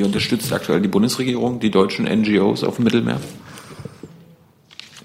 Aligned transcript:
Wie 0.00 0.04
unterstützt 0.04 0.50
aktuell 0.50 0.80
die 0.80 0.88
Bundesregierung 0.88 1.60
die 1.60 1.70
deutschen 1.70 2.06
NGOs 2.06 2.64
auf 2.64 2.76
dem 2.76 2.84
Mittelmeer? 2.84 3.20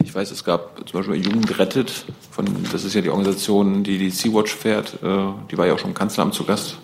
Ich 0.02 0.16
weiß, 0.16 0.32
es 0.32 0.46
gab 0.46 0.88
zum 0.88 1.02
Beispiel 1.02 1.16
Jugend 1.16 1.60
rettet, 1.60 2.06
von, 2.32 2.46
das 2.72 2.86
ist 2.86 2.96
ja 2.96 3.02
die 3.02 3.10
Organisation, 3.10 3.84
die 3.84 3.98
die 3.98 4.10
Sea-Watch 4.10 4.56
fährt, 4.56 4.94
äh, 5.04 5.08
die 5.52 5.58
war 5.58 5.68
ja 5.68 5.74
auch 5.74 5.80
schon 5.80 5.90
im 5.90 5.96
Kanzleramt 5.96 6.34
zu 6.34 6.46
Gast. 6.46 6.78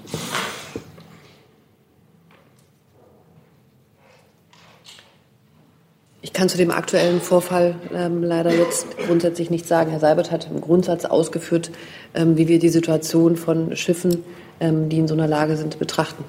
Ich 6.22 6.34
kann 6.34 6.50
zu 6.50 6.58
dem 6.58 6.72
aktuellen 6.72 7.22
Vorfall 7.22 7.76
ähm, 7.94 8.24
leider 8.24 8.54
jetzt 8.54 8.98
grundsätzlich 8.98 9.50
nichts 9.50 9.70
sagen. 9.70 9.90
Herr 9.90 10.02
Seibert 10.02 10.32
hat 10.32 10.50
im 10.52 10.60
Grundsatz 10.60 11.06
ausgeführt, 11.06 11.72
ähm, 12.14 12.36
wie 12.36 12.50
wir 12.50 12.60
die 12.60 12.68
Situation 12.68 13.38
von 13.38 13.74
Schiffen, 13.78 14.26
ähm, 14.60 14.90
die 14.90 14.98
in 14.98 15.08
so 15.08 15.14
einer 15.14 15.30
Lage 15.30 15.56
sind, 15.56 15.80
betrachten. 15.80 16.26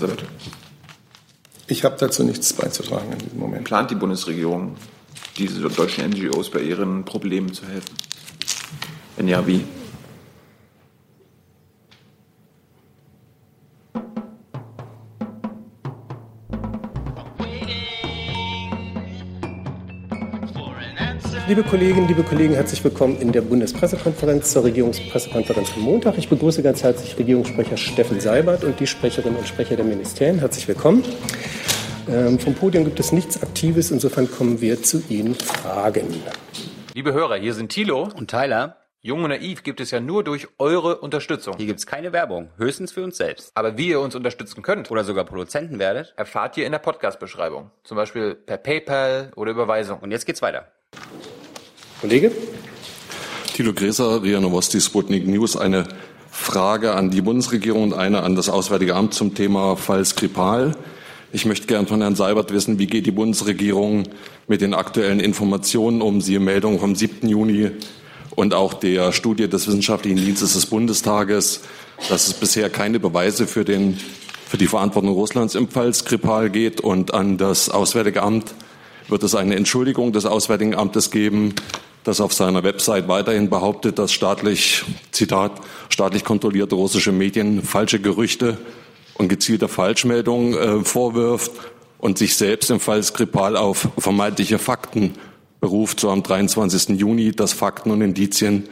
Herr 0.00 0.08
Seibert. 0.08 0.24
Ich 1.66 1.84
habe 1.84 1.96
dazu 1.98 2.24
nichts 2.24 2.52
beizutragen 2.52 3.12
in 3.12 3.18
diesem 3.18 3.38
Moment. 3.38 3.64
Plant 3.64 3.90
die 3.90 3.94
Bundesregierung, 3.94 4.76
diese 5.36 5.60
deutschen 5.68 6.08
NGOs 6.10 6.50
bei 6.50 6.60
ihren 6.60 7.04
Problemen 7.04 7.52
zu 7.52 7.66
helfen? 7.66 7.94
Wenn 9.16 9.28
ja, 9.28 9.46
wie? 9.46 9.64
Liebe 21.48 21.62
Kolleginnen, 21.62 22.06
liebe 22.06 22.24
Kollegen, 22.24 22.52
herzlich 22.52 22.84
willkommen 22.84 23.18
in 23.22 23.32
der 23.32 23.40
Bundespressekonferenz 23.40 24.52
zur 24.52 24.64
Regierungspressekonferenz 24.64 25.72
am 25.76 25.80
Montag. 25.80 26.18
Ich 26.18 26.28
begrüße 26.28 26.62
ganz 26.62 26.82
herzlich 26.82 27.18
Regierungssprecher 27.18 27.78
Steffen 27.78 28.20
Seibert 28.20 28.64
und 28.64 28.78
die 28.78 28.86
Sprecherinnen 28.86 29.38
und 29.38 29.48
Sprecher 29.48 29.74
der 29.76 29.86
Ministerien. 29.86 30.40
Herzlich 30.40 30.68
willkommen. 30.68 31.06
Ähm, 32.06 32.38
vom 32.38 32.54
Podium 32.54 32.84
gibt 32.84 33.00
es 33.00 33.12
nichts 33.12 33.42
Aktives, 33.42 33.90
insofern 33.90 34.30
kommen 34.30 34.60
wir 34.60 34.82
zu 34.82 35.02
Ihren 35.08 35.34
Fragen. 35.36 36.22
Liebe 36.92 37.14
Hörer, 37.14 37.36
hier 37.36 37.54
sind 37.54 37.70
Thilo 37.70 38.10
und 38.14 38.28
Tyler. 38.30 38.76
Jung 39.00 39.24
und 39.24 39.30
naiv 39.30 39.62
gibt 39.62 39.80
es 39.80 39.90
ja 39.90 40.00
nur 40.00 40.24
durch 40.24 40.48
eure 40.58 40.98
Unterstützung. 40.98 41.54
Hier 41.56 41.64
gibt 41.66 41.78
es 41.78 41.86
keine 41.86 42.12
Werbung, 42.12 42.50
höchstens 42.58 42.92
für 42.92 43.02
uns 43.02 43.16
selbst. 43.16 43.52
Aber 43.54 43.78
wie 43.78 43.88
ihr 43.88 44.00
uns 44.00 44.14
unterstützen 44.14 44.60
könnt 44.60 44.90
oder 44.90 45.02
sogar 45.02 45.24
Produzenten 45.24 45.78
werdet, 45.78 46.12
erfahrt 46.18 46.58
ihr 46.58 46.66
in 46.66 46.72
der 46.72 46.78
Podcast-Beschreibung. 46.80 47.70
Zum 47.84 47.96
Beispiel 47.96 48.34
per 48.34 48.58
PayPal 48.58 49.32
oder 49.34 49.52
Überweisung. 49.52 50.00
Und 50.00 50.10
jetzt 50.10 50.26
geht's 50.26 50.42
weiter. 50.42 50.66
Kollege? 52.00 52.30
Thilo 53.54 53.72
Gräser, 53.72 54.22
RIA 54.22 54.40
Novosti 54.40 54.80
Sputnik 54.80 55.26
News. 55.26 55.56
Eine 55.56 55.84
Frage 56.30 56.94
an 56.94 57.10
die 57.10 57.22
Bundesregierung 57.22 57.82
und 57.82 57.92
eine 57.92 58.22
an 58.22 58.36
das 58.36 58.48
Auswärtige 58.48 58.94
Amt 58.94 59.14
zum 59.14 59.34
Thema 59.34 59.74
Fall 59.74 60.04
Skripal. 60.04 60.76
Ich 61.32 61.44
möchte 61.44 61.66
gern 61.66 61.88
von 61.88 62.00
Herrn 62.00 62.14
Seibert 62.14 62.52
wissen, 62.52 62.78
wie 62.78 62.86
geht 62.86 63.06
die 63.06 63.10
Bundesregierung 63.10 64.04
mit 64.46 64.60
den 64.60 64.74
aktuellen 64.74 65.18
Informationen 65.18 66.00
um? 66.00 66.20
Siehe 66.20 66.38
Meldung 66.38 66.78
vom 66.78 66.94
7. 66.94 67.28
Juni 67.28 67.72
und 68.36 68.54
auch 68.54 68.74
der 68.74 69.10
Studie 69.10 69.48
des 69.48 69.66
Wissenschaftlichen 69.66 70.18
Dienstes 70.18 70.52
des 70.52 70.66
Bundestages, 70.66 71.62
dass 72.08 72.28
es 72.28 72.34
bisher 72.34 72.70
keine 72.70 73.00
Beweise 73.00 73.48
für, 73.48 73.64
den, 73.64 73.98
für 74.46 74.56
die 74.56 74.68
Verantwortung 74.68 75.14
Russlands 75.14 75.56
im 75.56 75.68
Fall 75.68 75.92
Skripal 75.92 76.48
geht 76.48 76.80
und 76.80 77.12
an 77.12 77.38
das 77.38 77.70
Auswärtige 77.70 78.22
Amt 78.22 78.54
wird 79.08 79.22
es 79.22 79.34
eine 79.34 79.56
Entschuldigung 79.56 80.12
des 80.12 80.26
Auswärtigen 80.26 80.74
Amtes 80.74 81.10
geben 81.10 81.54
das 82.08 82.20
auf 82.20 82.32
seiner 82.32 82.62
Website 82.62 83.06
weiterhin 83.06 83.50
behauptet, 83.50 83.98
dass 83.98 84.12
staatlich, 84.12 84.82
Zitat, 85.12 85.52
staatlich 85.90 86.24
kontrollierte 86.24 86.74
russische 86.74 87.12
Medien 87.12 87.62
falsche 87.62 88.00
Gerüchte 88.00 88.56
und 89.14 89.28
gezielte 89.28 89.68
Falschmeldungen 89.68 90.54
äh, 90.54 90.84
vorwirft 90.84 91.50
und 91.98 92.16
sich 92.16 92.36
selbst 92.36 92.70
im 92.70 92.80
Fall 92.80 93.02
Skripal 93.02 93.56
auf 93.56 93.88
vermeintliche 93.98 94.58
Fakten 94.58 95.14
beruft, 95.60 96.00
so 96.00 96.10
am 96.10 96.22
23. 96.22 96.98
Juni, 96.98 97.32
dass 97.32 97.52
Fakten 97.52 97.90
und 97.90 98.00
Indizien 98.00 98.68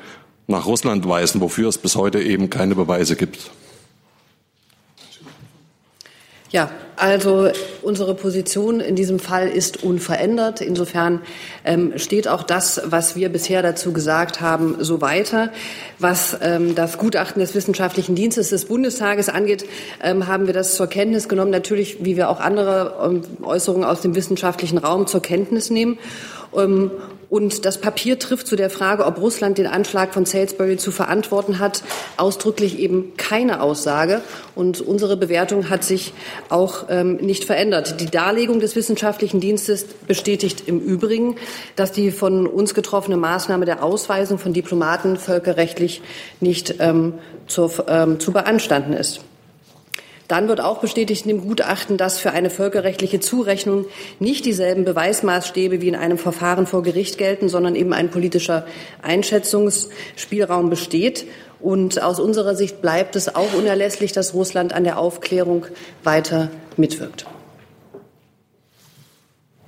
nach 0.46 0.64
Russland 0.64 1.06
weisen, 1.06 1.40
wofür 1.40 1.68
es 1.68 1.76
bis 1.76 1.96
heute 1.96 2.22
eben 2.22 2.48
keine 2.48 2.74
Beweise 2.74 3.16
gibt. 3.16 3.50
Ja, 6.50 6.70
also 6.96 7.50
unsere 7.82 8.14
Position 8.14 8.80
in 8.80 8.96
diesem 8.96 9.18
Fall 9.18 9.48
ist 9.48 9.82
unverändert. 9.82 10.60
Insofern 10.60 11.20
ähm, 11.64 11.92
steht 11.96 12.26
auch 12.26 12.42
das, 12.42 12.80
was 12.86 13.16
wir 13.16 13.28
bisher 13.28 13.62
dazu 13.62 13.92
gesagt 13.92 14.40
haben, 14.40 14.76
so 14.80 15.00
weiter. 15.00 15.52
Was 15.98 16.36
ähm, 16.40 16.74
das 16.74 16.98
Gutachten 16.98 17.40
des 17.40 17.54
Wissenschaftlichen 17.54 18.14
Dienstes 18.14 18.48
des 18.48 18.64
Bundestages 18.64 19.28
angeht, 19.28 19.66
ähm, 20.02 20.26
haben 20.26 20.46
wir 20.46 20.54
das 20.54 20.74
zur 20.74 20.86
Kenntnis 20.86 21.28
genommen. 21.28 21.50
Natürlich, 21.50 22.04
wie 22.04 22.16
wir 22.16 22.30
auch 22.30 22.40
andere 22.40 22.94
ähm, 23.04 23.22
Äußerungen 23.44 23.84
aus 23.84 24.00
dem 24.00 24.14
wissenschaftlichen 24.14 24.78
Raum 24.78 25.06
zur 25.06 25.20
Kenntnis 25.20 25.70
nehmen. 25.70 25.98
Und 27.28 27.64
das 27.64 27.78
Papier 27.78 28.18
trifft 28.18 28.46
zu 28.46 28.54
der 28.54 28.70
Frage, 28.70 29.04
ob 29.04 29.20
Russland 29.20 29.58
den 29.58 29.66
Anschlag 29.66 30.14
von 30.14 30.24
Salisbury 30.24 30.76
zu 30.76 30.92
verantworten 30.92 31.58
hat, 31.58 31.82
ausdrücklich 32.16 32.78
eben 32.78 33.16
keine 33.16 33.60
Aussage. 33.62 34.22
Und 34.54 34.80
unsere 34.80 35.16
Bewertung 35.16 35.68
hat 35.68 35.82
sich 35.82 36.12
auch 36.50 36.86
ähm, 36.88 37.16
nicht 37.16 37.44
verändert. 37.44 38.00
Die 38.00 38.06
Darlegung 38.06 38.60
des 38.60 38.76
wissenschaftlichen 38.76 39.40
Dienstes 39.40 39.84
bestätigt 40.06 40.64
im 40.66 40.78
Übrigen, 40.80 41.36
dass 41.74 41.90
die 41.90 42.12
von 42.12 42.46
uns 42.46 42.74
getroffene 42.74 43.16
Maßnahme 43.16 43.64
der 43.64 43.82
Ausweisung 43.82 44.38
von 44.38 44.52
Diplomaten 44.52 45.16
völkerrechtlich 45.16 46.02
nicht 46.40 46.76
ähm, 46.78 47.14
zur, 47.48 47.72
ähm, 47.88 48.20
zu 48.20 48.32
beanstanden 48.32 48.92
ist. 48.92 49.20
Dann 50.28 50.48
wird 50.48 50.60
auch 50.60 50.78
bestätigt 50.78 51.26
in 51.26 51.36
dem 51.36 51.46
Gutachten, 51.46 51.96
dass 51.96 52.18
für 52.18 52.32
eine 52.32 52.50
völkerrechtliche 52.50 53.20
Zurechnung 53.20 53.86
nicht 54.18 54.44
dieselben 54.44 54.84
Beweismaßstäbe 54.84 55.80
wie 55.80 55.88
in 55.88 55.94
einem 55.94 56.18
Verfahren 56.18 56.66
vor 56.66 56.82
Gericht 56.82 57.18
gelten, 57.18 57.48
sondern 57.48 57.76
eben 57.76 57.92
ein 57.92 58.10
politischer 58.10 58.66
Einschätzungsspielraum 59.02 60.68
besteht. 60.68 61.26
Und 61.60 62.02
aus 62.02 62.20
unserer 62.20 62.54
Sicht 62.54 62.82
bleibt 62.82 63.16
es 63.16 63.34
auch 63.34 63.54
unerlässlich, 63.54 64.12
dass 64.12 64.34
Russland 64.34 64.72
an 64.72 64.84
der 64.84 64.98
Aufklärung 64.98 65.66
weiter 66.02 66.50
mitwirkt. 66.76 67.26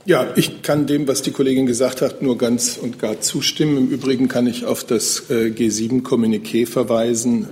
Ja, 0.04 0.32
ich 0.36 0.62
kann 0.62 0.86
dem, 0.86 1.06
was 1.06 1.20
die 1.22 1.32
Kollegin 1.32 1.66
gesagt 1.66 2.00
hat, 2.00 2.22
nur 2.22 2.38
ganz 2.38 2.78
und 2.80 2.98
gar 2.98 3.20
zustimmen. 3.20 3.76
Im 3.76 3.88
Übrigen 3.90 4.28
kann 4.28 4.46
ich 4.46 4.64
auf 4.64 4.82
das 4.82 5.28
äh, 5.28 5.52
G7-Kommuniqué 5.54 6.66
verweisen. 6.66 7.46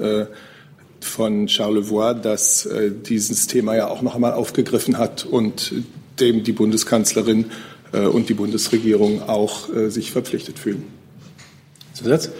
Von 1.01 1.49
Charlevoix, 1.49 2.21
das 2.23 2.67
äh, 2.67 2.91
dieses 2.91 3.47
Thema 3.47 3.77
ja 3.77 3.89
auch 3.89 4.03
noch 4.03 4.15
einmal 4.15 4.33
aufgegriffen 4.33 4.99
hat 4.99 5.25
und 5.25 5.73
dem 6.21 6.43
die 6.43 6.53
Bundeskanzlerin 6.53 7.47
äh, 7.93 8.07
und 8.07 8.29
die 8.29 8.35
Bundesregierung 8.35 9.23
auch 9.29 9.73
äh, 9.75 9.91
sich 9.91 10.11
verpflichtet 10.13 10.59
fühlen. 10.59 10.85
Zusatz? 11.93 12.31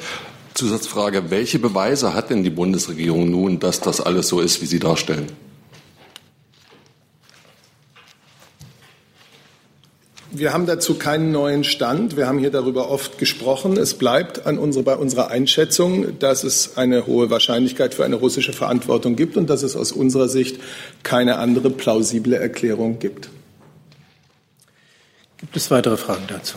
Zusatzfrage. 0.55 1.31
Welche 1.31 1.59
Beweise 1.59 2.15
hat 2.15 2.31
denn 2.31 2.43
die 2.43 2.51
Bundesregierung 2.51 3.31
nun, 3.31 3.59
dass 3.59 3.81
das 3.81 4.01
alles 4.01 4.29
so 4.29 4.41
ist, 4.41 4.63
wie 4.63 4.67
Sie 4.67 4.79
darstellen? 4.79 5.27
Wir 10.39 10.53
haben 10.53 10.67
dazu 10.67 10.97
keinen 10.97 11.33
neuen 11.33 11.65
Stand. 11.65 12.19
Wir 12.19 12.27
haben 12.27 12.39
hier 12.39 12.51
darüber 12.51 12.91
oft 12.91 13.17
gesprochen. 13.17 13.79
Es 13.79 13.95
bleibt 13.95 14.45
an 14.45 14.59
unsere, 14.59 14.85
bei 14.85 14.95
unserer 14.95 15.31
Einschätzung, 15.31 16.19
dass 16.19 16.45
es 16.45 16.77
eine 16.77 17.07
hohe 17.07 17.31
Wahrscheinlichkeit 17.31 17.95
für 17.95 18.05
eine 18.05 18.17
russische 18.17 18.53
Verantwortung 18.53 19.17
gibt 19.17 19.39
und 19.39 19.49
dass 19.49 19.63
es 19.63 19.75
aus 19.77 19.93
unserer 19.93 20.29
Sicht 20.29 20.61
keine 21.03 21.39
andere 21.39 21.71
plausible 21.71 22.37
Erklärung 22.37 22.99
gibt. 22.99 23.31
Gibt 25.39 25.57
es 25.57 25.71
weitere 25.71 25.97
Fragen 25.97 26.25
dazu? 26.29 26.57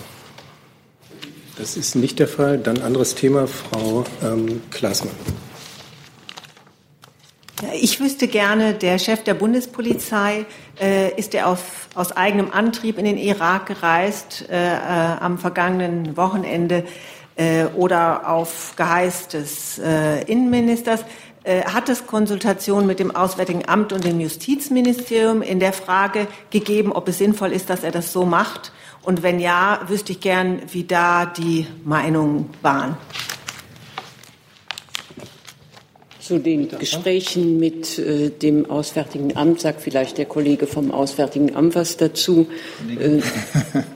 Das 1.57 1.77
ist 1.77 1.95
nicht 1.95 2.19
der 2.19 2.27
Fall. 2.27 2.57
Dann 2.57 2.81
anderes 2.81 3.15
Thema, 3.15 3.47
Frau 3.47 4.03
ähm, 4.21 4.61
Klaasmann. 4.71 5.15
Ich 7.73 7.99
wüsste 7.99 8.27
gerne, 8.27 8.73
der 8.73 8.97
Chef 8.99 9.23
der 9.23 9.33
Bundespolizei, 9.33 10.45
äh, 10.79 11.13
ist 11.19 11.35
er 11.35 11.47
auf, 11.47 11.89
aus 11.93 12.15
eigenem 12.15 12.51
Antrieb 12.51 12.97
in 12.97 13.03
den 13.03 13.17
Irak 13.17 13.65
gereist 13.65 14.45
äh, 14.49 14.75
äh, 14.75 14.79
am 15.19 15.37
vergangenen 15.37 16.15
Wochenende 16.15 16.85
äh, 17.35 17.65
oder 17.75 18.29
auf 18.29 18.73
Geheiß 18.77 19.27
des 19.29 19.77
äh, 19.79 20.23
Innenministers? 20.23 21.03
Äh, 21.43 21.63
hat 21.63 21.89
es 21.89 22.07
Konsultationen 22.07 22.87
mit 22.87 22.99
dem 22.99 23.13
Auswärtigen 23.13 23.67
Amt 23.67 23.91
und 23.91 24.05
dem 24.05 24.21
Justizministerium 24.21 25.41
in 25.41 25.59
der 25.59 25.73
Frage 25.73 26.27
gegeben, 26.51 26.93
ob 26.93 27.09
es 27.09 27.17
sinnvoll 27.17 27.51
ist, 27.51 27.69
dass 27.69 27.83
er 27.83 27.91
das 27.91 28.13
so 28.13 28.25
macht? 28.25 28.71
Und 29.01 29.21
wenn 29.21 29.39
ja, 29.39 29.81
wüsste 29.87 30.13
ich 30.13 30.21
gern, 30.21 30.61
wie 30.71 30.85
da 30.85 31.25
die 31.25 31.67
Meinungen 31.83 32.49
waren. 32.61 32.95
Zu 36.29 36.37
den 36.37 36.69
Gesprächen 36.69 37.57
mit 37.57 37.97
äh, 37.97 38.29
dem 38.29 38.69
Auswärtigen 38.69 39.35
Amt 39.35 39.61
sagt 39.61 39.81
vielleicht 39.81 40.19
der 40.19 40.27
Kollege 40.27 40.67
vom 40.67 40.91
Auswärtigen 40.91 41.55
Amt 41.55 41.73
was 41.73 41.97
dazu. 41.97 42.45
Äh, 42.99 43.17
äh, 43.17 43.21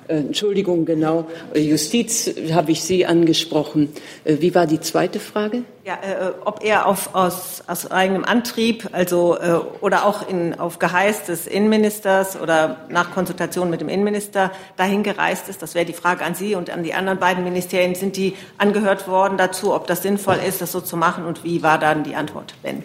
Entschuldigung, 0.07 0.83
genau. 0.85 1.27
Justiz 1.53 2.33
habe 2.51 2.71
ich 2.71 2.81
Sie 2.81 3.06
angesprochen. 3.06 3.89
Äh, 4.24 4.38
wie 4.39 4.56
war 4.56 4.65
die 4.65 4.80
zweite 4.80 5.19
Frage? 5.19 5.62
Ja, 5.85 5.95
äh, 5.95 6.31
ob 6.45 6.63
er 6.63 6.85
auf, 6.85 7.13
aus, 7.13 7.62
aus 7.68 7.91
eigenem 7.91 8.24
Antrieb, 8.24 8.88
also 8.94 9.38
äh, 9.38 9.59
oder 9.81 10.06
auch 10.06 10.25
in, 10.30 10.57
auf 10.57 10.80
Geheiß 10.80 11.25
des 11.25 11.45
Innenministers 11.45 12.39
oder 12.39 12.85
nach 12.89 13.12
Konsultation 13.12 13.69
mit 13.69 13.81
dem 13.81 13.89
Innenminister 13.89 14.53
dahin 14.77 15.03
gereist 15.03 15.50
ist, 15.50 15.62
das 15.62 15.75
wäre 15.75 15.85
die 15.85 15.91
Frage 15.91 16.24
an 16.24 16.35
Sie 16.35 16.56
und 16.56 16.69
an 16.69 16.83
die 16.83 16.94
anderen 16.94 17.19
beiden 17.19 17.44
Ministerien. 17.44 17.95
Sind 17.95 18.15
die 18.15 18.33
angehört 18.57 19.09
worden 19.09 19.38
dazu, 19.38 19.74
ob 19.74 19.85
das 19.85 20.01
sinnvoll 20.03 20.38
ist, 20.47 20.62
das 20.62 20.71
so 20.71 20.80
zu 20.80 20.95
machen 20.95 21.25
und 21.25 21.44
wie 21.44 21.63
war 21.63 21.80
dann 21.80 22.06
die 22.06 22.15
Antwort? 22.15 22.56
Ben? 22.63 22.81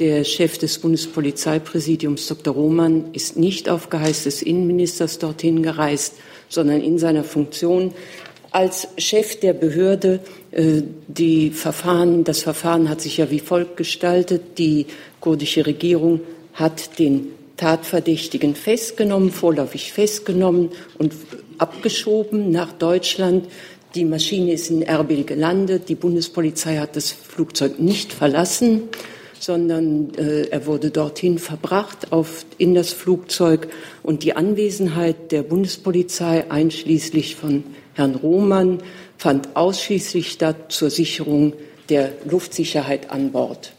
Der 0.00 0.24
Chef 0.24 0.58
des 0.58 0.80
Bundespolizeipräsidiums, 0.80 2.26
Dr. 2.26 2.54
Roman, 2.54 3.12
ist 3.12 3.36
nicht 3.36 3.68
auf 3.68 3.88
Geheiß 3.88 4.24
des 4.24 4.42
Innenministers 4.42 5.20
dorthin 5.20 5.62
gereist, 5.62 6.14
sondern 6.48 6.80
in 6.80 6.98
seiner 6.98 7.24
Funktion 7.24 7.94
als 8.50 8.88
Chef 8.96 9.40
der 9.40 9.52
Behörde 9.52 10.20
äh, 10.52 10.82
die 11.06 11.50
Verfahren, 11.50 12.24
das 12.24 12.42
Verfahren 12.42 12.88
hat 12.88 13.00
sich 13.00 13.18
ja 13.18 13.30
wie 13.30 13.40
folgt 13.40 13.76
gestaltet. 13.76 14.58
Die 14.58 14.86
kurdische 15.20 15.66
Regierung 15.66 16.20
hat 16.54 16.98
den 16.98 17.28
Tatverdächtigen 17.56 18.54
festgenommen, 18.54 19.30
vorläufig 19.30 19.92
festgenommen 19.92 20.70
und 20.96 21.12
abgeschoben 21.58 22.50
nach 22.50 22.72
Deutschland. 22.72 23.46
Die 23.94 24.04
Maschine 24.04 24.52
ist 24.52 24.70
in 24.70 24.82
Erbil 24.82 25.24
gelandet. 25.24 25.88
Die 25.88 25.94
Bundespolizei 25.94 26.76
hat 26.78 26.96
das 26.96 27.10
Flugzeug 27.10 27.80
nicht 27.80 28.12
verlassen, 28.12 28.82
sondern 29.40 30.14
äh, 30.14 30.48
er 30.48 30.66
wurde 30.66 30.90
dorthin 30.90 31.38
verbracht 31.38 32.12
auf, 32.12 32.44
in 32.58 32.74
das 32.74 32.92
Flugzeug. 32.92 33.68
Und 34.02 34.22
die 34.22 34.36
Anwesenheit 34.36 35.32
der 35.32 35.42
Bundespolizei, 35.42 36.50
einschließlich 36.50 37.36
von 37.36 37.64
Herrn 37.98 38.14
Roman, 38.14 38.78
fand 39.16 39.56
ausschließlich 39.56 40.30
statt 40.30 40.70
zur 40.72 40.88
Sicherung 40.88 41.52
der 41.88 42.12
Luftsicherheit 42.24 43.10
an 43.10 43.32
Bord. 43.32 43.72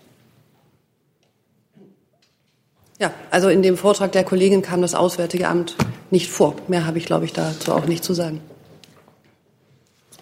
Ja, 3.00 3.14
also 3.32 3.48
in 3.48 3.64
dem 3.64 3.78
Vortrag 3.78 4.12
der 4.12 4.26
Kollegin 4.26 4.62
kam 4.62 4.82
das 4.82 4.94
Auswärtige 4.94 5.48
Amt 5.48 5.76
nicht 6.12 6.30
vor. 6.30 6.56
Mehr 6.68 6.86
habe 6.86 6.98
ich, 6.98 7.06
glaube 7.06 7.24
ich, 7.24 7.32
dazu 7.32 7.72
auch 7.72 7.86
nicht 7.86 8.04
zu 8.04 8.14
sagen. 8.14 8.42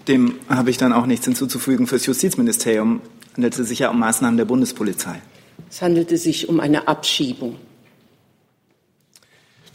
Dem 0.08 0.36
habe 0.48 0.70
ich 0.70 0.78
dann 0.78 0.94
auch 0.94 1.08
nichts 1.08 1.26
hinzuzufügen. 1.26 1.88
Fürs 1.88 2.06
Justizministerium 2.06 3.02
handelte 3.34 3.64
es 3.64 3.70
sich 3.70 3.80
ja 3.80 3.90
um 3.90 4.00
Maßnahmen 4.00 4.38
der 4.38 4.46
Bundespolizei. 4.46 5.22
Es 5.70 5.82
handelte 5.82 6.18
sich 6.18 6.48
um 6.50 6.60
eine 6.60 6.88
Abschiebung. 6.88 7.56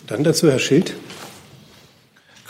Dann 0.07 0.23
dazu 0.23 0.49
Herr 0.49 0.59
Schild. 0.59 0.95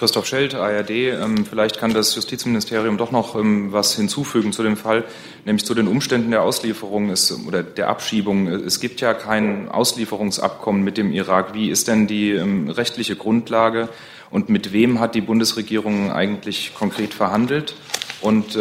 Christoph 0.02 0.26
Schelt, 0.26 0.56
ARD. 0.56 0.90
Ähm, 0.90 1.46
vielleicht 1.48 1.78
kann 1.78 1.94
das 1.94 2.16
Justizministerium 2.16 2.98
doch 2.98 3.12
noch 3.12 3.36
ähm, 3.36 3.70
was 3.70 3.94
hinzufügen 3.94 4.52
zu 4.52 4.64
dem 4.64 4.76
Fall, 4.76 5.04
nämlich 5.44 5.64
zu 5.64 5.74
den 5.74 5.86
Umständen 5.86 6.32
der 6.32 6.42
Auslieferung 6.42 7.14
oder 7.46 7.62
der 7.62 7.86
Abschiebung. 7.86 8.48
Es 8.48 8.80
gibt 8.80 9.00
ja 9.00 9.14
kein 9.14 9.68
Auslieferungsabkommen 9.68 10.82
mit 10.82 10.98
dem 10.98 11.12
Irak. 11.12 11.54
Wie 11.54 11.70
ist 11.70 11.86
denn 11.86 12.08
die 12.08 12.32
ähm, 12.32 12.68
rechtliche 12.68 13.14
Grundlage 13.14 13.90
und 14.30 14.48
mit 14.48 14.72
wem 14.72 14.98
hat 14.98 15.14
die 15.14 15.20
Bundesregierung 15.20 16.10
eigentlich 16.10 16.74
konkret 16.74 17.14
verhandelt? 17.14 17.76
Und 18.22 18.56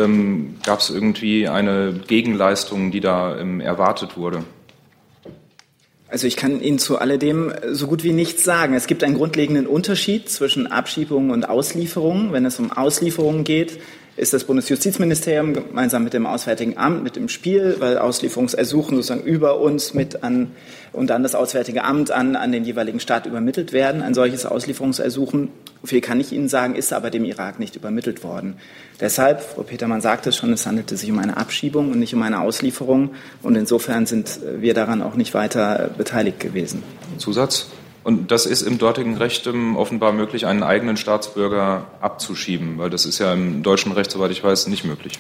gab 0.64 0.80
es 0.80 0.90
irgendwie 0.90 1.48
eine 1.48 1.94
Gegenleistung, 2.08 2.90
die 2.90 3.00
da 3.00 3.36
erwartet 3.36 4.18
wurde? 4.18 4.44
Also 6.12 6.28
ich 6.28 6.36
kann 6.36 6.60
Ihnen 6.62 6.78
zu 6.78 6.98
alledem 6.98 7.54
so 7.72 7.88
gut 7.88 8.04
wie 8.04 8.12
nichts 8.12 8.44
sagen. 8.44 8.74
Es 8.74 8.86
gibt 8.86 9.02
einen 9.06 9.16
grundlegenden 9.16 9.66
Unterschied 9.66 10.28
zwischen 10.28 10.68
Abschiebungen 10.68 11.32
und 11.32 11.48
Auslieferungen. 11.48 12.34
Wenn 12.34 12.46
es 12.46 12.60
um 12.60 12.70
Auslieferungen 12.70 13.46
geht, 13.46 13.80
ist 14.18 14.34
das 14.34 14.44
Bundesjustizministerium 14.44 15.54
gemeinsam 15.54 16.04
mit 16.04 16.12
dem 16.12 16.26
Auswärtigen 16.26 16.78
Amt 16.78 17.02
mit 17.06 17.16
im 17.16 17.30
Spiel, 17.30 17.78
weil 17.80 17.98
Auslieferungsersuchen 17.98 18.98
sozusagen 18.98 19.24
über 19.24 19.62
uns 19.62 19.94
mit 19.94 20.22
an 20.22 20.52
und 20.92 21.10
dann 21.10 21.24
das 21.24 21.34
Auswärtige 21.34 21.86
Amt 21.86 22.12
an, 22.12 22.36
an 22.36 22.52
den 22.52 22.66
jeweiligen 22.66 23.00
Staat 23.00 23.26
übermittelt 23.26 23.72
werden. 23.72 24.02
Ein 24.02 24.14
solches 24.14 24.46
Auslieferungsersuchen, 24.46 25.48
viel 25.88 26.02
kann 26.02 26.20
ich 26.20 26.32
Ihnen 26.32 26.48
sagen, 26.48 26.76
ist 26.76 26.94
aber 26.94 27.10
dem 27.10 27.26
Irak 27.26 27.60
nicht 27.60 27.76
übermittelt 27.76 28.24
worden. 28.24 28.56
Deshalb, 29.00 29.42
Frau 29.42 29.64
Petermann 29.64 30.02
sagte 30.02 30.30
es 30.30 30.38
schon, 30.38 30.54
es 30.54 30.66
handelte 30.66 30.96
sich 30.96 31.10
um 31.12 31.18
eine 31.18 31.38
Abschiebung 31.38 31.92
und 31.92 32.00
nicht 32.00 32.14
um 32.14 32.22
eine 32.22 32.42
Auslieferung. 32.42 33.12
Und 33.42 33.56
insofern 33.56 34.06
sind 34.06 34.40
wir 34.60 34.74
daran 34.74 35.02
auch 35.02 35.16
nicht 35.16 35.34
weiter 35.34 35.90
beteiligt 35.98 36.40
gewesen. 36.40 36.84
Zusatz? 37.18 37.68
Und 38.04 38.32
das 38.32 38.46
ist 38.46 38.64
im 38.64 38.78
dortigen 38.78 39.18
Recht 39.18 39.48
offenbar 39.76 40.12
möglich, 40.12 40.46
einen 40.46 40.64
eigenen 40.64 40.98
Staatsbürger 40.98 41.86
abzuschieben, 42.00 42.78
weil 42.78 42.90
das 42.90 43.06
ist 43.06 43.20
ja 43.20 43.34
im 43.34 43.62
deutschen 43.62 43.92
Recht, 43.92 44.12
soweit 44.12 44.32
ich 44.32 44.44
weiß, 44.44 44.68
nicht 44.68 44.86
möglich. 44.86 45.14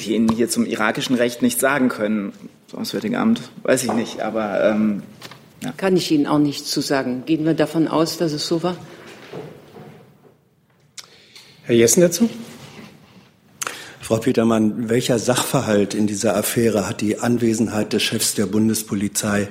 Die 0.00 0.14
Ihnen 0.14 0.28
hier 0.30 0.48
zum 0.48 0.66
irakischen 0.66 1.14
Recht 1.14 1.42
nicht 1.42 1.60
sagen 1.60 1.88
können. 1.88 2.32
Das 2.68 2.80
Auswärtige 2.80 3.18
Amt, 3.18 3.42
weiß 3.62 3.84
ich 3.84 3.92
nicht, 3.92 4.20
aber. 4.20 4.64
Ähm, 4.64 5.02
ja. 5.62 5.72
Kann 5.76 5.96
ich 5.96 6.10
Ihnen 6.10 6.26
auch 6.26 6.38
nichts 6.38 6.70
zu 6.70 6.80
sagen. 6.80 7.24
Gehen 7.26 7.44
wir 7.44 7.54
davon 7.54 7.86
aus, 7.86 8.16
dass 8.16 8.32
es 8.32 8.46
so 8.46 8.62
war? 8.62 8.76
Herr 11.64 11.76
Jessen 11.76 12.00
dazu? 12.00 12.30
Frau 14.00 14.16
Petermann, 14.16 14.88
welcher 14.88 15.18
Sachverhalt 15.18 15.94
in 15.94 16.06
dieser 16.06 16.34
Affäre 16.34 16.88
hat 16.88 17.00
die 17.00 17.18
Anwesenheit 17.18 17.92
des 17.92 18.02
Chefs 18.02 18.34
der 18.34 18.46
Bundespolizei 18.46 19.48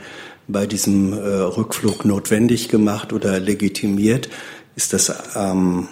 bei 0.48 0.66
diesem 0.66 1.14
äh, 1.14 1.18
Rückflug 1.18 2.06
notwendig 2.06 2.68
gemacht 2.68 3.14
oder 3.14 3.40
legitimiert? 3.40 4.28
Ist 4.76 4.94
das 4.94 5.14
ähm, 5.36 5.88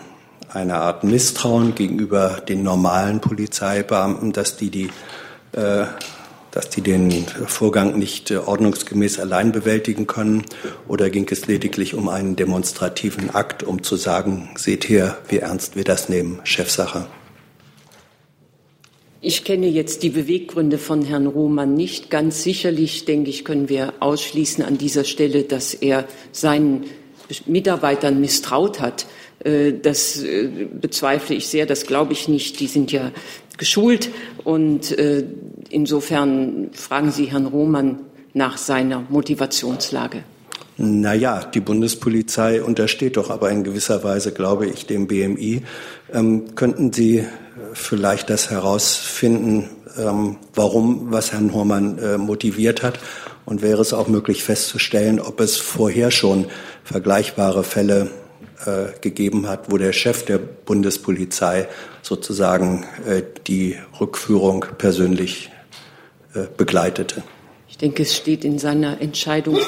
eine 0.51 0.77
Art 0.77 1.03
Misstrauen 1.03 1.75
gegenüber 1.75 2.41
den 2.47 2.63
normalen 2.63 3.21
Polizeibeamten, 3.21 4.33
dass 4.33 4.57
die, 4.57 4.71
die, 4.71 4.89
äh, 5.51 5.85
dass 6.57 6.69
die 6.69 6.81
den 6.81 7.11
Vorgang 7.45 7.99
nicht 7.99 8.31
äh, 8.31 8.37
ordnungsgemäß 8.37 9.19
allein 9.19 9.51
bewältigen 9.51 10.07
können? 10.07 10.43
Oder 10.87 11.11
ging 11.11 11.27
es 11.29 11.45
lediglich 11.45 11.93
um 11.93 12.09
einen 12.09 12.35
demonstrativen 12.35 13.29
Akt, 13.29 13.61
um 13.61 13.83
zu 13.83 13.95
sagen, 13.95 14.49
seht 14.55 14.89
her, 14.89 15.19
wie 15.29 15.37
ernst 15.37 15.75
wir 15.75 15.83
das 15.83 16.09
nehmen, 16.09 16.39
Chefsache? 16.43 17.05
Ich 19.21 19.43
kenne 19.43 19.67
jetzt 19.67 20.01
die 20.01 20.09
Beweggründe 20.09 20.79
von 20.79 21.03
Herrn 21.03 21.27
Roman 21.27 21.75
nicht. 21.75 22.09
Ganz 22.09 22.41
sicherlich, 22.41 23.05
denke 23.05 23.29
ich, 23.29 23.45
können 23.45 23.69
wir 23.69 23.93
ausschließen 23.99 24.63
an 24.63 24.79
dieser 24.79 25.03
Stelle, 25.03 25.43
dass 25.43 25.75
er 25.75 26.05
seinen 26.31 26.85
Mitarbeitern 27.45 28.19
misstraut 28.19 28.79
hat. 28.79 29.05
Äh, 29.43 29.73
das 29.73 30.23
äh, 30.23 30.67
bezweifle 30.71 31.35
ich 31.35 31.47
sehr, 31.47 31.67
das 31.67 31.85
glaube 31.85 32.13
ich 32.13 32.27
nicht. 32.27 32.59
Die 32.59 32.67
sind 32.67 32.91
ja 32.91 33.11
geschult 33.57 34.09
und 34.43 34.97
äh, 34.97 35.23
insofern 35.69 36.69
fragen 36.73 37.11
Sie 37.11 37.25
Herrn 37.25 37.45
Roman 37.45 37.99
nach 38.33 38.57
seiner 38.57 39.03
Motivationslage. 39.09 40.23
Naja, 40.77 41.43
die 41.43 41.59
Bundespolizei 41.59 42.61
untersteht 42.61 43.17
doch 43.17 43.31
aber 43.31 43.49
in 43.49 43.63
gewisser 43.63 44.03
Weise, 44.03 44.31
glaube 44.31 44.67
ich, 44.67 44.85
dem 44.85 45.07
BMI. 45.07 45.63
Ähm, 46.13 46.53
könnten 46.53 46.93
Sie 46.93 47.25
vielleicht 47.73 48.29
das 48.29 48.49
herausfinden, 48.49 49.69
ähm, 49.97 50.37
warum, 50.53 51.11
was 51.11 51.31
Herrn 51.33 51.53
Hormann 51.53 51.97
äh, 51.99 52.17
motiviert 52.17 52.83
hat. 52.83 52.99
Und 53.45 53.61
wäre 53.61 53.81
es 53.81 53.93
auch 53.93 54.07
möglich 54.07 54.43
festzustellen, 54.43 55.19
ob 55.19 55.39
es 55.39 55.55
vorher 55.55 56.11
schon 56.11 56.47
vergleichbare 56.83 57.63
Fälle 57.63 58.11
äh, 58.65 58.99
gegeben 58.99 59.47
hat, 59.47 59.71
wo 59.71 59.77
der 59.77 59.93
Chef 59.93 60.25
der 60.25 60.37
Bundespolizei 60.37 61.67
sozusagen 62.07 62.85
äh, 63.05 63.21
die 63.47 63.75
Rückführung 63.99 64.65
persönlich 64.77 65.51
äh, 66.33 66.45
begleitete. 66.55 67.23
Ich 67.69 67.77
denke, 67.77 68.03
es 68.03 68.15
steht 68.15 68.45
in 68.45 68.59
seiner 68.59 69.01
Entscheidung, 69.01 69.59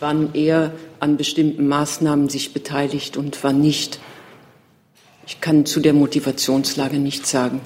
wann 0.00 0.34
er 0.34 0.72
an 0.98 1.16
bestimmten 1.16 1.68
Maßnahmen 1.68 2.28
sich 2.30 2.54
beteiligt 2.54 3.16
und 3.16 3.44
wann 3.44 3.60
nicht. 3.60 4.00
Ich 5.26 5.40
kann 5.40 5.66
zu 5.66 5.80
der 5.80 5.92
Motivationslage 5.92 6.98
nichts 6.98 7.30
sagen. 7.30 7.60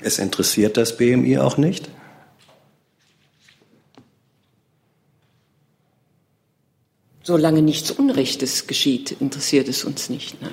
Es 0.00 0.18
interessiert 0.18 0.76
das 0.76 0.96
BMI 0.96 1.38
auch 1.38 1.56
nicht? 1.56 1.88
Solange 7.22 7.62
nichts 7.62 7.90
Unrechtes 7.90 8.66
geschieht, 8.66 9.12
interessiert 9.20 9.68
es 9.68 9.84
uns 9.84 10.08
nicht. 10.08 10.40
Nein. 10.40 10.52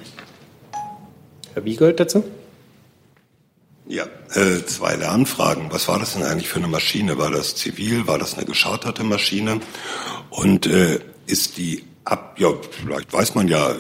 Herr 1.56 1.64
Wiegold 1.64 2.02
dazu? 2.02 2.22
Ja, 3.88 4.04
äh, 4.34 4.66
zwei 4.66 4.96
Lernfragen. 4.96 5.72
Was 5.72 5.88
war 5.88 6.00
das 6.00 6.14
denn 6.14 6.24
eigentlich 6.24 6.50
für 6.50 6.58
eine 6.58 6.68
Maschine? 6.68 7.18
War 7.18 7.32
das 7.32 7.56
zivil? 7.56 8.08
War 8.08 8.20
das 8.20 8.36
eine 8.36 8.46
gescharterte 8.46 9.06
Maschine? 9.06 9.62
Und 10.30 10.68
äh, 10.68 11.00
ist 11.28 11.58
die 11.58 11.86
ab, 12.04 12.36
ja, 12.40 12.50
vielleicht 12.82 13.14
weiß 13.14 13.36
man 13.36 13.48
ja, 13.48 13.74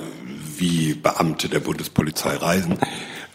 wie 0.58 0.94
Beamte 0.94 1.50
der 1.50 1.60
Bundespolizei 1.60 2.38
reisen. 2.38 2.80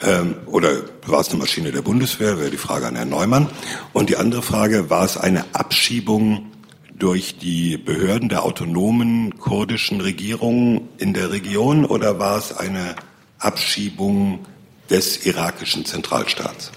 Ähm, 0.01 0.37
oder 0.47 0.71
war 1.07 1.21
es 1.21 1.29
eine 1.29 1.39
Maschine 1.39 1.71
der 1.71 1.83
Bundeswehr, 1.83 2.39
wäre 2.39 2.51
die 2.51 2.57
Frage 2.57 2.87
an 2.87 2.97
Herrn 2.97 3.11
Neumann. 3.11 3.51
Und 3.93 4.09
die 4.09 4.17
andere 4.17 4.41
Frage, 4.41 4.89
war 4.89 5.05
es 5.05 5.19
eine 5.19 5.45
Abschiebung 5.53 6.51
durch 6.95 7.37
die 7.37 7.77
Behörden 7.77 8.31
der 8.31 8.43
autonomen 8.43 9.39
kurdischen 9.39 10.01
Regierung 10.01 10.89
in 10.97 11.13
der 11.13 11.31
Region 11.31 11.85
oder 11.85 12.19
war 12.19 12.39
es 12.39 12.57
eine 12.57 12.95
Abschiebung 13.41 14.47
des 14.89 15.27
irakischen 15.27 15.85
Zentralstaats. 15.85 16.73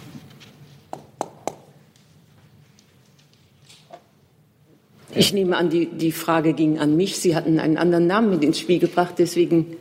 Ich 5.16 5.34
nehme 5.34 5.58
an, 5.58 5.70
die, 5.70 5.86
die 5.86 6.12
Frage 6.12 6.54
ging 6.54 6.80
an 6.80 6.96
mich. 6.96 7.18
Sie 7.18 7.36
hatten 7.36 7.60
einen 7.60 7.78
anderen 7.78 8.08
Namen 8.08 8.32
mit 8.32 8.44
ins 8.44 8.60
Spiel 8.60 8.80
gebracht, 8.80 9.16
deswegen. 9.18 9.78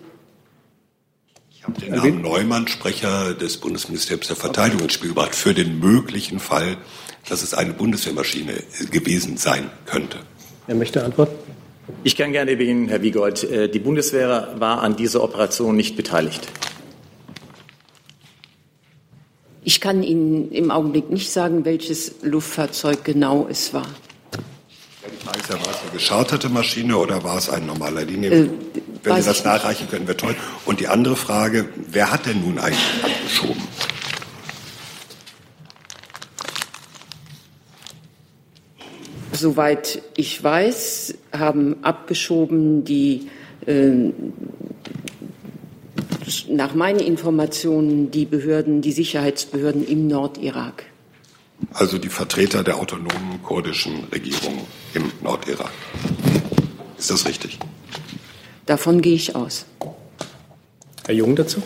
Ich 1.51 1.65
habe 1.65 1.81
den 1.81 1.95
Namen 1.95 2.21
Neumann, 2.21 2.69
Sprecher 2.69 3.35
des 3.35 3.57
Bundesministeriums 3.57 4.27
der 4.27 4.37
Verteidigung, 4.37 4.83
ins 4.83 4.93
Spiel 4.93 5.11
gebracht, 5.11 5.35
für 5.35 5.55
den 5.55 5.79
möglichen 5.79 6.39
Fall, 6.39 6.77
dass 7.29 7.43
es 7.43 7.55
eine 7.55 7.73
Bundeswehrmaschine 7.73 8.63
gewesen 8.91 9.37
sein 9.37 9.71
könnte. 9.87 10.19
Wer 10.67 10.75
möchte 10.75 11.03
antworten. 11.03 11.42
Ich 12.05 12.17
kann 12.17 12.33
gerne 12.33 12.57
beginnen, 12.57 12.89
Herr 12.89 13.03
Wiegold. 13.03 13.45
Äh, 13.45 13.69
die 13.69 13.79
Bundeswehr 13.79 14.55
war 14.59 14.83
an 14.83 14.97
dieser 14.97 15.23
Operation 15.23 15.77
nicht 15.77 15.97
beteiligt. 15.97 16.47
Ich 19.65 19.81
kann 19.81 20.03
Ihnen 20.03 20.51
im 20.51 20.71
Augenblick 20.71 21.11
nicht 21.11 21.31
sagen, 21.31 21.65
welches 21.65 22.17
Luftfahrzeug 22.23 23.05
genau 23.05 23.47
es 23.49 23.73
war. 23.73 23.87
Die 25.05 25.25
Frage 25.25 25.39
ist 25.39 25.49
ja, 25.51 25.55
war 25.55 25.71
es 25.71 25.81
eine 25.83 25.91
gescharterte 25.93 26.49
Maschine 26.49 26.97
oder 26.97 27.23
war 27.23 27.39
es 27.39 27.49
ein 27.49 27.67
normaler 27.67 28.05
Linie? 28.05 28.31
Äh, 28.31 28.49
Wenn 29.05 29.23
Sie 29.23 29.29
das 29.29 29.45
nachreichen 29.45 29.89
können, 29.89 30.07
wäre 30.07 30.17
toll. 30.17 30.35
Und 30.65 30.81
die 30.81 30.89
andere 30.89 31.17
Frage, 31.17 31.69
wer 31.89 32.11
hat 32.11 32.27
denn 32.27 32.41
nun 32.41 32.59
eigentlich 32.59 32.79
abgeschoben? 33.03 33.63
Soweit 39.33 40.03
ich 40.17 40.43
weiß, 40.43 41.15
haben 41.33 41.77
abgeschoben 41.83 42.85
die 42.85 43.29
äh, 43.67 44.11
nach 46.49 46.75
meinen 46.75 47.01
Informationen 47.01 48.11
die 48.11 48.27
Behörden, 48.27 48.83
die 48.83 48.93
Sicherheitsbehörden 48.93 49.87
im 49.87 50.07
Nordirak. 50.07 50.85
Also 51.73 51.99
die 51.99 52.09
Vertreter 52.09 52.63
der 52.63 52.77
autonomen 52.77 53.43
kurdischen 53.43 54.05
Regierung 54.13 54.67
im 54.95 55.11
Nordirak. 55.23 55.73
Ist 56.99 57.11
das 57.11 57.27
richtig? 57.27 57.59
Davon 58.67 59.01
gehe 59.01 59.15
ich 59.15 59.35
aus. 59.35 59.67
Herr 61.07 61.15
Jung 61.15 61.35
dazu? 61.35 61.63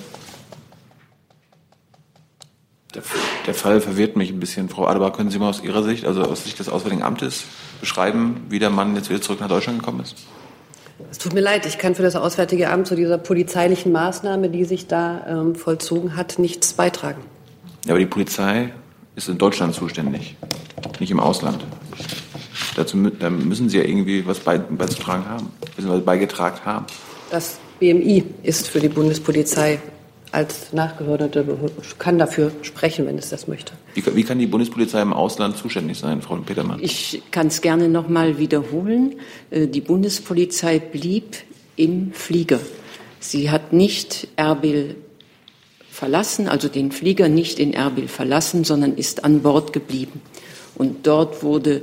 Der, 2.94 3.02
der, 3.47 3.55
Fall 3.55 3.81
verwirrt 3.81 4.17
mich 4.17 4.31
ein 4.31 4.41
bisschen. 4.41 4.69
Frau 4.69 4.87
Adebar, 4.87 5.12
können 5.12 5.31
Sie 5.31 5.38
mal 5.38 5.49
aus 5.49 5.62
Ihrer 5.62 5.83
Sicht, 5.83 6.05
also 6.05 6.23
aus 6.23 6.45
Sicht 6.45 6.59
des 6.59 6.69
Auswärtigen 6.69 7.03
Amtes, 7.03 7.45
beschreiben, 7.81 8.47
wie 8.49 8.59
der 8.59 8.71
Mann 8.71 8.95
jetzt 8.97 9.11
wieder 9.11 9.21
zurück 9.21 9.41
nach 9.41 9.49
Deutschland 9.49 9.79
gekommen 9.79 10.00
ist? 10.00 10.17
Es 11.11 11.19
tut 11.19 11.35
mir 11.35 11.41
leid, 11.41 11.67
ich 11.67 11.79
kann 11.79 11.95
für 11.95 12.03
das 12.03 12.17
Auswärtige 12.17 12.71
Amt 12.71 12.87
zu 12.87 12.97
dieser 12.97 13.19
polizeilichen 13.19 13.93
Maßnahme, 13.93 14.49
die 14.49 14.65
sich 14.65 14.87
da 14.87 15.26
ähm, 15.29 15.55
vollzogen 15.55 16.17
hat, 16.17 16.38
nichts 16.38 16.73
beitragen. 16.73 17.21
Ja, 17.85 17.93
aber 17.93 17.99
die 17.99 18.07
Polizei 18.07 18.73
ist 19.15 19.29
in 19.29 19.38
Deutschland 19.38 19.75
zuständig, 19.75 20.37
nicht 20.99 21.11
im 21.11 21.21
Ausland. 21.21 21.65
Dazu 22.76 22.99
da 23.11 23.31
müssen 23.31 23.69
Sie 23.69 23.79
ja 23.79 23.85
irgendwie 23.85 24.26
was 24.26 24.41
beizutragen 24.41 25.26
haben, 25.26 25.50
beziehungsweise 25.61 26.03
beigetragen 26.03 26.59
haben. 26.65 26.87
Das 27.31 27.59
BMI 27.79 28.25
ist 28.43 28.69
für 28.69 28.81
die 28.81 28.88
Bundespolizei 28.88 29.81
als 30.33 30.73
nachgehörte 30.73 31.30
kann 31.99 32.18
dafür 32.18 32.52
sprechen, 32.62 33.06
wenn 33.06 33.18
es 33.18 33.30
das 33.30 33.49
möchte. 33.49 33.73
Wie, 33.95 34.04
wie, 34.14 34.25
kann 34.25 34.38
die 34.38 34.47
Bundespolizei 34.47 35.00
im 35.00 35.12
Ausland 35.12 35.56
zuständig 35.56 35.99
sein, 35.99 36.21
Frau 36.23 36.37
Petermann? 36.37 36.80
Ich 36.83 37.23
kann 37.30 37.47
es 37.47 37.61
gerne 37.61 37.88
noch 37.88 38.09
mal 38.09 38.38
wiederholen. 38.38 39.16
Äh, 39.50 39.66
die 39.66 39.80
Bundespolizei 39.80 40.78
blieb 40.78 41.37
im 41.76 42.12
Flieger. 42.12 42.61
Sie 43.21 43.50
hat 43.50 43.73
nicht 43.73 44.28
Erbil 44.37 44.97
verlassen, 45.90 46.49
also 46.49 46.68
den 46.68 46.92
Flieger 46.92 47.28
nicht 47.28 47.59
in 47.59 47.73
Erbil 47.73 48.09
verlassen, 48.09 48.64
sondern 48.64 48.95
ist 48.95 49.25
an 49.25 49.40
Bord 49.40 49.73
geblieben. 49.73 50.21
Und 50.75 51.06
dort 51.06 51.42
wurde 51.42 51.83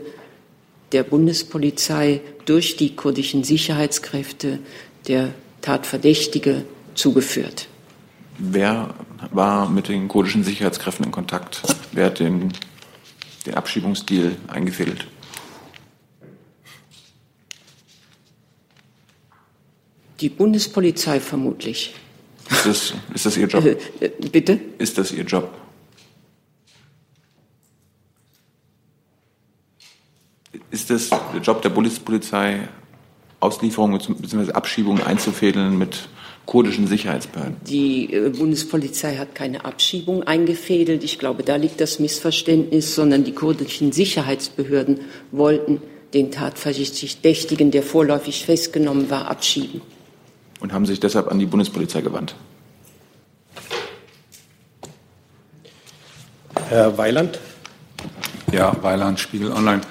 der 0.92 1.04
Bundespolizei 1.04 2.22
durch 2.46 2.78
die 2.78 2.96
kurdischen 2.96 3.44
Sicherheitskräfte 3.44 4.60
der 5.08 5.34
Tatverdächtige 5.62 6.66
zugeführt. 6.94 7.68
Wer 8.38 8.94
war 9.32 9.70
mit 9.70 9.88
den 9.88 10.08
kurdischen 10.08 10.44
Sicherheitskräften 10.44 11.06
in 11.06 11.12
Kontakt? 11.12 11.62
Wer 11.92 12.08
hat 12.08 12.20
den, 12.20 12.52
den 13.46 13.54
Abschiebungsdeal 13.54 14.36
eingefädelt? 14.48 15.08
Die 20.20 20.30
Bundespolizei 20.30 21.20
vermutlich. 21.20 21.94
Ist 22.50 22.66
das, 22.66 22.94
ist 23.14 23.26
das 23.26 23.38
Ihr 23.38 23.48
Job? 23.48 23.66
Äh, 23.66 23.78
äh, 24.00 24.10
bitte? 24.30 24.60
Ist 24.78 24.98
das 24.98 25.12
Ihr 25.12 25.24
Job? 25.24 25.54
Ist 30.72 30.90
das 30.90 31.10
der 31.10 31.42
Job 31.42 31.62
der 31.62 31.70
Bundespolizei, 31.70 32.68
Auslieferungen 33.40 34.00
bzw. 34.00 34.54
Abschiebungen 34.54 35.04
einzufädeln 35.04 35.78
mit 35.78 36.10
kurdischen 36.46 36.88
Sicherheitsbehörden? 36.88 37.56
Die 37.68 38.14
äh, 38.14 38.30
Bundespolizei 38.30 39.18
hat 39.18 39.36
keine 39.36 39.66
Abschiebung 39.66 40.24
eingefädelt. 40.24 41.04
Ich 41.04 41.20
glaube, 41.20 41.44
da 41.44 41.56
liegt 41.56 41.80
das 41.82 42.00
Missverständnis, 42.00 42.96
sondern 42.96 43.24
die 43.24 43.34
kurdischen 43.34 43.92
Sicherheitsbehörden 43.92 45.02
wollten 45.32 45.82
den 46.14 46.32
Tatverdächtigen, 46.32 47.72
der 47.72 47.84
vorläufig 47.84 48.46
festgenommen 48.46 49.10
war, 49.10 49.30
abschieben. 49.30 49.82
Und 50.60 50.72
haben 50.74 50.86
sich 50.86 51.00
deshalb 51.00 51.28
an 51.30 51.40
die 51.40 51.46
Bundespolizei 51.46 52.02
gewandt? 52.02 52.36
Herr 56.70 56.98
Weiland? 56.98 57.40
Ja, 58.52 58.76
Weiland, 58.82 59.20
Spiegel 59.20 59.52
Online. 59.52 59.82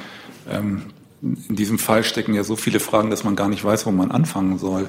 Ähm, 0.50 0.82
in 1.20 1.56
diesem 1.56 1.78
Fall 1.78 2.04
stecken 2.04 2.34
ja 2.34 2.44
so 2.44 2.56
viele 2.56 2.80
Fragen, 2.80 3.10
dass 3.10 3.24
man 3.24 3.36
gar 3.36 3.48
nicht 3.48 3.64
weiß, 3.64 3.86
wo 3.86 3.90
man 3.90 4.10
anfangen 4.10 4.58
soll. 4.58 4.88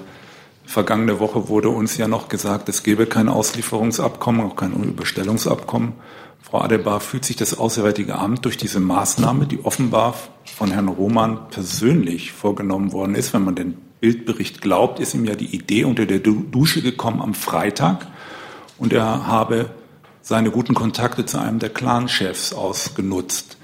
Vergangene 0.65 1.19
Woche 1.19 1.49
wurde 1.49 1.69
uns 1.69 1.97
ja 1.97 2.07
noch 2.07 2.29
gesagt, 2.29 2.69
es 2.69 2.83
gebe 2.83 3.05
kein 3.05 3.29
Auslieferungsabkommen, 3.29 4.41
auch 4.41 4.55
kein 4.55 4.73
Überstellungsabkommen. 4.73 5.93
Frau 6.41 6.61
Adebar, 6.61 6.99
fühlt 6.99 7.25
sich 7.25 7.35
das 7.35 7.57
Auswärtige 7.57 8.15
Amt 8.15 8.45
durch 8.45 8.57
diese 8.57 8.79
Maßnahme, 8.79 9.45
die 9.45 9.63
offenbar 9.63 10.15
von 10.45 10.71
Herrn 10.71 10.87
Roman 10.87 11.49
persönlich 11.49 12.31
vorgenommen 12.31 12.91
worden 12.91 13.15
ist, 13.15 13.33
wenn 13.33 13.43
man 13.43 13.55
den 13.55 13.77
Bildbericht 13.99 14.61
glaubt, 14.61 14.99
ist 14.99 15.13
ihm 15.13 15.23
ja 15.23 15.35
die 15.35 15.55
Idee 15.55 15.85
unter 15.85 16.05
der 16.05 16.19
Dusche 16.19 16.81
gekommen 16.81 17.21
am 17.21 17.33
Freitag 17.33 18.07
und 18.77 18.91
er 18.91 19.25
habe 19.27 19.69
seine 20.21 20.51
guten 20.51 20.73
Kontakte 20.73 21.25
zu 21.25 21.39
einem 21.39 21.59
der 21.59 21.69
Clanchefs 21.69 22.51
ausgenutzt. 22.53 23.57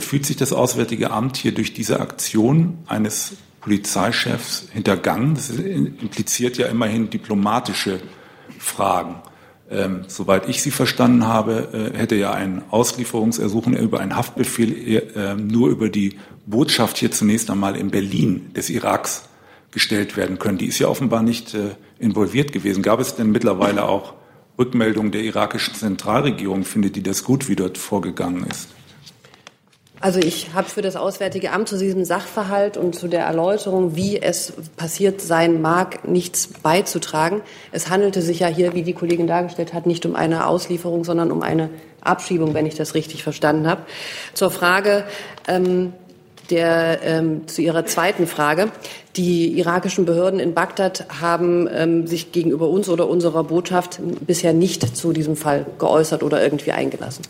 Fühlt 0.00 0.26
sich 0.26 0.36
das 0.36 0.52
Auswärtige 0.52 1.12
Amt 1.12 1.38
hier 1.38 1.54
durch 1.54 1.72
diese 1.72 2.00
Aktion 2.00 2.78
eines 2.86 3.36
Polizeichefs 3.66 4.68
hintergangen. 4.72 5.34
Das 5.34 5.50
impliziert 5.50 6.56
ja 6.56 6.68
immerhin 6.68 7.10
diplomatische 7.10 7.98
Fragen. 8.60 9.16
Ähm, 9.68 10.04
soweit 10.06 10.48
ich 10.48 10.62
sie 10.62 10.70
verstanden 10.70 11.26
habe, 11.26 11.90
äh, 11.92 11.98
hätte 11.98 12.14
ja 12.14 12.30
ein 12.32 12.62
Auslieferungsersuchen 12.70 13.76
über 13.76 13.98
einen 13.98 14.14
Haftbefehl 14.14 15.02
äh, 15.16 15.34
nur 15.34 15.70
über 15.70 15.88
die 15.88 16.16
Botschaft 16.46 16.98
hier 16.98 17.10
zunächst 17.10 17.50
einmal 17.50 17.74
in 17.74 17.90
Berlin 17.90 18.52
des 18.54 18.70
Iraks 18.70 19.28
gestellt 19.72 20.16
werden 20.16 20.38
können. 20.38 20.58
Die 20.58 20.66
ist 20.66 20.78
ja 20.78 20.86
offenbar 20.86 21.24
nicht 21.24 21.54
äh, 21.54 21.70
involviert 21.98 22.52
gewesen. 22.52 22.84
Gab 22.84 23.00
es 23.00 23.16
denn 23.16 23.32
mittlerweile 23.32 23.88
auch 23.88 24.14
Rückmeldungen 24.56 25.10
der 25.10 25.22
irakischen 25.22 25.74
Zentralregierung? 25.74 26.62
Findet 26.62 26.94
die 26.94 27.02
das 27.02 27.24
gut, 27.24 27.48
wie 27.48 27.56
dort 27.56 27.78
vorgegangen 27.78 28.46
ist? 28.48 28.75
Also 30.06 30.20
ich 30.20 30.54
habe 30.54 30.68
für 30.68 30.82
das 30.82 30.94
Auswärtige 30.94 31.50
Amt 31.50 31.68
zu 31.68 31.76
diesem 31.76 32.04
Sachverhalt 32.04 32.76
und 32.76 32.94
zu 32.94 33.08
der 33.08 33.24
Erläuterung, 33.24 33.96
wie 33.96 34.22
es 34.22 34.52
passiert 34.76 35.20
sein 35.20 35.60
mag, 35.60 36.06
nichts 36.06 36.46
beizutragen. 36.46 37.40
Es 37.72 37.90
handelte 37.90 38.22
sich 38.22 38.38
ja 38.38 38.46
hier, 38.46 38.72
wie 38.72 38.84
die 38.84 38.92
Kollegin 38.92 39.26
dargestellt 39.26 39.74
hat, 39.74 39.84
nicht 39.84 40.06
um 40.06 40.14
eine 40.14 40.46
Auslieferung, 40.46 41.02
sondern 41.02 41.32
um 41.32 41.42
eine 41.42 41.70
Abschiebung, 42.02 42.54
wenn 42.54 42.66
ich 42.66 42.76
das 42.76 42.94
richtig 42.94 43.24
verstanden 43.24 43.66
habe. 43.66 43.82
Zur 44.32 44.52
Frage 44.52 45.02
ähm, 45.48 45.92
der, 46.50 47.02
ähm, 47.02 47.48
zu 47.48 47.62
Ihrer 47.62 47.84
zweiten 47.84 48.28
Frage. 48.28 48.70
Die 49.16 49.58
irakischen 49.58 50.04
Behörden 50.04 50.38
in 50.38 50.54
Bagdad 50.54 51.20
haben 51.20 51.68
ähm, 51.68 52.06
sich 52.06 52.30
gegenüber 52.30 52.68
uns 52.68 52.88
oder 52.88 53.08
unserer 53.08 53.42
Botschaft 53.42 53.98
bisher 54.24 54.52
nicht 54.52 54.96
zu 54.96 55.12
diesem 55.12 55.34
Fall 55.34 55.66
geäußert 55.80 56.22
oder 56.22 56.40
irgendwie 56.40 56.70
eingelassen. 56.70 57.24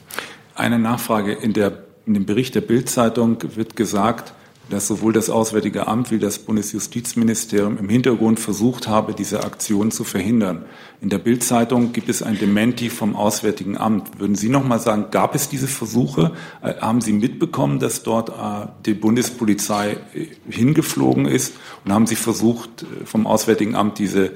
Eine 0.55 0.79
Nachfrage 0.79 1.33
in 1.33 1.55
der 1.55 1.86
in 2.07 2.15
dem 2.15 2.25
Bericht 2.25 2.55
der 2.55 2.61
Bildzeitung 2.61 3.39
wird 3.57 3.77
gesagt, 3.77 4.33
dass 4.71 4.89
sowohl 4.89 5.13
das 5.13 5.31
Auswärtige 5.31 5.87
Amt 5.87 6.11
wie 6.11 6.19
das 6.19 6.41
Bundesjustizministerium 6.41 7.79
im 7.79 7.89
Hintergrund 7.89 8.41
versucht 8.41 8.89
habe, 8.89 9.15
diese 9.15 9.45
Aktion 9.45 9.91
zu 9.91 10.03
verhindern. 10.03 10.65
In 11.01 11.09
der 11.09 11.19
Bildzeitung 11.19 11.93
gibt 11.93 12.09
es 12.09 12.23
ein 12.23 12.39
Dementi 12.39 12.91
vom 12.91 13.15
Auswärtigen 13.15 13.77
Amt. 13.77 14.19
Würden 14.19 14.35
Sie 14.35 14.49
noch 14.49 14.67
mal 14.67 14.81
sagen, 14.81 15.07
gab 15.11 15.35
es 15.35 15.49
diese 15.49 15.69
Versuche? 15.69 16.33
Äh, 16.63 16.75
haben 16.81 17.01
Sie 17.01 17.13
mitbekommen, 17.13 17.79
dass 17.79 18.03
dort 18.03 18.31
äh, 18.31 18.69
die 18.85 18.95
Bundespolizei 18.95 19.99
äh, 20.15 20.27
hingeflogen 20.49 21.27
ist? 21.27 21.55
Und 21.85 21.93
haben 21.93 22.07
Sie 22.07 22.17
versucht, 22.17 22.85
vom 23.05 23.27
Auswärtigen 23.27 23.77
Amt 23.77 23.99
diese 23.99 24.33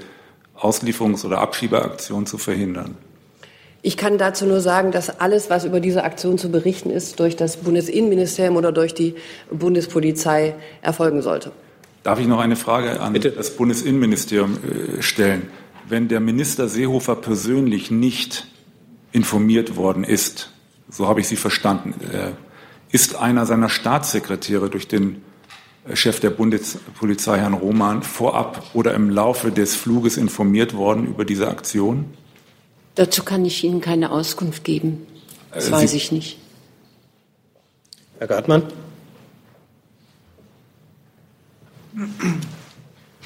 Auslieferungs- 0.56 1.24
oder 1.24 1.40
Abschiebeaktion 1.40 2.26
zu 2.26 2.38
verhindern? 2.38 2.96
Ich 3.82 3.96
kann 3.96 4.18
dazu 4.18 4.44
nur 4.44 4.60
sagen, 4.60 4.92
dass 4.92 5.20
alles, 5.20 5.48
was 5.48 5.64
über 5.64 5.80
diese 5.80 6.04
Aktion 6.04 6.36
zu 6.36 6.50
berichten 6.50 6.90
ist, 6.90 7.18
durch 7.18 7.36
das 7.36 7.58
Bundesinnenministerium 7.58 8.56
oder 8.56 8.72
durch 8.72 8.92
die 8.92 9.14
Bundespolizei 9.50 10.54
erfolgen 10.82 11.22
sollte. 11.22 11.52
Darf 12.02 12.18
ich 12.20 12.26
noch 12.26 12.40
eine 12.40 12.56
Frage 12.56 13.00
an 13.00 13.14
Bitte? 13.14 13.30
das 13.30 13.56
Bundesinnenministerium 13.56 14.58
äh, 14.98 15.02
stellen? 15.02 15.48
Wenn 15.88 16.08
der 16.08 16.20
Minister 16.20 16.68
Seehofer 16.68 17.16
persönlich 17.16 17.90
nicht 17.90 18.46
informiert 19.12 19.76
worden 19.76 20.04
ist, 20.04 20.50
so 20.90 21.08
habe 21.08 21.20
ich 21.20 21.28
Sie 21.28 21.36
verstanden, 21.36 21.94
äh, 22.12 22.32
ist 22.92 23.16
einer 23.16 23.46
seiner 23.46 23.68
Staatssekretäre 23.68 24.68
durch 24.68 24.88
den 24.88 25.22
äh, 25.88 25.96
Chef 25.96 26.20
der 26.20 26.30
Bundespolizei, 26.30 27.38
Herrn 27.38 27.54
Roman, 27.54 28.02
vorab 28.02 28.70
oder 28.74 28.94
im 28.94 29.08
Laufe 29.08 29.50
des 29.50 29.74
Fluges 29.74 30.16
informiert 30.16 30.74
worden 30.74 31.06
über 31.06 31.24
diese 31.24 31.48
Aktion? 31.48 32.06
Dazu 33.00 33.22
kann 33.22 33.46
ich 33.46 33.64
Ihnen 33.64 33.80
keine 33.80 34.10
Auskunft 34.10 34.62
geben. 34.62 35.06
Das 35.54 35.64
Sie, 35.64 35.72
weiß 35.72 35.94
ich 35.94 36.12
nicht. 36.12 36.36
Herr 38.18 38.26
Gartmann. 38.26 38.64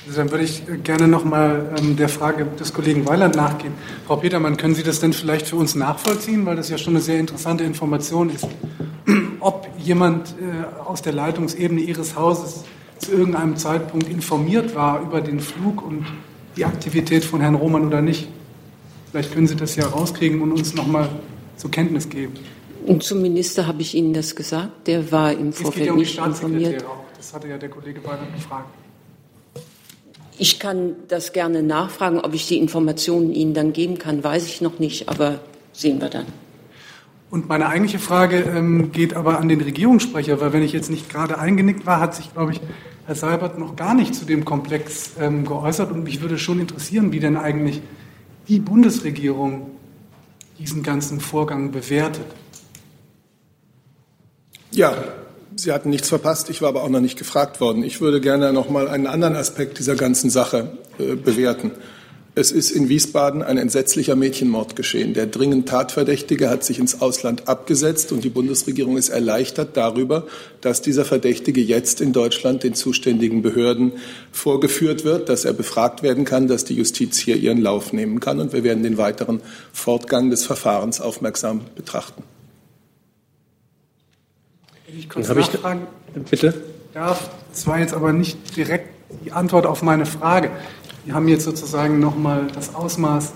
Also 0.07 0.17
dann 0.17 0.31
würde 0.31 0.45
ich 0.45 0.63
gerne 0.85 1.09
noch 1.09 1.25
mal 1.25 1.75
ähm, 1.77 1.97
der 1.97 2.09
Frage 2.09 2.47
des 2.47 2.73
Kollegen 2.73 3.05
Weiland 3.05 3.35
nachgehen. 3.35 3.73
Frau 4.07 4.15
Petermann, 4.15 4.57
können 4.57 4.77
Sie 4.77 4.85
das 4.85 5.01
denn 5.01 5.13
vielleicht 5.13 5.49
für 5.49 5.57
uns 5.57 5.75
nachvollziehen, 5.75 6.47
weil 6.47 6.55
das 6.55 6.69
ja 6.69 6.79
schon 6.79 6.93
eine 6.93 7.03
sehr 7.03 7.19
interessante 7.19 7.65
Information 7.65 8.31
ist, 8.31 8.47
ob 9.41 9.69
jemand 9.77 10.37
äh, 10.41 10.83
aus 10.85 11.03
der 11.03 11.15
Leitungsebene 11.15 11.81
Ihres 11.81 12.15
Hauses 12.15 12.63
zu 12.99 13.11
irgendeinem 13.11 13.57
Zeitpunkt 13.57 14.09
informiert 14.09 14.77
war 14.77 15.03
über 15.03 15.21
den 15.21 15.41
Flug 15.41 15.85
und 15.85 16.07
die 16.57 16.65
Aktivität 16.65 17.25
von 17.25 17.41
Herrn 17.41 17.57
Roman 17.57 17.89
oder 17.89 18.03
nicht? 18.03 18.29
Vielleicht 19.15 19.33
können 19.33 19.47
Sie 19.47 19.55
das 19.55 19.77
ja 19.77 19.87
rauskriegen 19.87 20.43
und 20.43 20.51
uns 20.51 20.75
noch 20.75 20.89
mal 20.89 21.09
zur 21.57 21.71
Kenntnis 21.71 22.09
geben. 22.09 22.33
Und 22.85 23.05
zum 23.05 23.23
Minister 23.23 23.69
habe 23.69 23.81
ich 23.81 23.95
Ihnen 23.95 24.13
das 24.13 24.35
gesagt. 24.35 24.89
Der 24.89 25.13
war 25.13 25.31
im 25.31 25.53
Vorfeld 25.53 25.87
ja 25.87 25.95
nicht 25.95 26.19
informiert. 26.19 26.85
Auch. 26.85 27.05
Das 27.17 27.33
hatte 27.33 27.47
ja 27.47 27.57
der 27.57 27.69
Kollege 27.69 28.03
Weiland 28.03 28.35
gefragt. 28.35 28.71
Ich 30.37 30.59
kann 30.59 30.97
das 31.07 31.33
gerne 31.33 31.63
nachfragen. 31.63 32.19
Ob 32.19 32.35
ich 32.35 32.49
die 32.49 32.59
Informationen 32.59 33.33
Ihnen 33.33 33.55
dann 33.55 33.73
geben 33.73 33.99
kann, 33.99 34.25
weiß 34.25 34.49
ich 34.49 34.61
noch 34.61 34.81
nicht, 34.81 35.09
aber 35.09 35.39
sehen 35.73 36.01
wir 36.01 36.09
dann. 36.09 36.27
Und 37.31 37.49
meine 37.49 37.69
eigentliche 37.69 38.01
Frage 38.01 38.39
ähm, 38.39 38.91
geht 38.91 39.15
aber 39.15 39.39
an 39.39 39.49
den 39.49 39.61
Regierungssprecher, 39.61 40.41
weil 40.41 40.53
wenn 40.53 40.65
ich 40.65 40.73
jetzt 40.73 40.91
nicht 40.91 41.09
gerade 41.09 41.39
eingenickt 41.39 41.87
war, 41.87 42.01
hat 42.01 42.17
sich, 42.17 42.33
glaube 42.33 42.51
ich, 42.51 42.61
Herr 43.07 43.15
Seibert 43.15 43.61
noch 43.61 43.77
gar 43.77 43.95
nicht 43.95 44.13
zu 44.13 44.25
dem 44.25 44.45
Komplex 44.45 45.13
ähm, 45.21 45.47
geäußert. 45.47 45.93
Und 45.93 46.03
mich 46.03 46.21
würde 46.21 46.37
schon 46.37 46.59
interessieren, 46.59 47.13
wie 47.13 47.21
denn 47.21 47.37
eigentlich 47.37 47.81
die 48.49 48.61
Bundesregierung 48.61 49.71
diesen 50.59 50.83
ganzen 50.83 51.21
Vorgang 51.21 51.73
bewertet. 51.73 52.27
Ja, 54.71 54.95
Sie 55.57 55.71
hatten 55.73 55.91
nichts 55.91 56.09
verpasst, 56.09 56.51
ich 56.51 56.63
war 56.63 56.71
aber 56.71 56.83
auch 56.83 56.89
noch 56.89 57.01
nicht 57.01 57.17
gefragt 57.17 57.61
worden. 57.61 57.85
Ich 57.85 58.01
würde 58.01 58.21
gerne 58.21 58.53
noch 58.53 58.69
mal 58.69 58.89
einen 58.89 59.07
anderen 59.07 59.37
Aspekt 59.37 59.79
dieser 59.79 59.95
ganzen 59.95 60.29
Sache 60.29 60.79
äh, 60.99 61.15
bewerten. 61.15 61.71
Es 62.37 62.51
ist 62.51 62.73
in 62.73 62.89
Wiesbaden 62.89 63.43
ein 63.45 63.59
entsetzlicher 63.59 64.17
Mädchenmord 64.17 64.75
geschehen. 64.75 65.15
Der 65.15 65.27
dringend 65.27 65.69
Tatverdächtige 65.69 66.51
hat 66.51 66.65
sich 66.65 66.81
ins 66.81 67.01
Ausland 67.01 67.47
abgesetzt 67.47 68.11
und 68.11 68.25
die 68.25 68.29
Bundesregierung 68.29 68.97
ist 68.97 69.09
erleichtert 69.09 69.77
darüber, 69.77 70.27
dass 70.61 70.83
dieser 70.83 71.05
Verdächtige 71.05 71.61
jetzt 71.61 72.01
in 72.01 72.13
Deutschland 72.13 72.65
den 72.65 72.75
zuständigen 72.75 73.43
Behörden 73.43 73.93
vorgeführt 74.33 75.05
wird, 75.05 75.29
dass 75.29 75.45
er 75.45 75.53
befragt 75.53 76.03
werden 76.03 76.25
kann, 76.25 76.49
dass 76.49 76.65
die 76.65 76.75
Justiz 76.75 77.19
hier 77.19 77.37
ihren 77.37 77.63
Lauf 77.63 77.93
nehmen 77.93 78.19
kann 78.19 78.41
und 78.41 78.53
wir 78.53 78.65
werden 78.65 78.83
den 78.83 78.99
weiteren 78.99 79.41
Fortgang 79.73 80.31
des 80.31 80.45
Verfahrens 80.45 81.01
aufmerksam 81.01 81.61
betrachten. 81.77 82.25
Ich 84.89 85.09
kurz 85.09 85.29
nachfragen 85.29 85.87
bitte? 86.29 86.55
darf. 86.95 87.31
Das 87.53 87.67
war 87.69 87.79
jetzt 87.79 87.95
aber 87.95 88.13
nicht 88.13 88.57
direkt 88.57 88.89
die 89.25 89.31
Antwort 89.31 89.67
auf 89.67 89.83
meine 89.83 90.07
Frage. 90.07 90.51
Wir 91.05 91.15
haben 91.15 91.29
jetzt 91.29 91.45
sozusagen 91.45 92.01
nochmal 92.01 92.47
das 92.55 92.75
Ausmaß 92.75 93.35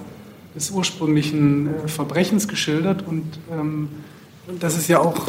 des 0.57 0.70
ursprünglichen 0.70 1.66
äh, 1.66 1.88
Verbrechens 1.88 2.48
geschildert 2.48 3.04
und 3.07 3.24
ähm, 3.52 3.88
das 4.59 4.78
ist 4.78 4.88
ja 4.88 5.00
auch 5.00 5.28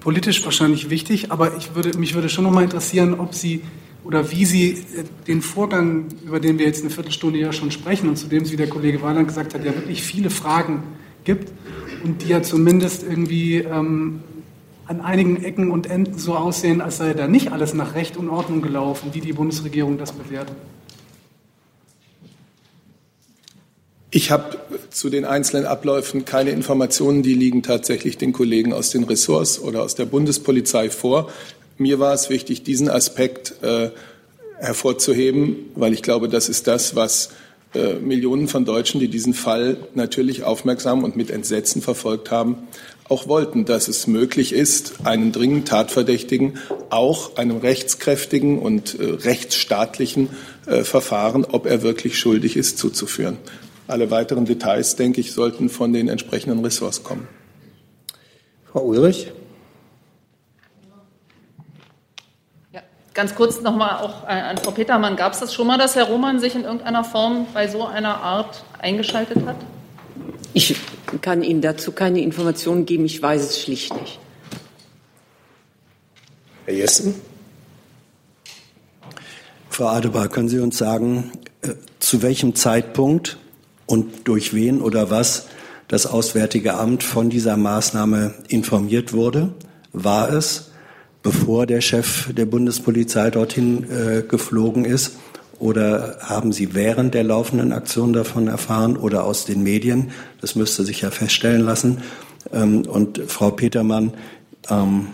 politisch 0.00 0.44
wahrscheinlich 0.44 0.90
wichtig, 0.90 1.30
aber 1.30 1.56
ich 1.56 1.76
würde, 1.76 1.96
mich 1.96 2.14
würde 2.14 2.28
schon 2.28 2.42
nochmal 2.42 2.64
interessieren, 2.64 3.14
ob 3.20 3.34
Sie 3.34 3.62
oder 4.02 4.32
wie 4.32 4.44
Sie 4.44 4.70
äh, 4.70 5.04
den 5.28 5.42
Vorgang, 5.42 6.06
über 6.26 6.40
den 6.40 6.58
wir 6.58 6.66
jetzt 6.66 6.80
eine 6.80 6.90
Viertelstunde 6.90 7.38
ja 7.38 7.52
schon 7.52 7.70
sprechen 7.70 8.08
und 8.08 8.16
zu 8.16 8.26
dem 8.26 8.44
Sie, 8.44 8.52
wie 8.54 8.56
der 8.56 8.68
Kollege 8.68 9.00
Weiland 9.00 9.28
gesagt 9.28 9.54
hat, 9.54 9.64
ja 9.64 9.72
wirklich 9.72 10.02
viele 10.02 10.28
Fragen 10.28 10.82
gibt 11.22 11.52
und 12.02 12.22
die 12.22 12.28
ja 12.28 12.42
zumindest 12.42 13.04
irgendwie 13.04 13.58
ähm, 13.58 14.24
an 14.86 15.00
einigen 15.02 15.44
Ecken 15.44 15.70
und 15.70 15.88
Enden 15.88 16.18
so 16.18 16.34
aussehen, 16.34 16.80
als 16.80 16.96
sei 16.96 17.14
da 17.14 17.28
nicht 17.28 17.52
alles 17.52 17.74
nach 17.74 17.94
Recht 17.94 18.16
und 18.16 18.28
Ordnung 18.28 18.60
gelaufen, 18.60 19.10
wie 19.12 19.20
die 19.20 19.32
Bundesregierung 19.32 19.98
das 19.98 20.10
bewertet. 20.10 20.56
Ich 24.12 24.32
habe 24.32 24.58
zu 24.90 25.08
den 25.08 25.24
einzelnen 25.24 25.66
Abläufen 25.66 26.24
keine 26.24 26.50
Informationen, 26.50 27.22
die 27.22 27.34
liegen 27.34 27.62
tatsächlich 27.62 28.18
den 28.18 28.32
Kollegen 28.32 28.72
aus 28.72 28.90
den 28.90 29.04
Ressorts 29.04 29.60
oder 29.60 29.82
aus 29.82 29.94
der 29.94 30.04
Bundespolizei 30.04 30.90
vor. 30.90 31.30
Mir 31.78 32.00
war 32.00 32.12
es 32.12 32.28
wichtig, 32.28 32.64
diesen 32.64 32.90
Aspekt 32.90 33.62
äh, 33.62 33.90
hervorzuheben, 34.58 35.56
weil 35.76 35.92
ich 35.92 36.02
glaube, 36.02 36.28
das 36.28 36.48
ist 36.48 36.66
das, 36.66 36.96
was 36.96 37.30
äh, 37.72 37.94
Millionen 37.94 38.48
von 38.48 38.64
Deutschen, 38.64 38.98
die 38.98 39.06
diesen 39.06 39.32
Fall 39.32 39.76
natürlich 39.94 40.42
aufmerksam 40.42 41.04
und 41.04 41.14
mit 41.14 41.30
Entsetzen 41.30 41.80
verfolgt 41.80 42.32
haben, 42.32 42.56
auch 43.08 43.28
wollten, 43.28 43.64
dass 43.64 43.86
es 43.86 44.08
möglich 44.08 44.52
ist, 44.52 44.94
einen 45.04 45.30
dringend 45.30 45.68
Tatverdächtigen 45.68 46.58
auch 46.90 47.36
einem 47.36 47.58
rechtskräftigen 47.58 48.58
und 48.58 48.98
äh, 48.98 49.04
rechtsstaatlichen 49.04 50.30
äh, 50.66 50.82
Verfahren, 50.82 51.44
ob 51.44 51.66
er 51.66 51.82
wirklich 51.82 52.18
schuldig 52.18 52.56
ist, 52.56 52.76
zuzuführen. 52.76 53.38
Alle 53.90 54.10
weiteren 54.10 54.44
Details, 54.44 54.94
denke 54.94 55.20
ich, 55.20 55.32
sollten 55.32 55.68
von 55.68 55.92
den 55.92 56.08
entsprechenden 56.08 56.64
Ressorts 56.64 57.02
kommen. 57.02 57.26
Frau 58.70 58.82
Ulrich. 58.82 59.32
Ja, 62.72 62.82
ganz 63.14 63.34
kurz 63.34 63.60
nochmal 63.62 63.98
auch 64.04 64.24
an 64.28 64.58
Frau 64.58 64.70
Petermann. 64.70 65.16
Gab 65.16 65.32
es 65.32 65.40
das 65.40 65.52
schon 65.52 65.66
mal, 65.66 65.76
dass 65.76 65.96
Herr 65.96 66.04
Roman 66.04 66.38
sich 66.38 66.54
in 66.54 66.62
irgendeiner 66.62 67.02
Form 67.02 67.48
bei 67.52 67.66
so 67.66 67.84
einer 67.84 68.22
Art 68.22 68.64
eingeschaltet 68.78 69.44
hat? 69.44 69.56
Ich 70.54 70.76
kann 71.20 71.42
Ihnen 71.42 71.60
dazu 71.60 71.90
keine 71.90 72.20
Informationen 72.20 72.86
geben. 72.86 73.06
Ich 73.06 73.20
weiß 73.20 73.42
es 73.42 73.60
schlicht 73.60 73.92
nicht. 74.00 74.20
Herr 76.66 76.74
Jessen. 76.74 77.16
Frau 79.68 79.86
Adebar, 79.86 80.28
können 80.28 80.48
Sie 80.48 80.60
uns 80.60 80.78
sagen, 80.78 81.32
äh, 81.62 81.70
zu 81.98 82.22
welchem 82.22 82.54
Zeitpunkt 82.54 83.39
und 83.90 84.28
durch 84.28 84.54
wen 84.54 84.80
oder 84.80 85.10
was 85.10 85.46
das 85.88 86.06
Auswärtige 86.06 86.74
Amt 86.74 87.02
von 87.02 87.28
dieser 87.30 87.56
Maßnahme 87.56 88.34
informiert 88.46 89.12
wurde. 89.12 89.48
War 89.92 90.32
es, 90.32 90.70
bevor 91.24 91.66
der 91.66 91.80
Chef 91.80 92.32
der 92.32 92.46
Bundespolizei 92.46 93.30
dorthin 93.30 93.84
äh, 93.90 94.22
geflogen 94.22 94.84
ist? 94.84 95.16
Oder 95.58 96.18
haben 96.20 96.52
Sie 96.52 96.74
während 96.74 97.14
der 97.14 97.24
laufenden 97.24 97.72
Aktion 97.72 98.12
davon 98.12 98.46
erfahren 98.46 98.96
oder 98.96 99.24
aus 99.24 99.44
den 99.44 99.64
Medien? 99.64 100.12
Das 100.40 100.54
müsste 100.54 100.84
sich 100.84 101.00
ja 101.00 101.10
feststellen 101.10 101.62
lassen. 101.62 101.98
Ähm, 102.52 102.82
und 102.82 103.20
Frau 103.26 103.50
Petermann, 103.50 104.12
ähm, 104.70 105.08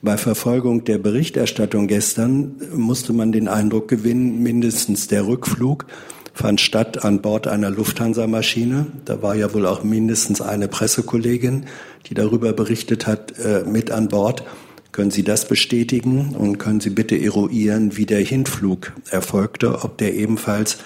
bei 0.00 0.16
Verfolgung 0.16 0.84
der 0.84 0.98
Berichterstattung 0.98 1.88
gestern 1.88 2.54
musste 2.72 3.12
man 3.12 3.32
den 3.32 3.48
Eindruck 3.48 3.88
gewinnen, 3.88 4.42
mindestens 4.42 5.08
der 5.08 5.26
Rückflug 5.26 5.86
fand 6.34 6.60
statt 6.60 7.04
an 7.04 7.22
Bord 7.22 7.46
einer 7.46 7.70
Lufthansa-Maschine. 7.70 8.86
Da 9.04 9.22
war 9.22 9.36
ja 9.36 9.54
wohl 9.54 9.66
auch 9.66 9.84
mindestens 9.84 10.40
eine 10.40 10.68
Pressekollegin, 10.68 11.66
die 12.06 12.14
darüber 12.14 12.52
berichtet 12.52 13.06
hat, 13.06 13.38
äh, 13.38 13.64
mit 13.64 13.90
an 13.90 14.08
Bord. 14.08 14.42
Können 14.92 15.10
Sie 15.10 15.22
das 15.22 15.48
bestätigen 15.48 16.34
und 16.36 16.58
können 16.58 16.80
Sie 16.80 16.90
bitte 16.90 17.16
eruieren, 17.16 17.96
wie 17.96 18.06
der 18.06 18.20
Hinflug 18.20 18.92
erfolgte, 19.10 19.84
ob 19.84 19.96
der 19.98 20.14
ebenfalls 20.14 20.78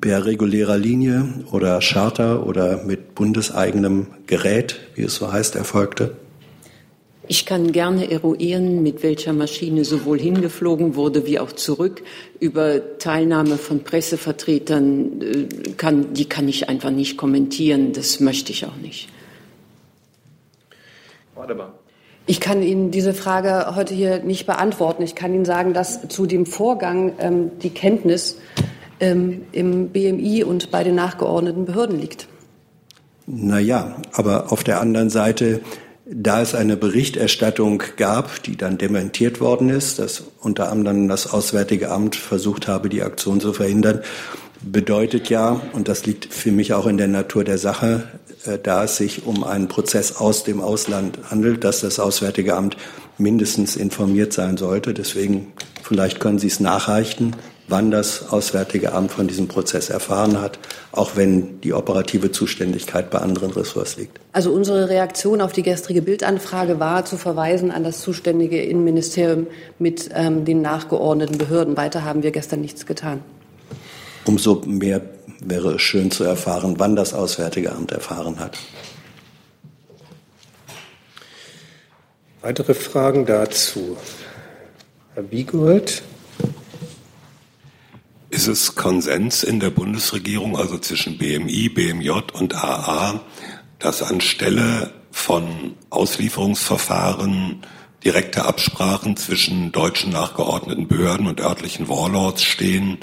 per 0.00 0.26
regulärer 0.26 0.76
Linie 0.76 1.26
oder 1.50 1.80
Charter 1.80 2.46
oder 2.46 2.84
mit 2.84 3.14
bundeseigenem 3.14 4.08
Gerät, 4.26 4.80
wie 4.94 5.02
es 5.02 5.14
so 5.14 5.32
heißt, 5.32 5.54
erfolgte? 5.54 6.16
Ich 7.30 7.44
kann 7.44 7.72
gerne 7.72 8.10
eruieren, 8.10 8.82
mit 8.82 9.02
welcher 9.02 9.34
Maschine 9.34 9.84
sowohl 9.84 10.18
hingeflogen 10.18 10.96
wurde 10.96 11.26
wie 11.26 11.38
auch 11.38 11.52
zurück. 11.52 12.02
Über 12.40 12.98
Teilnahme 12.98 13.58
von 13.58 13.84
Pressevertretern 13.84 15.20
äh, 15.20 15.72
kann, 15.76 16.14
die 16.14 16.24
kann 16.24 16.48
ich 16.48 16.70
einfach 16.70 16.90
nicht 16.90 17.18
kommentieren. 17.18 17.92
Das 17.92 18.20
möchte 18.20 18.50
ich 18.50 18.64
auch 18.64 18.76
nicht. 18.76 19.08
Wunderbar. 21.34 21.74
Ich 22.26 22.40
kann 22.40 22.62
Ihnen 22.62 22.90
diese 22.90 23.12
Frage 23.12 23.74
heute 23.76 23.94
hier 23.94 24.22
nicht 24.22 24.46
beantworten. 24.46 25.02
Ich 25.02 25.14
kann 25.14 25.32
Ihnen 25.34 25.44
sagen, 25.44 25.74
dass 25.74 26.08
zu 26.08 26.24
dem 26.24 26.46
Vorgang 26.46 27.12
ähm, 27.18 27.50
die 27.62 27.70
Kenntnis 27.70 28.38
ähm, 29.00 29.42
im 29.52 29.90
BMI 29.90 30.44
und 30.44 30.70
bei 30.70 30.82
den 30.82 30.94
nachgeordneten 30.94 31.66
Behörden 31.66 32.00
liegt. 32.00 32.26
Naja, 33.26 33.96
aber 34.12 34.50
auf 34.50 34.64
der 34.64 34.80
anderen 34.80 35.10
Seite, 35.10 35.60
da 36.10 36.40
es 36.40 36.54
eine 36.54 36.76
Berichterstattung 36.76 37.82
gab, 37.96 38.42
die 38.42 38.56
dann 38.56 38.78
dementiert 38.78 39.40
worden 39.40 39.68
ist, 39.68 39.98
dass 39.98 40.24
unter 40.40 40.72
anderem 40.72 41.08
das 41.08 41.30
Auswärtige 41.32 41.90
Amt 41.90 42.16
versucht 42.16 42.66
habe, 42.66 42.88
die 42.88 43.02
Aktion 43.02 43.40
zu 43.40 43.52
verhindern, 43.52 44.00
bedeutet 44.62 45.28
ja, 45.28 45.60
und 45.72 45.88
das 45.88 46.06
liegt 46.06 46.32
für 46.32 46.50
mich 46.50 46.72
auch 46.72 46.86
in 46.86 46.96
der 46.96 47.08
Natur 47.08 47.44
der 47.44 47.58
Sache, 47.58 48.04
äh, 48.44 48.58
da 48.60 48.84
es 48.84 48.96
sich 48.96 49.26
um 49.26 49.44
einen 49.44 49.68
Prozess 49.68 50.16
aus 50.16 50.44
dem 50.44 50.60
Ausland 50.60 51.18
handelt, 51.30 51.62
dass 51.62 51.80
das 51.80 52.00
Auswärtige 52.00 52.56
Amt 52.56 52.76
mindestens 53.18 53.76
informiert 53.76 54.32
sein 54.32 54.56
sollte. 54.56 54.94
Deswegen, 54.94 55.52
vielleicht 55.82 56.20
können 56.20 56.38
Sie 56.38 56.46
es 56.46 56.58
nachreichen, 56.58 57.36
wann 57.68 57.90
das 57.90 58.30
Auswärtige 58.30 58.92
Amt 58.92 59.12
von 59.12 59.28
diesem 59.28 59.46
Prozess 59.46 59.90
erfahren 59.90 60.40
hat, 60.40 60.58
auch 60.92 61.16
wenn 61.16 61.60
die 61.60 61.74
operative 61.74 62.32
Zuständigkeit 62.32 63.10
bei 63.10 63.18
anderen 63.18 63.50
Ressorts 63.52 63.96
liegt. 63.96 64.18
Also 64.32 64.52
unsere 64.52 64.88
Reaktion 64.88 65.40
auf 65.40 65.52
die 65.52 65.62
gestrige 65.62 66.02
Bildanfrage 66.02 66.80
war 66.80 67.04
zu 67.04 67.16
verweisen 67.16 67.70
an 67.70 67.84
das 67.84 68.00
zuständige 68.00 68.62
Innenministerium 68.62 69.46
mit 69.78 70.08
ähm, 70.14 70.44
den 70.44 70.62
nachgeordneten 70.62 71.38
Behörden. 71.38 71.76
Weiter 71.76 72.04
haben 72.04 72.22
wir 72.22 72.30
gestern 72.30 72.60
nichts 72.62 72.86
getan. 72.86 73.20
Umso 74.24 74.62
mehr 74.66 75.02
wäre 75.40 75.74
es 75.74 75.82
schön 75.82 76.10
zu 76.10 76.24
erfahren, 76.24 76.74
wann 76.78 76.96
das 76.96 77.14
Auswärtige 77.14 77.72
Amt 77.72 77.92
erfahren 77.92 78.38
hat. 78.40 78.58
Weitere 82.40 82.74
Fragen 82.74 83.26
dazu? 83.26 83.96
Herr 85.14 85.30
Wiegold. 85.30 86.02
Ist 88.30 88.46
es 88.46 88.74
Konsens 88.74 89.42
in 89.42 89.58
der 89.58 89.70
Bundesregierung, 89.70 90.56
also 90.56 90.78
zwischen 90.78 91.16
BMI, 91.16 91.70
BMJ 91.70 92.10
und 92.34 92.54
AA, 92.54 93.20
dass 93.78 94.02
anstelle 94.02 94.92
von 95.10 95.74
Auslieferungsverfahren 95.88 97.62
direkte 98.04 98.44
Absprachen 98.44 99.16
zwischen 99.16 99.72
deutschen 99.72 100.12
nachgeordneten 100.12 100.88
Behörden 100.88 101.26
und 101.26 101.40
örtlichen 101.40 101.88
Warlords 101.88 102.42
stehen, 102.42 102.98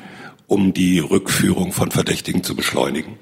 um 0.47 0.73
die 0.73 0.99
Rückführung 0.99 1.71
von 1.71 1.89
Verdächtigen 1.89 2.43
zu 2.43 2.55
beschleunigen? 2.55 3.17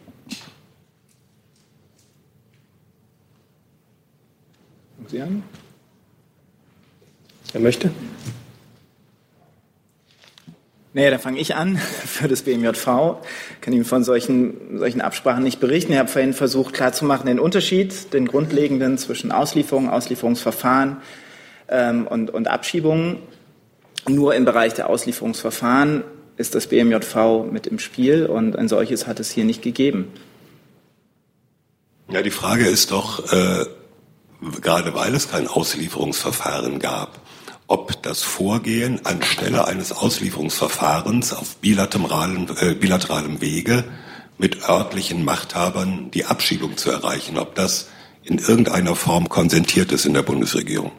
Sie 5.08 5.22
an? 5.22 5.44
Er 7.54 7.60
möchte? 7.60 7.92
Nee, 10.95 11.10
da 11.10 11.17
fange 11.17 11.39
ich 11.39 11.56
an 11.56 11.77
für 12.06 12.27
das 12.27 12.43
BMJV. 12.43 12.86
Kann 13.62 13.73
Ihnen 13.73 13.86
von 13.86 14.03
solchen, 14.03 14.77
solchen 14.77 15.01
Absprachen 15.01 15.43
nicht 15.43 15.60
berichten. 15.60 15.91
Ich 15.91 15.97
habe 15.97 16.10
vorhin 16.10 16.34
versucht 16.34 16.73
klarzumachen 16.73 17.25
den 17.25 17.39
Unterschied, 17.39 18.13
den 18.13 18.27
grundlegenden 18.27 18.97
zwischen 18.97 19.32
Auslieferung, 19.32 19.89
Auslieferungsverfahren 19.89 20.97
ähm, 21.67 22.08
und, 22.08 22.29
und 22.29 22.47
Abschiebungen. 22.47 23.17
Nur 24.08 24.36
im 24.36 24.45
Bereich 24.45 24.73
der 24.73 24.89
Auslieferungsverfahren 24.89 26.03
ist 26.38 26.56
das 26.56 26.67
BMJV 26.67 27.45
mit 27.51 27.67
im 27.67 27.79
Spiel 27.79 28.25
und 28.25 28.56
ein 28.56 28.67
solches 28.67 29.08
hat 29.08 29.19
es 29.19 29.32
hier 29.32 29.45
nicht 29.45 29.62
gegeben. 29.62 30.12
Ja, 32.10 32.21
die 32.21 32.32
Frage 32.32 32.67
ist 32.67 32.91
doch, 32.91 33.32
äh, 33.32 33.65
gerade 34.62 34.93
weil 34.93 35.15
es 35.15 35.29
kein 35.29 35.47
Auslieferungsverfahren 35.47 36.79
gab, 36.79 37.19
ob 37.74 38.04
das 38.04 38.22
Vorgehen 38.22 39.04
anstelle 39.04 39.68
eines 39.68 39.92
Auslieferungsverfahrens 39.92 41.34
auf 41.34 41.56
bilateralem, 41.56 42.46
äh, 42.60 42.76
bilateralem 42.76 43.42
Wege 43.42 43.84
mit 44.38 44.70
örtlichen 44.70 45.26
Machthabern 45.26 46.12
die 46.12 46.26
Abschiebung 46.26 46.78
zu 46.78 46.92
erreichen, 46.92 47.40
ob 47.40 47.56
das 47.56 47.88
in 48.24 48.38
irgendeiner 48.38 48.96
Form 48.96 49.28
konsentiert 49.28 49.92
ist 49.92 50.06
in 50.06 50.14
der 50.14 50.22
Bundesregierung. 50.22 50.92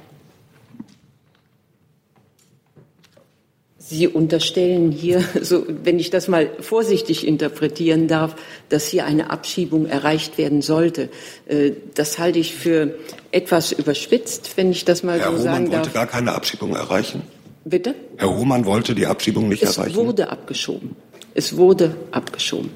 Sie 3.86 4.08
unterstellen 4.08 4.90
hier, 4.92 5.22
so, 5.42 5.64
wenn 5.68 5.98
ich 5.98 6.08
das 6.10 6.26
mal 6.28 6.48
vorsichtig 6.60 7.26
interpretieren 7.26 8.08
darf, 8.08 8.34
dass 8.70 8.86
hier 8.86 9.04
eine 9.04 9.30
Abschiebung 9.30 9.84
erreicht 9.86 10.38
werden 10.38 10.62
sollte. 10.62 11.10
Äh, 11.46 11.72
das 11.94 12.18
halte 12.18 12.38
ich 12.38 12.54
für 12.54 12.94
etwas 13.30 13.72
überspitzt, 13.72 14.52
wenn 14.56 14.70
ich 14.70 14.84
das 14.86 15.02
mal 15.02 15.18
Herr 15.20 15.26
so 15.32 15.32
Hohmann 15.32 15.42
sagen 15.42 15.66
wollte 15.70 15.82
darf. 15.84 15.92
gar 15.92 16.06
keine 16.06 16.32
Abschiebung 16.34 16.74
erreichen. 16.74 17.22
Bitte? 17.66 17.94
Herr 18.16 18.34
Hohmann 18.34 18.64
wollte 18.64 18.94
die 18.94 19.06
Abschiebung 19.06 19.48
nicht 19.48 19.62
Es 19.62 19.76
erreichen. 19.76 19.96
wurde 19.96 20.30
abgeschoben. 20.30 20.96
Es 21.34 21.56
wurde 21.56 21.94
abgeschoben. 22.10 22.70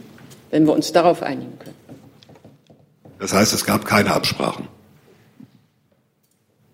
Wenn 0.51 0.66
wir 0.66 0.73
uns 0.73 0.92
darauf 0.92 1.23
einigen 1.23 1.59
können. 1.59 1.75
Das 3.18 3.33
heißt, 3.33 3.53
es 3.53 3.64
gab 3.64 3.85
keine 3.85 4.12
Absprachen. 4.12 4.68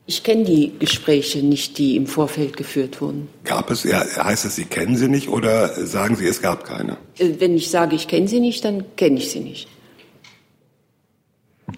Ich 0.07 0.23
kenne 0.23 0.45
die 0.45 0.73
Gespräche 0.79 1.38
nicht, 1.38 1.79
die 1.79 1.97
im 1.97 2.07
Vorfeld 2.07 2.59
geführt 2.59 3.01
wurden. 3.01 3.29
Gab 3.45 3.71
es, 3.71 3.85
ja, 3.85 4.05
heißt 4.23 4.45
es, 4.45 4.57
Sie 4.57 4.67
kennen 4.67 4.97
sie 4.99 5.09
nicht 5.09 5.29
oder 5.29 5.69
sagen 5.87 6.14
Sie, 6.17 6.27
es 6.27 6.43
gab 6.43 6.64
keine? 6.64 6.99
Äh, 7.19 7.35
Wenn 7.38 7.57
ich 7.57 7.71
sage, 7.71 7.97
ich 7.97 8.07
kenne 8.07 8.29
sie 8.29 8.40
nicht, 8.40 8.64
dann 8.67 8.85
kenne 8.97 9.17
ich 9.17 9.31
sie 9.31 9.40
nicht. 9.40 9.67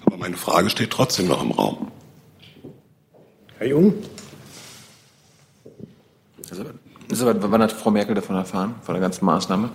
Aber 0.04 0.16
meine 0.16 0.36
Frage 0.36 0.70
steht 0.70 0.90
trotzdem 0.90 1.28
noch 1.28 1.42
im 1.42 1.52
Raum. 1.52 1.92
Herr 3.58 3.68
Jung? 3.68 3.94
Also, 6.50 6.64
wann 7.08 7.62
hat 7.62 7.72
Frau 7.72 7.90
Merkel 7.92 8.14
davon 8.16 8.36
erfahren, 8.36 8.74
von 8.82 8.94
der 8.94 9.00
ganzen 9.02 9.24
Maßnahme? 9.24 9.70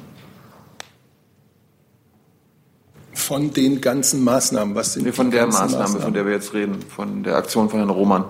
Von 3.21 3.53
den 3.53 3.81
ganzen 3.81 4.23
Maßnahmen, 4.23 4.73
was 4.75 4.93
sind 4.93 5.05
Nee, 5.05 5.11
von 5.11 5.29
der 5.29 5.47
Maßnahme, 5.47 5.99
von 5.99 6.13
der 6.13 6.25
wir 6.25 6.33
jetzt 6.33 6.53
reden, 6.53 6.77
von 6.95 7.23
der 7.23 7.35
Aktion 7.35 7.69
von 7.69 7.79
Herrn 7.79 7.91
Roman. 7.91 8.25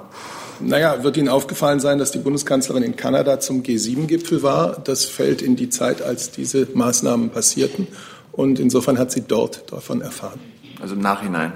Naja, 0.59 1.03
wird 1.03 1.17
Ihnen 1.17 1.29
aufgefallen 1.29 1.79
sein, 1.79 1.97
dass 1.97 2.11
die 2.11 2.19
Bundeskanzlerin 2.19 2.83
in 2.83 2.95
Kanada 2.95 3.39
zum 3.39 3.63
G7-Gipfel 3.63 4.43
war. 4.43 4.79
Das 4.83 5.05
fällt 5.05 5.41
in 5.41 5.55
die 5.55 5.69
Zeit, 5.69 6.01
als 6.01 6.31
diese 6.31 6.67
Maßnahmen 6.73 7.29
passierten. 7.29 7.87
Und 8.31 8.59
insofern 8.59 8.97
hat 8.97 9.11
sie 9.11 9.21
dort 9.21 9.71
davon 9.71 10.01
erfahren. 10.01 10.39
Also 10.81 10.95
im 10.95 11.01
Nachhinein. 11.01 11.53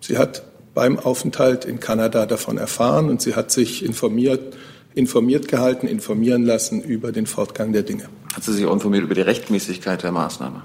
Sie 0.00 0.16
hat 0.16 0.42
beim 0.74 0.98
Aufenthalt 0.98 1.64
in 1.64 1.80
Kanada 1.80 2.24
davon 2.24 2.56
erfahren 2.56 3.08
und 3.08 3.20
sie 3.20 3.34
hat 3.34 3.50
sich 3.50 3.84
informiert, 3.84 4.56
informiert 4.94 5.48
gehalten, 5.48 5.86
informieren 5.86 6.44
lassen 6.44 6.80
über 6.80 7.12
den 7.12 7.26
Fortgang 7.26 7.72
der 7.72 7.82
Dinge. 7.82 8.08
Hat 8.32 8.44
sie 8.44 8.52
sich 8.52 8.64
auch 8.64 8.72
informiert 8.72 9.04
über 9.04 9.14
die 9.14 9.22
Rechtmäßigkeit 9.22 10.02
der 10.02 10.12
Maßnahme? 10.12 10.62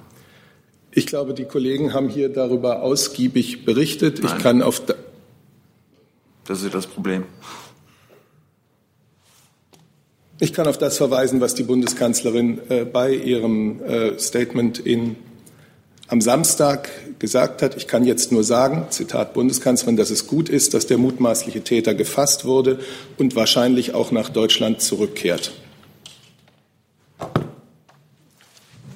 Ich 0.95 1.07
glaube, 1.07 1.33
die 1.33 1.45
Kollegen 1.45 1.93
haben 1.93 2.09
hier 2.09 2.29
darüber 2.29 2.83
ausgiebig 2.83 3.65
berichtet. 3.65 4.21
Nein. 4.21 4.37
Ich 4.37 4.43
kann 4.43 4.61
auf 4.61 4.85
da 4.85 4.93
Das 6.45 6.59
ist 6.59 6.65
ja 6.65 6.69
das 6.69 6.87
Problem. 6.87 7.25
Ich 10.39 10.53
kann 10.53 10.67
auf 10.67 10.77
das 10.77 10.97
verweisen, 10.97 11.41
was 11.41 11.55
die 11.55 11.63
Bundeskanzlerin 11.63 12.59
äh, 12.69 12.85
bei 12.85 13.13
ihrem 13.13 13.81
äh, 13.81 14.19
Statement 14.19 14.79
in, 14.79 15.15
am 16.07 16.21
Samstag 16.21 16.89
gesagt 17.17 17.61
hat. 17.61 17.77
Ich 17.77 17.87
kann 17.87 18.03
jetzt 18.03 18.31
nur 18.31 18.43
sagen, 18.43 18.87
Zitat 18.89 19.33
Bundeskanzlerin, 19.33 19.95
dass 19.95 20.09
es 20.09 20.27
gut 20.27 20.49
ist, 20.49 20.73
dass 20.73 20.85
der 20.85 20.97
mutmaßliche 20.97 21.61
Täter 21.61 21.93
gefasst 21.95 22.45
wurde 22.45 22.79
und 23.17 23.35
wahrscheinlich 23.35 23.93
auch 23.93 24.11
nach 24.11 24.29
Deutschland 24.29 24.81
zurückkehrt. 24.81 25.53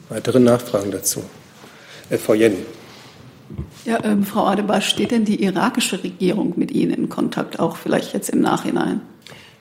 Weitere 0.10 0.40
Nachfragen 0.40 0.92
dazu? 0.92 1.24
Äh, 2.10 2.18
Frau 2.18 2.34
Jenny. 2.34 2.66
Ja, 3.86 4.04
ähm, 4.04 4.26
Frau 4.26 4.46
Adebasch, 4.46 4.90
steht 4.90 5.12
denn 5.12 5.24
die 5.24 5.42
irakische 5.44 6.04
Regierung 6.04 6.54
mit 6.58 6.72
Ihnen 6.72 6.94
in 6.94 7.10
Kontakt, 7.10 7.60
auch 7.60 7.78
vielleicht 7.78 8.14
jetzt 8.14 8.30
im 8.30 8.42
Nachhinein? 8.42 9.02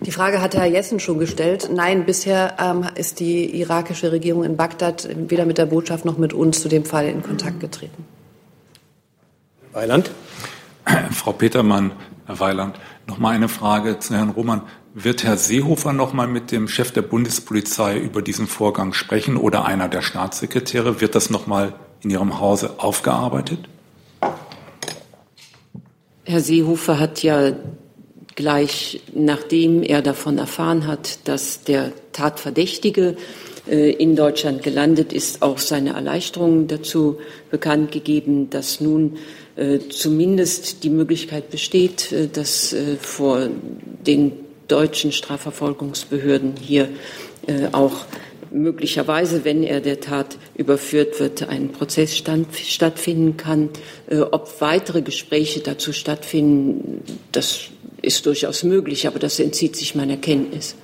Die 0.00 0.10
Frage 0.10 0.42
hatte 0.42 0.58
Herr 0.58 0.66
Jessen 0.66 1.00
schon 1.00 1.18
gestellt. 1.18 1.70
Nein, 1.72 2.04
bisher 2.04 2.56
ähm, 2.60 2.86
ist 2.96 3.18
die 3.18 3.58
irakische 3.58 4.12
Regierung 4.12 4.44
in 4.44 4.56
Bagdad 4.56 5.08
weder 5.30 5.46
mit 5.46 5.56
der 5.56 5.66
Botschaft 5.66 6.04
noch 6.04 6.18
mit 6.18 6.34
uns 6.34 6.60
zu 6.60 6.68
dem 6.68 6.84
Fall 6.84 7.06
in 7.06 7.22
Kontakt 7.22 7.60
getreten. 7.60 8.04
Weiland? 9.72 10.10
Frau 11.12 11.32
Petermann, 11.32 11.92
Herr 12.26 12.40
Weiland, 12.40 12.78
noch 13.06 13.18
mal 13.18 13.34
eine 13.34 13.48
Frage 13.48 13.98
zu 13.98 14.14
Herrn 14.14 14.30
Roman. 14.30 14.62
Wird 14.92 15.24
Herr 15.24 15.36
Seehofer 15.36 15.92
noch 15.92 16.12
mal 16.12 16.26
mit 16.26 16.52
dem 16.52 16.68
Chef 16.68 16.90
der 16.90 17.02
Bundespolizei 17.02 17.98
über 17.98 18.22
diesen 18.22 18.46
Vorgang 18.46 18.92
sprechen 18.92 19.36
oder 19.36 19.64
einer 19.64 19.88
der 19.88 20.02
Staatssekretäre? 20.02 21.00
Wird 21.00 21.14
das 21.14 21.30
noch 21.30 21.46
mal 21.46 21.74
in 22.02 22.10
Ihrem 22.10 22.40
Hause 22.40 22.74
aufgearbeitet? 22.78 23.60
Herr 26.24 26.40
Seehofer 26.40 26.98
hat 26.98 27.22
ja 27.22 27.52
gleich 28.34 29.00
nachdem 29.14 29.82
er 29.82 30.02
davon 30.02 30.38
erfahren 30.38 30.86
hat, 30.86 31.20
dass 31.24 31.64
der 31.64 31.92
Tatverdächtige 32.12 33.16
äh, 33.68 33.90
in 33.90 34.14
Deutschland 34.14 34.62
gelandet 34.62 35.12
ist, 35.12 35.42
auch 35.42 35.58
seine 35.58 35.94
Erleichterung 35.94 36.68
dazu 36.68 37.18
bekannt 37.50 37.90
gegeben, 37.90 38.50
dass 38.50 38.80
nun 38.80 39.16
äh, 39.56 39.78
zumindest 39.90 40.84
die 40.84 40.90
Möglichkeit 40.90 41.50
besteht, 41.50 42.12
äh, 42.12 42.28
dass 42.28 42.74
vor 43.00 43.48
den 44.06 44.32
deutschen 44.68 45.12
Strafverfolgungsbehörden 45.12 46.54
hier 46.60 46.88
auch 47.70 48.04
möglicherweise, 48.50 49.44
wenn 49.44 49.62
er 49.62 49.80
der 49.80 50.00
Tat 50.00 50.38
überführt 50.54 51.20
wird, 51.20 51.48
ein 51.48 51.70
Prozess 51.70 52.16
stand, 52.16 52.54
stattfinden 52.56 53.36
kann. 53.36 53.70
Äh, 54.08 54.20
ob 54.20 54.60
weitere 54.60 55.02
Gespräche 55.02 55.60
dazu 55.60 55.92
stattfinden, 55.92 57.02
das 57.32 57.68
ist 58.02 58.26
durchaus 58.26 58.62
möglich, 58.62 59.06
aber 59.06 59.18
das 59.18 59.40
entzieht 59.40 59.76
sich 59.76 59.94
meiner 59.94 60.16
Kenntnis. 60.16 60.76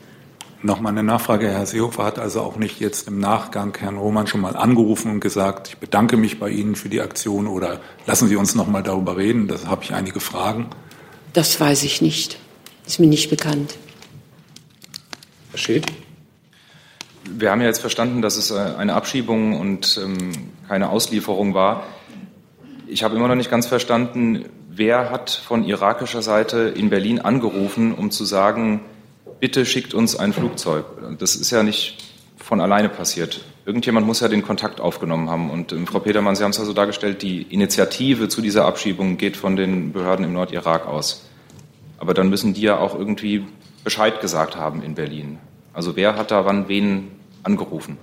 Nochmal 0.64 0.92
eine 0.92 1.03
Nachfrage. 1.03 1.48
Herr 1.48 1.66
Seehofer 1.66 2.05
hat 2.05 2.18
also 2.20 2.40
auch 2.40 2.57
nicht 2.57 2.79
jetzt 2.79 3.09
im 3.09 3.18
Nachgang 3.18 3.77
Herrn 3.77 3.98
Roman 3.98 4.29
schon 4.29 4.40
mal 4.40 4.55
angerufen 4.55 5.11
und 5.11 5.20
gesagt, 5.20 5.68
ich 5.68 5.79
bedanke 5.79 6.16
mich 6.16 6.38
bei 6.38 6.51
Ihnen 6.51 6.77
für 6.77 6.88
die 6.88 7.01
Aktion 7.01 7.48
oder 7.48 7.81
lassen 8.07 8.29
Sie 8.29 8.37
uns 8.37 8.55
noch 8.55 8.68
mal 8.68 8.83
darüber 8.83 9.16
reden. 9.16 9.48
Da 9.48 9.57
habe 9.66 9.83
ich 9.83 9.92
einige 9.92 10.20
Fragen. 10.20 10.66
Das 11.33 11.59
weiß 11.59 11.83
ich 11.83 12.01
nicht. 12.01 12.38
Ist 12.87 13.01
mir 13.01 13.09
nicht 13.09 13.29
bekannt. 13.29 13.75
Herr 15.51 15.59
Schild? 15.59 15.87
Wir 17.28 17.50
haben 17.50 17.61
ja 17.61 17.66
jetzt 17.66 17.80
verstanden, 17.80 18.22
dass 18.22 18.37
es 18.37 18.50
äh, 18.50 18.58
eine 18.78 18.94
Abschiebung 18.94 19.58
und 19.58 20.00
ähm, 20.02 20.32
keine 20.68 20.90
Auslieferung 20.90 21.54
war. 21.54 21.85
Ich 22.87 23.04
habe 23.04 23.16
immer 23.16 23.28
noch 23.28 23.35
nicht 23.35 23.50
ganz 23.50 23.66
verstanden, 23.66 24.46
wer 24.68 25.11
hat 25.11 25.30
von 25.30 25.64
irakischer 25.64 26.22
Seite 26.22 26.72
in 26.74 26.90
Berlin 26.90 27.20
angerufen, 27.20 27.94
um 27.94 28.11
zu 28.11 28.24
sagen, 28.24 28.80
bitte 29.40 29.64
schickt 29.66 29.94
uns 29.94 30.16
ein 30.16 30.32
Flugzeug. 30.32 30.85
Das 31.18 31.37
ist 31.37 31.50
ja 31.50 31.62
nicht 31.62 31.98
von 32.37 32.61
alleine 32.61 32.88
passiert. 32.88 33.40
Irgendjemand 33.64 34.06
muss 34.06 34.20
ja 34.20 34.28
den 34.28 34.42
Kontakt 34.42 34.80
aufgenommen 34.80 35.30
haben. 35.30 35.50
Und 35.50 35.72
ähm, 35.72 35.87
Frau 35.87 36.00
Petermann, 36.00 36.35
Sie 36.37 36.42
haben 36.42 36.50
es 36.50 36.61
also 36.61 36.72
dargestellt, 36.72 37.22
die 37.22 37.42
Initiative 37.42 38.28
zu 38.28 38.42
dieser 38.42 38.64
Abschiebung 38.64 39.16
geht 39.16 39.37
von 39.37 39.56
den 39.56 39.92
Behörden 39.92 40.24
im 40.24 40.32
Nordirak 40.32 40.87
aus. 40.87 41.24
Aber 41.98 42.14
dann 42.14 42.28
müssen 42.28 42.52
die 42.52 42.62
ja 42.62 42.78
auch 42.78 42.98
irgendwie 42.98 43.46
Bescheid 43.85 44.20
gesagt 44.20 44.56
haben 44.56 44.82
in 44.82 44.94
Berlin. 44.94 45.38
Also 45.72 45.96
wer 45.96 46.16
hat 46.16 46.30
da 46.30 46.44
wann 46.44 46.68
wen 46.68 47.11
angerufen? 47.42 47.96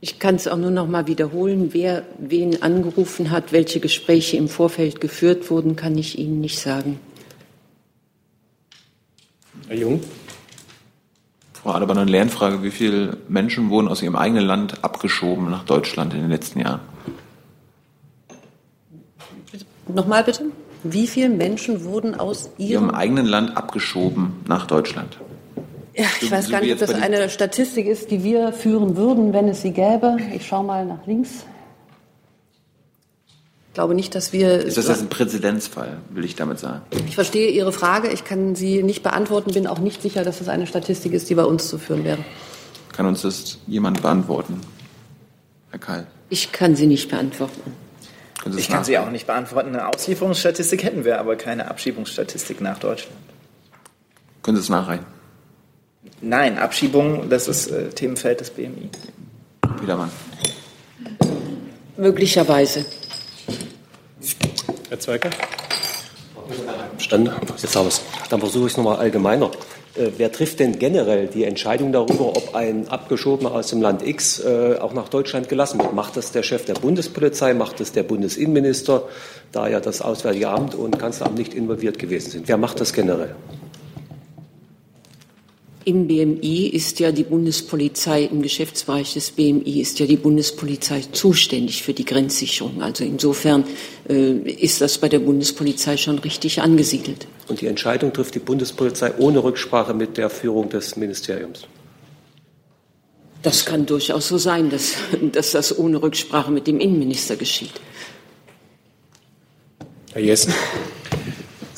Ich 0.00 0.18
kann 0.18 0.34
es 0.34 0.48
auch 0.48 0.56
nur 0.56 0.72
noch 0.72 0.88
mal 0.88 1.06
wiederholen. 1.06 1.72
Wer 1.72 2.04
wen 2.18 2.60
angerufen 2.62 3.30
hat, 3.30 3.52
welche 3.52 3.78
Gespräche 3.78 4.36
im 4.36 4.48
Vorfeld 4.48 5.00
geführt 5.00 5.48
wurden, 5.48 5.76
kann 5.76 5.96
ich 5.96 6.18
Ihnen 6.18 6.40
nicht 6.40 6.58
sagen. 6.58 6.98
Herr 9.68 9.76
Jung? 9.76 10.00
Frau 11.52 11.70
Adebar, 11.70 11.96
eine 11.96 12.10
Lernfrage. 12.10 12.64
Wie 12.64 12.72
viele 12.72 13.18
Menschen 13.28 13.70
wurden 13.70 13.86
aus 13.86 14.02
ihrem 14.02 14.16
eigenen 14.16 14.44
Land 14.44 14.82
abgeschoben 14.82 15.48
nach 15.48 15.64
Deutschland 15.64 16.12
in 16.14 16.22
den 16.22 16.30
letzten 16.30 16.58
Jahren? 16.58 16.80
Nochmal 19.86 20.24
bitte. 20.24 20.46
Wie 20.84 21.06
viele 21.06 21.28
Menschen 21.28 21.84
wurden 21.84 22.14
aus 22.14 22.50
ihrem, 22.58 22.86
ihrem 22.86 22.90
eigenen 22.90 23.26
Land 23.26 23.56
abgeschoben 23.56 24.32
nach 24.46 24.66
Deutschland? 24.66 25.18
Ja, 25.94 26.06
ich 26.20 26.30
weiß 26.30 26.50
gar 26.50 26.60
nicht, 26.60 26.72
ob 26.72 26.78
das 26.78 26.94
eine 26.94 27.28
Statistik 27.28 27.86
ist, 27.86 28.10
die 28.10 28.24
wir 28.24 28.52
führen 28.52 28.96
würden, 28.96 29.32
wenn 29.32 29.48
es 29.48 29.62
sie 29.62 29.72
gäbe. 29.72 30.16
Ich 30.34 30.46
schaue 30.46 30.64
mal 30.64 30.86
nach 30.86 31.06
links. 31.06 31.44
Ich 33.68 33.74
glaube 33.74 33.94
nicht, 33.94 34.14
dass 34.14 34.32
wir. 34.32 34.58
Ist 34.58 34.76
das 34.76 34.88
jetzt 34.88 35.00
ein 35.00 35.08
Präzedenzfall, 35.08 35.98
will 36.10 36.24
ich 36.24 36.34
damit 36.34 36.58
sagen? 36.58 36.82
Ich 37.06 37.14
verstehe 37.14 37.50
Ihre 37.50 37.72
Frage. 37.72 38.08
Ich 38.10 38.24
kann 38.24 38.54
sie 38.54 38.82
nicht 38.82 39.02
beantworten, 39.02 39.52
bin 39.52 39.66
auch 39.66 39.78
nicht 39.78 40.02
sicher, 40.02 40.24
dass 40.24 40.40
es 40.40 40.48
eine 40.48 40.66
Statistik 40.66 41.12
ist, 41.12 41.30
die 41.30 41.34
bei 41.34 41.44
uns 41.44 41.68
zu 41.68 41.78
führen 41.78 42.04
wäre. 42.04 42.18
Kann 42.92 43.06
uns 43.06 43.22
das 43.22 43.58
jemand 43.66 44.02
beantworten? 44.02 44.60
Herr 45.70 45.78
Keil. 45.78 46.06
Ich 46.28 46.52
kann 46.52 46.76
sie 46.76 46.86
nicht 46.86 47.10
beantworten. 47.10 47.72
Ich 48.56 48.68
kann 48.68 48.84
sie 48.84 48.98
auch 48.98 49.10
nicht 49.10 49.26
beantworten. 49.26 49.68
Eine 49.68 49.88
Auslieferungsstatistik 49.88 50.82
hätten 50.82 51.04
wir, 51.04 51.20
aber 51.20 51.36
keine 51.36 51.70
Abschiebungsstatistik 51.70 52.60
nach 52.60 52.78
Deutschland. 52.78 53.16
Können 54.42 54.56
Sie 54.56 54.62
es 54.62 54.68
nachreichen? 54.68 55.06
Nein, 56.20 56.58
Abschiebung, 56.58 57.28
das 57.30 57.48
ist 57.48 57.68
äh, 57.68 57.90
Themenfeld 57.90 58.40
des 58.40 58.50
BMI. 58.50 58.90
Wiedermann. 59.80 60.10
Möglicherweise. 61.96 62.84
Herr 64.88 64.98
Zweiger? 64.98 65.30
Stand, 66.98 67.30
jetzt 67.60 67.76
haben 67.76 67.84
wir 67.84 67.88
es. 67.88 68.02
Dann 68.30 68.40
versuche 68.40 68.66
ich 68.66 68.72
es 68.72 68.76
nochmal 68.76 68.96
allgemeiner. 68.98 69.50
Äh, 69.94 70.10
wer 70.16 70.32
trifft 70.32 70.60
denn 70.60 70.78
generell 70.78 71.26
die 71.26 71.44
Entscheidung 71.44 71.92
darüber, 71.92 72.28
ob 72.28 72.54
ein 72.54 72.88
Abgeschobener 72.88 73.52
aus 73.52 73.68
dem 73.68 73.82
Land 73.82 74.06
X 74.06 74.40
äh, 74.40 74.76
auch 74.80 74.94
nach 74.94 75.08
Deutschland 75.08 75.48
gelassen 75.48 75.78
wird? 75.78 75.92
Macht 75.92 76.16
das 76.16 76.32
der 76.32 76.42
Chef 76.42 76.64
der 76.64 76.74
Bundespolizei? 76.74 77.52
Macht 77.54 77.80
das 77.80 77.92
der 77.92 78.02
Bundesinnenminister, 78.02 79.02
da 79.52 79.68
ja 79.68 79.80
das 79.80 80.00
Auswärtige 80.00 80.48
Amt 80.48 80.74
und 80.74 80.98
Kanzleramt 80.98 81.36
nicht 81.36 81.54
involviert 81.54 81.98
gewesen 81.98 82.30
sind? 82.30 82.48
Wer 82.48 82.56
macht 82.56 82.80
das 82.80 82.92
generell? 82.92 83.34
Im 85.84 86.06
BMI 86.06 86.68
ist 86.68 87.00
ja 87.00 87.10
die 87.10 87.24
Bundespolizei, 87.24 88.24
im 88.24 88.42
Geschäftsbereich 88.42 89.14
des 89.14 89.32
BMI 89.32 89.80
ist 89.80 89.98
ja 89.98 90.06
die 90.06 90.16
Bundespolizei 90.16 91.02
zuständig 91.10 91.82
für 91.82 91.92
die 91.92 92.04
Grenzsicherung. 92.04 92.82
Also 92.82 93.02
insofern 93.02 93.64
äh, 94.08 94.32
ist 94.50 94.80
das 94.80 94.98
bei 94.98 95.08
der 95.08 95.18
Bundespolizei 95.18 95.96
schon 95.96 96.20
richtig 96.20 96.60
angesiedelt. 96.60 97.26
Und 97.48 97.60
die 97.60 97.66
Entscheidung 97.66 98.12
trifft 98.12 98.34
die 98.36 98.38
Bundespolizei 98.38 99.14
ohne 99.18 99.42
Rücksprache 99.42 99.92
mit 99.92 100.16
der 100.16 100.30
Führung 100.30 100.68
des 100.68 100.96
Ministeriums? 100.96 101.66
Das 103.42 103.66
kann 103.66 103.84
durchaus 103.84 104.28
so 104.28 104.38
sein, 104.38 104.70
dass, 104.70 104.94
dass 105.32 105.50
das 105.50 105.76
ohne 105.76 106.00
Rücksprache 106.00 106.52
mit 106.52 106.68
dem 106.68 106.78
Innenminister 106.78 107.34
geschieht. 107.34 107.72
Herr 110.12 110.22
Jessen? 110.22 110.54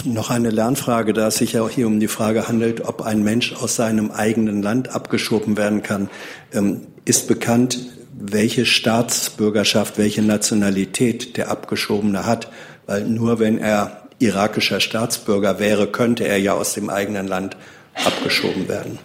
Noch 0.05 0.29
eine 0.29 0.51
Lernfrage, 0.51 1.15
da 1.15 1.29
es 1.29 1.37
sich 1.37 1.55
ja 1.55 1.63
auch 1.63 1.71
hier 1.71 1.87
um 1.87 1.99
die 1.99 2.09
Frage 2.09 2.47
handelt, 2.47 2.83
ob 2.83 3.01
ein 3.01 3.25
Mensch 3.25 3.55
aus 3.55 3.77
seinem 3.77 4.11
eigenen 4.11 4.63
Land 4.63 4.95
abgeschoben 4.95 5.57
werden 5.57 5.83
kann. 5.83 6.11
Ähm, 6.53 6.83
ist 7.07 7.27
bekannt, 7.27 7.79
welche 8.13 8.67
Staatsbürgerschaft, 8.67 9.97
welche 9.97 10.21
Nationalität 10.21 11.39
der 11.39 11.51
Abgeschobene 11.51 12.27
hat? 12.27 12.51
Weil 12.87 13.05
nur 13.05 13.39
wenn 13.39 13.57
er 13.57 14.09
irakischer 14.19 14.81
Staatsbürger 14.81 15.59
wäre, 15.59 15.87
könnte 15.87 16.29
er 16.29 16.39
ja 16.39 16.53
aus 16.53 16.75
dem 16.75 16.91
eigenen 16.91 17.27
Land 17.27 17.57
abgeschoben 17.95 18.69
werden. 18.69 18.99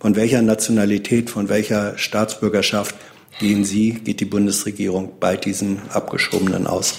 Von 0.00 0.16
welcher 0.16 0.42
Nationalität, 0.42 1.30
von 1.30 1.48
welcher 1.48 1.96
Staatsbürgerschaft 1.96 2.96
gehen 3.38 3.64
Sie, 3.64 3.92
geht 3.92 4.18
die 4.18 4.24
Bundesregierung 4.24 5.12
bei 5.20 5.36
diesem 5.36 5.78
Abgeschobenen 5.90 6.66
aus? 6.66 6.98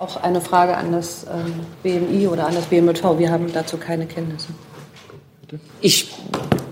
Auch 0.00 0.16
eine 0.16 0.40
Frage 0.40 0.78
an 0.78 0.92
das 0.92 1.26
ähm, 1.30 1.52
BMI 1.82 2.26
oder 2.28 2.46
an 2.46 2.54
das 2.54 2.64
BMV. 2.64 3.18
Wir 3.18 3.30
haben 3.30 3.52
dazu 3.52 3.76
keine 3.76 4.06
Kenntnisse. 4.06 4.48
Ich 5.82 6.10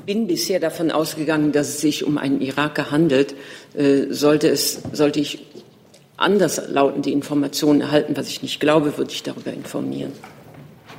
bin 0.06 0.26
bisher 0.26 0.60
davon 0.60 0.90
ausgegangen, 0.90 1.52
dass 1.52 1.68
es 1.68 1.80
sich 1.82 2.06
um 2.06 2.16
einen 2.16 2.40
Iraker 2.40 2.90
handelt. 2.90 3.34
Äh, 3.74 4.06
sollte, 4.08 4.48
es, 4.48 4.80
sollte 4.94 5.20
ich 5.20 5.44
anders 6.16 6.62
lautende 6.70 7.10
Informationen 7.10 7.82
erhalten, 7.82 8.16
was 8.16 8.28
ich 8.28 8.40
nicht 8.40 8.60
glaube, 8.60 8.96
würde 8.96 9.12
ich 9.12 9.22
darüber 9.24 9.52
informieren. 9.52 10.12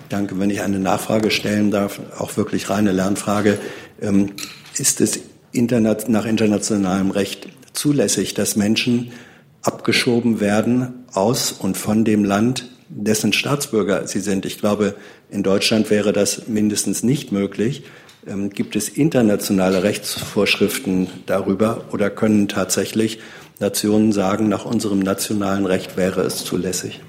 Danke. 0.09 0.39
Wenn 0.39 0.51
ich 0.51 0.61
eine 0.61 0.77
Nachfrage 0.77 1.31
stellen 1.31 1.71
darf, 1.71 1.99
auch 2.19 2.37
wirklich 2.37 2.69
reine 2.69 2.91
Lernfrage. 2.91 3.57
Ähm, 4.03 4.33
ist 4.77 5.01
es 5.01 5.19
nach 5.51 6.25
internationalem 6.27 7.09
Recht 7.09 7.47
zulässig, 7.73 8.35
dass 8.35 8.55
Menschen 8.55 9.13
abgeschoben 9.61 10.39
werden 10.39 11.05
aus 11.13 11.51
und 11.51 11.77
von 11.77 12.05
dem 12.05 12.23
Land, 12.23 12.69
dessen 12.89 13.33
Staatsbürger 13.33 14.07
sie 14.07 14.19
sind. 14.19 14.45
Ich 14.45 14.59
glaube, 14.59 14.95
in 15.29 15.43
Deutschland 15.43 15.89
wäre 15.89 16.13
das 16.13 16.47
mindestens 16.47 17.03
nicht 17.03 17.31
möglich. 17.31 17.83
Ähm, 18.27 18.49
gibt 18.49 18.75
es 18.75 18.89
internationale 18.89 19.83
Rechtsvorschriften 19.83 21.07
darüber 21.25 21.85
oder 21.91 22.09
können 22.09 22.47
tatsächlich 22.47 23.19
Nationen 23.59 24.11
sagen, 24.11 24.49
nach 24.49 24.65
unserem 24.65 24.99
nationalen 24.99 25.65
Recht 25.65 25.97
wäre 25.97 26.21
es 26.21 26.43
zulässig? 26.45 27.01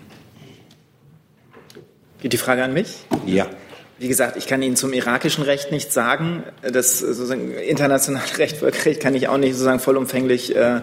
Geht 2.21 2.33
die 2.33 2.39
Frage 2.39 2.63
an 2.63 2.75
mich? 2.75 3.07
Ja. 3.25 3.47
Wie 3.99 4.09
gesagt, 4.09 4.37
ich 4.37 4.47
kann 4.47 4.63
Ihnen 4.63 4.77
zum 4.77 4.93
irakischen 4.93 5.45
Recht 5.45 5.73
nichts 5.73 5.95
sagen. 5.95 6.43
Das 6.63 7.01
sozusagen 7.01 7.53
internationale 7.53 8.25
Recht, 8.39 8.59
Völkerrecht 8.59 9.01
kann 9.01 9.15
ich 9.15 9.29
auch 9.29 9.39
nicht 9.39 9.53
sozusagen 9.53 9.81
vollumfänglich 9.81 10.55
äh, 10.57 10.81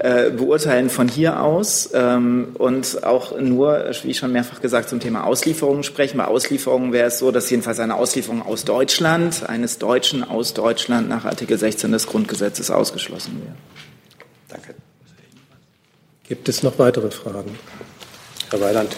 äh, 0.00 0.30
beurteilen 0.30 0.90
von 0.90 1.08
hier 1.08 1.42
aus 1.42 1.90
ähm, 1.92 2.54
und 2.54 3.02
auch 3.02 3.36
nur, 3.38 3.90
wie 4.04 4.14
schon 4.14 4.32
mehrfach 4.32 4.60
gesagt, 4.60 4.88
zum 4.88 5.00
Thema 5.00 5.24
Auslieferungen 5.24 5.82
sprechen. 5.82 6.18
Bei 6.18 6.26
Auslieferungen 6.26 6.92
wäre 6.92 7.08
es 7.08 7.18
so, 7.18 7.32
dass 7.32 7.50
jedenfalls 7.50 7.80
eine 7.80 7.96
Auslieferung 7.96 8.42
aus 8.42 8.64
Deutschland, 8.64 9.48
eines 9.48 9.78
Deutschen 9.78 10.22
aus 10.22 10.54
Deutschland 10.54 11.08
nach 11.08 11.24
Artikel 11.24 11.58
16 11.58 11.90
des 11.90 12.06
Grundgesetzes 12.06 12.70
ausgeschlossen 12.70 13.42
wäre. 13.42 13.56
Danke. 14.48 14.76
Gibt 16.28 16.48
es 16.48 16.62
noch 16.62 16.78
weitere 16.78 17.10
Fragen? 17.10 17.58
Herr 18.50 18.60
Weiland. 18.60 18.94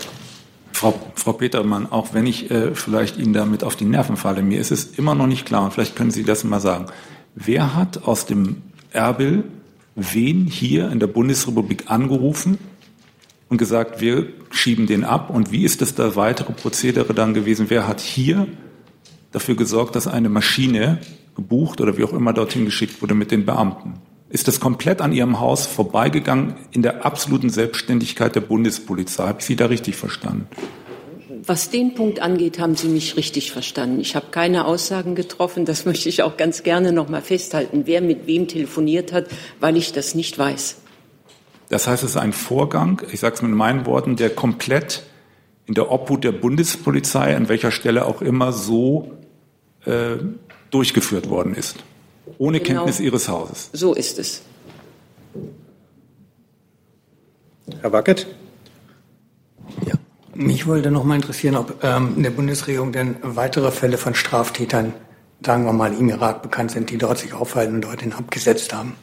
Frau, 0.72 1.00
Frau 1.14 1.32
Petermann, 1.32 1.90
auch 1.90 2.12
wenn 2.12 2.26
ich 2.26 2.50
äh, 2.50 2.74
vielleicht 2.74 3.16
Ihnen 3.16 3.32
damit 3.32 3.64
auf 3.64 3.74
die 3.74 3.86
Nerven 3.86 4.18
falle, 4.18 4.42
mir 4.42 4.60
ist 4.60 4.70
es 4.70 4.84
immer 4.98 5.14
noch 5.14 5.26
nicht 5.26 5.46
klar, 5.46 5.64
und 5.64 5.72
vielleicht 5.72 5.96
können 5.96 6.10
Sie 6.10 6.24
das 6.24 6.44
mal 6.44 6.60
sagen. 6.60 6.86
Wer 7.34 7.74
hat 7.74 8.04
aus 8.04 8.26
dem 8.26 8.62
Erbil 8.92 9.44
wen 9.94 10.46
hier 10.46 10.90
in 10.90 11.00
der 11.00 11.06
Bundesrepublik 11.06 11.90
angerufen 11.90 12.58
und 13.48 13.58
gesagt, 13.58 14.00
wir 14.00 14.28
schieben 14.50 14.86
den 14.86 15.04
ab? 15.04 15.30
Und 15.30 15.52
wie 15.52 15.64
ist 15.64 15.80
das 15.82 15.94
da 15.94 16.16
weitere 16.16 16.52
Prozedere 16.52 17.14
dann 17.14 17.34
gewesen? 17.34 17.66
Wer 17.68 17.86
hat 17.86 18.00
hier 18.00 18.46
dafür 19.32 19.56
gesorgt, 19.56 19.96
dass 19.96 20.06
eine 20.06 20.28
Maschine 20.28 20.98
gebucht 21.34 21.80
oder 21.80 21.96
wie 21.96 22.04
auch 22.04 22.12
immer 22.12 22.32
dorthin 22.32 22.64
geschickt 22.64 23.00
wurde 23.02 23.14
mit 23.14 23.30
den 23.30 23.46
Beamten. 23.46 23.94
Ist 24.28 24.46
das 24.46 24.60
komplett 24.60 25.00
an 25.00 25.12
Ihrem 25.12 25.40
Haus 25.40 25.66
vorbeigegangen 25.66 26.54
in 26.70 26.82
der 26.82 27.04
absoluten 27.04 27.50
Selbstständigkeit 27.50 28.34
der 28.34 28.42
Bundespolizei? 28.42 29.26
Habe 29.26 29.40
ich 29.40 29.46
Sie 29.46 29.56
da 29.56 29.66
richtig 29.66 29.96
verstanden? 29.96 30.46
Was 31.46 31.70
den 31.70 31.94
Punkt 31.94 32.20
angeht, 32.20 32.58
haben 32.58 32.76
Sie 32.76 32.88
mich 32.88 33.16
richtig 33.16 33.50
verstanden. 33.50 34.00
Ich 34.00 34.14
habe 34.14 34.26
keine 34.30 34.66
Aussagen 34.66 35.14
getroffen. 35.14 35.64
Das 35.64 35.84
möchte 35.86 36.08
ich 36.08 36.22
auch 36.22 36.36
ganz 36.36 36.62
gerne 36.62 36.92
noch 36.92 37.08
mal 37.08 37.22
festhalten, 37.22 37.82
wer 37.86 38.00
mit 38.00 38.26
wem 38.26 38.48
telefoniert 38.48 39.12
hat, 39.12 39.26
weil 39.58 39.76
ich 39.76 39.92
das 39.92 40.14
nicht 40.14 40.38
weiß. 40.38 40.76
Das 41.70 41.86
heißt, 41.86 42.02
es 42.02 42.10
ist 42.10 42.16
ein 42.16 42.32
Vorgang, 42.32 43.00
ich 43.12 43.20
sage 43.20 43.36
es 43.36 43.42
mit 43.42 43.52
meinen 43.52 43.86
Worten, 43.86 44.16
der 44.16 44.30
komplett 44.30 45.04
in 45.66 45.74
der 45.74 45.90
Obhut 45.92 46.24
der 46.24 46.32
Bundespolizei, 46.32 47.36
an 47.36 47.48
welcher 47.48 47.70
Stelle 47.70 48.06
auch 48.06 48.22
immer, 48.22 48.52
so 48.52 49.12
äh, 49.84 50.16
durchgeführt 50.70 51.30
worden 51.30 51.54
ist. 51.54 51.76
Ohne 52.38 52.58
genau. 52.58 52.80
Kenntnis 52.80 52.98
Ihres 52.98 53.28
Hauses. 53.28 53.70
So 53.72 53.94
ist 53.94 54.18
es. 54.18 54.42
Herr 57.80 57.92
Wackett? 57.92 58.26
Ja. 59.86 59.94
Mich 60.40 60.66
wollte 60.66 60.90
noch 60.90 61.04
mal 61.04 61.16
interessieren, 61.16 61.54
ob 61.54 61.84
ähm, 61.84 62.14
in 62.16 62.22
der 62.22 62.30
Bundesregierung 62.30 62.92
denn 62.92 63.16
weitere 63.20 63.70
Fälle 63.70 63.98
von 63.98 64.14
Straftätern, 64.14 64.94
sagen 65.44 65.66
wir 65.66 65.74
mal, 65.74 65.92
im 65.92 66.08
Irak 66.08 66.40
bekannt 66.40 66.70
sind, 66.70 66.88
die 66.88 66.96
dort 66.96 67.18
sich 67.18 67.34
aufhalten 67.34 67.74
und 67.74 67.82
dorthin 67.82 68.14
abgesetzt 68.14 68.72
haben. 68.72 68.94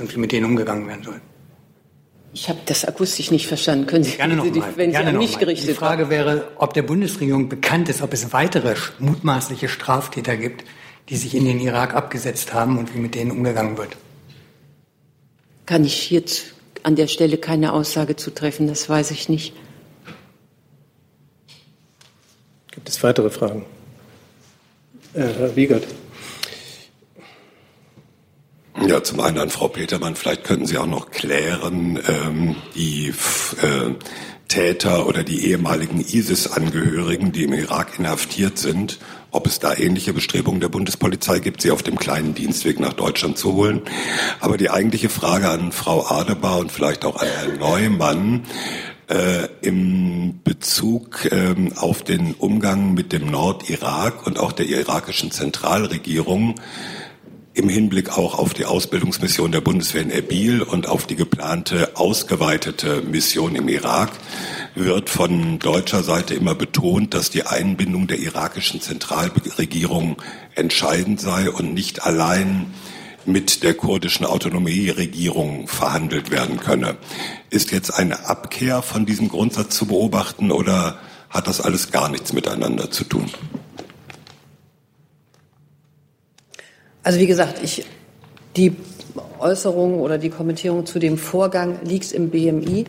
Und 0.00 0.12
wie 0.12 0.18
mit 0.18 0.32
denen 0.32 0.46
umgegangen 0.46 0.88
werden 0.88 1.04
soll. 1.04 1.20
Ich 2.32 2.48
habe 2.48 2.58
das 2.66 2.84
akustisch 2.84 3.30
nicht 3.30 3.46
verstanden. 3.46 3.86
Können 3.86 4.02
Sie, 4.02 4.16
gerne 4.16 4.34
noch 4.34 4.44
Sie, 4.44 4.50
mal, 4.50 4.72
wenn 4.74 4.90
gerne 4.90 5.10
Sie 5.10 5.14
an 5.14 5.18
mich 5.18 5.38
gerichtet 5.38 5.68
Die 5.68 5.74
Frage 5.74 6.04
haben. 6.04 6.10
wäre, 6.10 6.48
ob 6.56 6.74
der 6.74 6.82
Bundesregierung 6.82 7.48
bekannt 7.48 7.88
ist, 7.88 8.02
ob 8.02 8.12
es 8.12 8.32
weitere 8.32 8.74
mutmaßliche 8.98 9.68
Straftäter 9.68 10.36
gibt, 10.36 10.64
die 11.10 11.16
sich 11.16 11.36
in 11.36 11.44
den 11.44 11.60
Irak 11.60 11.94
abgesetzt 11.94 12.52
haben 12.52 12.76
und 12.76 12.92
wie 12.92 12.98
mit 12.98 13.14
denen 13.14 13.30
umgegangen 13.30 13.78
wird. 13.78 13.96
Kann 15.64 15.84
ich 15.84 16.10
jetzt 16.10 16.57
an 16.88 16.96
der 16.96 17.06
Stelle 17.06 17.36
keine 17.36 17.74
Aussage 17.74 18.16
zu 18.16 18.30
treffen, 18.30 18.66
das 18.66 18.88
weiß 18.88 19.10
ich 19.10 19.28
nicht. 19.28 19.52
Gibt 22.70 22.88
es 22.88 23.02
weitere 23.02 23.28
Fragen? 23.28 23.66
Äh, 25.12 25.20
Herr 25.20 25.54
Wiegert. 25.54 25.84
Ja, 28.86 29.02
zum 29.02 29.20
einen 29.20 29.36
an 29.36 29.50
Frau 29.50 29.68
Petermann, 29.68 30.16
vielleicht 30.16 30.44
könnten 30.44 30.64
Sie 30.64 30.78
auch 30.78 30.86
noch 30.86 31.10
klären, 31.10 32.00
ähm, 32.08 32.56
die 32.74 33.08
äh, 33.60 33.92
Täter 34.48 35.06
oder 35.06 35.24
die 35.24 35.44
ehemaligen 35.50 36.00
ISIS-Angehörigen, 36.00 37.32
die 37.32 37.44
im 37.44 37.52
Irak 37.52 37.98
inhaftiert 37.98 38.56
sind, 38.56 38.98
ob 39.30 39.46
es 39.46 39.58
da 39.58 39.76
ähnliche 39.76 40.12
Bestrebungen 40.12 40.60
der 40.60 40.68
Bundespolizei 40.68 41.38
gibt, 41.38 41.62
sie 41.62 41.70
auf 41.70 41.82
dem 41.82 41.98
kleinen 41.98 42.34
Dienstweg 42.34 42.80
nach 42.80 42.94
Deutschland 42.94 43.38
zu 43.38 43.54
holen. 43.54 43.82
Aber 44.40 44.56
die 44.56 44.70
eigentliche 44.70 45.08
Frage 45.08 45.48
an 45.48 45.72
Frau 45.72 46.06
Adebar 46.06 46.58
und 46.58 46.72
vielleicht 46.72 47.04
auch 47.04 47.16
an 47.16 47.28
Herrn 47.28 47.58
Neumann, 47.58 48.44
äh, 49.08 49.48
im 49.62 50.40
Bezug 50.44 51.24
äh, 51.32 51.54
auf 51.76 52.02
den 52.02 52.34
Umgang 52.34 52.92
mit 52.94 53.12
dem 53.12 53.30
Nordirak 53.30 54.26
und 54.26 54.38
auch 54.38 54.52
der 54.52 54.66
irakischen 54.66 55.30
Zentralregierung 55.30 56.56
im 57.54 57.68
Hinblick 57.68 58.16
auch 58.16 58.38
auf 58.38 58.54
die 58.54 58.66
Ausbildungsmission 58.66 59.50
der 59.50 59.60
Bundeswehr 59.60 60.02
in 60.02 60.10
Erbil 60.10 60.62
und 60.62 60.88
auf 60.88 61.06
die 61.06 61.16
geplante 61.16 61.96
ausgeweitete 61.96 63.02
Mission 63.02 63.56
im 63.56 63.68
Irak 63.68 64.12
wird 64.78 65.10
von 65.10 65.58
deutscher 65.58 66.02
Seite 66.02 66.34
immer 66.34 66.54
betont, 66.54 67.14
dass 67.14 67.30
die 67.30 67.44
Einbindung 67.44 68.06
der 68.06 68.18
irakischen 68.18 68.80
Zentralregierung 68.80 70.16
entscheidend 70.54 71.20
sei 71.20 71.50
und 71.50 71.74
nicht 71.74 72.04
allein 72.04 72.72
mit 73.24 73.62
der 73.62 73.74
kurdischen 73.74 74.24
Autonomieregierung 74.24 75.68
verhandelt 75.68 76.30
werden 76.30 76.58
könne. 76.58 76.96
Ist 77.50 77.72
jetzt 77.72 77.90
eine 77.90 78.26
Abkehr 78.26 78.82
von 78.82 79.06
diesem 79.06 79.28
Grundsatz 79.28 79.76
zu 79.76 79.86
beobachten 79.86 80.50
oder 80.50 80.98
hat 81.28 81.46
das 81.46 81.60
alles 81.60 81.92
gar 81.92 82.08
nichts 82.08 82.32
miteinander 82.32 82.90
zu 82.90 83.04
tun? 83.04 83.30
Also 87.02 87.18
wie 87.20 87.26
gesagt, 87.26 87.62
ich, 87.62 87.84
die 88.56 88.76
Äußerung 89.38 90.00
oder 90.00 90.18
die 90.18 90.30
Kommentierung 90.30 90.86
zu 90.86 90.98
dem 90.98 91.18
Vorgang 91.18 91.78
liegt 91.84 92.12
im 92.12 92.30
BMI. 92.30 92.86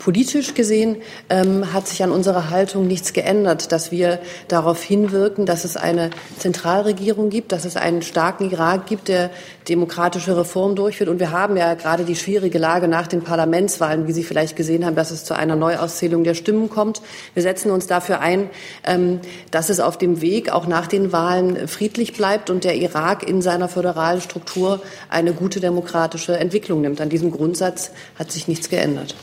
Politisch 0.00 0.54
gesehen 0.54 0.96
ähm, 1.28 1.74
hat 1.74 1.86
sich 1.86 2.02
an 2.02 2.10
unserer 2.10 2.48
Haltung 2.48 2.86
nichts 2.86 3.12
geändert, 3.12 3.70
dass 3.70 3.92
wir 3.92 4.18
darauf 4.48 4.82
hinwirken, 4.82 5.44
dass 5.44 5.66
es 5.66 5.76
eine 5.76 6.08
Zentralregierung 6.38 7.28
gibt, 7.28 7.52
dass 7.52 7.66
es 7.66 7.76
einen 7.76 8.00
starken 8.00 8.50
Irak 8.50 8.86
gibt, 8.86 9.08
der 9.08 9.28
demokratische 9.68 10.38
Reformen 10.38 10.74
durchführt. 10.74 11.10
Und 11.10 11.20
wir 11.20 11.32
haben 11.32 11.54
ja 11.58 11.74
gerade 11.74 12.04
die 12.04 12.16
schwierige 12.16 12.58
Lage 12.58 12.88
nach 12.88 13.08
den 13.08 13.20
Parlamentswahlen, 13.20 14.06
wie 14.06 14.12
Sie 14.12 14.24
vielleicht 14.24 14.56
gesehen 14.56 14.86
haben, 14.86 14.96
dass 14.96 15.10
es 15.10 15.24
zu 15.24 15.34
einer 15.34 15.54
Neuauszählung 15.54 16.24
der 16.24 16.34
Stimmen 16.34 16.70
kommt. 16.70 17.02
Wir 17.34 17.42
setzen 17.42 17.70
uns 17.70 17.86
dafür 17.86 18.20
ein, 18.20 18.48
ähm, 18.84 19.20
dass 19.50 19.68
es 19.68 19.80
auf 19.80 19.98
dem 19.98 20.22
Weg 20.22 20.50
auch 20.50 20.66
nach 20.66 20.86
den 20.86 21.12
Wahlen 21.12 21.68
friedlich 21.68 22.14
bleibt 22.14 22.48
und 22.48 22.64
der 22.64 22.74
Irak 22.76 23.28
in 23.28 23.42
seiner 23.42 23.68
föderalen 23.68 24.22
Struktur 24.22 24.80
eine 25.10 25.34
gute 25.34 25.60
demokratische 25.60 26.38
Entwicklung 26.38 26.80
nimmt. 26.80 27.02
An 27.02 27.10
diesem 27.10 27.30
Grundsatz 27.30 27.90
hat 28.18 28.32
sich 28.32 28.48
nichts 28.48 28.70
geändert. 28.70 29.14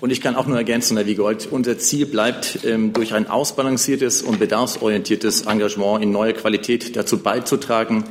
Und 0.00 0.10
ich 0.10 0.20
kann 0.20 0.36
auch 0.36 0.46
nur 0.46 0.56
ergänzen, 0.56 0.96
Herr 0.96 1.06
Wiegold, 1.06 1.48
unser 1.50 1.78
Ziel 1.78 2.06
bleibt, 2.06 2.60
ähm, 2.64 2.92
durch 2.92 3.14
ein 3.14 3.28
ausbalanciertes 3.28 4.22
und 4.22 4.38
bedarfsorientiertes 4.38 5.42
Engagement 5.42 6.02
in 6.04 6.12
neue 6.12 6.34
Qualität 6.34 6.94
dazu 6.94 7.18
beizutragen, 7.18 8.04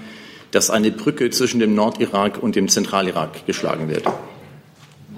dass 0.52 0.70
eine 0.70 0.92
Brücke 0.92 1.30
zwischen 1.30 1.60
dem 1.60 1.76
Nordirak 1.76 2.42
und 2.42 2.56
dem 2.56 2.68
Zentralirak 2.68 3.46
geschlagen 3.46 3.88
wird. 3.88 4.04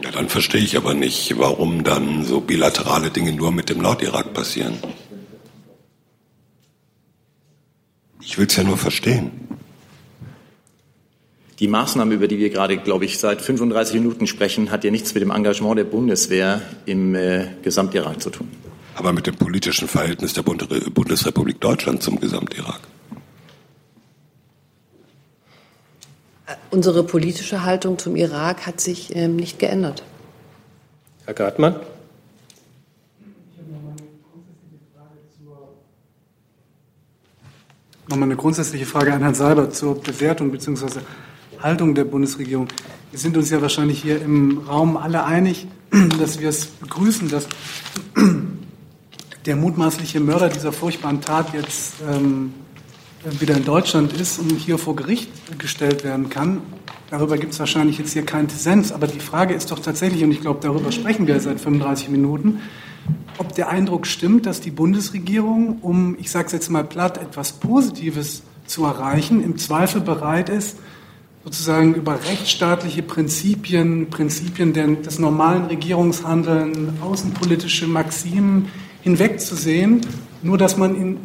Ja, 0.01 0.12
dann 0.12 0.29
verstehe 0.29 0.62
ich 0.62 0.77
aber 0.77 0.93
nicht, 0.93 1.38
warum 1.38 1.84
dann 1.84 2.23
so 2.23 2.39
bilaterale 2.39 3.10
Dinge 3.10 3.34
nur 3.34 3.51
mit 3.51 3.69
dem 3.69 3.79
Nordirak 3.79 4.34
passieren. 4.34 4.77
Ich 8.21 8.38
will 8.38 8.45
es 8.45 8.55
ja 8.55 8.63
nur 8.63 8.77
verstehen. 8.77 9.32
Die 11.60 11.67
Maßnahme, 11.67 12.13
über 12.13 12.30
die 12.30 12.39
wir 12.39 12.50
gerade, 12.50 12.78
glaube 12.78 13.04
ich, 13.04 13.19
seit 13.19 13.41
35 13.41 13.95
Minuten 13.95 14.28
sprechen, 14.28 14.72
hat 14.72 14.86
ja 14.86 14.91
nichts 14.91 15.13
mit 15.13 15.22
dem 15.22 15.32
Engagement 15.32 15.78
der 15.78 15.84
Bundeswehr 15.84 16.62
im 16.86 17.15
äh, 17.15 17.48
Gesamtirak 17.62 18.22
zu 18.22 18.30
tun. 18.30 18.50
Aber 18.95 19.12
mit 19.12 19.28
dem 19.28 19.36
politischen 19.36 19.89
Verhältnis 19.89 20.34
der 20.34 20.43
Bundesrepublik 20.43 21.60
Deutschland 21.60 22.02
zum 22.02 22.19
Gesamtirak. 22.19 22.80
Unsere 26.72 27.04
politische 27.04 27.63
Haltung 27.65 27.98
zum 27.98 28.15
Irak 28.15 28.65
hat 28.65 28.80
sich 28.80 29.13
ähm, 29.15 29.36
nicht 29.36 29.60
geändert. 29.60 30.04
Herr 31.26 31.34
Gartmann. 31.34 31.76
Nochmal 38.08 38.28
eine 38.30 38.38
grundsätzliche 38.38 38.86
Frage 38.86 39.13
an 39.13 39.22
Herrn 39.22 39.36
Seibert 39.36 39.76
zur 39.76 40.02
Bewertung 40.02 40.52
bzw. 40.52 41.00
Haltung 41.62 41.95
der 41.95 42.06
Bundesregierung. 42.06 42.67
Wir 43.12 43.19
sind 43.19 43.36
uns 43.36 43.50
ja 43.50 43.62
wahrscheinlich 43.62 44.02
hier 44.02 44.22
im 44.22 44.60
Raum 44.60 44.98
alle 44.98 45.26
einig, 45.26 45.67
dass 46.19 46.39
wir 46.39 46.50
es 46.50 46.65
begrüßen, 46.65 47.30
dass 47.30 47.48
der 49.45 49.56
mutmaßliche 49.56 50.19
Mörder 50.19 50.50
dieser 50.50 50.72
furchtbaren 50.72 51.22
Tat 51.22 51.54
jetzt 51.54 51.95
ähm, 52.10 52.54
wieder 53.39 53.58
in 53.58 53.65
Deutschland 53.65 54.13
ist 54.13 54.39
und 54.39 54.52
hier 54.52 54.78
vor 54.78 54.95
Gericht 54.95 55.30
gestellt 55.58 56.04
werden 56.04 56.30
kann. 56.30 56.62
Darüber 57.10 57.38
gibt 57.38 57.54
es 57.54 57.60
wahrscheinlich 57.60 57.98
jetzt 57.98 58.13
hier 58.13 58.26
keinen 58.26 58.48
Dissens. 58.48 58.91
Aber 58.91 59.08
die 59.08 59.19
Frage 59.19 59.54
ist 59.54 59.72
doch 59.72 59.80
tatsächlich, 59.80 60.24
und 60.24 60.32
ich 60.32 60.41
glaube, 60.41 60.60
darüber 60.62 60.91
sprechen 60.91 61.28
wir 61.28 61.39
seit 61.39 61.60
35 61.60 62.10
Minuten, 62.10 62.60
ob 63.38 63.56
der 63.56 63.69
Eindruck 63.69 64.06
stimmt, 64.06 64.45
dass 64.45 64.62
die 64.62 64.72
Bundesregierung, 64.72 65.80
um, 65.82 66.15
ich 66.19 66.30
sage 66.30 66.45
es 66.48 66.52
jetzt 66.52 66.69
mal 66.69 66.84
platt, 66.84 67.17
etwas 67.17 67.54
Positives 67.54 68.43
zu 68.67 68.86
erreichen, 68.86 69.43
im 69.43 69.58
Zweifel 69.58 70.02
bereit 70.02 70.50
ist, 70.50 70.78
sozusagen 71.43 71.95
über 71.95 72.15
rechtsstaatliche 72.15 73.02
Prinzipien, 73.02 74.09
Prinzipien 74.09 74.74
des 74.74 75.20
normalen 75.20 75.66
Regierungshandelns, 75.66 77.01
außenpolitische 77.01 77.88
Maximen 77.88 78.70
hinwegzusehen, 79.01 80.01
nur 80.43 80.57
dass 80.57 80.78
man 80.78 80.95
in, 80.95 81.18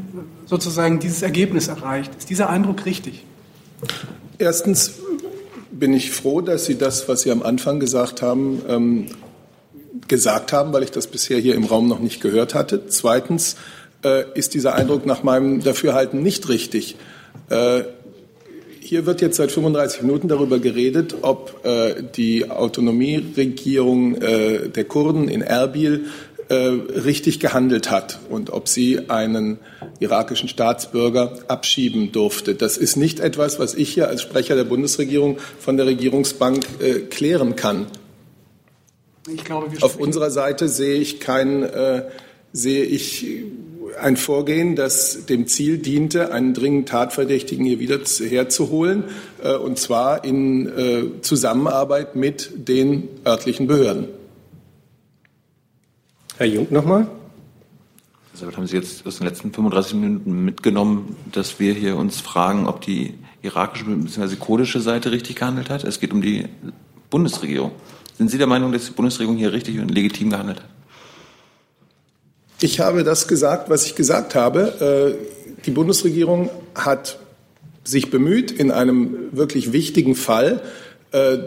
sozusagen 0.47 1.01
dieses 1.01 1.23
Ergebnis 1.23 1.69
erreicht. 1.69 2.13
Ist 2.17 2.31
dieser 2.31 2.49
Eindruck 2.49 2.87
richtig? 2.87 3.25
Erstens 4.39 4.95
bin 5.73 5.93
ich 5.93 6.13
froh, 6.13 6.41
dass 6.41 6.67
Sie 6.67 6.79
das, 6.79 7.09
was 7.09 7.23
Sie 7.23 7.31
am 7.31 7.43
Anfang 7.43 7.81
gesagt 7.81 8.23
haben, 8.23 8.63
ähm, 8.69 9.07
gesagt 10.07 10.53
haben, 10.53 10.73
weil 10.73 10.83
ich 10.83 10.91
das 10.91 11.07
bisher 11.07 11.39
hier 11.39 11.55
im 11.55 11.65
Raum 11.65 11.89
noch 11.89 12.01
nicht 12.01 12.21
gehört 12.21 12.55
hatte. 12.55 12.87
Zweitens 12.89 13.57
äh, 14.05 14.25
ist 14.35 14.55
dieser 14.55 14.75
Eindruck 14.75 15.07
nach 15.07 15.23
meinem 15.23 15.63
Dafürhalten 15.63 16.23
nicht 16.23 16.49
richtig. 16.49 16.97
Äh, 17.49 17.83
hier 18.85 19.07
wird 19.07 19.23
jetzt 19.23 19.39
seit 19.39 19.51
35 19.51 20.03
Minuten 20.03 20.29
darüber 20.29 20.59
geredet, 20.59 21.17
ob 21.23 21.65
äh, 21.65 22.03
die 22.03 22.51
Autonomieregierung 22.51 24.17
äh, 24.17 24.69
der 24.69 24.85
Kurden 24.85 25.29
in 25.29 25.41
Erbil 25.41 26.05
äh, 26.49 26.55
richtig 26.55 27.41
gehandelt 27.41 27.91
hat 27.91 28.19
und 28.29 28.51
ob 28.51 28.69
sie 28.69 29.09
einen 29.09 29.59
irakischen 30.01 30.51
Staatsbürger 30.51 31.39
abschieben 31.49 32.13
durfte. 32.13 32.55
Das 32.55 32.77
ist 32.77 32.97
nicht 32.97 33.21
etwas, 33.21 33.59
was 33.59 33.73
ich 33.73 33.89
hier 33.95 34.09
als 34.09 34.21
Sprecher 34.21 34.55
der 34.55 34.65
Bundesregierung 34.65 35.39
von 35.59 35.79
der 35.79 35.87
Regierungsbank 35.87 36.67
äh, 36.81 37.01
klären 37.01 37.57
kann. 37.57 37.87
Glaube, 39.45 39.69
Auf 39.81 39.99
unserer 39.99 40.31
Seite 40.31 40.69
sehe 40.69 40.97
ich 40.97 41.21
kein, 41.21 41.63
äh, 41.63 42.03
sehe 42.53 42.85
ich 42.85 43.25
ein 44.01 44.17
Vorgehen, 44.17 44.77
das 44.77 45.27
dem 45.27 45.47
Ziel 45.47 45.79
diente, 45.79 46.33
einen 46.33 46.55
dringend 46.55 46.89
Tatverdächtigen 46.89 47.65
hier 47.65 47.79
wieder 47.79 47.99
herzuholen, 47.99 49.05
äh, 49.43 49.55
und 49.55 49.79
zwar 49.79 50.25
in 50.25 50.67
äh, 50.67 51.21
Zusammenarbeit 51.23 52.17
mit 52.17 52.69
den 52.69 53.09
örtlichen 53.27 53.67
Behörden. 53.67 54.09
Herr 56.37 56.47
Jung 56.47 56.67
nochmal. 56.71 57.07
Also 58.33 58.51
haben 58.51 58.67
Sie 58.67 58.77
jetzt 58.77 59.07
aus 59.07 59.19
den 59.19 59.29
letzten 59.29 59.53
35 59.53 59.95
Minuten 59.95 60.45
mitgenommen, 60.45 61.17
dass 61.31 61.61
wir 61.61 61.73
hier 61.73 61.97
uns 61.97 62.21
fragen, 62.21 62.67
ob 62.67 62.81
die 62.81 63.15
irakische 63.43 63.85
bzw. 63.85 64.35
kurdische 64.37 64.81
Seite 64.81 65.13
richtig 65.13 65.37
gehandelt 65.37 65.71
hat? 65.71 65.85
Es 65.85 66.01
geht 66.01 66.13
um 66.13 66.21
die 66.21 66.47
Bundesregierung. 67.11 67.71
Sind 68.19 68.31
Sie 68.31 68.39
der 68.39 68.49
Meinung, 68.49 68.73
dass 68.73 68.87
die 68.87 68.93
Bundesregierung 68.93 69.37
hier 69.37 69.53
richtig 69.53 69.79
und 69.79 69.91
legitim 69.91 70.31
gehandelt 70.31 70.61
hat? 70.61 70.74
Ich 72.65 72.81
habe 72.81 73.05
das 73.05 73.29
gesagt, 73.29 73.69
was 73.69 73.85
ich 73.85 73.95
gesagt 73.95 74.35
habe. 74.35 75.19
Äh, 75.21 75.63
die 75.67 75.71
Bundesregierung 75.71 76.49
hat 76.75 77.19
sich 77.85 78.11
bemüht, 78.11 78.51
in 78.51 78.71
einem 78.71 79.29
wirklich 79.33 79.75
wichtigen 79.75 80.15
Fall 80.15 80.63
äh, 81.13 81.41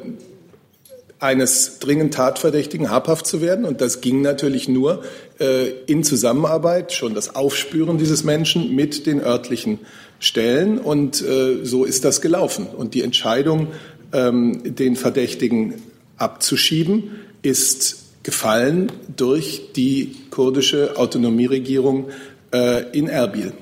eines 1.18 1.80
dringend 1.80 2.14
Tatverdächtigen 2.14 2.92
habhaft 2.92 3.26
zu 3.26 3.42
werden. 3.42 3.66
Und 3.66 3.82
das 3.82 4.02
ging 4.02 4.22
natürlich 4.22 4.70
nur 4.70 5.02
äh, 5.40 5.70
in 5.88 6.04
Zusammenarbeit, 6.04 6.94
schon 6.94 7.16
das 7.16 7.34
Aufspüren 7.36 7.98
dieses 7.98 8.24
Menschen 8.24 8.76
mit 8.76 9.08
den 9.08 9.20
örtlichen 9.20 9.80
Stellen. 10.20 10.78
Und 10.78 11.24
so 11.64 11.84
ist 11.84 12.06
das 12.06 12.22
gelaufen. 12.22 12.68
Und 12.68 12.94
die 12.94 13.02
Entscheidung, 13.02 13.70
ähm, 14.14 14.76
den 14.76 14.96
Verdächtigen 14.96 15.82
abzuschieben, 16.18 17.10
ist 17.42 18.04
gefallen 18.22 18.92
durch 19.16 19.72
die 19.76 20.27
kurdische 20.38 20.98
Autonomieregierung 20.98 22.12
äh, 22.54 22.84
in 22.92 23.08
Erbil. 23.08 23.54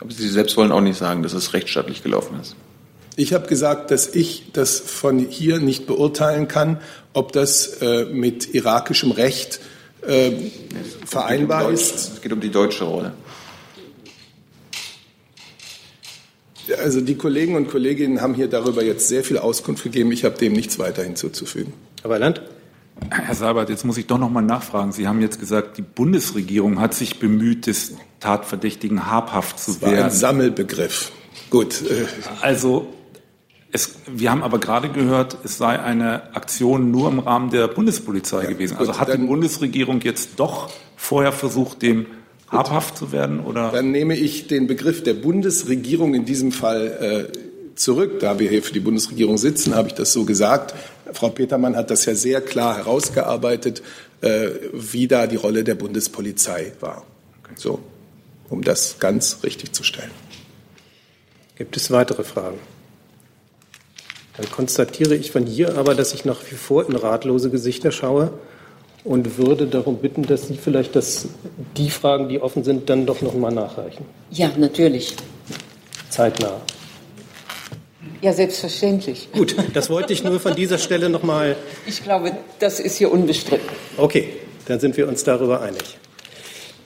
Aber 0.00 0.10
Sie 0.10 0.28
selbst 0.28 0.54
wollen 0.58 0.70
auch 0.70 0.82
nicht 0.82 0.98
sagen, 0.98 1.22
dass 1.22 1.32
es 1.32 1.54
rechtsstaatlich 1.54 2.02
gelaufen 2.02 2.38
ist. 2.42 2.56
Ich 3.16 3.32
habe 3.32 3.46
gesagt, 3.46 3.90
dass 3.90 4.14
ich 4.14 4.52
das 4.52 4.78
von 4.80 5.18
hier 5.18 5.60
nicht 5.60 5.86
beurteilen 5.86 6.46
kann, 6.46 6.78
ob 7.14 7.32
das 7.32 7.80
äh, 7.80 8.04
mit 8.04 8.54
irakischem 8.54 9.12
Recht 9.12 9.60
äh, 10.06 10.32
vereinbar 11.06 11.68
um 11.68 11.72
ist. 11.72 11.94
Es 11.94 12.20
geht 12.20 12.34
um 12.34 12.40
die 12.40 12.50
deutsche 12.50 12.84
Rolle. 12.84 13.14
Also 16.82 17.00
die 17.00 17.14
Kollegen 17.14 17.56
und 17.56 17.70
Kolleginnen 17.70 18.20
haben 18.20 18.34
hier 18.34 18.48
darüber 18.48 18.84
jetzt 18.84 19.08
sehr 19.08 19.24
viel 19.24 19.38
Auskunft 19.38 19.84
gegeben. 19.84 20.12
Ich 20.12 20.26
habe 20.26 20.36
dem 20.36 20.52
nichts 20.52 20.78
weiter 20.78 21.02
hinzuzufügen. 21.02 21.72
Herr 22.02 22.10
Weiland? 22.10 22.42
Herr 23.10 23.34
Seibert, 23.34 23.68
jetzt 23.70 23.84
muss 23.84 23.96
ich 23.98 24.06
doch 24.06 24.18
noch 24.18 24.30
mal 24.30 24.40
nachfragen. 24.42 24.92
Sie 24.92 25.06
haben 25.06 25.20
jetzt 25.20 25.38
gesagt, 25.40 25.76
die 25.78 25.82
Bundesregierung 25.82 26.80
hat 26.80 26.94
sich 26.94 27.18
bemüht, 27.18 27.66
des 27.66 27.94
Tatverdächtigen 28.20 29.10
habhaft 29.10 29.58
zu 29.58 29.72
das 29.72 29.82
war 29.82 29.90
werden. 29.92 30.04
ein 30.06 30.10
Sammelbegriff. 30.10 31.12
Gut. 31.50 31.82
äh, 31.82 32.06
Also 32.40 32.86
es, 33.72 33.96
wir 34.06 34.30
haben 34.30 34.42
aber 34.42 34.58
gerade 34.58 34.88
gehört, 34.88 35.36
es 35.44 35.58
sei 35.58 35.78
eine 35.80 36.34
Aktion 36.36 36.90
nur 36.92 37.08
im 37.10 37.18
Rahmen 37.18 37.50
der 37.50 37.66
Bundespolizei 37.68 38.46
gewesen. 38.46 38.76
Also 38.76 38.92
gut, 38.92 39.00
hat 39.00 39.12
die 39.12 39.18
Bundesregierung 39.18 40.00
jetzt 40.00 40.30
doch 40.36 40.70
vorher 40.96 41.32
versucht, 41.32 41.82
dem 41.82 42.06
habhaft 42.48 42.96
zu 42.96 43.10
werden? 43.10 43.40
Oder? 43.40 43.70
Dann 43.72 43.90
nehme 43.90 44.16
ich 44.16 44.46
den 44.46 44.68
Begriff 44.68 45.02
der 45.02 45.14
Bundesregierung 45.14 46.14
in 46.14 46.24
diesem 46.24 46.52
Fall 46.52 47.30
äh, 47.32 47.74
zurück. 47.76 48.20
Da 48.20 48.38
wir 48.38 48.48
hier 48.48 48.62
für 48.62 48.72
die 48.72 48.80
Bundesregierung 48.80 49.36
sitzen, 49.38 49.74
habe 49.74 49.88
ich 49.88 49.94
das 49.94 50.12
so 50.12 50.24
gesagt. 50.24 50.74
Frau 51.12 51.28
Petermann 51.28 51.76
hat 51.76 51.90
das 51.90 52.04
ja 52.06 52.14
sehr 52.14 52.40
klar 52.40 52.76
herausgearbeitet, 52.76 53.82
äh, 54.20 54.48
wie 54.72 55.06
da 55.06 55.26
die 55.26 55.36
Rolle 55.36 55.64
der 55.64 55.74
Bundespolizei 55.74 56.72
war. 56.80 57.04
So, 57.56 57.80
um 58.48 58.62
das 58.62 58.98
ganz 58.98 59.38
richtig 59.42 59.72
zu 59.72 59.84
stellen. 59.84 60.10
Gibt 61.56 61.76
es 61.76 61.90
weitere 61.90 62.24
Fragen? 62.24 62.58
Dann 64.36 64.50
konstatiere 64.50 65.14
ich 65.14 65.30
von 65.30 65.46
hier 65.46 65.76
aber, 65.78 65.94
dass 65.94 66.14
ich 66.14 66.24
nach 66.24 66.40
wie 66.50 66.56
vor 66.56 66.88
in 66.88 66.96
ratlose 66.96 67.50
Gesichter 67.50 67.92
schaue 67.92 68.32
und 69.04 69.38
würde 69.38 69.66
darum 69.66 69.98
bitten, 69.98 70.22
dass 70.22 70.48
Sie 70.48 70.56
vielleicht 70.56 70.96
das, 70.96 71.28
die 71.76 71.90
Fragen, 71.90 72.28
die 72.28 72.40
offen 72.40 72.64
sind, 72.64 72.90
dann 72.90 73.06
doch 73.06 73.22
noch 73.22 73.34
mal 73.34 73.52
nachreichen. 73.52 74.04
Ja, 74.30 74.50
natürlich. 74.56 75.14
Zeitnah. 76.10 76.60
Ja, 78.24 78.32
selbstverständlich. 78.32 79.28
Gut, 79.32 79.54
das 79.74 79.90
wollte 79.90 80.14
ich 80.14 80.24
nur 80.24 80.40
von 80.40 80.54
dieser 80.54 80.78
Stelle 80.78 81.10
noch 81.10 81.22
mal. 81.22 81.56
Ich 81.86 82.02
glaube, 82.02 82.32
das 82.58 82.80
ist 82.80 82.96
hier 82.96 83.12
unbestritten. 83.12 83.68
Okay, 83.98 84.30
dann 84.64 84.80
sind 84.80 84.96
wir 84.96 85.08
uns 85.08 85.24
darüber 85.24 85.60
einig. 85.60 85.98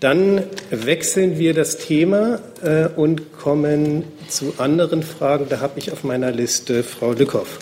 Dann 0.01 0.43
wechseln 0.70 1.39
wir 1.39 1.55
das 1.55 1.78
Thema 1.78 2.41
äh, 2.61 2.89
und 2.89 3.32
kommen 3.32 4.03
zu 4.26 4.55
anderen 4.59 5.05
Fragen. 5.05 5.47
Da 5.49 5.61
habe 5.61 5.78
ich 5.78 5.93
auf 5.93 6.03
meiner 6.03 6.32
Liste 6.32 6.82
Frau 6.82 7.12
Lückhoff. 7.12 7.61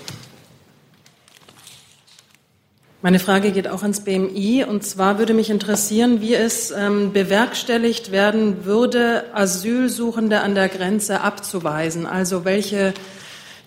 Meine 3.02 3.18
Frage 3.18 3.50
geht 3.50 3.68
auch 3.68 3.82
ans 3.82 4.00
BMI. 4.00 4.64
Und 4.66 4.84
zwar 4.84 5.18
würde 5.18 5.34
mich 5.34 5.50
interessieren, 5.50 6.22
wie 6.22 6.34
es 6.34 6.70
ähm, 6.70 7.12
bewerkstelligt 7.12 8.10
werden 8.10 8.64
würde, 8.64 9.24
Asylsuchende 9.34 10.40
an 10.40 10.54
der 10.54 10.70
Grenze 10.70 11.20
abzuweisen. 11.20 12.06
Also 12.06 12.46
welche 12.46 12.94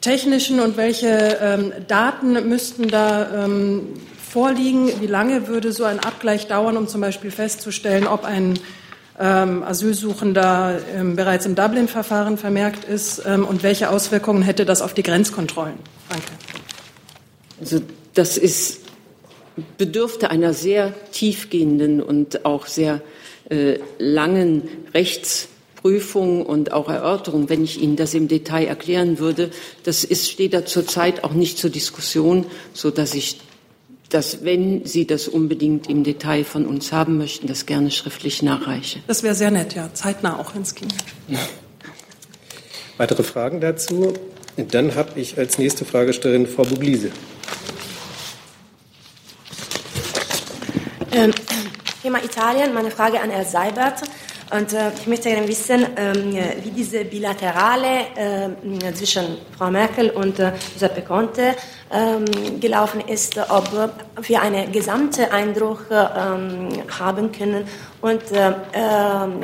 technischen 0.01 0.59
und 0.59 0.77
welche 0.77 1.37
ähm, 1.41 1.73
Daten 1.87 2.47
müssten 2.47 2.87
da 2.87 3.45
ähm, 3.45 3.93
vorliegen? 4.29 4.89
Wie 5.01 5.07
lange 5.07 5.47
würde 5.47 5.71
so 5.71 5.83
ein 5.83 5.99
Abgleich 5.99 6.47
dauern, 6.47 6.77
um 6.77 6.87
zum 6.87 7.01
Beispiel 7.01 7.31
festzustellen, 7.31 8.07
ob 8.07 8.23
ein 8.23 8.59
ähm, 9.19 9.63
Asylsuchender 9.63 10.79
ähm, 10.95 11.15
bereits 11.15 11.45
im 11.45 11.55
Dublin-Verfahren 11.55 12.37
vermerkt 12.37 12.85
ist? 12.85 13.23
Ähm, 13.25 13.45
und 13.45 13.63
welche 13.63 13.89
Auswirkungen 13.89 14.41
hätte 14.41 14.65
das 14.65 14.81
auf 14.81 14.93
die 14.93 15.03
Grenzkontrollen? 15.03 15.77
Danke. 16.09 16.31
Also 17.59 17.81
das 18.13 18.37
ist 18.37 18.81
bedürfte 19.77 20.29
einer 20.29 20.53
sehr 20.53 20.93
tiefgehenden 21.11 22.01
und 22.01 22.45
auch 22.45 22.65
sehr 22.65 23.01
äh, 23.49 23.79
langen 23.97 24.67
Rechtsprüfung 25.79 26.45
und 26.45 26.71
auch 26.71 26.89
Erörterung, 26.89 27.49
wenn 27.49 27.63
ich 27.63 27.81
Ihnen 27.81 27.95
das 27.95 28.13
im 28.13 28.27
Detail 28.27 28.65
erklären 28.65 29.19
würde. 29.19 29.51
Das 29.83 30.03
ist, 30.03 30.29
steht 30.29 30.53
da 30.53 30.65
zurzeit 30.65 31.23
auch 31.23 31.33
nicht 31.33 31.57
zur 31.57 31.69
Diskussion, 31.69 32.45
so 32.73 32.91
dass 32.91 33.13
ich 33.13 33.39
das, 34.09 34.43
wenn 34.43 34.85
Sie 34.85 35.05
das 35.05 35.27
unbedingt 35.27 35.89
im 35.89 36.03
Detail 36.03 36.43
von 36.43 36.65
uns 36.65 36.91
haben 36.91 37.17
möchten, 37.17 37.47
das 37.47 37.65
gerne 37.65 37.91
schriftlich 37.91 38.41
nachreiche. 38.41 38.99
Das 39.07 39.23
wäre 39.23 39.35
sehr 39.35 39.51
nett, 39.51 39.75
ja. 39.75 39.93
Zeitnah 39.93 40.39
auch, 40.39 40.55
wenn 40.55 40.63
es 40.63 40.73
ginge. 40.73 40.93
Weitere 42.97 43.23
Fragen 43.23 43.61
dazu? 43.61 44.13
Dann 44.57 44.95
habe 44.95 45.19
ich 45.19 45.37
als 45.37 45.57
nächste 45.57 45.85
Fragestellerin 45.85 46.47
Frau 46.47 46.63
Buglise. 46.63 47.11
Ähm, 51.11 51.31
Thema 52.01 52.23
Italien, 52.23 52.73
meine 52.73 52.91
Frage 52.91 53.21
an 53.21 53.29
Herrn 53.29 53.45
Seibert. 53.45 54.01
Und 54.51 54.73
äh, 54.73 54.91
ich 54.99 55.05
möchte 55.05 55.29
gerne 55.29 55.47
wissen, 55.47 55.85
ähm, 55.95 56.33
wie 56.63 56.71
diese 56.71 57.05
bilaterale 57.05 58.07
äh, 58.15 58.93
zwischen 58.93 59.37
Frau 59.55 59.69
Merkel 59.69 60.09
und 60.09 60.39
äh, 60.39 60.53
Giuseppe 60.73 61.01
Conte 61.03 61.55
ähm, 61.91 62.25
gelaufen 62.59 63.01
ist, 63.01 63.37
ob 63.37 63.69
wir 64.21 64.41
einen 64.41 64.71
gesamten 64.71 65.25
Eindruck 65.31 65.85
ähm, 65.91 66.69
haben 66.99 67.31
können. 67.31 67.65
Und 68.01 68.31
äh, 68.31 68.53
ähm, 68.73 69.43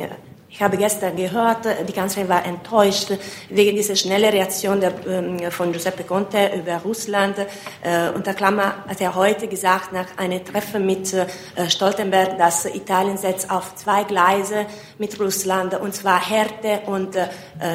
ich 0.56 0.62
habe 0.62 0.78
gestern 0.78 1.14
gehört, 1.16 1.66
die 1.86 1.92
Kanzlerin 1.92 2.30
war 2.30 2.46
enttäuscht 2.46 3.12
wegen 3.50 3.76
dieser 3.76 3.94
schnellen 3.94 4.30
Reaktion 4.30 4.80
der, 4.80 4.94
ähm, 5.06 5.38
von 5.50 5.70
Giuseppe 5.70 6.02
Conte 6.02 6.50
über 6.56 6.78
Russland. 6.78 7.36
Äh, 7.82 8.08
unter 8.14 8.32
Klammer 8.32 8.76
hat 8.88 8.98
er 9.02 9.14
heute 9.14 9.48
gesagt, 9.48 9.92
nach 9.92 10.16
einem 10.16 10.42
Treffen 10.42 10.86
mit 10.86 11.12
äh, 11.12 11.26
Stoltenberg, 11.68 12.38
dass 12.38 12.64
Italien 12.64 13.18
setzt 13.18 13.50
auf 13.50 13.74
zwei 13.74 14.04
Gleise 14.04 14.64
mit 14.96 15.20
Russland, 15.20 15.78
und 15.78 15.94
zwar 15.94 16.26
Härte 16.26 16.80
und 16.86 17.16
äh, 17.16 17.28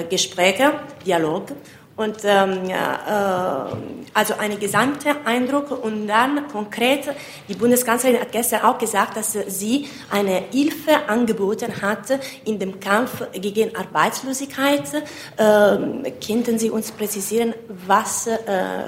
Gespräche, 0.10 0.74
Dialog. 1.06 1.52
Und 2.02 2.18
ähm, 2.24 2.68
äh, 2.68 2.74
also 4.14 4.34
ein 4.40 4.60
gesamter 4.60 5.18
Eindruck 5.24 5.84
und 5.84 6.08
dann 6.08 6.48
konkret, 6.48 7.08
die 7.48 7.54
Bundeskanzlerin 7.54 8.20
hat 8.20 8.32
gestern 8.32 8.62
auch 8.64 8.80
gesagt, 8.80 9.18
dass 9.18 9.34
sie 9.34 9.88
eine 10.10 10.44
Hilfe 10.52 11.08
angeboten 11.08 11.80
hat 11.80 12.20
in 12.44 12.58
dem 12.58 12.80
Kampf 12.80 13.24
gegen 13.34 13.76
Arbeitslosigkeit. 13.76 14.84
Ähm, 15.38 16.04
könnten 16.26 16.58
Sie 16.58 16.72
uns 16.72 16.92
präzisieren, 16.92 17.54
was 17.86 18.26
äh, 18.26 18.38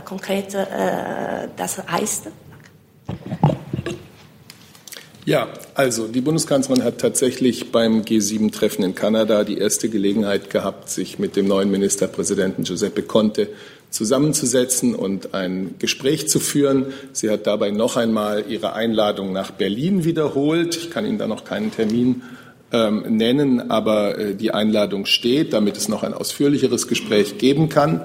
konkret 0.03 0.55
äh, 0.55 1.47
das 1.55 1.77
heißt? 1.87 2.29
Ja, 5.25 5.47
also 5.73 6.07
die 6.07 6.19
Bundeskanzlerin 6.19 6.83
hat 6.83 6.97
tatsächlich 6.97 7.71
beim 7.71 8.01
G7-Treffen 8.01 8.83
in 8.83 8.93
Kanada 8.93 9.45
die 9.45 9.57
erste 9.57 9.87
Gelegenheit 9.87 10.49
gehabt, 10.49 10.89
sich 10.89 11.17
mit 11.17 11.37
dem 11.37 11.47
neuen 11.47 11.71
Ministerpräsidenten 11.71 12.65
Giuseppe 12.65 13.03
Conte 13.03 13.47
zusammenzusetzen 13.89 14.95
und 14.95 15.33
ein 15.33 15.75
Gespräch 15.79 16.27
zu 16.27 16.41
führen. 16.41 16.87
Sie 17.13 17.29
hat 17.29 17.47
dabei 17.47 17.71
noch 17.71 17.95
einmal 17.95 18.43
ihre 18.49 18.73
Einladung 18.73 19.31
nach 19.31 19.51
Berlin 19.51 20.03
wiederholt. 20.03 20.75
Ich 20.75 20.89
kann 20.89 21.05
Ihnen 21.05 21.19
da 21.19 21.27
noch 21.27 21.45
keinen 21.45 21.71
Termin 21.71 22.23
ähm, 22.73 23.03
nennen, 23.07 23.71
aber 23.71 24.17
äh, 24.17 24.35
die 24.35 24.51
Einladung 24.51 25.05
steht, 25.05 25.53
damit 25.53 25.77
es 25.77 25.87
noch 25.87 26.03
ein 26.03 26.13
ausführlicheres 26.13 26.87
Gespräch 26.87 27.37
geben 27.37 27.69
kann. 27.69 28.01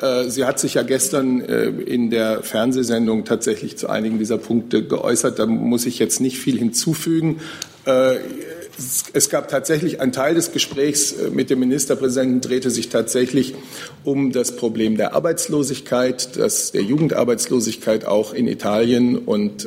Äh, 0.00 0.28
sie 0.28 0.44
hat 0.44 0.60
sich 0.60 0.74
ja 0.74 0.82
gestern 0.82 1.40
äh, 1.40 1.68
in 1.68 2.10
der 2.10 2.42
Fernsehsendung 2.42 3.24
tatsächlich 3.24 3.76
zu 3.76 3.88
einigen 3.88 4.18
dieser 4.18 4.38
Punkte 4.38 4.84
geäußert. 4.84 5.38
Da 5.38 5.46
muss 5.46 5.86
ich 5.86 5.98
jetzt 5.98 6.20
nicht 6.20 6.38
viel 6.38 6.58
hinzufügen. 6.58 7.40
Äh, 7.84 8.16
es 9.12 9.28
gab 9.28 9.48
tatsächlich 9.48 10.00
ein 10.00 10.12
Teil 10.12 10.36
des 10.36 10.52
Gesprächs 10.52 11.12
mit 11.32 11.50
dem 11.50 11.58
Ministerpräsidenten 11.58 12.40
drehte 12.40 12.70
sich 12.70 12.88
tatsächlich 12.90 13.56
um 14.04 14.30
das 14.30 14.54
Problem 14.54 14.96
der 14.96 15.14
Arbeitslosigkeit, 15.14 16.36
das, 16.36 16.70
der 16.70 16.82
Jugendarbeitslosigkeit 16.82 18.04
auch 18.04 18.32
in 18.32 18.46
Italien 18.46 19.18
und 19.18 19.66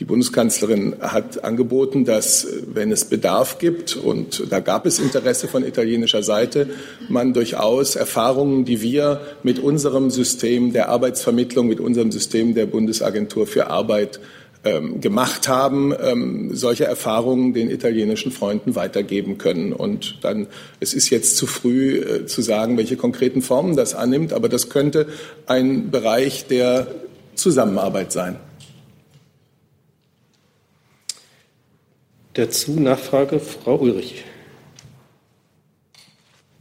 die 0.00 0.04
Bundeskanzlerin 0.04 0.96
hat 1.00 1.44
angeboten, 1.44 2.04
dass, 2.04 2.46
wenn 2.66 2.90
es 2.90 3.04
Bedarf 3.04 3.58
gibt, 3.58 3.96
und 3.96 4.50
da 4.50 4.58
gab 4.58 4.86
es 4.86 4.98
Interesse 4.98 5.46
von 5.46 5.64
italienischer 5.64 6.24
Seite, 6.24 6.68
man 7.08 7.32
durchaus 7.32 7.94
Erfahrungen, 7.94 8.64
die 8.64 8.82
wir 8.82 9.20
mit 9.44 9.60
unserem 9.60 10.10
System 10.10 10.72
der 10.72 10.88
Arbeitsvermittlung, 10.88 11.68
mit 11.68 11.78
unserem 11.78 12.10
System 12.10 12.54
der 12.54 12.66
Bundesagentur 12.66 13.46
für 13.46 13.68
Arbeit 13.68 14.18
ähm, 14.64 15.00
gemacht 15.00 15.46
haben, 15.46 15.94
ähm, 16.02 16.50
solche 16.54 16.86
Erfahrungen 16.86 17.52
den 17.52 17.70
italienischen 17.70 18.32
Freunden 18.32 18.74
weitergeben 18.74 19.38
können. 19.38 19.72
Und 19.72 20.18
dann, 20.22 20.48
es 20.80 20.94
ist 20.94 21.10
jetzt 21.10 21.36
zu 21.36 21.46
früh 21.46 21.98
äh, 21.98 22.26
zu 22.26 22.42
sagen, 22.42 22.76
welche 22.78 22.96
konkreten 22.96 23.42
Formen 23.42 23.76
das 23.76 23.94
annimmt, 23.94 24.32
aber 24.32 24.48
das 24.48 24.70
könnte 24.70 25.06
ein 25.46 25.90
Bereich 25.90 26.46
der 26.46 26.88
Zusammenarbeit 27.34 28.10
sein. 28.10 28.38
Dazu 32.34 32.72
Nachfrage 32.80 33.38
Frau 33.38 33.76
Ulrich. 33.76 34.24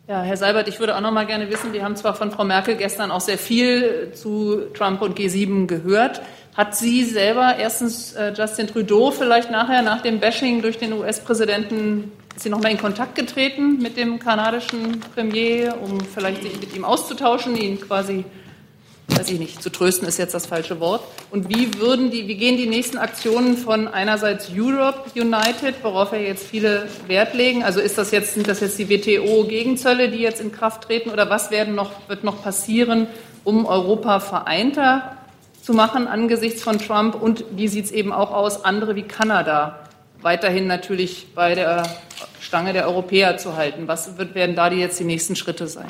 Ja, 0.08 0.22
Herr 0.22 0.38
Seibert, 0.38 0.68
ich 0.68 0.80
würde 0.80 0.96
auch 0.96 1.02
noch 1.02 1.12
mal 1.12 1.26
gerne 1.26 1.50
wissen, 1.50 1.74
wir 1.74 1.84
haben 1.84 1.96
zwar 1.96 2.14
von 2.14 2.30
Frau 2.30 2.44
Merkel 2.44 2.76
gestern 2.76 3.10
auch 3.10 3.22
sehr 3.22 3.40
viel 3.40 4.12
zu 4.14 4.68
Trump 4.76 5.02
und 5.02 5.18
G7 5.18 5.66
gehört. 5.66 6.22
Hat 6.56 6.76
sie 6.76 7.04
selber 7.04 7.56
erstens 7.58 8.14
äh, 8.14 8.34
Justin 8.38 8.68
Trudeau 8.68 9.10
vielleicht 9.10 9.50
nachher 9.50 9.82
nach 9.82 10.02
dem 10.02 10.20
Bashing 10.20 10.62
durch 10.62 10.78
den 10.78 10.94
US-Präsidenten 10.94 12.12
sie 12.36 12.50
noch 12.50 12.62
mal 12.62 12.70
in 12.70 12.78
Kontakt 12.78 13.16
getreten 13.16 13.80
mit 13.80 13.98
dem 13.98 14.20
kanadischen 14.20 15.00
Premier, 15.16 15.76
um 15.82 16.02
vielleicht 16.02 16.44
sich 16.44 16.60
mit 16.60 16.76
ihm 16.76 16.86
auszutauschen, 16.86 17.56
ihn 17.56 17.82
quasi 17.82 18.26
weiß 19.08 19.30
ich 19.30 19.40
nicht, 19.40 19.62
zu 19.62 19.70
trösten 19.70 20.08
ist 20.08 20.18
jetzt 20.18 20.34
das 20.34 20.46
falsche 20.46 20.80
Wort. 20.80 21.04
Und 21.32 21.50
wie 21.50 21.78
würden 21.80 22.12
die, 22.12 22.28
wie 22.28 22.36
gehen 22.36 22.58
die 22.58 22.68
nächsten 22.68 22.98
Aktionen 22.98 23.58
von 23.58 23.88
einerseits 23.88 24.50
Europe 24.56 25.10
United, 25.16 25.76
worauf 25.84 26.12
wir 26.12 26.22
jetzt 26.22 26.48
viele 26.48 26.88
Wert 27.08 27.34
legen? 27.34 27.64
Also 27.64 27.80
ist 27.80 27.98
das 27.98 28.12
jetzt, 28.12 28.34
sind 28.34 28.48
das 28.48 28.60
jetzt 28.62 28.80
die 28.80 28.90
WTO-Gegenzölle, 28.90 30.10
die 30.10 30.20
jetzt 30.20 30.42
in 30.42 30.52
Kraft 30.52 30.84
treten, 30.84 31.10
oder 31.10 31.30
was 31.30 31.52
werden 31.52 31.76
noch, 31.76 31.92
wird 32.08 32.24
noch 32.24 32.42
passieren, 32.42 33.08
um 33.44 33.66
Europa 33.66 34.20
vereinter 34.20 35.18
zu 35.62 35.74
machen 35.74 36.08
angesichts 36.08 36.64
von 36.64 36.80
Trump? 36.80 37.22
Und 37.22 37.46
wie 37.52 37.68
sieht 37.68 37.86
es 37.86 37.92
eben 37.92 38.14
auch 38.14 38.32
aus, 38.32 38.64
andere 38.64 38.96
wie 38.96 39.04
Kanada 39.04 39.80
weiterhin 40.22 40.68
natürlich 40.68 41.28
bei 41.36 41.54
der 41.56 41.84
Stange 42.54 42.72
der 42.72 42.88
Europäer 42.88 43.38
zu 43.38 43.58
halten? 43.58 43.88
Was 43.88 44.16
wird, 44.20 44.36
werden 44.36 44.56
da 44.56 44.70
die 44.70 44.76
jetzt 44.76 45.00
die 45.00 45.06
nächsten 45.06 45.36
Schritte 45.36 45.66
sein? 45.68 45.88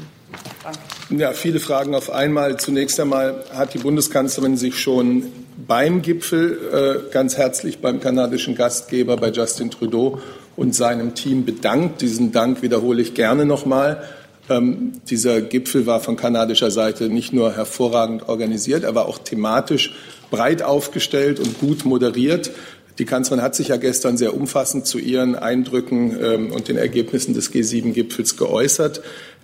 Danke. 0.64 0.80
Ja, 1.10 1.34
viele 1.34 1.60
Fragen 1.60 1.94
auf 1.94 2.10
einmal. 2.10 2.58
Zunächst 2.58 2.98
einmal 3.02 3.44
hat 3.54 3.74
die 3.74 3.80
Bundeskanzlerin 3.80 4.56
sich 4.56 4.80
schon 4.80 5.26
beim 5.68 6.02
Gipfel 6.02 7.04
äh, 7.10 7.12
ganz 7.12 7.36
herzlich 7.36 7.80
beim 7.80 8.00
kanadischen 8.00 8.56
Gastgeber, 8.56 9.18
bei 9.18 9.30
Justin 9.30 9.72
Trudeau 9.72 10.22
und 10.56 10.74
seinem 10.74 11.16
Team 11.16 11.44
bedankt. 11.44 12.00
Diesen 12.02 12.32
Dank 12.32 12.62
wiederhole 12.62 13.02
ich 13.02 13.14
gerne 13.14 13.44
nochmal. 13.44 14.02
Ähm, 14.50 15.02
dieser 15.10 15.42
Gipfel 15.42 15.86
war 15.86 16.00
von 16.00 16.16
kanadischer 16.16 16.72
Seite 16.72 17.10
nicht 17.10 17.34
nur 17.34 17.58
hervorragend 17.58 18.30
organisiert, 18.30 18.86
er 18.86 18.96
war 18.96 19.10
auch 19.10 19.18
thematisch 19.18 19.94
breit 20.32 20.64
aufgestellt 20.64 21.42
und 21.42 21.60
gut 21.60 21.84
moderiert. 21.84 22.52
Die 23.00 23.06
Kanzlerin 23.06 23.44
hat 23.44 23.56
sich 23.56 23.70
ja 23.70 23.78
gestern 23.78 24.18
sehr 24.18 24.36
umfassend 24.36 24.86
zu 24.86 25.00
ihren 25.00 25.36
Eindrücken 25.36 26.18
ähm, 26.22 26.52
und 26.52 26.68
den 26.68 26.78
Ergebnissen 26.78 27.34
des 27.34 27.52
G7-Gipfels 27.52 28.38
geäußert. 28.38 29.02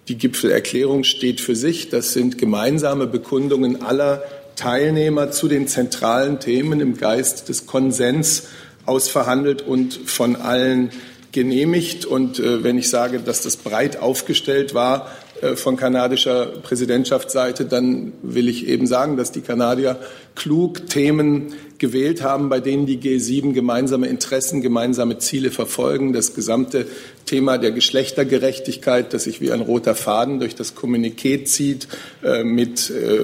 Die 0.07 0.17
Gipfelerklärung 0.17 1.03
steht 1.03 1.41
für 1.41 1.55
sich. 1.55 1.89
Das 1.89 2.13
sind 2.13 2.37
gemeinsame 2.37 3.07
Bekundungen 3.07 3.81
aller 3.81 4.23
Teilnehmer 4.55 5.31
zu 5.31 5.47
den 5.47 5.67
zentralen 5.67 6.39
Themen 6.39 6.79
im 6.79 6.97
Geist 6.97 7.49
des 7.49 7.65
Konsens 7.65 8.43
ausverhandelt 8.85 9.61
und 9.61 9.93
von 9.93 10.35
allen 10.35 10.89
genehmigt. 11.31 12.05
Und 12.05 12.39
äh, 12.39 12.63
wenn 12.63 12.77
ich 12.77 12.89
sage, 12.89 13.19
dass 13.19 13.41
das 13.41 13.57
breit 13.57 13.97
aufgestellt 13.97 14.73
war 14.73 15.11
von 15.55 15.77
kanadischer 15.77 16.45
Präsidentschaftsseite, 16.45 17.65
dann 17.65 18.13
will 18.21 18.47
ich 18.49 18.67
eben 18.67 18.87
sagen, 18.87 19.17
dass 19.17 19.31
die 19.31 19.41
Kanadier 19.41 19.97
klug 20.35 20.87
Themen 20.87 21.53
gewählt 21.79 22.21
haben, 22.21 22.49
bei 22.49 22.59
denen 22.59 22.85
die 22.85 22.97
G7 22.97 23.53
gemeinsame 23.53 24.07
Interessen, 24.07 24.61
gemeinsame 24.61 25.17
Ziele 25.17 25.49
verfolgen. 25.49 26.13
Das 26.13 26.35
gesamte 26.35 26.85
Thema 27.25 27.57
der 27.57 27.71
Geschlechtergerechtigkeit, 27.71 29.13
das 29.13 29.23
sich 29.23 29.41
wie 29.41 29.51
ein 29.51 29.61
roter 29.61 29.95
Faden 29.95 30.39
durch 30.39 30.55
das 30.55 30.75
Kommuniqué 30.75 31.45
zieht, 31.45 31.87
äh, 32.23 32.43
mit 32.43 32.89
äh, 32.89 33.19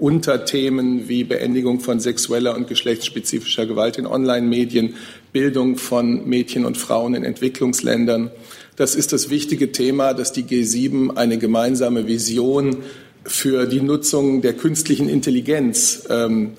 Unterthemen 0.00 1.08
wie 1.08 1.24
Beendigung 1.24 1.80
von 1.80 2.00
sexueller 2.00 2.56
und 2.56 2.68
geschlechtsspezifischer 2.68 3.66
Gewalt 3.66 3.98
in 3.98 4.06
Online-Medien, 4.06 4.94
Bildung 5.32 5.76
von 5.76 6.28
Mädchen 6.28 6.64
und 6.64 6.76
Frauen 6.76 7.14
in 7.14 7.24
Entwicklungsländern. 7.24 8.30
Das 8.76 8.94
ist 8.94 9.12
das 9.12 9.28
wichtige 9.28 9.70
Thema, 9.70 10.14
dass 10.14 10.32
die 10.32 10.44
G7 10.44 11.16
eine 11.16 11.36
gemeinsame 11.36 12.06
Vision 12.06 12.78
für 13.24 13.66
die 13.66 13.80
Nutzung 13.80 14.40
der 14.40 14.54
künstlichen 14.54 15.10
Intelligenz 15.10 16.04
ähm, 16.08 16.52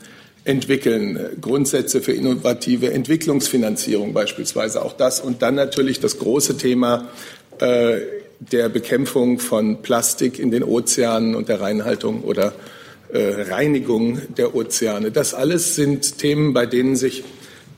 entwickeln, 0.45 1.19
Grundsätze 1.41 2.01
für 2.01 2.11
innovative 2.11 2.93
Entwicklungsfinanzierung 2.93 4.13
beispielsweise, 4.13 4.83
auch 4.83 4.93
das 4.93 5.21
und 5.21 5.41
dann 5.41 5.55
natürlich 5.55 5.99
das 5.99 6.19
große 6.19 6.57
Thema 6.57 7.09
äh, 7.59 7.97
der 8.39 8.69
Bekämpfung 8.69 9.39
von 9.39 9.81
Plastik 9.81 10.37
in 10.37 10.51
den 10.51 10.63
Ozeanen 10.63 11.33
und 11.33 11.49
der 11.49 11.61
Reinhaltung 11.61 12.23
oder 12.23 12.53
äh, 13.11 13.43
Reinigung 13.49 14.21
der 14.37 14.53
Ozeane. 14.53 15.11
Das 15.11 15.33
alles 15.33 15.75
sind 15.75 16.19
Themen, 16.19 16.53
bei 16.53 16.65
denen 16.65 16.95
sich 16.95 17.23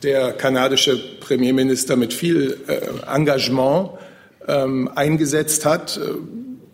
der 0.04 0.34
kanadische 0.34 1.00
Premierminister 1.22 1.96
mit 1.96 2.14
viel 2.14 2.58
äh, 2.68 2.80
Engagement 3.10 3.92
ähm, 4.48 4.90
eingesetzt 4.94 5.66
hat. 5.66 6.00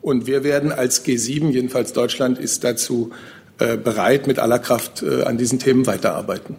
Und 0.01 0.27
wir 0.27 0.43
werden 0.43 0.71
als 0.71 1.05
G7, 1.05 1.51
jedenfalls 1.51 1.93
Deutschland, 1.93 2.39
ist 2.39 2.63
dazu 2.63 3.11
äh, 3.59 3.77
bereit, 3.77 4.25
mit 4.25 4.39
aller 4.39 4.59
Kraft 4.59 5.03
äh, 5.03 5.23
an 5.23 5.37
diesen 5.37 5.59
Themen 5.59 5.85
weiterarbeiten. 5.85 6.55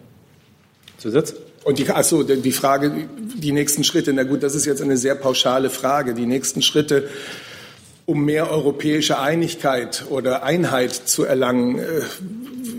Zusatz? 0.97 1.35
Und 1.65 1.79
die, 1.79 1.89
achso, 1.89 2.23
die 2.23 2.51
Frage, 2.51 3.07
die 3.35 3.51
nächsten 3.51 3.83
Schritte, 3.83 4.13
na 4.13 4.23
gut, 4.23 4.43
das 4.43 4.55
ist 4.55 4.65
jetzt 4.65 4.81
eine 4.81 4.97
sehr 4.97 5.15
pauschale 5.15 5.69
Frage. 5.69 6.13
Die 6.13 6.25
nächsten 6.25 6.61
Schritte, 6.61 7.09
um 8.05 8.25
mehr 8.25 8.51
europäische 8.51 9.19
Einigkeit 9.19 10.05
oder 10.09 10.43
Einheit 10.43 10.93
zu 10.93 11.23
erlangen, 11.23 11.79
äh, 11.79 12.01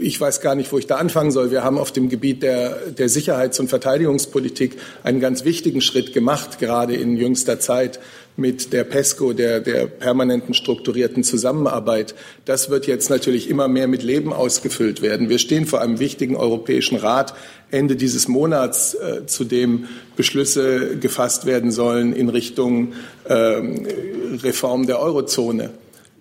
ich 0.01 0.20
weiß 0.20 0.41
gar 0.41 0.55
nicht, 0.55 0.70
wo 0.72 0.78
ich 0.78 0.87
da 0.87 0.97
anfangen 0.97 1.30
soll. 1.30 1.51
Wir 1.51 1.64
haben 1.64 1.78
auf 1.78 1.93
dem 1.93 2.09
Gebiet 2.09 2.43
der, 2.43 2.91
der 2.91 3.09
Sicherheits- 3.09 3.61
und 3.61 3.68
Verteidigungspolitik 3.68 4.76
einen 5.03 5.20
ganz 5.20 5.45
wichtigen 5.45 5.80
Schritt 5.80 6.12
gemacht, 6.12 6.59
gerade 6.59 6.95
in 6.95 7.16
jüngster 7.16 7.61
Zeit 7.61 8.01
mit 8.37 8.72
der 8.72 8.85
PESCO, 8.85 9.32
der, 9.32 9.61
der 9.61 9.87
permanenten 9.87 10.55
strukturierten 10.55 11.22
Zusammenarbeit. 11.22 12.14
Das 12.45 12.68
wird 12.68 12.87
jetzt 12.87 13.09
natürlich 13.09 13.49
immer 13.49 13.68
mehr 13.68 13.87
mit 13.87 14.03
Leben 14.03 14.32
ausgefüllt 14.32 15.03
werden. 15.03 15.28
Wir 15.28 15.39
stehen 15.39 15.66
vor 15.66 15.80
einem 15.80 16.01
wichtigen 16.01 16.37
Europäischen 16.37 16.97
Rat 16.97 17.35
Ende 17.70 17.97
dieses 17.97 18.28
Monats, 18.28 18.95
äh, 18.95 19.26
zu 19.26 19.45
dem 19.45 19.87
Beschlüsse 20.16 20.97
gefasst 20.99 21.47
werden 21.47 21.70
sollen 21.70 22.12
in 22.12 22.28
Richtung 22.28 22.93
äh, 23.24 23.35
Reform 23.35 24.87
der 24.87 25.01
Eurozone. 25.01 25.70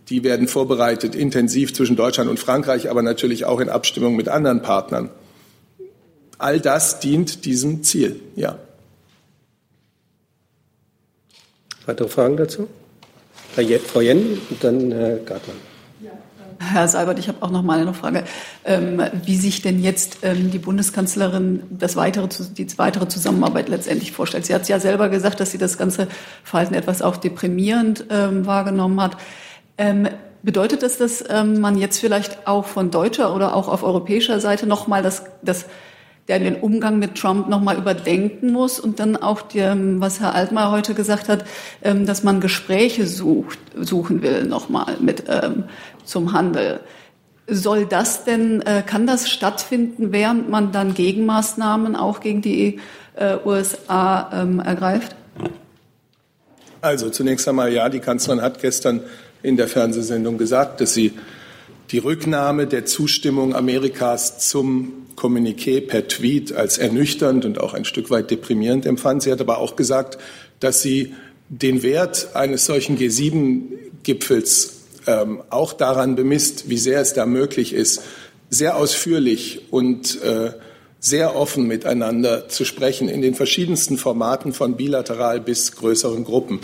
Die 0.09 0.23
werden 0.23 0.47
vorbereitet, 0.47 1.15
intensiv 1.15 1.73
zwischen 1.73 1.95
Deutschland 1.95 2.29
und 2.29 2.39
Frankreich, 2.39 2.89
aber 2.89 3.01
natürlich 3.01 3.45
auch 3.45 3.59
in 3.59 3.69
Abstimmung 3.69 4.15
mit 4.15 4.29
anderen 4.29 4.61
Partnern. 4.61 5.09
All 6.37 6.59
das 6.59 6.99
dient 6.99 7.45
diesem 7.45 7.83
Ziel, 7.83 8.19
ja. 8.35 8.59
Weitere 11.85 12.07
Fragen 12.07 12.37
dazu? 12.37 12.67
Frau 13.55 14.01
Jen 14.01 14.39
und 14.49 14.63
dann 14.63 14.91
Herr 14.91 15.17
Gartmann. 15.17 15.57
Ja, 16.01 16.11
Herr 16.59 16.87
Seibert, 16.87 17.19
ich 17.19 17.27
habe 17.27 17.39
auch 17.41 17.51
noch 17.51 17.61
mal 17.61 17.79
eine 17.79 17.93
Frage, 17.93 18.23
ähm, 18.63 19.01
wie 19.25 19.35
sich 19.35 19.61
denn 19.61 19.81
jetzt 19.81 20.19
ähm, 20.23 20.49
die 20.49 20.59
Bundeskanzlerin 20.59 21.63
das 21.69 21.95
weitere, 21.95 22.27
die 22.57 22.77
weitere 22.77 23.07
Zusammenarbeit 23.07 23.69
letztendlich 23.69 24.11
vorstellt. 24.11 24.45
Sie 24.45 24.55
hat 24.55 24.67
ja 24.67 24.79
selber 24.79 25.09
gesagt, 25.09 25.39
dass 25.39 25.51
sie 25.51 25.57
das 25.57 25.77
ganze 25.77 26.07
Verhalten 26.43 26.73
etwas 26.73 27.01
auch 27.01 27.17
deprimierend 27.17 28.05
ähm, 28.09 28.45
wahrgenommen 28.45 29.01
hat. 29.01 29.17
Bedeutet 30.43 30.83
das, 30.83 30.99
dass 30.99 31.23
man 31.29 31.79
jetzt 31.79 31.99
vielleicht 31.99 32.47
auch 32.47 32.65
von 32.65 32.91
deutscher 32.91 33.33
oder 33.35 33.55
auch 33.55 33.67
auf 33.67 33.81
europäischer 33.81 34.39
Seite 34.39 34.67
noch 34.67 34.85
mal 34.85 35.01
das, 35.01 35.23
das 35.41 35.65
der 36.27 36.39
den 36.39 36.55
Umgang 36.55 36.99
mit 36.99 37.15
Trump 37.15 37.49
nochmal 37.49 37.77
überdenken 37.77 38.51
muss 38.51 38.79
und 38.79 38.99
dann 38.99 39.17
auch, 39.17 39.41
die, 39.41 39.59
ähm, 39.59 39.99
was 39.99 40.19
Herr 40.19 40.33
Altmaier 40.35 40.71
heute 40.71 40.93
gesagt 40.93 41.27
hat, 41.27 41.45
ähm, 41.83 42.05
dass 42.05 42.23
man 42.23 42.39
Gespräche 42.39 43.07
sucht, 43.07 43.59
suchen 43.75 44.21
will 44.21 44.45
nochmal 44.45 44.97
mit 45.01 45.25
ähm, 45.27 45.65
zum 46.05 46.33
Handel. 46.33 46.79
Soll 47.47 47.85
das 47.85 48.23
denn, 48.23 48.61
äh, 48.61 48.83
kann 48.85 49.05
das 49.05 49.29
stattfinden, 49.29 50.13
während 50.13 50.49
man 50.49 50.71
dann 50.71 50.93
Gegenmaßnahmen 50.93 51.97
auch 51.97 52.21
gegen 52.21 52.41
die 52.41 52.79
äh, 53.15 53.37
USA 53.45 54.29
ergreift? 54.63 55.15
Also 56.81 57.09
zunächst 57.09 57.47
einmal 57.47 57.71
ja, 57.71 57.89
die 57.89 57.99
Kanzlerin 57.99 58.41
hat 58.41 58.59
gestern 58.59 59.01
in 59.41 59.57
der 59.57 59.67
Fernsehsendung 59.67 60.37
gesagt, 60.37 60.81
dass 60.81 60.93
sie 60.93 61.13
die 61.91 61.99
Rücknahme 61.99 62.65
der 62.65 62.85
Zustimmung 62.85 63.55
Amerikas 63.55 64.49
zum 64.49 65.02
Kommuniqué 65.15 65.81
per 65.81 66.07
Tweet 66.07 66.53
als 66.53 66.77
ernüchternd 66.77 67.45
und 67.45 67.59
auch 67.59 67.73
ein 67.73 67.85
Stück 67.85 68.09
weit 68.09 68.31
deprimierend 68.31 68.85
empfand. 68.85 69.23
Sie 69.23 69.31
hat 69.31 69.41
aber 69.41 69.57
auch 69.57 69.75
gesagt, 69.75 70.17
dass 70.59 70.81
sie 70.81 71.13
den 71.49 71.83
Wert 71.83 72.35
eines 72.35 72.65
solchen 72.65 72.97
G7-Gipfels 72.97 74.81
ähm, 75.07 75.43
auch 75.49 75.73
daran 75.73 76.15
bemisst, 76.15 76.69
wie 76.69 76.77
sehr 76.77 77.01
es 77.01 77.13
da 77.13 77.25
möglich 77.25 77.73
ist, 77.73 78.01
sehr 78.49 78.77
ausführlich 78.77 79.67
und 79.71 80.21
äh, 80.21 80.51
sehr 80.99 81.35
offen 81.35 81.67
miteinander 81.67 82.47
zu 82.47 82.63
sprechen 82.63 83.09
in 83.09 83.21
den 83.21 83.35
verschiedensten 83.35 83.97
Formaten 83.97 84.53
von 84.53 84.77
bilateral 84.77 85.41
bis 85.41 85.73
größeren 85.73 86.23
Gruppen 86.23 86.61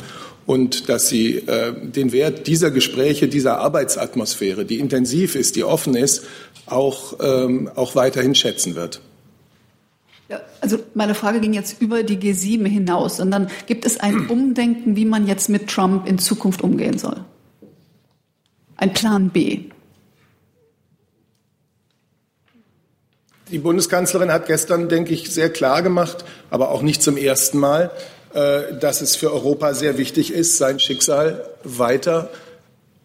und 0.49 0.89
dass 0.89 1.09
sie 1.09 1.35
äh, 1.35 1.73
den 1.79 2.11
Wert 2.11 2.47
dieser 2.47 2.71
Gespräche, 2.71 3.27
dieser 3.27 3.59
Arbeitsatmosphäre, 3.59 4.65
die 4.65 4.79
intensiv 4.79 5.35
ist, 5.35 5.55
die 5.55 5.63
offen 5.63 5.95
ist, 5.95 6.25
auch, 6.65 7.17
ähm, 7.21 7.69
auch 7.75 7.93
weiterhin 7.93 8.33
schätzen 8.33 8.73
wird. 8.73 8.99
Ja, 10.27 10.41
also 10.59 10.79
meine 10.95 11.13
Frage 11.13 11.39
ging 11.39 11.53
jetzt 11.53 11.79
über 11.79 12.01
die 12.01 12.17
G7 12.17 12.65
hinaus, 12.65 13.17
sondern 13.17 13.51
gibt 13.67 13.85
es 13.85 13.99
ein 13.99 14.27
Umdenken, 14.29 14.95
wie 14.95 15.05
man 15.05 15.27
jetzt 15.27 15.49
mit 15.49 15.67
Trump 15.67 16.07
in 16.07 16.17
Zukunft 16.17 16.63
umgehen 16.63 16.97
soll? 16.97 17.23
Ein 18.75 18.91
Plan 18.91 19.29
B? 19.29 19.65
Die 23.51 23.59
Bundeskanzlerin 23.59 24.31
hat 24.31 24.47
gestern, 24.47 24.89
denke 24.89 25.13
ich, 25.13 25.29
sehr 25.29 25.51
klar 25.51 25.83
gemacht, 25.83 26.25
aber 26.49 26.71
auch 26.71 26.81
nicht 26.81 27.03
zum 27.03 27.17
ersten 27.17 27.59
Mal, 27.59 27.91
dass 28.33 29.01
es 29.01 29.15
für 29.15 29.33
Europa 29.33 29.73
sehr 29.73 29.97
wichtig 29.97 30.31
ist, 30.31 30.57
sein 30.57 30.79
Schicksal 30.79 31.43
weiter 31.63 32.29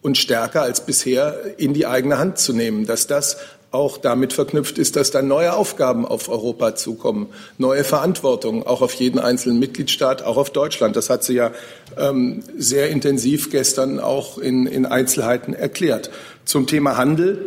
und 0.03 0.19
stärker 0.19 0.61
als 0.61 0.85
bisher 0.85 1.55
in 1.57 1.73
die 1.73 1.87
eigene 1.87 2.19
Hand 2.19 2.39
zu 2.39 2.53
nehmen, 2.53 2.85
dass 2.85 3.07
das 3.07 3.39
auch 3.75 3.99
damit 3.99 4.33
verknüpft 4.33 4.79
ist, 4.79 4.95
dass 4.95 5.11
dann 5.11 5.27
neue 5.27 5.53
Aufgaben 5.55 6.07
auf 6.07 6.29
Europa 6.29 6.77
zukommen, 6.77 7.27
neue 7.59 7.83
Verantwortung, 7.83 8.65
auch 8.65 8.83
auf 8.83 8.95
jeden 8.95 9.19
einzelnen 9.19 9.59
Mitgliedstaat, 9.59 10.23
auch 10.23 10.37
auf 10.37 10.51
Deutschland. 10.51 10.95
Das 10.95 11.11
hat 11.11 11.25
sie 11.25 11.35
ja 11.35 11.51
ähm, 11.99 12.45
sehr 12.57 12.91
intensiv 12.91 13.51
gestern 13.51 13.99
auch 13.99 14.39
in, 14.39 14.67
in, 14.67 14.87
Einzelheiten 14.87 15.55
erklärt. 15.55 16.11
Zum 16.45 16.69
Thema 16.69 16.97
Handel. 16.97 17.47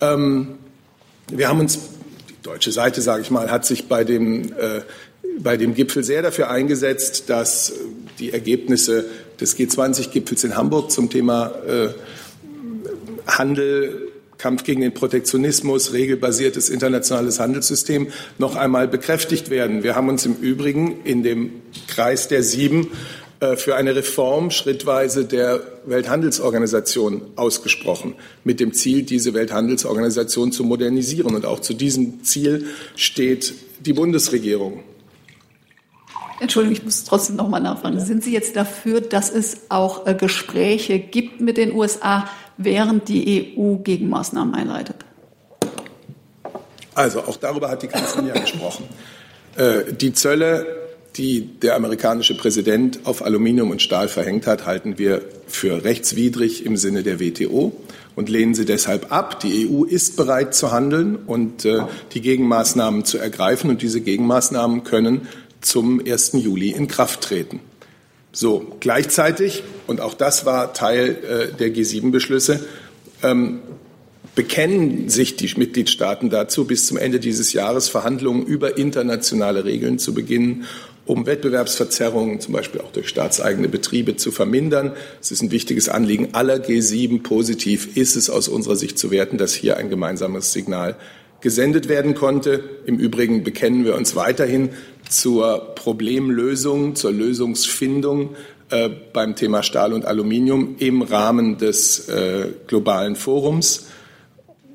Ähm, 0.00 0.54
wir 1.30 1.48
haben 1.48 1.60
uns, 1.60 1.78
die 2.30 2.42
deutsche 2.42 2.72
Seite, 2.72 3.02
sage 3.02 3.20
ich 3.20 3.30
mal, 3.30 3.50
hat 3.50 3.66
sich 3.66 3.86
bei 3.86 4.02
dem 4.02 4.52
äh, 4.52 4.80
bei 5.38 5.56
dem 5.56 5.74
Gipfel 5.74 6.04
sehr 6.04 6.22
dafür 6.22 6.50
eingesetzt, 6.50 7.24
dass 7.28 7.72
die 8.18 8.32
Ergebnisse 8.32 9.04
des 9.40 9.56
G20-Gipfels 9.56 10.44
in 10.44 10.56
Hamburg 10.56 10.90
zum 10.90 11.10
Thema 11.10 11.52
äh, 11.66 11.88
Handel, 13.26 14.12
Kampf 14.38 14.64
gegen 14.64 14.82
den 14.82 14.92
Protektionismus, 14.92 15.92
regelbasiertes 15.92 16.68
internationales 16.68 17.40
Handelssystem 17.40 18.08
noch 18.38 18.54
einmal 18.54 18.86
bekräftigt 18.86 19.50
werden. 19.50 19.82
Wir 19.82 19.94
haben 19.94 20.08
uns 20.08 20.26
im 20.26 20.36
Übrigen 20.36 21.02
in 21.04 21.22
dem 21.22 21.62
Kreis 21.88 22.28
der 22.28 22.42
Sieben 22.42 22.88
äh, 23.40 23.56
für 23.56 23.76
eine 23.76 23.96
Reform 23.96 24.50
schrittweise 24.50 25.24
der 25.24 25.62
Welthandelsorganisation 25.86 27.22
ausgesprochen, 27.36 28.14
mit 28.44 28.60
dem 28.60 28.72
Ziel, 28.72 29.02
diese 29.02 29.34
Welthandelsorganisation 29.34 30.52
zu 30.52 30.64
modernisieren. 30.64 31.34
Und 31.34 31.44
auch 31.46 31.60
zu 31.60 31.74
diesem 31.74 32.24
Ziel 32.24 32.66
steht 32.94 33.54
die 33.80 33.92
Bundesregierung. 33.92 34.82
Entschuldigung, 36.40 36.76
ich 36.76 36.84
muss 36.84 37.04
trotzdem 37.04 37.36
noch 37.36 37.48
mal 37.48 37.60
nachfragen. 37.60 37.98
Sind 38.00 38.22
Sie 38.22 38.32
jetzt 38.32 38.56
dafür, 38.56 39.00
dass 39.00 39.30
es 39.30 39.62
auch 39.70 40.06
äh, 40.06 40.14
Gespräche 40.14 40.98
gibt 40.98 41.40
mit 41.40 41.56
den 41.56 41.72
USA, 41.72 42.28
während 42.58 43.08
die 43.08 43.54
EU 43.56 43.76
Gegenmaßnahmen 43.76 44.54
einleitet? 44.54 44.96
Also 46.94 47.20
auch 47.20 47.36
darüber 47.36 47.70
hat 47.70 47.82
die 47.82 47.88
Kanzlerin 47.88 48.28
ja 48.28 48.38
gesprochen. 48.38 48.84
Äh, 49.56 49.92
die 49.92 50.12
Zölle, 50.12 50.66
die 51.16 51.42
der 51.42 51.76
amerikanische 51.76 52.36
Präsident 52.36 53.00
auf 53.04 53.24
Aluminium 53.24 53.70
und 53.70 53.80
Stahl 53.80 54.08
verhängt 54.08 54.46
hat, 54.46 54.66
halten 54.66 54.98
wir 54.98 55.22
für 55.46 55.84
rechtswidrig 55.84 56.66
im 56.66 56.76
Sinne 56.76 57.02
der 57.02 57.20
WTO 57.20 57.72
und 58.14 58.28
lehnen 58.28 58.54
sie 58.54 58.64
deshalb 58.64 59.12
ab. 59.12 59.40
Die 59.40 59.68
EU 59.68 59.84
ist 59.84 60.16
bereit 60.16 60.54
zu 60.54 60.72
handeln 60.72 61.16
und 61.16 61.64
äh, 61.64 61.80
die 62.12 62.20
Gegenmaßnahmen 62.20 63.04
zu 63.04 63.18
ergreifen. 63.18 63.70
Und 63.70 63.82
diese 63.82 64.00
Gegenmaßnahmen 64.00 64.84
können 64.84 65.28
zum 65.66 66.00
1. 66.04 66.32
Juli 66.34 66.70
in 66.70 66.88
Kraft 66.88 67.22
treten. 67.22 67.60
So, 68.32 68.76
gleichzeitig, 68.80 69.62
und 69.86 70.00
auch 70.00 70.14
das 70.14 70.44
war 70.44 70.74
Teil 70.74 71.50
äh, 71.52 71.56
der 71.56 71.74
G7-Beschlüsse, 71.74 72.64
ähm, 73.22 73.60
bekennen 74.34 75.08
sich 75.08 75.36
die 75.36 75.50
Mitgliedstaaten 75.56 76.28
dazu, 76.28 76.66
bis 76.66 76.86
zum 76.86 76.98
Ende 76.98 77.18
dieses 77.18 77.54
Jahres 77.54 77.88
Verhandlungen 77.88 78.44
über 78.44 78.76
internationale 78.76 79.64
Regeln 79.64 79.98
zu 79.98 80.12
beginnen, 80.12 80.66
um 81.06 81.24
Wettbewerbsverzerrungen, 81.24 82.40
zum 82.40 82.52
Beispiel 82.52 82.82
auch 82.82 82.92
durch 82.92 83.08
staatseigene 83.08 83.68
Betriebe, 83.68 84.16
zu 84.16 84.32
vermindern. 84.32 84.92
Es 85.20 85.30
ist 85.30 85.40
ein 85.40 85.52
wichtiges 85.52 85.88
Anliegen 85.88 86.30
aller 86.32 86.56
G7. 86.56 87.22
Positiv 87.22 87.96
ist 87.96 88.16
es 88.16 88.28
aus 88.28 88.48
unserer 88.48 88.76
Sicht 88.76 88.98
zu 88.98 89.10
werten, 89.10 89.38
dass 89.38 89.54
hier 89.54 89.78
ein 89.78 89.88
gemeinsames 89.88 90.52
Signal 90.52 90.96
gesendet 91.46 91.88
werden 91.88 92.16
konnte. 92.16 92.60
Im 92.86 92.98
Übrigen 92.98 93.44
bekennen 93.44 93.84
wir 93.84 93.94
uns 93.94 94.16
weiterhin 94.16 94.70
zur 95.08 95.76
Problemlösung, 95.76 96.96
zur 96.96 97.12
Lösungsfindung 97.12 98.34
äh, 98.70 98.88
beim 99.12 99.36
Thema 99.36 99.62
Stahl 99.62 99.92
und 99.92 100.06
Aluminium 100.06 100.74
im 100.80 101.02
Rahmen 101.02 101.56
des 101.56 102.08
äh, 102.08 102.48
globalen 102.66 103.14
Forums, 103.14 103.86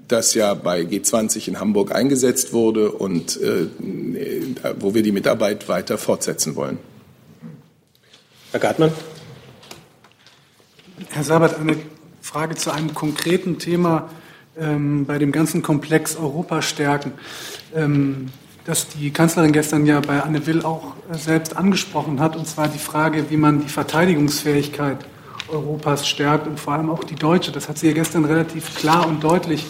das 0.07 0.33
ja 0.33 0.53
bei 0.53 0.83
G20 0.83 1.49
in 1.49 1.59
Hamburg 1.59 1.93
eingesetzt 1.93 2.53
wurde 2.53 2.93
und 2.93 3.35
äh, 3.41 3.67
wo 4.79 4.93
wir 4.93 5.03
die 5.03 5.11
Mitarbeit 5.11 5.67
weiter 5.67 5.97
fortsetzen 5.97 6.55
wollen. 6.55 6.77
Herr 8.51 8.61
Gartmann. 8.61 8.93
Herr 11.09 11.25
Sabat, 11.25 11.59
eine 11.59 11.75
Frage 12.21 12.55
zu 12.55 12.71
einem 12.71 12.93
konkreten 12.93 13.59
Thema 13.59 14.09
ähm, 14.59 15.05
bei 15.05 15.17
dem 15.17 15.31
ganzen 15.31 15.61
Komplex 15.61 16.15
Europa 16.15 16.61
stärken. 16.61 17.13
Ähm, 17.75 18.29
das 18.65 18.87
die 18.89 19.11
Kanzlerin 19.11 19.53
gestern 19.53 19.85
ja 19.85 19.99
bei 20.01 20.21
Anne 20.21 20.45
Will 20.45 20.63
auch 20.63 20.93
äh, 21.11 21.17
selbst 21.17 21.57
angesprochen 21.57 22.19
hat, 22.19 22.35
und 22.35 22.47
zwar 22.47 22.67
die 22.67 22.79
Frage, 22.79 23.29
wie 23.29 23.37
man 23.37 23.61
die 23.61 23.69
Verteidigungsfähigkeit 23.69 24.97
Europas 25.51 26.07
stärkt 26.07 26.47
und 26.47 26.59
vor 26.59 26.73
allem 26.73 26.89
auch 26.89 27.03
die 27.03 27.15
deutsche. 27.15 27.51
Das 27.51 27.67
hat 27.67 27.77
sie 27.77 27.87
ja 27.87 27.93
gestern 27.93 28.25
relativ 28.25 28.75
klar 28.75 29.07
und 29.07 29.23
deutlich 29.23 29.65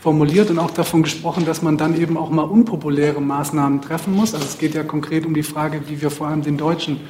formuliert 0.00 0.50
und 0.50 0.58
auch 0.58 0.72
davon 0.72 1.04
gesprochen, 1.04 1.44
dass 1.44 1.62
man 1.62 1.78
dann 1.78 1.98
eben 1.98 2.16
auch 2.16 2.30
mal 2.30 2.42
unpopuläre 2.42 3.20
Maßnahmen 3.20 3.80
treffen 3.80 4.14
muss. 4.14 4.34
Also 4.34 4.46
es 4.46 4.58
geht 4.58 4.74
ja 4.74 4.82
konkret 4.82 5.24
um 5.24 5.34
die 5.34 5.44
Frage, 5.44 5.82
wie 5.88 6.02
wir 6.02 6.10
vor 6.10 6.26
allem 6.26 6.42
den 6.42 6.56
deutschen 6.56 7.00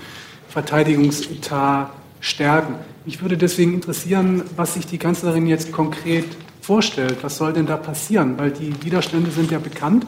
Verteidigungsetat 0.48 1.90
stärken. 2.20 2.74
Mich 3.06 3.22
würde 3.22 3.38
deswegen 3.38 3.72
interessieren, 3.72 4.44
was 4.56 4.74
sich 4.74 4.86
die 4.86 4.98
Kanzlerin 4.98 5.46
jetzt 5.46 5.72
konkret 5.72 6.26
vorstellt. 6.62 7.18
Was 7.22 7.36
soll 7.36 7.52
denn 7.52 7.66
da 7.66 7.76
passieren? 7.76 8.38
Weil 8.38 8.52
die 8.52 8.72
Widerstände 8.84 9.30
sind 9.30 9.50
ja 9.50 9.58
bekannt 9.58 10.06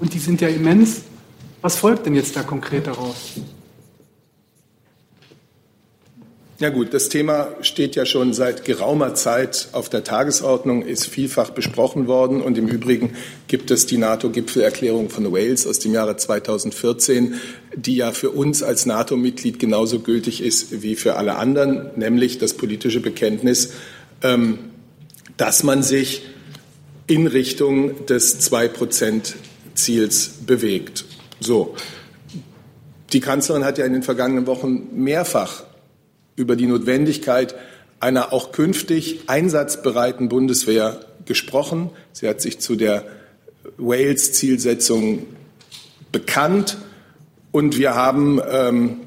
und 0.00 0.12
die 0.12 0.18
sind 0.18 0.40
ja 0.40 0.48
immens. 0.48 1.02
Was 1.60 1.76
folgt 1.76 2.06
denn 2.06 2.14
jetzt 2.14 2.34
da 2.34 2.42
konkret 2.42 2.88
daraus? 2.88 3.34
Ja 6.58 6.68
gut, 6.68 6.94
das 6.94 7.08
Thema 7.08 7.48
steht 7.62 7.96
ja 7.96 8.06
schon 8.06 8.32
seit 8.32 8.64
geraumer 8.64 9.16
Zeit 9.16 9.70
auf 9.72 9.88
der 9.88 10.04
Tagesordnung, 10.04 10.82
ist 10.82 11.08
vielfach 11.08 11.50
besprochen 11.50 12.06
worden 12.06 12.40
und 12.40 12.56
im 12.56 12.68
Übrigen 12.68 13.14
gibt 13.48 13.72
es 13.72 13.86
die 13.86 13.98
NATO-Gipfelerklärung 13.98 15.10
von 15.10 15.32
Wales 15.32 15.66
aus 15.66 15.80
dem 15.80 15.92
Jahre 15.92 16.16
2014, 16.16 17.34
die 17.74 17.96
ja 17.96 18.12
für 18.12 18.30
uns 18.30 18.62
als 18.62 18.86
NATO-Mitglied 18.86 19.58
genauso 19.58 19.98
gültig 19.98 20.40
ist 20.40 20.82
wie 20.82 20.94
für 20.94 21.16
alle 21.16 21.34
anderen, 21.34 21.90
nämlich 21.96 22.38
das 22.38 22.54
politische 22.54 23.00
Bekenntnis, 23.00 23.72
ähm, 24.22 24.58
dass 25.36 25.62
man 25.62 25.82
sich 25.82 26.22
in 27.06 27.26
Richtung 27.26 28.06
des 28.06 28.50
2-Prozent-Ziels 28.50 30.30
bewegt. 30.46 31.04
So. 31.40 31.74
Die 33.12 33.20
Kanzlerin 33.20 33.64
hat 33.64 33.78
ja 33.78 33.84
in 33.84 33.92
den 33.92 34.02
vergangenen 34.02 34.46
Wochen 34.46 34.88
mehrfach 34.94 35.64
über 36.36 36.56
die 36.56 36.66
Notwendigkeit 36.66 37.54
einer 38.00 38.32
auch 38.32 38.52
künftig 38.52 39.28
einsatzbereiten 39.28 40.28
Bundeswehr 40.28 41.00
gesprochen. 41.24 41.90
Sie 42.12 42.28
hat 42.28 42.40
sich 42.40 42.58
zu 42.58 42.74
der 42.74 43.04
Wales-Zielsetzung 43.76 45.26
bekannt. 46.10 46.78
Und 47.52 47.78
wir 47.78 47.94
haben 47.94 48.40
ähm, 48.50 49.00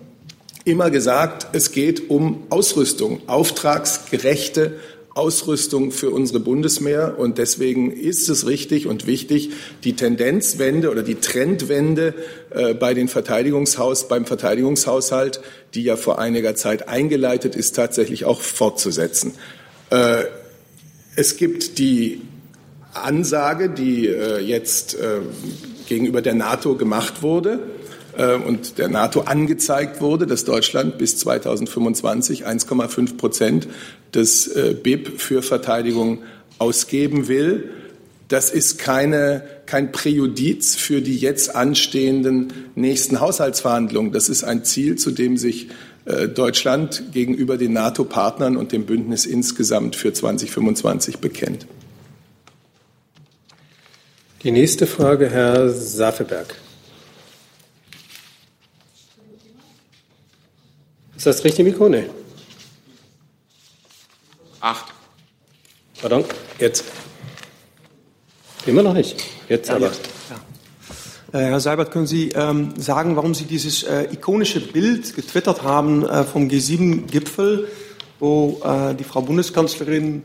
immer 0.66 0.92
gesagt, 0.92 1.48
es 1.54 1.72
geht 1.72 2.10
um 2.10 2.44
Ausrüstung, 2.50 3.22
auftragsgerechte 3.28 4.80
Ausrüstung 5.16 5.92
für 5.92 6.12
unsere 6.12 6.42
Bundeswehr. 6.42 7.18
Und 7.18 7.38
deswegen 7.38 7.92
ist 7.92 8.30
es 8.30 8.46
richtig 8.46 8.86
und 8.86 9.08
wichtig, 9.08 9.50
die 9.84 9.96
Tendenzwende 9.96 10.92
oder 10.92 11.04
die 11.04 11.16
Trendwende 11.16 12.14
äh, 12.52 12.74
bei 12.74 12.94
den 12.94 13.08
Verteidigungshaus, 13.08 14.08
beim 14.08 14.26
Verteidigungshaushalt, 14.26 15.40
die 15.74 15.84
ja 15.84 15.96
vor 15.96 16.20
einiger 16.20 16.56
Zeit 16.56 16.90
eingeleitet 16.90 17.56
ist, 17.56 17.76
tatsächlich 17.76 18.26
auch 18.26 18.42
fortzusetzen. 18.42 19.34
Äh, 19.90 20.26
es 21.16 21.38
gibt 21.38 21.80
die 21.80 22.22
Ansage, 22.94 23.70
die 23.70 24.08
äh, 24.08 24.40
jetzt 24.40 24.98
gegenüber 25.88 26.22
der 26.22 26.34
NATO 26.34 26.76
gemacht 26.76 27.22
wurde 27.22 27.60
und 28.18 28.78
der 28.78 28.88
NATO 28.88 29.22
angezeigt 29.22 30.02
wurde, 30.02 30.26
dass 30.28 30.46
Deutschland 30.46 30.98
bis 30.98 31.18
2025 31.18 32.46
1,5 32.46 33.18
Prozent 33.18 33.68
des 34.14 34.48
äh, 34.48 34.76
BIP 34.82 35.20
für 35.20 35.42
Verteidigung 35.42 36.20
ausgeben 36.58 37.28
will. 37.28 37.70
Das 38.28 38.50
ist 38.50 38.80
keine, 38.80 39.44
kein 39.66 39.92
Präjudiz 39.92 40.76
für 40.76 41.02
die 41.02 41.18
jetzt 41.18 41.56
anstehenden 41.56 42.54
nächsten 42.76 43.20
Haushaltsverhandlungen. 43.20 44.12
Das 44.12 44.30
ist 44.30 44.44
ein 44.44 44.64
Ziel, 44.64 44.96
zu 44.96 45.12
dem 45.12 45.38
sich 45.38 45.70
äh, 46.06 46.28
Deutschland 46.28 47.04
gegenüber 47.12 47.58
den 47.58 47.74
NATO-Partnern 47.74 48.58
und 48.58 48.72
dem 48.72 48.86
Bündnis 48.86 49.26
insgesamt 49.26 49.96
für 49.96 50.14
2025 50.14 51.20
bekennt. 51.20 51.68
Die 54.44 54.52
nächste 54.52 54.86
Frage, 54.86 55.30
Herr 55.30 55.70
Safeberg. 55.70 56.56
Ist 61.16 61.26
das 61.26 61.44
richtig 61.44 61.66
Mikro? 61.66 61.90
Nee. 61.90 62.06
Acht. 64.60 64.94
Pardon, 66.02 66.26
jetzt. 66.60 66.84
Immer 68.66 68.84
noch 68.84 68.94
nicht. 68.94 69.24
Jetzt 69.48 69.70
ja, 69.70 69.76
aber. 69.76 69.88
Jetzt. 69.88 70.02
Ja. 71.32 71.40
Äh, 71.40 71.46
Herr 71.46 71.60
Seibert, 71.60 71.92
können 71.92 72.08
Sie 72.08 72.30
ähm, 72.30 72.74
sagen, 72.78 73.16
warum 73.16 73.34
Sie 73.34 73.46
dieses 73.46 73.84
äh, 73.84 74.12
ikonische 74.12 74.60
Bild 74.60 75.16
getwittert 75.16 75.64
haben 75.64 76.08
äh, 76.08 76.24
vom 76.24 76.48
G7-Gipfel, 76.48 77.68
wo 78.20 78.62
äh, 78.64 78.96
die 78.96 79.04
Frau 79.04 79.22
Bundeskanzlerin 79.22 80.24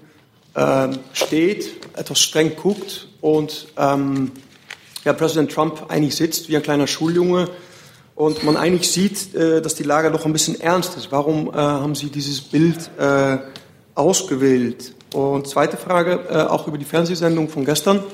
ähm, 0.56 0.98
steht, 1.12 1.70
etwas 1.96 2.20
streng 2.20 2.56
guckt 2.56 3.08
und 3.20 3.68
ähm, 3.76 4.32
ja, 5.04 5.12
Präsident 5.12 5.52
Trump 5.52 5.86
eigentlich 5.88 6.16
sitzt 6.16 6.48
wie 6.48 6.56
ein 6.56 6.62
kleiner 6.62 6.86
Schuljunge 6.86 7.48
und 8.20 8.44
man 8.44 8.58
eigentlich 8.58 8.90
sieht, 8.90 9.34
äh, 9.34 9.62
dass 9.62 9.74
die 9.74 9.82
Lage 9.82 10.10
doch 10.10 10.26
ein 10.26 10.32
bisschen 10.34 10.60
ernst 10.60 10.94
ist. 10.98 11.10
Warum 11.10 11.48
äh, 11.48 11.52
haben 11.56 11.94
Sie 11.94 12.10
dieses 12.10 12.42
Bild 12.42 12.90
äh, 12.98 13.38
ausgewählt? 13.94 14.94
Und 15.14 15.48
zweite 15.48 15.76
Frage, 15.76 16.50
auch 16.52 16.68
über 16.68 16.78
die 16.78 16.84
Fernsehsendung 16.84 17.48
von 17.48 17.64
gestern. 17.64 18.04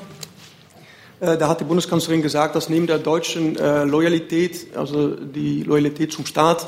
Da 1.21 1.47
hat 1.47 1.61
die 1.61 1.65
Bundeskanzlerin 1.65 2.23
gesagt, 2.23 2.57
dass 2.57 2.71
neben 2.71 2.87
der 2.87 2.97
deutschen 2.97 3.55
Loyalität, 3.55 4.75
also 4.75 5.09
die 5.09 5.63
Loyalität 5.63 6.11
zum 6.11 6.25
Staat, 6.25 6.67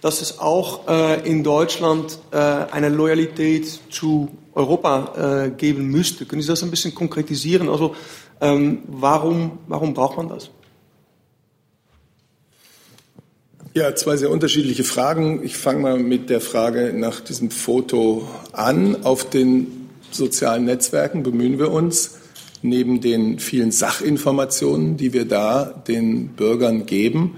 dass 0.00 0.22
es 0.22 0.38
auch 0.38 0.82
in 1.24 1.42
Deutschland 1.42 2.20
eine 2.30 2.88
Loyalität 2.88 3.80
zu 3.90 4.28
Europa 4.54 5.48
geben 5.56 5.88
müsste. 5.88 6.24
Können 6.24 6.42
Sie 6.42 6.46
das 6.46 6.62
ein 6.62 6.70
bisschen 6.70 6.94
konkretisieren? 6.94 7.68
Also 7.68 7.96
ähm, 8.40 8.82
warum, 8.86 9.58
warum 9.66 9.92
braucht 9.92 10.16
man 10.16 10.28
das? 10.28 10.50
Ja, 13.76 13.92
zwei 13.96 14.16
sehr 14.16 14.30
unterschiedliche 14.30 14.84
Fragen. 14.84 15.40
Ich 15.42 15.56
fange 15.56 15.80
mal 15.80 15.98
mit 15.98 16.30
der 16.30 16.40
Frage 16.40 16.92
nach 16.94 17.18
diesem 17.18 17.50
Foto 17.50 18.28
an. 18.52 19.02
Auf 19.02 19.28
den 19.28 19.88
sozialen 20.12 20.64
Netzwerken 20.64 21.24
bemühen 21.24 21.58
wir 21.58 21.72
uns, 21.72 22.18
neben 22.62 23.00
den 23.00 23.40
vielen 23.40 23.72
Sachinformationen, 23.72 24.96
die 24.96 25.12
wir 25.12 25.24
da 25.24 25.64
den 25.88 26.28
Bürgern 26.28 26.86
geben, 26.86 27.34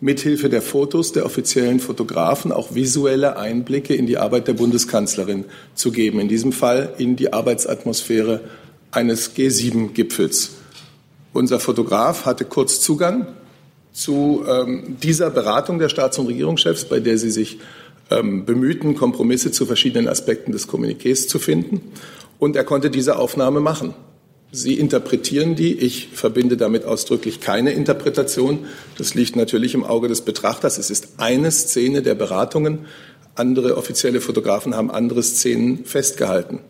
mithilfe 0.00 0.48
der 0.48 0.62
Fotos 0.62 1.10
der 1.10 1.26
offiziellen 1.26 1.80
Fotografen 1.80 2.52
auch 2.52 2.72
visuelle 2.72 3.36
Einblicke 3.36 3.92
in 3.92 4.06
die 4.06 4.16
Arbeit 4.16 4.46
der 4.46 4.52
Bundeskanzlerin 4.52 5.44
zu 5.74 5.90
geben. 5.90 6.20
In 6.20 6.28
diesem 6.28 6.52
Fall 6.52 6.94
in 6.98 7.16
die 7.16 7.32
Arbeitsatmosphäre 7.32 8.42
eines 8.92 9.34
G7-Gipfels. 9.34 10.52
Unser 11.32 11.58
Fotograf 11.58 12.26
hatte 12.26 12.44
kurz 12.44 12.80
Zugang 12.80 13.26
zu 13.92 14.44
ähm, 14.48 14.96
dieser 15.02 15.30
Beratung 15.30 15.78
der 15.78 15.88
Staats- 15.88 16.18
und 16.18 16.26
Regierungschefs, 16.26 16.84
bei 16.84 17.00
der 17.00 17.18
sie 17.18 17.30
sich 17.30 17.58
ähm, 18.10 18.44
bemühten, 18.44 18.94
Kompromisse 18.94 19.52
zu 19.52 19.66
verschiedenen 19.66 20.08
Aspekten 20.08 20.52
des 20.52 20.68
Kommuniqués 20.68 21.28
zu 21.28 21.38
finden. 21.38 21.80
Und 22.38 22.56
er 22.56 22.64
konnte 22.64 22.90
diese 22.90 23.18
Aufnahme 23.18 23.60
machen. 23.60 23.94
Sie 24.52 24.74
interpretieren 24.74 25.54
die. 25.54 25.74
Ich 25.74 26.08
verbinde 26.12 26.56
damit 26.56 26.84
ausdrücklich 26.84 27.40
keine 27.40 27.72
Interpretation. 27.72 28.66
Das 28.98 29.14
liegt 29.14 29.36
natürlich 29.36 29.74
im 29.74 29.84
Auge 29.84 30.08
des 30.08 30.22
Betrachters. 30.22 30.78
Es 30.78 30.90
ist 30.90 31.14
eine 31.18 31.52
Szene 31.52 32.02
der 32.02 32.16
Beratungen. 32.16 32.80
Andere 33.36 33.76
offizielle 33.76 34.20
Fotografen 34.20 34.74
haben 34.74 34.90
andere 34.90 35.22
Szenen 35.22 35.84
festgehalten. 35.84 36.60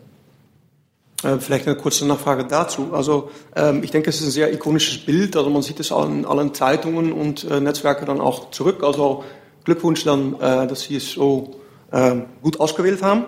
Äh, 1.23 1.37
vielleicht 1.37 1.67
eine 1.67 1.75
kurze 1.75 2.05
Nachfrage 2.07 2.45
dazu. 2.45 2.89
Also 2.93 3.29
ähm, 3.55 3.83
ich 3.83 3.91
denke, 3.91 4.09
es 4.09 4.21
ist 4.21 4.27
ein 4.27 4.31
sehr 4.31 4.53
ikonisches 4.53 5.05
Bild. 5.05 5.35
Also 5.35 5.49
man 5.49 5.61
sieht 5.61 5.79
es 5.79 5.91
auch 5.91 6.07
in 6.07 6.25
allen 6.25 6.53
Zeitungen 6.53 7.13
und 7.13 7.43
äh, 7.43 7.59
Netzwerke 7.59 8.05
dann 8.05 8.19
auch 8.19 8.49
zurück. 8.51 8.83
Also 8.83 9.23
Glückwunsch 9.63 10.03
dann, 10.03 10.33
äh, 10.35 10.67
dass 10.67 10.81
Sie 10.81 10.95
es 10.95 11.11
so 11.11 11.55
äh, 11.91 12.15
gut 12.41 12.59
ausgewählt 12.59 13.03
haben. 13.03 13.25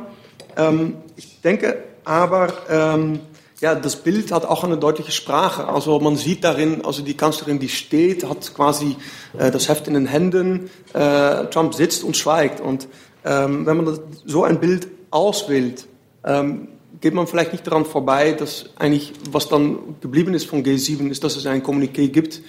Ähm, 0.58 0.98
ich 1.16 1.42
denke 1.42 1.84
aber, 2.04 2.54
ähm, 2.70 3.20
ja, 3.62 3.76
das 3.76 3.96
Bild 3.98 4.32
hat 4.32 4.46
auch 4.46 4.64
eine 4.64 4.78
deutliche 4.78 5.12
Sprache. 5.12 5.68
Also 5.68 6.00
man 6.00 6.16
sieht 6.18 6.44
darin, 6.44 6.84
also 6.84 7.04
die 7.04 7.16
Kanzlerin, 7.16 7.60
die 7.60 7.70
steht, 7.70 8.28
hat 8.28 8.54
quasi 8.54 8.98
das 9.32 9.70
Heft 9.70 9.88
in 9.88 9.94
den 9.94 10.06
Händen. 10.06 10.70
Trump 10.92 11.74
sitzt 11.74 12.04
und 12.04 12.18
schweigt. 12.18 12.60
Und 12.60 12.90
ähm, 13.24 13.66
wenn 13.66 13.78
man 13.78 14.00
so 14.26 14.44
ein 14.44 14.60
Bild 14.60 14.90
auswählt, 15.12 15.88
ähm, 16.26 16.68
geht 17.04 17.14
man 17.14 17.28
vielleicht 17.28 17.52
nicht 17.52 17.68
daran 17.68 17.84
vorbei, 17.84 18.32
dass 18.32 18.70
eigentlich, 18.78 19.12
was 19.30 19.50
dann 19.50 19.98
geblieben 20.00 20.34
ist 20.34 20.46
von 20.46 20.64
G7, 20.64 21.10
ist, 21.10 21.22
dass 21.22 21.36
es 21.36 21.46
ein 21.46 21.62
Kommuniqué 21.62 22.08
gibt 22.08 22.42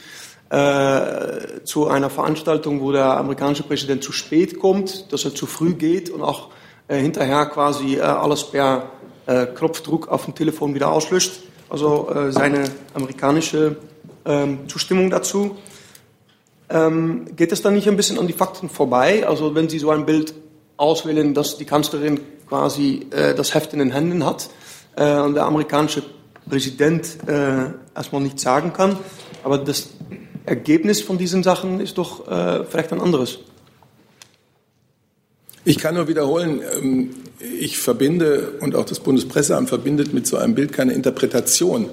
äh, 0.49 1.65
zu 1.65 1.89
einer 1.89 2.09
Veranstaltung, 2.09 2.81
wo 2.81 2.93
der 2.93 3.17
amerikanische 3.17 3.65
Präsident 3.65 4.05
zu 4.05 4.13
spät 4.13 4.61
kommt, 4.61 5.13
dass 5.13 5.25
er 5.25 5.35
zu 5.35 5.47
früh 5.47 5.75
geht 5.75 6.09
und 6.09 6.23
auch 6.23 6.51
äh, 6.87 7.01
hinterher 7.01 7.47
quasi 7.47 7.97
äh, 7.97 8.03
alles 8.03 8.45
per 8.45 8.91
äh, 9.27 9.47
Knopfdruck 9.47 10.07
auf 10.07 10.27
dem 10.27 10.37
Telefon 10.37 10.73
wieder 10.73 10.93
auslöscht. 10.93 11.41
Also 11.69 12.09
äh, 12.15 12.31
seine 12.31 12.71
amerikanische 12.95 13.77
ähm, 14.25 14.69
Zustimmung 14.69 15.11
dazu. 15.11 15.57
Ähm, 16.71 17.27
geht 17.35 17.51
es 17.51 17.61
dann 17.61 17.75
nicht 17.75 17.89
ein 17.89 17.97
bisschen 17.97 18.21
an 18.21 18.29
die 18.29 18.33
Fakten 18.33 18.69
vorbei? 18.69 19.27
Also 19.27 19.57
wenn 19.57 19.69
Sie 19.69 19.81
so 19.81 19.91
ein 19.91 20.07
Bild 20.07 20.33
auswählen, 20.77 21.35
dass 21.35 21.57
die 21.57 21.65
Kanzlerin 21.65 22.21
quasi 22.49 23.07
äh, 23.11 23.35
das 23.35 23.55
Heft 23.55 23.73
in 23.73 23.79
den 23.79 23.91
Händen 23.91 24.25
hat 24.25 24.51
äh, 24.97 25.19
und 25.21 25.35
der 25.35 25.45
amerikanische 25.45 26.03
Präsident 26.49 27.17
äh, 27.27 27.67
erstmal 27.95 28.21
nichts 28.21 28.43
sagen 28.43 28.73
kann. 28.73 28.99
Aber 29.43 29.59
das 29.59 29.89
Ergebnis 30.47 31.01
von 31.01 31.19
diesen 31.19 31.43
Sachen 31.43 31.81
ist 31.81 31.99
doch 31.99 32.29
äh, 32.29 32.65
vielleicht 32.65 32.93
ein 32.93 33.01
anderes. 33.01 33.39
Ich 35.65 35.79
kann 35.79 35.95
nur 35.95 36.09
wiederholen, 36.09 36.61
ähm, 36.77 37.11
ich 37.41 37.79
verbinde 37.79 38.53
und 38.61 38.75
auch 38.75 38.85
das 38.85 39.01
Bundespresseamt 39.01 39.69
verbindet 39.69 40.13
mit 40.13 40.27
so 40.27 40.37
einem 40.37 40.55
Bild 40.55 40.73
keine 40.73 40.93
Interpretation. 40.93 41.89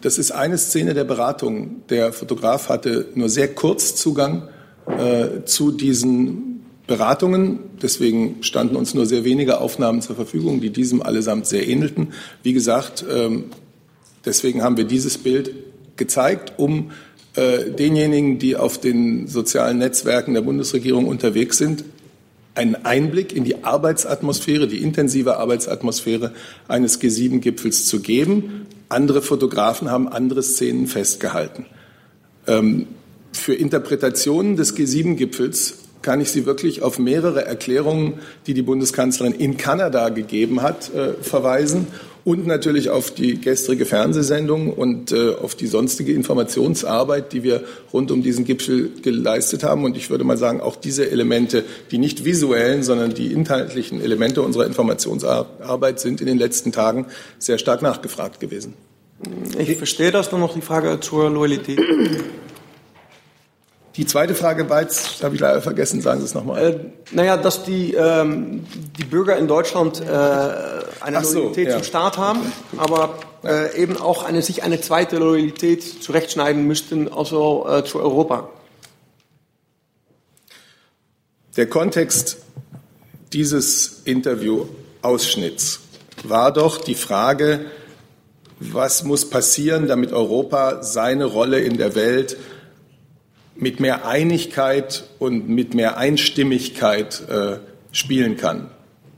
Das 0.00 0.18
ist 0.18 0.30
eine 0.30 0.58
Szene 0.58 0.94
der 0.94 1.04
Beratung. 1.04 1.82
Der 1.88 2.12
Fotograf 2.12 2.68
hatte 2.68 3.08
nur 3.14 3.28
sehr 3.28 3.52
kurz 3.52 3.96
Zugang 3.96 4.48
äh, 4.86 5.44
zu 5.44 5.72
diesen 5.72 6.45
Beratungen. 6.86 7.58
Deswegen 7.82 8.42
standen 8.42 8.76
uns 8.76 8.94
nur 8.94 9.06
sehr 9.06 9.24
wenige 9.24 9.60
Aufnahmen 9.60 10.02
zur 10.02 10.16
Verfügung, 10.16 10.60
die 10.60 10.70
diesem 10.70 11.02
allesamt 11.02 11.46
sehr 11.46 11.66
ähnelten. 11.68 12.12
Wie 12.42 12.52
gesagt, 12.52 13.04
ähm, 13.10 13.44
deswegen 14.24 14.62
haben 14.62 14.76
wir 14.76 14.84
dieses 14.84 15.18
Bild 15.18 15.52
gezeigt, 15.96 16.54
um 16.58 16.92
äh, 17.34 17.70
denjenigen, 17.70 18.38
die 18.38 18.56
auf 18.56 18.78
den 18.78 19.26
sozialen 19.26 19.78
Netzwerken 19.78 20.34
der 20.34 20.42
Bundesregierung 20.42 21.06
unterwegs 21.06 21.58
sind, 21.58 21.84
einen 22.54 22.74
Einblick 22.74 23.36
in 23.36 23.44
die 23.44 23.64
Arbeitsatmosphäre, 23.64 24.66
die 24.66 24.78
intensive 24.78 25.36
Arbeitsatmosphäre 25.36 26.32
eines 26.68 27.00
G7-Gipfels 27.00 27.86
zu 27.86 28.00
geben. 28.00 28.66
Andere 28.88 29.20
Fotografen 29.20 29.90
haben 29.90 30.08
andere 30.08 30.42
Szenen 30.42 30.86
festgehalten. 30.86 31.66
Ähm, 32.46 32.86
für 33.32 33.54
Interpretationen 33.54 34.56
des 34.56 34.74
G7-Gipfels 34.74 35.74
kann 36.06 36.20
ich 36.20 36.30
Sie 36.30 36.46
wirklich 36.46 36.82
auf 36.82 37.00
mehrere 37.00 37.44
Erklärungen, 37.44 38.20
die 38.46 38.54
die 38.54 38.62
Bundeskanzlerin 38.62 39.32
in 39.32 39.56
Kanada 39.56 40.08
gegeben 40.10 40.62
hat, 40.62 40.94
äh, 40.94 41.14
verweisen 41.20 41.88
und 42.24 42.46
natürlich 42.46 42.90
auf 42.90 43.10
die 43.10 43.40
gestrige 43.40 43.86
Fernsehsendung 43.86 44.72
und 44.72 45.10
äh, 45.10 45.34
auf 45.34 45.56
die 45.56 45.66
sonstige 45.66 46.12
Informationsarbeit, 46.12 47.32
die 47.32 47.42
wir 47.42 47.64
rund 47.92 48.12
um 48.12 48.22
diesen 48.22 48.44
Gipfel 48.44 48.92
geleistet 49.02 49.64
haben. 49.64 49.82
Und 49.82 49.96
ich 49.96 50.08
würde 50.08 50.22
mal 50.22 50.38
sagen, 50.38 50.60
auch 50.60 50.76
diese 50.76 51.10
Elemente, 51.10 51.64
die 51.90 51.98
nicht 51.98 52.24
visuellen, 52.24 52.84
sondern 52.84 53.12
die 53.12 53.32
inhaltlichen 53.32 54.00
Elemente 54.00 54.42
unserer 54.42 54.66
Informationsarbeit 54.66 55.98
sind 55.98 56.20
in 56.20 56.28
den 56.28 56.38
letzten 56.38 56.70
Tagen 56.70 57.06
sehr 57.40 57.58
stark 57.58 57.82
nachgefragt 57.82 58.38
gewesen. 58.38 58.74
Ich 59.58 59.76
verstehe 59.76 60.12
das, 60.12 60.30
nur 60.30 60.40
noch 60.40 60.54
die 60.54 60.60
Frage 60.60 61.00
zur 61.00 61.30
Loyalität. 61.30 61.80
Die 63.96 64.04
zweite 64.04 64.34
Frage 64.34 64.68
war 64.68 64.82
jetzt, 64.82 65.24
habe 65.24 65.34
ich 65.34 65.40
leider 65.40 65.62
vergessen, 65.62 66.02
sagen 66.02 66.20
Sie 66.20 66.26
es 66.26 66.34
nochmal. 66.34 66.62
Äh, 66.62 66.78
naja, 67.12 67.38
dass 67.38 67.64
die, 67.64 67.94
ähm, 67.94 68.66
die 68.98 69.04
Bürger 69.04 69.38
in 69.38 69.48
Deutschland 69.48 70.02
äh, 70.02 70.04
eine 71.00 71.24
so, 71.24 71.38
Loyalität 71.38 71.68
ja. 71.68 71.74
zum 71.74 71.82
Staat 71.82 72.18
haben, 72.18 72.40
aber 72.76 73.18
äh, 73.42 73.74
eben 73.80 73.96
auch 73.96 74.22
eine, 74.22 74.42
sich 74.42 74.62
eine 74.62 74.82
zweite 74.82 75.16
Loyalität 75.16 76.02
zurechtschneiden 76.02 76.66
müssten, 76.66 77.10
also 77.10 77.66
äh, 77.68 77.84
zu 77.84 77.98
Europa. 77.98 78.50
Der 81.56 81.66
Kontext 81.66 82.36
dieses 83.32 84.02
Interviewausschnitts 84.04 85.80
war 86.24 86.52
doch 86.52 86.76
die 86.76 86.94
Frage, 86.94 87.64
was 88.60 89.04
muss 89.04 89.30
passieren, 89.30 89.88
damit 89.88 90.12
Europa 90.12 90.82
seine 90.82 91.24
Rolle 91.24 91.60
in 91.60 91.78
der 91.78 91.94
Welt 91.94 92.36
mit 93.58 93.80
mehr 93.80 94.06
Einigkeit 94.06 95.04
und 95.18 95.48
mit 95.48 95.74
mehr 95.74 95.96
Einstimmigkeit 95.96 97.22
äh, 97.28 97.58
spielen 97.92 98.36
kann. 98.36 98.70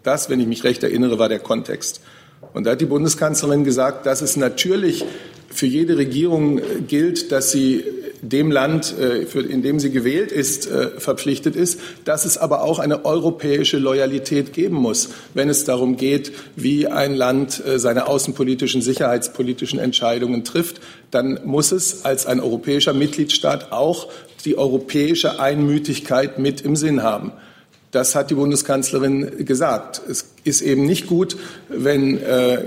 Das, 0.02 0.30
wenn 0.30 0.40
ich 0.40 0.46
mich 0.46 0.64
recht 0.64 0.82
erinnere, 0.82 1.18
war 1.18 1.28
der 1.28 1.40
Kontext. 1.40 2.00
Und 2.54 2.64
da 2.64 2.72
hat 2.72 2.80
die 2.80 2.86
Bundeskanzlerin 2.86 3.64
gesagt, 3.64 4.06
dass 4.06 4.22
es 4.22 4.36
natürlich 4.36 5.04
für 5.50 5.66
jede 5.66 5.96
Regierung 5.96 6.58
äh, 6.58 6.62
gilt, 6.86 7.32
dass 7.32 7.50
sie 7.50 7.84
dem 8.22 8.50
Land, 8.50 8.94
äh, 8.98 9.22
in 9.40 9.62
dem 9.62 9.78
sie 9.80 9.90
gewählt 9.90 10.32
ist, 10.32 10.66
äh, 10.66 10.90
verpflichtet 10.98 11.56
ist, 11.56 11.80
dass 12.04 12.24
es 12.24 12.38
aber 12.38 12.62
auch 12.62 12.78
eine 12.78 13.04
europäische 13.04 13.78
Loyalität 13.78 14.52
geben 14.52 14.76
muss, 14.76 15.10
wenn 15.34 15.48
es 15.48 15.64
darum 15.64 15.96
geht, 15.96 16.32
wie 16.56 16.86
ein 16.86 17.14
Land 17.14 17.64
äh, 17.64 17.78
seine 17.78 18.06
außenpolitischen, 18.06 18.82
sicherheitspolitischen 18.82 19.78
Entscheidungen 19.78 20.44
trifft, 20.44 20.80
dann 21.10 21.40
muss 21.44 21.72
es 21.72 22.04
als 22.04 22.26
ein 22.26 22.40
europäischer 22.40 22.92
Mitgliedstaat 22.92 23.72
auch 23.72 24.08
die 24.44 24.58
europäische 24.58 25.40
Einmütigkeit 25.40 26.38
mit 26.38 26.60
im 26.60 26.76
Sinn 26.76 27.02
haben. 27.02 27.32
Das 27.90 28.14
hat 28.14 28.30
die 28.30 28.34
Bundeskanzlerin 28.34 29.46
gesagt. 29.46 30.02
Es 30.08 30.26
ist 30.44 30.60
eben 30.60 30.84
nicht 30.84 31.06
gut, 31.06 31.36
wenn 31.68 32.18
äh, 32.18 32.64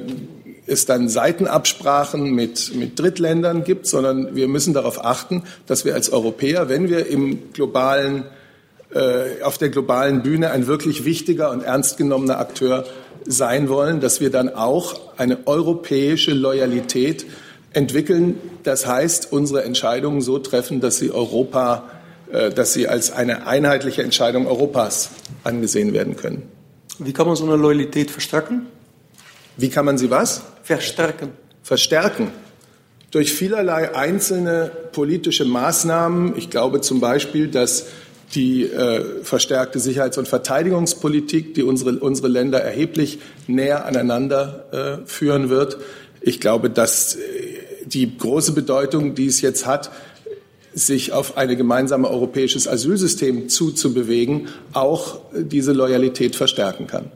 es 0.71 0.85
dann 0.85 1.09
Seitenabsprachen 1.09 2.31
mit, 2.31 2.73
mit 2.75 2.99
Drittländern 2.99 3.63
gibt, 3.63 3.85
sondern 3.85 4.35
wir 4.35 4.47
müssen 4.47 4.73
darauf 4.73 5.03
achten, 5.03 5.43
dass 5.67 5.85
wir 5.85 5.93
als 5.93 6.11
Europäer, 6.11 6.69
wenn 6.69 6.89
wir 6.89 7.07
im 7.07 7.51
globalen, 7.53 8.23
äh, 8.93 9.43
auf 9.43 9.57
der 9.57 9.69
globalen 9.69 10.23
Bühne 10.23 10.51
ein 10.51 10.67
wirklich 10.67 11.05
wichtiger 11.05 11.51
und 11.51 11.63
ernst 11.63 11.97
genommener 11.97 12.39
Akteur 12.39 12.85
sein 13.25 13.69
wollen, 13.69 13.99
dass 13.99 14.21
wir 14.21 14.31
dann 14.31 14.49
auch 14.49 14.99
eine 15.17 15.45
europäische 15.45 16.33
Loyalität 16.33 17.25
entwickeln. 17.73 18.35
Das 18.63 18.85
heißt, 18.85 19.31
unsere 19.31 19.63
Entscheidungen 19.63 20.21
so 20.21 20.39
treffen, 20.39 20.81
dass 20.81 20.97
sie 20.97 21.11
Europa, 21.11 21.89
äh, 22.31 22.49
dass 22.49 22.73
sie 22.73 22.87
als 22.87 23.11
eine 23.11 23.47
einheitliche 23.47 24.03
Entscheidung 24.03 24.47
Europas 24.47 25.09
angesehen 25.43 25.93
werden 25.93 26.15
können. 26.15 26.43
Wie 26.99 27.13
kann 27.13 27.27
man 27.27 27.35
so 27.35 27.45
eine 27.45 27.55
Loyalität 27.55 28.11
verstärken? 28.11 28.67
Wie 29.57 29.69
kann 29.69 29.85
man 29.85 29.97
sie 29.97 30.09
was? 30.09 30.43
Verstärken. 30.63 31.29
Verstärken. 31.63 32.31
Durch 33.11 33.33
vielerlei 33.33 33.93
einzelne 33.95 34.71
politische 34.91 35.45
Maßnahmen. 35.45 36.37
Ich 36.37 36.49
glaube 36.49 36.81
zum 36.81 36.99
Beispiel, 36.99 37.47
dass 37.47 37.87
die 38.35 38.63
äh, 38.63 39.23
verstärkte 39.23 39.79
Sicherheits- 39.79 40.17
und 40.17 40.27
Verteidigungspolitik, 40.27 41.53
die 41.53 41.63
unsere, 41.63 41.99
unsere 41.99 42.29
Länder 42.29 42.61
erheblich 42.61 43.19
näher 43.47 43.85
aneinander 43.85 45.01
äh, 45.03 45.07
führen 45.07 45.49
wird. 45.49 45.77
Ich 46.21 46.39
glaube, 46.39 46.69
dass 46.69 47.15
äh, 47.15 47.19
die 47.85 48.17
große 48.17 48.53
Bedeutung, 48.53 49.15
die 49.15 49.27
es 49.27 49.41
jetzt 49.41 49.65
hat, 49.65 49.91
sich 50.73 51.11
auf 51.11 51.37
ein 51.37 51.55
gemeinsames 51.57 52.09
europäisches 52.09 52.67
Asylsystem 52.67 53.49
zuzubewegen, 53.49 54.47
auch 54.71 55.19
diese 55.33 55.73
Loyalität 55.73 56.37
verstärken 56.37 56.87
kann. 56.87 57.11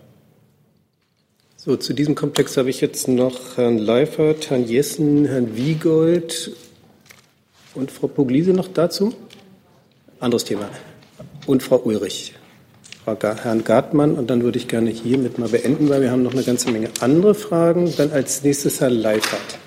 So, 1.65 1.75
zu 1.75 1.93
diesem 1.93 2.13
Komplex 2.13 2.57
habe 2.57 2.69
ich 2.69 2.79
jetzt 2.79 3.07
noch 3.07 3.57
Herrn 3.57 3.79
Leifert, 3.79 4.51
Herrn 4.51 4.67
Jessen, 4.67 5.25
Herrn 5.25 5.57
Wiegold 5.57 6.51
und 7.73 7.89
Frau 7.89 8.05
Pugliese 8.05 8.51
noch 8.51 8.67
dazu. 8.67 9.15
Anderes 10.19 10.43
Thema. 10.43 10.69
Und 11.47 11.63
Frau 11.63 11.77
Ulrich. 11.77 12.35
Frau 13.03 13.17
Herrn 13.19 13.63
Gartmann 13.63 14.13
und 14.13 14.29
dann 14.29 14.43
würde 14.43 14.59
ich 14.59 14.67
gerne 14.67 14.91
hiermit 14.91 15.39
mal 15.39 15.49
beenden, 15.49 15.89
weil 15.89 16.03
wir 16.03 16.11
haben 16.11 16.21
noch 16.21 16.33
eine 16.33 16.43
ganze 16.43 16.69
Menge 16.69 16.91
andere 16.99 17.33
Fragen. 17.33 17.91
Dann 17.97 18.11
als 18.11 18.43
nächstes 18.43 18.79
Herr 18.79 18.91
Leifert. 18.91 19.57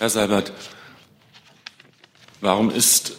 Herr 0.00 0.10
Seibert, 0.10 0.52
warum 2.42 2.70
ist 2.70 3.16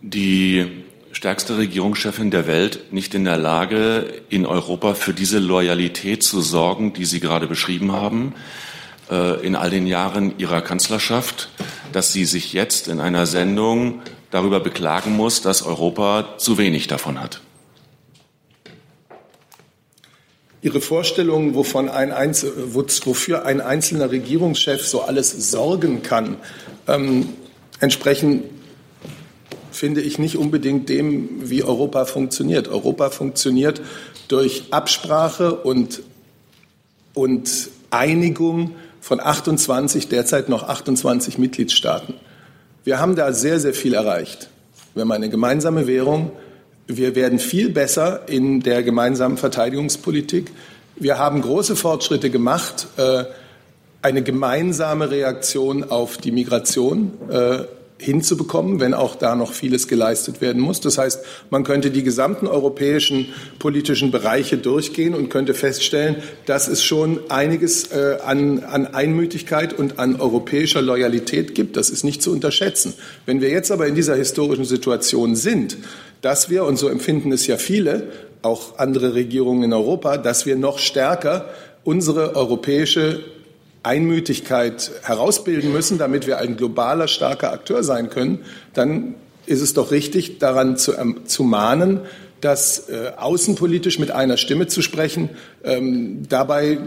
die 0.00 0.82
stärkste 1.20 1.58
Regierungschefin 1.58 2.30
der 2.30 2.46
Welt 2.46 2.94
nicht 2.94 3.14
in 3.14 3.26
der 3.26 3.36
Lage, 3.36 4.22
in 4.30 4.46
Europa 4.46 4.94
für 4.94 5.12
diese 5.12 5.38
Loyalität 5.38 6.22
zu 6.22 6.40
sorgen, 6.40 6.94
die 6.94 7.04
Sie 7.04 7.20
gerade 7.20 7.46
beschrieben 7.46 7.92
haben, 7.92 8.34
äh, 9.10 9.46
in 9.46 9.54
all 9.54 9.68
den 9.68 9.86
Jahren 9.86 10.38
ihrer 10.38 10.62
Kanzlerschaft, 10.62 11.50
dass 11.92 12.14
sie 12.14 12.24
sich 12.24 12.54
jetzt 12.54 12.88
in 12.88 13.00
einer 13.00 13.26
Sendung 13.26 14.00
darüber 14.30 14.60
beklagen 14.60 15.14
muss, 15.14 15.42
dass 15.42 15.60
Europa 15.60 16.38
zu 16.38 16.56
wenig 16.56 16.86
davon 16.86 17.20
hat? 17.20 17.42
Ihre 20.62 20.80
Vorstellung, 20.80 21.54
wovon 21.54 21.90
ein 21.90 22.12
Einzel 22.12 22.50
wofür 22.72 23.44
ein 23.44 23.60
einzelner 23.60 24.10
Regierungschef 24.10 24.86
so 24.86 25.02
alles 25.02 25.50
sorgen 25.50 26.02
kann, 26.02 26.38
ähm, 26.88 27.28
entsprechen 27.78 28.44
finde 29.80 30.02
ich 30.02 30.18
nicht 30.18 30.36
unbedingt 30.36 30.90
dem, 30.90 31.48
wie 31.48 31.64
Europa 31.64 32.04
funktioniert. 32.04 32.68
Europa 32.68 33.08
funktioniert 33.08 33.80
durch 34.28 34.64
Absprache 34.72 35.54
und, 35.54 36.02
und 37.14 37.70
Einigung 37.88 38.72
von 39.00 39.20
28, 39.20 40.08
derzeit 40.08 40.50
noch 40.50 40.64
28 40.64 41.38
Mitgliedstaaten. 41.38 42.12
Wir 42.84 43.00
haben 43.00 43.16
da 43.16 43.32
sehr, 43.32 43.58
sehr 43.58 43.72
viel 43.72 43.94
erreicht. 43.94 44.50
Wir 44.92 45.00
haben 45.00 45.12
eine 45.12 45.30
gemeinsame 45.30 45.86
Währung. 45.86 46.32
Wir 46.86 47.14
werden 47.14 47.38
viel 47.38 47.70
besser 47.70 48.28
in 48.28 48.60
der 48.60 48.82
gemeinsamen 48.82 49.38
Verteidigungspolitik. 49.38 50.50
Wir 50.96 51.16
haben 51.16 51.40
große 51.40 51.74
Fortschritte 51.74 52.28
gemacht, 52.28 52.86
äh, 52.98 53.24
eine 54.02 54.22
gemeinsame 54.22 55.10
Reaktion 55.10 55.84
auf 55.84 56.18
die 56.18 56.32
Migration 56.32 57.12
äh, 57.30 57.79
hinzubekommen, 58.00 58.80
wenn 58.80 58.94
auch 58.94 59.14
da 59.14 59.36
noch 59.36 59.52
vieles 59.52 59.86
geleistet 59.88 60.40
werden 60.40 60.60
muss. 60.60 60.80
Das 60.80 60.98
heißt, 60.98 61.20
man 61.50 61.64
könnte 61.64 61.90
die 61.90 62.02
gesamten 62.02 62.46
europäischen 62.46 63.26
politischen 63.58 64.10
Bereiche 64.10 64.56
durchgehen 64.56 65.14
und 65.14 65.28
könnte 65.28 65.54
feststellen, 65.54 66.16
dass 66.46 66.66
es 66.66 66.82
schon 66.82 67.20
einiges 67.28 67.92
äh, 67.92 68.18
an, 68.24 68.64
an 68.64 68.86
Einmütigkeit 68.86 69.78
und 69.78 69.98
an 69.98 70.20
europäischer 70.20 70.82
Loyalität 70.82 71.54
gibt. 71.54 71.76
Das 71.76 71.90
ist 71.90 72.02
nicht 72.02 72.22
zu 72.22 72.32
unterschätzen. 72.32 72.94
Wenn 73.26 73.40
wir 73.40 73.50
jetzt 73.50 73.70
aber 73.70 73.86
in 73.86 73.94
dieser 73.94 74.16
historischen 74.16 74.64
Situation 74.64 75.36
sind, 75.36 75.76
dass 76.22 76.50
wir, 76.50 76.64
und 76.64 76.78
so 76.78 76.88
empfinden 76.88 77.32
es 77.32 77.46
ja 77.46 77.56
viele, 77.56 78.08
auch 78.42 78.78
andere 78.78 79.14
Regierungen 79.14 79.64
in 79.64 79.72
Europa, 79.72 80.16
dass 80.16 80.46
wir 80.46 80.56
noch 80.56 80.78
stärker 80.78 81.50
unsere 81.84 82.34
europäische 82.36 83.20
Einmütigkeit 83.82 84.90
herausbilden 85.02 85.72
müssen, 85.72 85.98
damit 85.98 86.26
wir 86.26 86.38
ein 86.38 86.56
globaler, 86.56 87.08
starker 87.08 87.52
Akteur 87.52 87.82
sein 87.82 88.10
können, 88.10 88.40
dann 88.74 89.14
ist 89.46 89.62
es 89.62 89.74
doch 89.74 89.90
richtig, 89.90 90.38
daran 90.38 90.76
zu, 90.76 90.96
ähm, 90.96 91.22
zu 91.24 91.42
mahnen, 91.42 92.00
dass 92.40 92.88
äh, 92.88 93.12
außenpolitisch 93.16 93.98
mit 93.98 94.10
einer 94.10 94.36
Stimme 94.36 94.66
zu 94.66 94.82
sprechen, 94.82 95.30
ähm, 95.64 96.28
dabei 96.28 96.78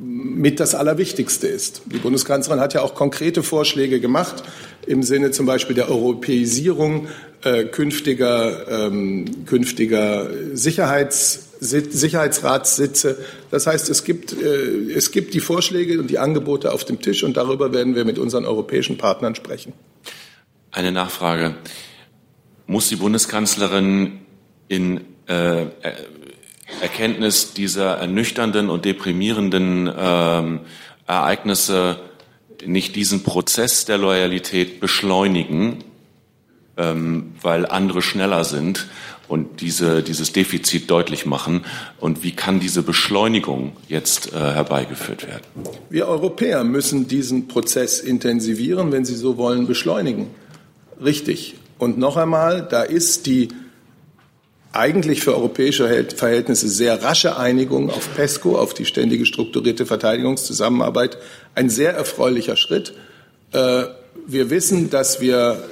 mit 0.00 0.60
das 0.60 0.74
Allerwichtigste 0.74 1.46
ist. 1.46 1.82
Die 1.86 1.98
Bundeskanzlerin 1.98 2.60
hat 2.60 2.74
ja 2.74 2.82
auch 2.82 2.94
konkrete 2.94 3.42
Vorschläge 3.42 4.00
gemacht 4.00 4.42
im 4.86 5.02
Sinne 5.02 5.30
zum 5.30 5.46
Beispiel 5.46 5.74
der 5.74 5.90
Europäisierung 5.90 7.08
äh, 7.42 7.64
künftiger, 7.64 8.86
ähm, 8.86 9.46
künftiger 9.46 10.28
Sicherheits, 10.54 11.48
Sicherheitsratssitze. 11.60 13.18
Das 13.54 13.68
heißt, 13.68 13.88
es 13.88 14.02
gibt, 14.02 14.32
äh, 14.32 14.90
es 14.96 15.12
gibt 15.12 15.32
die 15.32 15.38
Vorschläge 15.38 16.00
und 16.00 16.10
die 16.10 16.18
Angebote 16.18 16.72
auf 16.72 16.84
dem 16.84 17.00
Tisch 17.00 17.22
und 17.22 17.36
darüber 17.36 17.72
werden 17.72 17.94
wir 17.94 18.04
mit 18.04 18.18
unseren 18.18 18.46
europäischen 18.46 18.98
Partnern 18.98 19.36
sprechen. 19.36 19.74
Eine 20.72 20.90
Nachfrage. 20.90 21.54
Muss 22.66 22.88
die 22.88 22.96
Bundeskanzlerin 22.96 24.18
in 24.66 25.02
äh, 25.28 25.66
Erkenntnis 26.80 27.54
dieser 27.54 27.98
ernüchternden 27.98 28.70
und 28.70 28.84
deprimierenden 28.84 29.88
ähm, 29.96 30.60
Ereignisse 31.06 32.00
nicht 32.66 32.96
diesen 32.96 33.22
Prozess 33.22 33.84
der 33.84 33.98
Loyalität 33.98 34.80
beschleunigen, 34.80 35.84
ähm, 36.76 37.34
weil 37.40 37.66
andere 37.66 38.02
schneller 38.02 38.42
sind 38.42 38.88
und 39.28 39.60
diese, 39.60 40.02
dieses 40.02 40.32
Defizit 40.32 40.90
deutlich 40.90 41.26
machen? 41.26 41.64
Und 41.98 42.22
wie 42.22 42.32
kann 42.32 42.60
diese 42.60 42.82
Beschleunigung 42.82 43.72
jetzt 43.88 44.32
äh, 44.32 44.38
herbeigeführt 44.38 45.26
werden? 45.26 45.44
Wir 45.90 46.08
Europäer 46.08 46.64
müssen 46.64 47.08
diesen 47.08 47.48
Prozess 47.48 48.00
intensivieren, 48.00 48.92
wenn 48.92 49.04
Sie 49.04 49.14
so 49.14 49.36
wollen, 49.36 49.66
beschleunigen. 49.66 50.28
Richtig. 51.02 51.56
Und 51.78 51.98
noch 51.98 52.16
einmal, 52.16 52.66
da 52.70 52.82
ist 52.82 53.26
die 53.26 53.48
eigentlich 54.72 55.20
für 55.20 55.34
europäische 55.34 56.06
Verhältnisse 56.16 56.68
sehr 56.68 57.02
rasche 57.02 57.36
Einigung 57.36 57.90
auf 57.90 58.12
PESCO, 58.16 58.58
auf 58.58 58.74
die 58.74 58.84
ständige 58.84 59.24
strukturierte 59.24 59.86
Verteidigungszusammenarbeit, 59.86 61.16
ein 61.54 61.70
sehr 61.70 61.94
erfreulicher 61.94 62.56
Schritt. 62.56 62.92
Äh, 63.52 63.84
wir 64.26 64.50
wissen, 64.50 64.90
dass 64.90 65.20
wir 65.20 65.62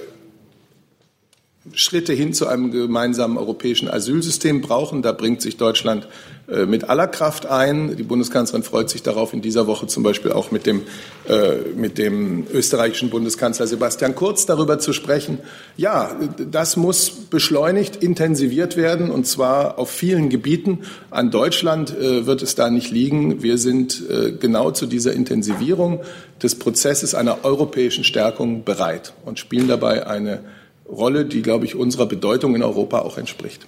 Schritte 1.75 2.13
hin 2.13 2.35
zu 2.35 2.49
einem 2.49 2.73
gemeinsamen 2.73 3.39
europäischen 3.39 3.89
Asylsystem 3.89 4.63
brauchen. 4.63 5.01
Da 5.01 5.13
bringt 5.13 5.41
sich 5.41 5.59
Deutschland 5.59 6.09
äh, 6.49 6.67
mit 6.67 6.91
aller 6.91 7.07
Kraft 7.07 7.47
ein. 7.47 7.97
Die 7.97 8.03
Bundeskanzlerin 8.03 8.65
freut 8.65 8.91
sich 8.91 9.05
darauf, 9.05 9.33
in 9.33 9.43
dieser 9.43 9.69
Woche 9.69 9.87
zum 9.87 10.03
Beispiel 10.03 10.33
auch 10.33 10.51
mit 10.51 10.67
dem, 10.67 10.83
äh, 11.29 11.59
mit 11.77 11.99
dem 11.99 12.49
österreichischen 12.53 13.11
Bundeskanzler 13.11 13.69
Sebastian 13.69 14.17
Kurz 14.17 14.45
darüber 14.45 14.81
zu 14.81 14.93
sprechen. 14.93 15.39
Ja, 15.77 16.19
das 16.51 16.77
muss 16.77 17.11
beschleunigt, 17.11 17.95
intensiviert 17.95 18.77
werden, 18.77 19.09
und 19.09 19.29
zwar 19.29 19.79
auf 19.79 19.89
vielen 19.89 20.31
Gebieten. 20.31 20.81
An 21.11 21.31
Deutschland 21.31 21.97
äh, 21.97 22.27
wird 22.27 22.43
es 22.43 22.57
da 22.57 22.71
nicht 22.71 22.91
liegen. 22.91 23.43
Wir 23.43 23.57
sind 23.57 24.03
genau 24.41 24.71
zu 24.73 24.87
dieser 24.87 25.13
Intensivierung 25.13 26.01
des 26.43 26.57
Prozesses 26.57 27.15
einer 27.15 27.45
europäischen 27.45 28.05
Stärkung 28.05 28.65
bereit 28.65 29.13
und 29.25 29.39
spielen 29.39 29.69
dabei 29.69 30.07
eine 30.07 30.41
Rolle, 30.89 31.25
die, 31.25 31.43
glaube 31.43 31.65
ich, 31.65 31.75
unserer 31.75 32.07
Bedeutung 32.07 32.55
in 32.55 32.63
Europa 32.63 33.01
auch 33.01 33.19
entspricht. 33.19 33.67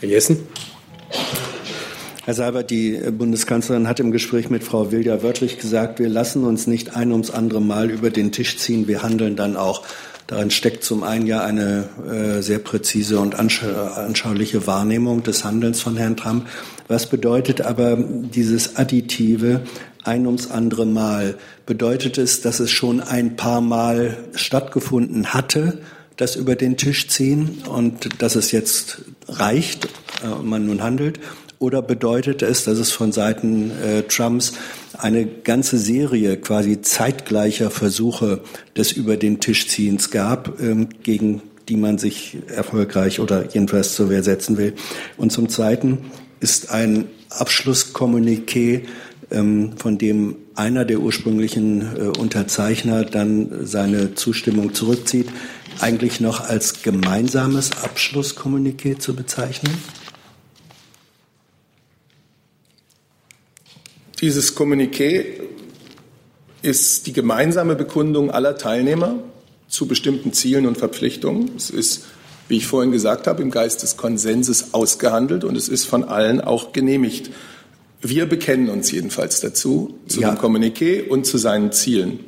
Herr 0.00 0.08
Jessen. 0.08 0.38
Herr 2.24 2.34
Seibert, 2.34 2.70
die 2.70 2.98
Bundeskanzlerin 3.16 3.86
hat 3.86 4.00
im 4.00 4.10
Gespräch 4.10 4.50
mit 4.50 4.64
Frau 4.64 4.90
Will 4.90 5.06
ja 5.06 5.22
wörtlich 5.22 5.58
gesagt, 5.58 6.00
wir 6.00 6.08
lassen 6.08 6.42
uns 6.42 6.66
nicht 6.66 6.96
ein 6.96 7.12
ums 7.12 7.30
andere 7.30 7.60
Mal 7.60 7.88
über 7.88 8.10
den 8.10 8.32
Tisch 8.32 8.58
ziehen, 8.58 8.88
wir 8.88 9.04
handeln 9.04 9.36
dann 9.36 9.56
auch. 9.56 9.84
Darin 10.26 10.50
steckt 10.50 10.82
zum 10.82 11.04
einen 11.04 11.28
ja 11.28 11.44
eine 11.44 11.88
äh, 12.04 12.42
sehr 12.42 12.58
präzise 12.58 13.20
und 13.20 13.36
anschauliche 13.36 14.66
Wahrnehmung 14.66 15.22
des 15.22 15.44
Handelns 15.44 15.80
von 15.80 15.96
Herrn 15.96 16.16
Trump. 16.16 16.48
Was 16.88 17.08
bedeutet 17.08 17.60
aber 17.60 17.96
dieses 17.96 18.74
additive 18.74 19.60
ein 20.02 20.26
ums 20.26 20.50
andere 20.50 20.84
Mal? 20.84 21.36
Bedeutet 21.64 22.18
es, 22.18 22.40
dass 22.40 22.58
es 22.58 22.72
schon 22.72 23.00
ein 23.00 23.36
paar 23.36 23.60
Mal 23.60 24.16
stattgefunden 24.34 25.32
hatte 25.32 25.78
das 26.16 26.36
über 26.36 26.56
den 26.56 26.76
Tisch 26.76 27.08
ziehen 27.08 27.62
und 27.68 28.22
dass 28.22 28.36
es 28.36 28.52
jetzt 28.52 29.02
reicht 29.28 29.88
äh, 30.22 30.28
und 30.28 30.46
man 30.46 30.66
nun 30.66 30.82
handelt? 30.82 31.20
Oder 31.58 31.80
bedeutet 31.80 32.42
es, 32.42 32.64
dass 32.64 32.78
es 32.78 32.92
von 32.92 33.12
Seiten 33.12 33.70
äh, 33.82 34.02
Trumps 34.02 34.52
eine 34.98 35.26
ganze 35.26 35.78
Serie 35.78 36.36
quasi 36.36 36.82
zeitgleicher 36.82 37.70
Versuche 37.70 38.40
des 38.76 38.92
über 38.92 39.16
den 39.16 39.40
Tisch 39.40 39.68
ziehens 39.68 40.10
gab, 40.10 40.60
ähm, 40.60 40.88
gegen 41.02 41.42
die 41.68 41.76
man 41.76 41.98
sich 41.98 42.36
erfolgreich 42.54 43.20
oder 43.20 43.52
jedenfalls 43.52 43.94
zur 43.94 44.10
Wehr 44.10 44.22
setzen 44.22 44.58
will? 44.58 44.74
Und 45.16 45.32
zum 45.32 45.48
Zweiten 45.48 45.98
ist 46.40 46.70
ein 46.70 47.06
Abschlusskommuniqué, 47.30 48.82
ähm, 49.30 49.72
von 49.76 49.98
dem 49.98 50.36
einer 50.54 50.84
der 50.84 51.00
ursprünglichen 51.00 51.96
äh, 51.96 52.18
Unterzeichner 52.18 53.04
dann 53.04 53.66
seine 53.66 54.14
Zustimmung 54.14 54.74
zurückzieht, 54.74 55.28
eigentlich 55.80 56.20
noch 56.20 56.40
als 56.40 56.82
gemeinsames 56.82 57.72
Abschlusskommuniqué 57.72 58.98
zu 58.98 59.14
bezeichnen? 59.14 59.76
Dieses 64.20 64.56
Kommuniqué 64.56 65.24
ist 66.62 67.06
die 67.06 67.12
gemeinsame 67.12 67.76
Bekundung 67.76 68.30
aller 68.30 68.56
Teilnehmer 68.56 69.18
zu 69.68 69.86
bestimmten 69.86 70.32
Zielen 70.32 70.66
und 70.66 70.78
Verpflichtungen. 70.78 71.50
Es 71.56 71.70
ist, 71.70 72.04
wie 72.48 72.56
ich 72.56 72.66
vorhin 72.66 72.92
gesagt 72.92 73.26
habe, 73.26 73.42
im 73.42 73.50
Geist 73.50 73.82
des 73.82 73.96
Konsenses 73.96 74.72
ausgehandelt 74.72 75.44
und 75.44 75.56
es 75.56 75.68
ist 75.68 75.84
von 75.84 76.04
allen 76.04 76.40
auch 76.40 76.72
genehmigt. 76.72 77.30
Wir 78.00 78.26
bekennen 78.26 78.68
uns 78.68 78.90
jedenfalls 78.90 79.40
dazu, 79.40 79.98
zu 80.06 80.20
ja. 80.20 80.30
dem 80.30 80.38
Kommuniqué 80.38 81.06
und 81.08 81.26
zu 81.26 81.38
seinen 81.38 81.72
Zielen 81.72 82.20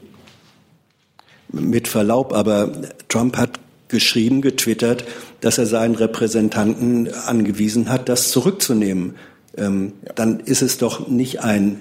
mit 1.50 1.88
Verlaub, 1.88 2.32
aber 2.32 2.72
Trump 3.08 3.36
hat 3.36 3.60
geschrieben, 3.88 4.42
getwittert, 4.42 5.04
dass 5.40 5.58
er 5.58 5.66
seinen 5.66 5.94
Repräsentanten 5.94 7.12
angewiesen 7.14 7.88
hat, 7.88 8.08
das 8.08 8.30
zurückzunehmen. 8.30 9.14
Ähm, 9.56 9.92
ja. 10.06 10.12
Dann 10.14 10.40
ist 10.40 10.62
es 10.62 10.78
doch 10.78 11.08
nicht 11.08 11.40
ein 11.40 11.80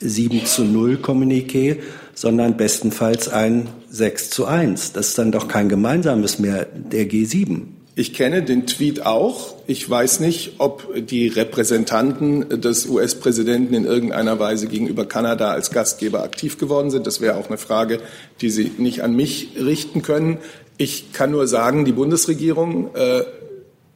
7 0.00 0.44
zu 0.46 0.64
0 0.64 0.96
Kommuniqué, 0.96 1.78
sondern 2.14 2.56
bestenfalls 2.56 3.28
ein 3.28 3.68
6 3.90 4.30
zu 4.30 4.46
1. 4.46 4.92
Das 4.92 5.08
ist 5.08 5.18
dann 5.18 5.32
doch 5.32 5.48
kein 5.48 5.68
gemeinsames 5.68 6.38
mehr 6.38 6.66
der 6.74 7.08
G7. 7.08 7.62
Ich 7.96 8.12
kenne 8.12 8.42
den 8.42 8.66
Tweet 8.66 9.06
auch. 9.06 9.54
Ich 9.68 9.88
weiß 9.88 10.18
nicht, 10.18 10.54
ob 10.58 11.06
die 11.06 11.28
Repräsentanten 11.28 12.60
des 12.60 12.86
US-Präsidenten 12.86 13.72
in 13.72 13.84
irgendeiner 13.84 14.40
Weise 14.40 14.66
gegenüber 14.66 15.06
Kanada 15.06 15.52
als 15.52 15.70
Gastgeber 15.70 16.24
aktiv 16.24 16.58
geworden 16.58 16.90
sind. 16.90 17.06
Das 17.06 17.20
wäre 17.20 17.36
auch 17.36 17.46
eine 17.46 17.58
Frage, 17.58 18.00
die 18.40 18.50
Sie 18.50 18.72
nicht 18.78 19.04
an 19.04 19.14
mich 19.14 19.50
richten 19.56 20.02
können. 20.02 20.38
Ich 20.76 21.12
kann 21.12 21.30
nur 21.30 21.46
sagen, 21.46 21.84
die 21.84 21.92
Bundesregierung 21.92 22.92
äh, 22.96 23.22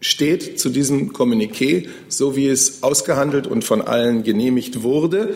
steht 0.01 0.61
zu 0.61 0.69
diesem 0.69 1.13
Kommuniqué, 1.13 1.89
so 2.07 2.37
wie 2.37 2.47
es 2.47 2.85
ausgehandelt 2.85 3.49
und 3.49 3.65
von 3.65 3.83
allen 3.83 4.23
genehmigt 4.23 4.85
wurde. 4.85 5.35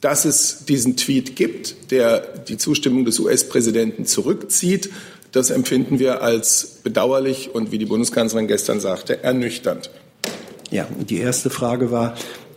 Dass 0.00 0.24
es 0.24 0.64
diesen 0.64 0.96
Tweet 0.96 1.36
gibt, 1.36 1.90
der 1.90 2.20
die 2.20 2.56
Zustimmung 2.56 3.04
des 3.04 3.18
US-Präsidenten 3.18 4.06
zurückzieht, 4.06 4.88
das 5.32 5.50
empfinden 5.50 5.98
wir 5.98 6.22
als 6.22 6.80
bedauerlich 6.82 7.54
und, 7.54 7.72
wie 7.72 7.78
die 7.78 7.86
Bundeskanzlerin 7.86 8.48
gestern 8.48 8.80
sagte, 8.80 9.22
ernüchternd. 9.22 9.90
Ja, 10.70 10.86
die 10.98 11.18
erste 11.18 11.50
Frage 11.50 11.90
war, 11.90 12.14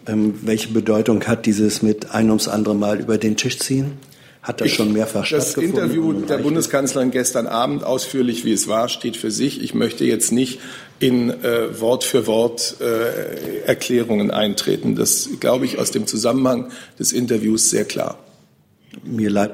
ähm, 0.08 0.40
welche 0.42 0.70
Bedeutung 0.70 1.24
hat 1.26 1.46
dieses 1.46 1.82
mit 1.82 2.12
ein 2.12 2.30
ums 2.30 2.48
andere 2.48 2.76
Mal 2.76 3.00
über 3.00 3.18
den 3.18 3.38
Tisch 3.38 3.60
ziehen? 3.60 3.98
Hat 4.42 4.60
das 4.60 4.70
ich, 4.70 4.74
schon 4.74 4.92
mehrfach 4.92 5.24
stattgefunden? 5.24 5.76
Das 5.76 5.84
Interview 5.84 6.14
der 6.14 6.38
Bundeskanzlerin 6.40 7.12
gestern 7.12 7.46
Abend, 7.46 7.84
ausführlich 7.84 8.44
wie 8.44 8.52
es 8.52 8.68
war, 8.68 8.90
steht 8.90 9.16
für 9.16 9.30
sich. 9.30 9.62
Ich 9.62 9.76
möchte 9.76 10.04
jetzt 10.04 10.32
nicht 10.32 10.60
in 11.00 11.30
äh, 11.30 11.80
Wort 11.80 12.04
für 12.04 12.26
Wort 12.26 12.78
äh, 12.82 13.62
Erklärungen 13.68 14.32
eintreten. 14.32 14.96
Das 14.96 15.30
glaube 15.40 15.66
ich 15.66 15.78
aus 15.78 15.92
dem 15.92 16.08
Zusammenhang 16.08 16.72
des 16.98 17.12
Interviews 17.12 17.70
sehr 17.70 17.86
klar. 17.86 18.18
Mir 19.04 19.30
leid, 19.30 19.52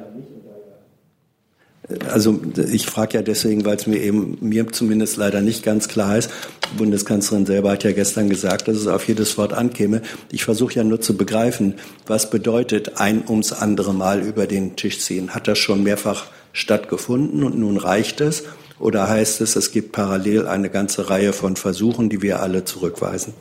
also 2.09 2.39
ich 2.71 2.85
frage 2.85 3.17
ja 3.17 3.21
deswegen, 3.21 3.63
weil 3.63 3.77
es 3.77 3.87
mir 3.87 4.01
eben 4.01 4.37
mir 4.41 4.67
zumindest 4.67 5.15
leider 5.15 5.41
nicht 5.41 5.63
ganz 5.63 5.87
klar 5.87 6.17
ist. 6.17 6.29
Die 6.71 6.77
Bundeskanzlerin 6.77 7.45
selber 7.45 7.71
hat 7.71 7.83
ja 7.85 7.93
gestern 7.93 8.29
gesagt, 8.29 8.67
dass 8.67 8.75
es 8.75 8.87
auf 8.87 9.07
jedes 9.07 9.37
Wort 9.37 9.53
ankäme. 9.53 10.01
Ich 10.29 10.43
versuche 10.43 10.75
ja 10.75 10.83
nur 10.83 10.99
zu 10.99 11.15
begreifen, 11.15 11.75
was 12.05 12.29
bedeutet 12.29 12.99
ein 12.99 13.23
ums 13.27 13.53
andere 13.53 13.93
Mal 13.93 14.21
über 14.21 14.47
den 14.47 14.75
Tisch 14.75 14.99
ziehen. 14.99 15.33
Hat 15.33 15.47
das 15.47 15.59
schon 15.59 15.83
mehrfach 15.83 16.25
stattgefunden 16.51 17.43
und 17.43 17.57
nun 17.57 17.77
reicht 17.77 18.19
es? 18.19 18.43
Oder 18.79 19.07
heißt 19.07 19.41
es, 19.41 19.55
es 19.55 19.71
gibt 19.71 19.91
parallel 19.93 20.45
eine 20.45 20.69
ganze 20.69 21.09
Reihe 21.09 21.33
von 21.33 21.55
Versuchen, 21.55 22.09
die 22.09 22.21
wir 22.21 22.41
alle 22.41 22.65
zurückweisen? 22.65 23.33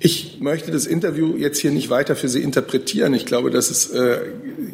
Ich 0.00 0.38
möchte 0.40 0.70
das 0.70 0.86
Interview 0.86 1.36
jetzt 1.36 1.58
hier 1.58 1.72
nicht 1.72 1.90
weiter 1.90 2.14
für 2.14 2.28
Sie 2.28 2.40
interpretieren. 2.40 3.14
Ich 3.14 3.26
glaube, 3.26 3.50
dass 3.50 3.68
es 3.68 3.90
äh, 3.90 4.20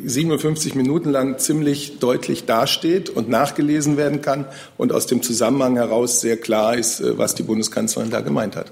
57 0.04 0.74
Minuten 0.74 1.10
lang 1.10 1.38
ziemlich 1.38 1.98
deutlich 1.98 2.44
dasteht 2.44 3.08
und 3.08 3.30
nachgelesen 3.30 3.96
werden 3.96 4.20
kann 4.20 4.44
und 4.76 4.92
aus 4.92 5.06
dem 5.06 5.22
Zusammenhang 5.22 5.76
heraus 5.76 6.20
sehr 6.20 6.36
klar 6.36 6.76
ist, 6.76 7.00
äh, 7.00 7.16
was 7.16 7.34
die 7.34 7.42
Bundeskanzlerin 7.42 8.10
da 8.10 8.20
gemeint 8.20 8.54
hat. 8.54 8.70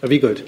Herr 0.00 0.10
Wiegold. 0.10 0.44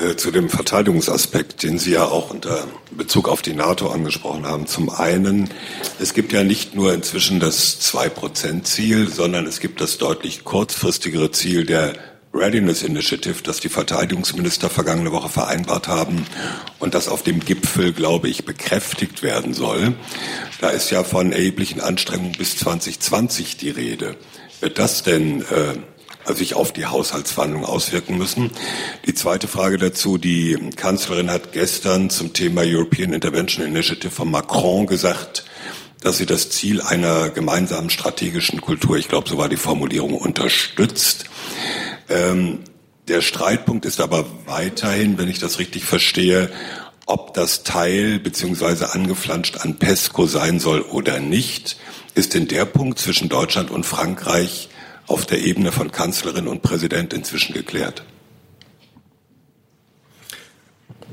Äh, 0.00 0.16
zu 0.16 0.32
dem 0.32 0.48
Verteidigungsaspekt, 0.48 1.62
den 1.62 1.78
Sie 1.78 1.92
ja 1.92 2.06
auch 2.06 2.30
unter 2.30 2.66
Bezug 2.90 3.28
auf 3.28 3.40
die 3.40 3.54
NATO 3.54 3.88
angesprochen 3.88 4.46
haben. 4.46 4.66
Zum 4.66 4.90
einen, 4.90 5.48
es 6.00 6.12
gibt 6.12 6.32
ja 6.32 6.42
nicht 6.42 6.74
nur 6.74 6.92
inzwischen 6.92 7.38
das 7.38 7.78
Zwei-Prozent-Ziel, 7.78 9.08
sondern 9.08 9.46
es 9.46 9.60
gibt 9.60 9.80
das 9.80 9.98
deutlich 9.98 10.42
kurzfristigere 10.42 11.30
Ziel 11.30 11.66
der 11.66 11.94
Readiness 12.32 12.82
Initiative, 12.82 13.42
das 13.42 13.60
die 13.60 13.68
Verteidigungsminister 13.68 14.70
vergangene 14.70 15.12
Woche 15.12 15.28
vereinbart 15.28 15.88
haben 15.88 16.26
und 16.78 16.94
das 16.94 17.08
auf 17.08 17.22
dem 17.22 17.40
Gipfel, 17.40 17.92
glaube 17.92 18.28
ich, 18.28 18.44
bekräftigt 18.44 19.22
werden 19.22 19.52
soll. 19.52 19.94
Da 20.60 20.70
ist 20.70 20.90
ja 20.90 21.02
von 21.02 21.32
erheblichen 21.32 21.80
Anstrengungen 21.80 22.32
bis 22.32 22.56
2020 22.56 23.56
die 23.56 23.70
Rede. 23.70 24.16
Wird 24.60 24.78
das 24.78 25.02
denn 25.02 25.42
äh, 25.42 26.34
sich 26.34 26.54
auf 26.54 26.72
die 26.72 26.86
Haushaltsverhandlungen 26.86 27.66
auswirken 27.66 28.16
müssen. 28.16 28.50
Die 29.06 29.14
zweite 29.14 29.48
Frage 29.48 29.78
dazu, 29.78 30.18
die 30.18 30.56
Kanzlerin 30.76 31.30
hat 31.30 31.52
gestern 31.52 32.10
zum 32.10 32.32
Thema 32.32 32.62
European 32.64 33.12
Intervention 33.12 33.66
Initiative 33.66 34.10
von 34.12 34.30
Macron 34.30 34.86
gesagt, 34.86 35.44
dass 36.02 36.18
sie 36.18 36.26
das 36.26 36.50
Ziel 36.50 36.80
einer 36.80 37.30
gemeinsamen 37.30 37.90
strategischen 37.90 38.60
Kultur, 38.60 38.96
ich 38.96 39.08
glaube, 39.08 39.28
so 39.28 39.36
war 39.36 39.48
die 39.48 39.56
Formulierung, 39.56 40.14
unterstützt. 40.14 41.26
Ähm, 42.10 42.58
der 43.08 43.22
Streitpunkt 43.22 43.86
ist 43.86 44.00
aber 44.00 44.26
weiterhin, 44.46 45.16
wenn 45.18 45.28
ich 45.28 45.38
das 45.38 45.58
richtig 45.58 45.84
verstehe, 45.84 46.50
ob 47.06 47.34
das 47.34 47.64
Teil 47.64 48.18
beziehungsweise 48.18 48.92
angeflanscht 48.92 49.58
an 49.58 49.78
PESCO 49.78 50.26
sein 50.26 50.60
soll 50.60 50.82
oder 50.82 51.18
nicht, 51.18 51.76
ist 52.14 52.34
in 52.34 52.46
der 52.46 52.64
Punkt 52.66 52.98
zwischen 52.98 53.28
Deutschland 53.28 53.70
und 53.70 53.86
Frankreich 53.86 54.68
auf 55.06 55.26
der 55.26 55.40
Ebene 55.40 55.72
von 55.72 55.90
Kanzlerin 55.90 56.46
und 56.46 56.62
Präsident 56.62 57.12
inzwischen 57.12 57.52
geklärt? 57.52 58.04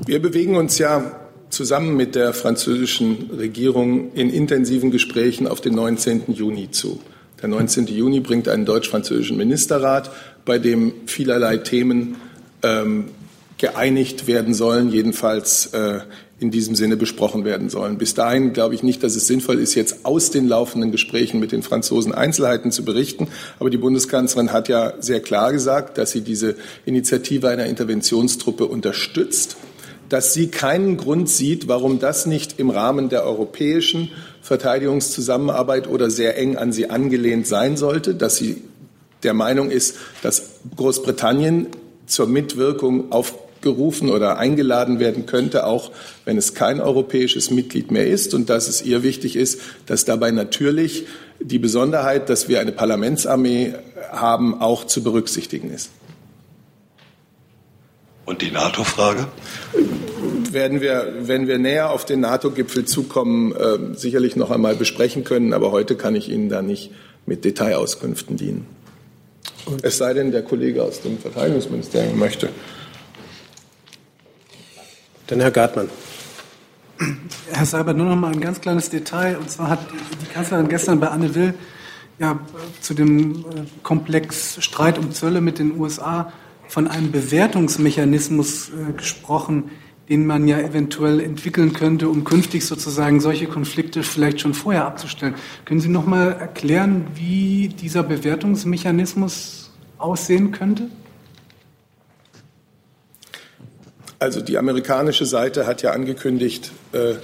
Wir 0.06 0.22
bewegen 0.22 0.56
uns 0.56 0.78
ja 0.78 1.18
zusammen 1.50 1.96
mit 1.96 2.14
der 2.14 2.32
französischen 2.32 3.30
Regierung 3.36 4.12
in 4.12 4.30
intensiven 4.30 4.90
Gesprächen 4.90 5.48
auf 5.48 5.60
den 5.60 5.74
19. 5.74 6.32
Juni 6.32 6.70
zu. 6.70 7.00
Der 7.40 7.48
19. 7.48 7.86
Juni 7.86 8.20
bringt 8.20 8.48
einen 8.48 8.64
deutsch-französischen 8.64 9.36
Ministerrat, 9.36 10.10
bei 10.48 10.58
dem 10.58 10.92
vielerlei 11.04 11.58
Themen 11.58 12.16
ähm, 12.62 13.10
geeinigt 13.58 14.26
werden 14.26 14.54
sollen, 14.54 14.90
jedenfalls 14.90 15.66
äh, 15.74 16.00
in 16.40 16.50
diesem 16.50 16.74
Sinne 16.74 16.96
besprochen 16.96 17.44
werden 17.44 17.68
sollen. 17.68 17.98
Bis 17.98 18.14
dahin 18.14 18.54
glaube 18.54 18.74
ich 18.74 18.82
nicht, 18.82 19.02
dass 19.02 19.14
es 19.14 19.26
sinnvoll 19.26 19.58
ist, 19.58 19.74
jetzt 19.74 20.06
aus 20.06 20.30
den 20.30 20.48
laufenden 20.48 20.90
Gesprächen 20.90 21.38
mit 21.38 21.52
den 21.52 21.62
Franzosen 21.62 22.14
Einzelheiten 22.14 22.72
zu 22.72 22.82
berichten. 22.82 23.28
Aber 23.58 23.68
die 23.68 23.76
Bundeskanzlerin 23.76 24.50
hat 24.50 24.68
ja 24.68 24.94
sehr 25.00 25.20
klar 25.20 25.52
gesagt, 25.52 25.98
dass 25.98 26.12
sie 26.12 26.22
diese 26.22 26.54
Initiative 26.86 27.50
einer 27.50 27.66
Interventionstruppe 27.66 28.64
unterstützt, 28.64 29.58
dass 30.08 30.32
sie 30.32 30.46
keinen 30.46 30.96
Grund 30.96 31.28
sieht, 31.28 31.68
warum 31.68 31.98
das 31.98 32.24
nicht 32.24 32.58
im 32.58 32.70
Rahmen 32.70 33.10
der 33.10 33.24
europäischen 33.24 34.12
Verteidigungszusammenarbeit 34.40 35.88
oder 35.88 36.08
sehr 36.08 36.38
eng 36.38 36.56
an 36.56 36.72
sie 36.72 36.88
angelehnt 36.88 37.46
sein 37.46 37.76
sollte, 37.76 38.14
dass 38.14 38.36
sie 38.36 38.62
der 39.22 39.34
Meinung 39.34 39.70
ist, 39.70 39.96
dass 40.22 40.60
Großbritannien 40.76 41.68
zur 42.06 42.26
Mitwirkung 42.26 43.12
auf 43.12 43.34
gerufen 43.60 44.10
oder 44.10 44.38
eingeladen 44.38 45.00
werden 45.00 45.26
könnte, 45.26 45.66
auch 45.66 45.90
wenn 46.24 46.38
es 46.38 46.54
kein 46.54 46.80
europäisches 46.80 47.50
Mitglied 47.50 47.90
mehr 47.90 48.06
ist 48.06 48.34
und 48.34 48.48
dass 48.50 48.68
es 48.68 48.82
ihr 48.82 49.02
wichtig 49.02 49.36
ist, 49.36 49.60
dass 49.86 50.04
dabei 50.04 50.30
natürlich 50.30 51.06
die 51.40 51.58
Besonderheit, 51.58 52.28
dass 52.28 52.48
wir 52.48 52.60
eine 52.60 52.72
Parlamentsarmee 52.72 53.74
haben, 54.10 54.60
auch 54.60 54.84
zu 54.84 55.02
berücksichtigen 55.02 55.70
ist. 55.70 55.90
Und 58.24 58.42
die 58.42 58.50
NATO-Frage? 58.50 59.26
Werden 60.50 60.80
wir, 60.80 61.14
wenn 61.22 61.48
wir 61.48 61.58
näher 61.58 61.90
auf 61.90 62.04
den 62.04 62.20
NATO-Gipfel 62.20 62.84
zukommen, 62.84 63.52
äh, 63.52 63.96
sicherlich 63.96 64.36
noch 64.36 64.50
einmal 64.50 64.74
besprechen 64.74 65.24
können. 65.24 65.54
Aber 65.54 65.72
heute 65.72 65.96
kann 65.96 66.14
ich 66.14 66.28
Ihnen 66.28 66.50
da 66.50 66.60
nicht 66.60 66.90
mit 67.24 67.46
Detailauskünften 67.46 68.36
dienen. 68.36 68.66
Es 69.82 69.98
sei 69.98 70.14
denn, 70.14 70.30
der 70.32 70.42
Kollege 70.42 70.82
aus 70.82 71.00
dem 71.00 71.18
Verteidigungsministerium 71.18 72.18
möchte. 72.18 72.50
Dann 75.26 75.40
Herr 75.40 75.50
Gartmann. 75.50 75.88
Herr 77.52 77.66
Seibert, 77.66 77.96
nur 77.96 78.06
noch 78.06 78.16
mal 78.16 78.32
ein 78.32 78.40
ganz 78.40 78.60
kleines 78.60 78.90
Detail. 78.90 79.36
Und 79.36 79.50
zwar 79.50 79.70
hat 79.70 79.80
die 80.22 80.32
Kanzlerin 80.32 80.68
gestern 80.68 81.00
bei 81.00 81.08
Anne 81.08 81.34
Will 81.34 81.54
ja, 82.18 82.40
zu 82.80 82.94
dem 82.94 83.40
äh, 83.40 83.42
Komplex 83.82 84.62
Streit 84.62 84.98
um 84.98 85.12
Zölle 85.12 85.40
mit 85.40 85.58
den 85.58 85.78
USA 85.78 86.32
von 86.66 86.88
einem 86.88 87.12
Bewertungsmechanismus 87.12 88.70
äh, 88.70 88.92
gesprochen, 88.92 89.70
den 90.08 90.26
man 90.26 90.48
ja 90.48 90.58
eventuell 90.58 91.20
entwickeln 91.20 91.72
könnte, 91.72 92.08
um 92.08 92.24
künftig 92.24 92.64
sozusagen 92.64 93.20
solche 93.20 93.46
Konflikte 93.46 94.02
vielleicht 94.02 94.40
schon 94.40 94.54
vorher 94.54 94.86
abzustellen. 94.86 95.34
Können 95.64 95.80
Sie 95.80 95.88
noch 95.88 96.06
mal 96.06 96.32
erklären, 96.32 97.06
wie 97.14 97.68
dieser 97.68 98.02
Bewertungsmechanismus 98.02 99.70
aussehen 99.98 100.50
könnte? 100.52 100.88
Also 104.18 104.40
die 104.40 104.58
amerikanische 104.58 105.26
Seite 105.26 105.66
hat 105.66 105.82
ja 105.82 105.92
angekündigt, 105.92 106.72
äh, 106.92 107.14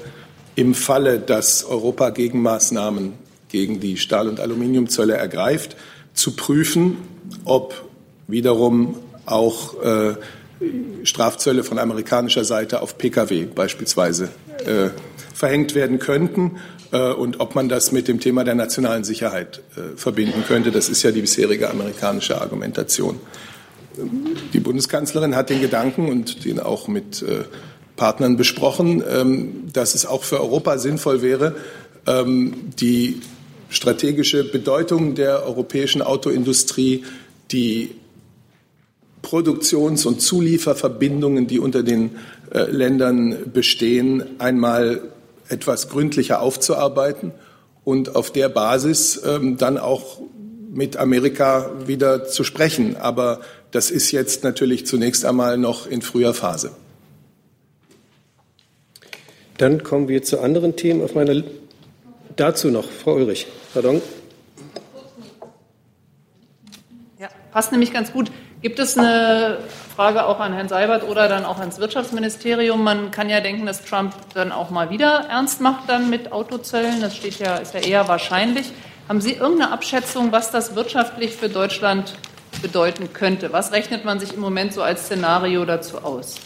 im 0.54 0.74
Falle, 0.74 1.18
dass 1.18 1.64
Europa 1.64 2.10
Gegenmaßnahmen 2.10 3.14
gegen 3.48 3.80
die 3.80 3.96
Stahl- 3.96 4.28
und 4.28 4.38
Aluminiumzölle 4.38 5.14
ergreift, 5.14 5.76
zu 6.12 6.36
prüfen, 6.36 6.98
ob 7.44 7.88
wiederum 8.28 8.96
auch 9.26 9.82
äh, 9.82 10.14
Strafzölle 11.04 11.64
von 11.64 11.78
amerikanischer 11.78 12.44
Seite 12.44 12.82
auf 12.82 12.98
Pkw 12.98 13.46
beispielsweise 13.46 14.30
äh, 14.66 14.90
verhängt 15.34 15.74
werden 15.74 15.98
könnten 15.98 16.58
äh, 16.92 17.12
und 17.12 17.40
ob 17.40 17.54
man 17.54 17.68
das 17.68 17.92
mit 17.92 18.08
dem 18.08 18.20
Thema 18.20 18.44
der 18.44 18.54
nationalen 18.54 19.04
Sicherheit 19.04 19.62
äh, 19.76 19.96
verbinden 19.96 20.44
könnte. 20.46 20.70
Das 20.70 20.88
ist 20.88 21.02
ja 21.02 21.10
die 21.10 21.20
bisherige 21.20 21.70
amerikanische 21.70 22.40
Argumentation. 22.40 23.20
Die 24.52 24.60
Bundeskanzlerin 24.60 25.36
hat 25.36 25.50
den 25.50 25.60
Gedanken 25.60 26.08
und 26.08 26.44
den 26.44 26.58
auch 26.58 26.88
mit 26.88 27.22
äh, 27.22 27.44
Partnern 27.96 28.36
besprochen, 28.36 29.02
ähm, 29.08 29.70
dass 29.72 29.94
es 29.94 30.06
auch 30.06 30.24
für 30.24 30.40
Europa 30.40 30.78
sinnvoll 30.78 31.22
wäre, 31.22 31.54
ähm, 32.06 32.70
die 32.78 33.20
strategische 33.68 34.44
Bedeutung 34.44 35.14
der 35.14 35.44
europäischen 35.44 36.02
Autoindustrie, 36.02 37.04
die 37.50 37.94
Produktions- 39.24 40.06
und 40.06 40.20
Zulieferverbindungen, 40.20 41.48
die 41.48 41.58
unter 41.58 41.82
den 41.82 42.16
äh, 42.52 42.70
Ländern 42.70 43.50
bestehen, 43.52 44.38
einmal 44.38 45.00
etwas 45.48 45.88
gründlicher 45.88 46.40
aufzuarbeiten 46.40 47.32
und 47.82 48.14
auf 48.14 48.30
der 48.30 48.48
Basis 48.48 49.20
ähm, 49.26 49.56
dann 49.56 49.78
auch 49.78 50.20
mit 50.72 50.96
Amerika 50.96 51.72
wieder 51.86 52.26
zu 52.26 52.44
sprechen. 52.44 52.96
Aber 52.96 53.40
das 53.72 53.90
ist 53.90 54.12
jetzt 54.12 54.44
natürlich 54.44 54.86
zunächst 54.86 55.24
einmal 55.24 55.58
noch 55.58 55.86
in 55.86 56.02
früher 56.02 56.34
Phase. 56.34 56.70
Dann 59.58 59.82
kommen 59.82 60.08
wir 60.08 60.22
zu 60.22 60.40
anderen 60.40 60.76
Themen 60.76 61.02
auf 61.02 61.14
meiner 61.14 61.30
L 61.30 61.44
Dazu 62.36 62.68
noch, 62.68 62.90
Frau 62.90 63.14
Ulrich. 63.14 63.46
Pardon. 63.72 64.02
Ja, 67.20 67.28
passt 67.52 67.70
nämlich 67.70 67.92
ganz 67.92 68.12
gut. 68.12 68.32
Gibt 68.64 68.78
es 68.78 68.96
eine 68.96 69.58
Frage 69.94 70.24
auch 70.24 70.40
an 70.40 70.54
Herrn 70.54 70.70
Seibert 70.70 71.06
oder 71.06 71.28
dann 71.28 71.44
auch 71.44 71.58
ans 71.58 71.78
Wirtschaftsministerium? 71.80 72.82
Man 72.82 73.10
kann 73.10 73.28
ja 73.28 73.42
denken, 73.42 73.66
dass 73.66 73.84
Trump 73.84 74.14
dann 74.32 74.52
auch 74.52 74.70
mal 74.70 74.88
wieder 74.88 75.26
ernst 75.28 75.60
macht 75.60 75.86
dann 75.86 76.08
mit 76.08 76.32
Autozöllen. 76.32 77.02
Das 77.02 77.14
steht 77.14 77.38
ja, 77.40 77.56
ist 77.56 77.74
ja 77.74 77.80
eher 77.80 78.08
wahrscheinlich. 78.08 78.72
Haben 79.06 79.20
Sie 79.20 79.32
irgendeine 79.32 79.70
Abschätzung, 79.70 80.32
was 80.32 80.50
das 80.50 80.74
wirtschaftlich 80.74 81.34
für 81.34 81.50
Deutschland 81.50 82.14
bedeuten 82.62 83.12
könnte. 83.12 83.52
Was 83.52 83.70
rechnet 83.72 84.06
man 84.06 84.18
sich 84.18 84.32
im 84.32 84.40
Moment 84.40 84.72
so 84.72 84.80
als 84.80 85.04
Szenario 85.04 85.66
dazu 85.66 85.98
aus? 85.98 86.36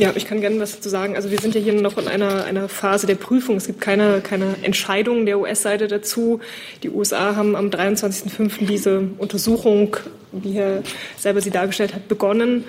Ja, 0.00 0.12
ich 0.14 0.26
kann 0.26 0.40
gerne 0.40 0.58
was 0.60 0.76
dazu 0.76 0.88
sagen. 0.88 1.14
Also 1.14 1.30
wir 1.30 1.38
sind 1.38 1.54
ja 1.54 1.60
hier 1.60 1.74
noch 1.74 1.98
in 1.98 2.08
einer, 2.08 2.44
einer 2.44 2.70
Phase 2.70 3.06
der 3.06 3.16
Prüfung. 3.16 3.56
Es 3.56 3.66
gibt 3.66 3.82
keine, 3.82 4.22
keine 4.22 4.56
Entscheidung 4.62 5.26
der 5.26 5.38
US-Seite 5.38 5.88
dazu. 5.88 6.40
Die 6.82 6.88
USA 6.88 7.36
haben 7.36 7.54
am 7.54 7.68
23.05. 7.68 8.66
diese 8.66 9.02
Untersuchung, 9.18 9.98
wie 10.32 10.52
Herr 10.52 10.82
selber 11.18 11.42
sie 11.42 11.50
dargestellt 11.50 11.94
hat, 11.94 12.08
begonnen. 12.08 12.64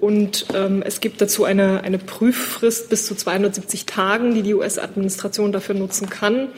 Und 0.00 0.46
ähm, 0.56 0.82
es 0.84 1.00
gibt 1.00 1.20
dazu 1.20 1.44
eine, 1.44 1.84
eine 1.84 1.98
Prüffrist 1.98 2.90
bis 2.90 3.06
zu 3.06 3.14
270 3.14 3.86
Tagen, 3.86 4.34
die 4.34 4.42
die 4.42 4.54
US-Administration 4.54 5.52
dafür 5.52 5.76
nutzen 5.76 6.10
kann. 6.10 6.48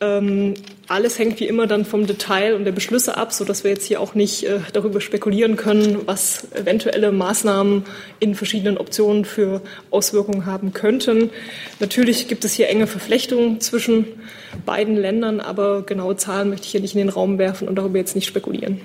Ähm, 0.00 0.54
alles 0.88 1.18
hängt 1.18 1.40
wie 1.40 1.48
immer 1.48 1.66
dann 1.66 1.84
vom 1.84 2.06
Detail 2.06 2.54
und 2.54 2.64
der 2.64 2.72
Beschlüsse 2.72 3.16
ab, 3.16 3.32
sodass 3.32 3.64
wir 3.64 3.70
jetzt 3.70 3.86
hier 3.86 4.00
auch 4.00 4.14
nicht 4.14 4.44
äh, 4.44 4.60
darüber 4.72 5.00
spekulieren 5.00 5.56
können, 5.56 6.06
was 6.06 6.48
eventuelle 6.52 7.12
Maßnahmen 7.12 7.84
in 8.20 8.34
verschiedenen 8.34 8.76
Optionen 8.76 9.24
für 9.24 9.62
Auswirkungen 9.90 10.44
haben 10.44 10.74
könnten. 10.74 11.30
Natürlich 11.80 12.28
gibt 12.28 12.44
es 12.44 12.52
hier 12.52 12.68
enge 12.68 12.86
Verflechtungen 12.86 13.60
zwischen 13.60 14.04
beiden 14.66 14.96
Ländern, 14.96 15.40
aber 15.40 15.82
genaue 15.82 16.16
Zahlen 16.16 16.50
möchte 16.50 16.66
ich 16.66 16.72
hier 16.72 16.80
nicht 16.80 16.94
in 16.94 16.98
den 16.98 17.08
Raum 17.08 17.38
werfen 17.38 17.66
und 17.66 17.76
darüber 17.76 17.98
jetzt 17.98 18.14
nicht 18.14 18.26
spekulieren. 18.26 18.80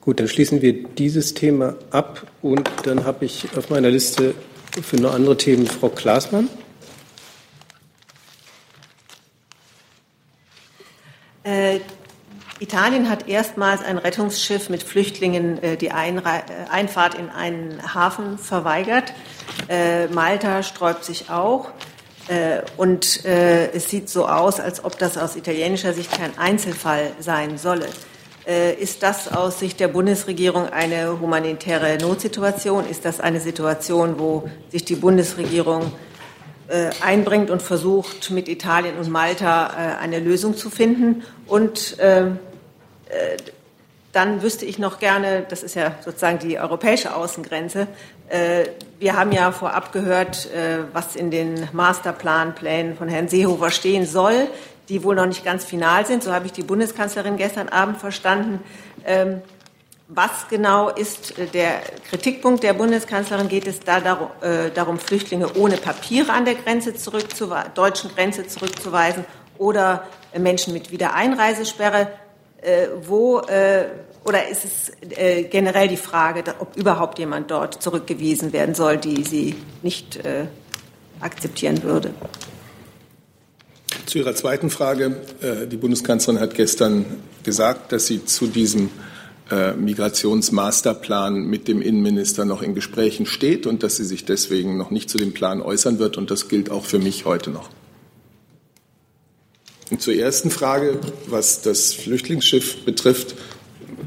Gut, 0.00 0.20
dann 0.20 0.28
schließen 0.28 0.60
wir 0.60 0.84
dieses 0.84 1.32
Thema 1.32 1.76
ab 1.90 2.26
und 2.42 2.68
dann 2.84 3.04
habe 3.04 3.24
ich 3.24 3.46
auf 3.56 3.70
meiner 3.70 3.88
Liste 3.88 4.34
für 4.82 4.96
noch 4.96 5.14
andere 5.14 5.36
Themen 5.36 5.66
Frau 5.66 5.88
Klaasmann. 5.88 6.50
Äh, 11.44 11.80
Italien 12.58 13.10
hat 13.10 13.28
erstmals 13.28 13.82
ein 13.82 13.98
Rettungsschiff 13.98 14.70
mit 14.70 14.82
Flüchtlingen 14.82 15.62
äh, 15.62 15.76
die 15.76 15.90
Einre 15.90 16.28
äh, 16.28 16.70
Einfahrt 16.70 17.14
in 17.14 17.28
einen 17.28 17.94
Hafen 17.94 18.38
verweigert. 18.38 19.12
Äh, 19.68 20.06
Malta 20.08 20.62
sträubt 20.62 21.04
sich 21.04 21.28
auch. 21.30 21.70
Äh, 22.28 22.62
und 22.78 23.26
äh, 23.26 23.70
es 23.72 23.90
sieht 23.90 24.08
so 24.08 24.26
aus, 24.26 24.58
als 24.58 24.82
ob 24.82 24.98
das 24.98 25.18
aus 25.18 25.36
italienischer 25.36 25.92
Sicht 25.92 26.12
kein 26.12 26.36
Einzelfall 26.38 27.12
sein 27.20 27.58
solle. 27.58 27.86
Ist 28.78 29.02
das 29.02 29.32
aus 29.32 29.58
Sicht 29.58 29.80
der 29.80 29.88
Bundesregierung 29.88 30.68
eine 30.68 31.18
humanitäre 31.18 31.96
Notsituation? 31.96 32.86
Ist 32.86 33.06
das 33.06 33.18
eine 33.18 33.40
Situation, 33.40 34.18
wo 34.18 34.50
sich 34.68 34.84
die 34.84 34.96
Bundesregierung 34.96 35.92
einbringt 37.02 37.50
und 37.50 37.60
versucht, 37.60 38.30
mit 38.30 38.48
Italien 38.48 38.96
und 38.96 39.10
Malta 39.10 39.98
eine 40.00 40.18
Lösung 40.18 40.56
zu 40.56 40.70
finden? 40.70 41.22
Und 41.46 41.96
ähm, 42.00 42.38
äh, 43.08 43.36
dann 44.12 44.42
wüsste 44.42 44.64
ich 44.64 44.78
noch 44.78 45.00
gerne, 45.00 45.44
das 45.48 45.62
ist 45.62 45.74
ja 45.74 45.96
sozusagen 46.04 46.38
die 46.38 46.58
europäische 46.58 47.14
Außengrenze, 47.14 47.88
äh, 48.28 48.64
wir 48.98 49.16
haben 49.16 49.32
ja 49.32 49.52
vorab 49.52 49.92
gehört, 49.92 50.50
äh, 50.52 50.84
was 50.92 51.16
in 51.16 51.30
den 51.30 51.68
Masterplanplänen 51.72 52.96
von 52.96 53.08
Herrn 53.08 53.28
Seehofer 53.28 53.70
stehen 53.70 54.06
soll, 54.06 54.46
die 54.88 55.02
wohl 55.02 55.14
noch 55.14 55.26
nicht 55.26 55.44
ganz 55.44 55.64
final 55.64 56.06
sind. 56.06 56.22
So 56.22 56.32
habe 56.32 56.46
ich 56.46 56.52
die 56.52 56.62
Bundeskanzlerin 56.62 57.36
gestern 57.36 57.68
Abend 57.68 57.98
verstanden. 57.98 58.60
Was 60.08 60.48
genau 60.50 60.90
ist 60.90 61.34
der 61.54 61.80
Kritikpunkt 62.10 62.62
der 62.62 62.74
Bundeskanzlerin? 62.74 63.48
Geht 63.48 63.66
es 63.66 63.80
da 63.80 64.00
darum, 64.00 64.98
Flüchtlinge 64.98 65.54
ohne 65.54 65.78
Papiere 65.78 66.32
an 66.32 66.44
der 66.44 66.56
Grenze 66.56 66.92
deutschen 67.74 68.10
Grenze 68.14 68.46
zurückzuweisen 68.46 69.24
oder 69.56 70.06
Menschen 70.36 70.74
mit 70.74 70.90
Wiedereinreisesperre? 70.90 72.08
äh, 72.64 72.88
wo 73.06 73.40
äh, 73.40 73.86
oder 74.24 74.48
ist 74.48 74.64
es 74.64 74.92
äh, 75.18 75.44
generell 75.44 75.88
die 75.88 75.98
Frage, 75.98 76.42
ob 76.58 76.76
überhaupt 76.76 77.18
jemand 77.18 77.50
dort 77.50 77.82
zurückgewiesen 77.82 78.52
werden 78.52 78.74
soll, 78.74 78.96
die 78.96 79.22
sie 79.22 79.54
nicht 79.82 80.16
äh, 80.16 80.46
akzeptieren 81.20 81.82
würde? 81.82 82.14
Zu 84.06 84.18
Ihrer 84.18 84.34
zweiten 84.34 84.70
Frage. 84.70 85.16
Äh, 85.42 85.66
die 85.66 85.76
Bundeskanzlerin 85.76 86.40
hat 86.40 86.54
gestern 86.54 87.04
gesagt, 87.42 87.92
dass 87.92 88.06
sie 88.06 88.24
zu 88.24 88.46
diesem 88.46 88.86
äh, 88.86 88.90
Migrationsmasterplan 89.50 91.46
mit 91.46 91.68
dem 91.68 91.82
Innenminister 91.82 92.44
noch 92.44 92.62
in 92.62 92.74
Gesprächen 92.74 93.26
steht 93.26 93.66
und 93.66 93.82
dass 93.82 93.96
sie 93.96 94.04
sich 94.04 94.24
deswegen 94.24 94.78
noch 94.78 94.90
nicht 94.90 95.10
zu 95.10 95.18
dem 95.18 95.34
Plan 95.34 95.60
äußern 95.60 95.98
wird. 95.98 96.16
Und 96.16 96.30
das 96.30 96.48
gilt 96.48 96.70
auch 96.70 96.86
für 96.86 96.98
mich 96.98 97.24
heute 97.24 97.50
noch. 97.50 97.68
Und 99.90 100.00
zur 100.00 100.14
ersten 100.14 100.50
Frage, 100.50 100.98
was 101.26 101.60
das 101.60 101.92
Flüchtlingsschiff 101.92 102.84
betrifft, 102.84 103.34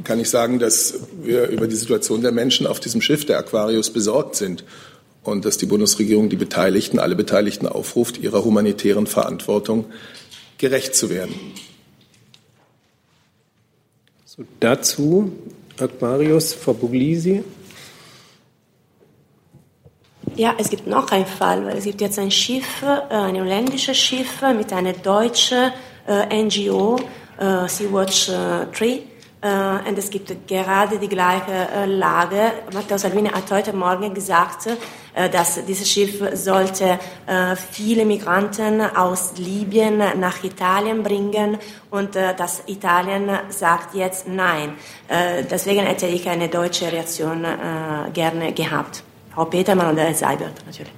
kann 0.04 0.20
ich 0.20 0.30
sagen, 0.30 0.60
dass 0.60 1.02
wir 1.22 1.48
über 1.50 1.68
die 1.68 1.76
Situation 1.76 2.22
der 2.22 2.32
Menschen 2.32 2.66
auf 2.66 2.80
diesem 2.80 3.02
Schiff, 3.02 3.26
der 3.26 3.38
Aquarius, 3.38 3.92
besorgt 3.92 4.36
sind 4.36 4.64
und 5.24 5.46
dass 5.46 5.58
die 5.58 5.66
Bundesregierung 5.66 6.30
die 6.30 6.36
Beteiligten, 6.36 7.00
alle 7.00 7.16
Beteiligten 7.16 7.68
aufruft, 7.68 8.18
ihrer 8.18 8.44
humanitären 8.44 9.06
Verantwortung 9.06 9.86
gerecht 10.58 10.96
zu 10.96 11.10
werden. 11.10 11.36
So, 14.38 14.44
dazu 14.60 15.32
Aquarius 15.80 16.54
Frau 16.54 16.74
Buglisi. 16.74 17.44
Ja, 20.36 20.54
es 20.60 20.70
gibt 20.70 20.86
noch 20.86 21.12
einen 21.12 21.26
Fall, 21.26 21.66
weil 21.66 21.78
es 21.78 21.86
gibt 21.86 22.02
jetzt 22.02 22.20
ein 22.20 22.30
Schiff, 22.30 22.84
äh, 22.84 23.14
ein 23.16 23.36
holländisches 23.36 23.98
Schiff 23.98 24.44
mit 24.56 24.72
einer 24.72 24.94
deutschen 24.94 25.72
äh, 26.08 26.44
NGO, 26.44 26.98
äh, 27.40 27.68
Sea-Watch 27.68 28.28
3. 28.28 29.02
und 29.88 29.98
es 29.98 30.10
gibt 30.10 30.48
gerade 30.48 31.00
die 31.00 31.08
gleiche 31.08 31.86
Lage. 31.86 32.52
Matteo 32.74 32.98
Salvini 32.98 33.30
hat 33.30 33.50
heute 33.52 33.74
Morgen 33.74 34.14
gesagt, 34.14 34.68
dass 35.32 35.66
dieses 35.66 35.90
Schiff 35.90 36.22
sollte 36.34 37.00
viele 37.72 38.06
Migranten 38.06 38.82
aus 38.82 39.34
Libyen 39.38 39.98
nach 40.20 40.44
Italien 40.44 41.04
bringen 41.04 41.58
und 41.90 42.16
dass 42.16 42.64
Italien 42.68 43.30
sagt 43.50 43.96
jetzt 43.96 44.28
nein. 44.28 44.74
deswegen 45.50 45.86
hätte 45.86 46.08
ich 46.08 46.28
eine 46.30 46.50
deutsche 46.50 46.92
Reaktion 46.92 47.46
gerne 48.14 48.54
gehabt. 48.54 49.04
Frau 49.34 49.46
Petermann 49.46 49.90
und 49.92 49.98
Herr 49.98 50.14
Seibert 50.14 50.66
natürlich. 50.66 50.92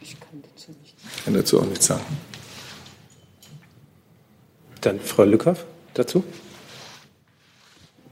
Ich 0.00 0.18
kann 0.18 0.42
dazu, 0.42 0.72
nicht. 0.82 0.94
Ich 1.16 1.24
kann 1.24 1.34
dazu 1.34 1.60
auch 1.60 1.66
nichts 1.66 1.86
sagen. 1.86 2.04
Dann 4.80 5.00
Frau 5.00 5.24
Lückhoff 5.24 5.64
dazu. 5.94 6.24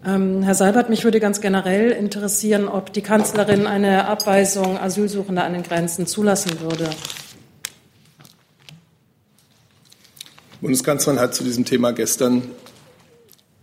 Ähm, 0.07 0.43
Herr 0.43 0.55
Seibert, 0.55 0.91
mich 0.91 1.05
würde 1.05 1.19
ganz 1.19 1.41
generell 1.41 1.91
interessieren, 1.91 2.69
ob 2.69 2.93
die 2.93 3.01
Kanzlerin 3.01 3.67
eine 3.67 4.07
Abweisung 4.07 4.79
Asylsuchender 4.79 5.45
an 5.45 5.55
den 5.55 5.63
Grenzen 5.63 6.07
zulassen 6.07 6.61
würde. 6.61 6.91
Die 10.53 10.61
Bundeskanzlerin 10.61 11.21
hat 11.21 11.35
zu 11.35 11.43
diesem 11.43 11.65
Thema 11.65 11.93
gestern 11.93 12.43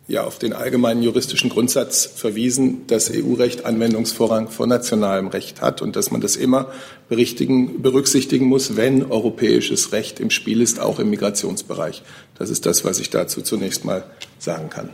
ja 0.07 0.23
auf 0.23 0.39
den 0.39 0.53
allgemeinen 0.53 1.03
juristischen 1.03 1.49
Grundsatz 1.49 2.05
verwiesen, 2.05 2.85
dass 2.87 3.11
EU-Recht 3.11 3.65
Anwendungsvorrang 3.65 4.49
vor 4.49 4.67
nationalem 4.67 5.27
Recht 5.27 5.61
hat 5.61 5.81
und 5.81 5.95
dass 5.95 6.11
man 6.11 6.21
das 6.21 6.35
immer 6.35 6.71
berücksichtigen 7.11 8.45
muss, 8.45 8.77
wenn 8.77 9.11
europäisches 9.11 9.91
Recht 9.91 10.19
im 10.19 10.29
Spiel 10.29 10.61
ist, 10.61 10.79
auch 10.79 10.99
im 10.99 11.09
Migrationsbereich. 11.09 12.03
Das 12.37 12.49
ist 12.49 12.65
das, 12.65 12.85
was 12.85 12.99
ich 12.99 13.09
dazu 13.09 13.41
zunächst 13.41 13.85
mal 13.85 14.05
sagen 14.39 14.69
kann. 14.69 14.89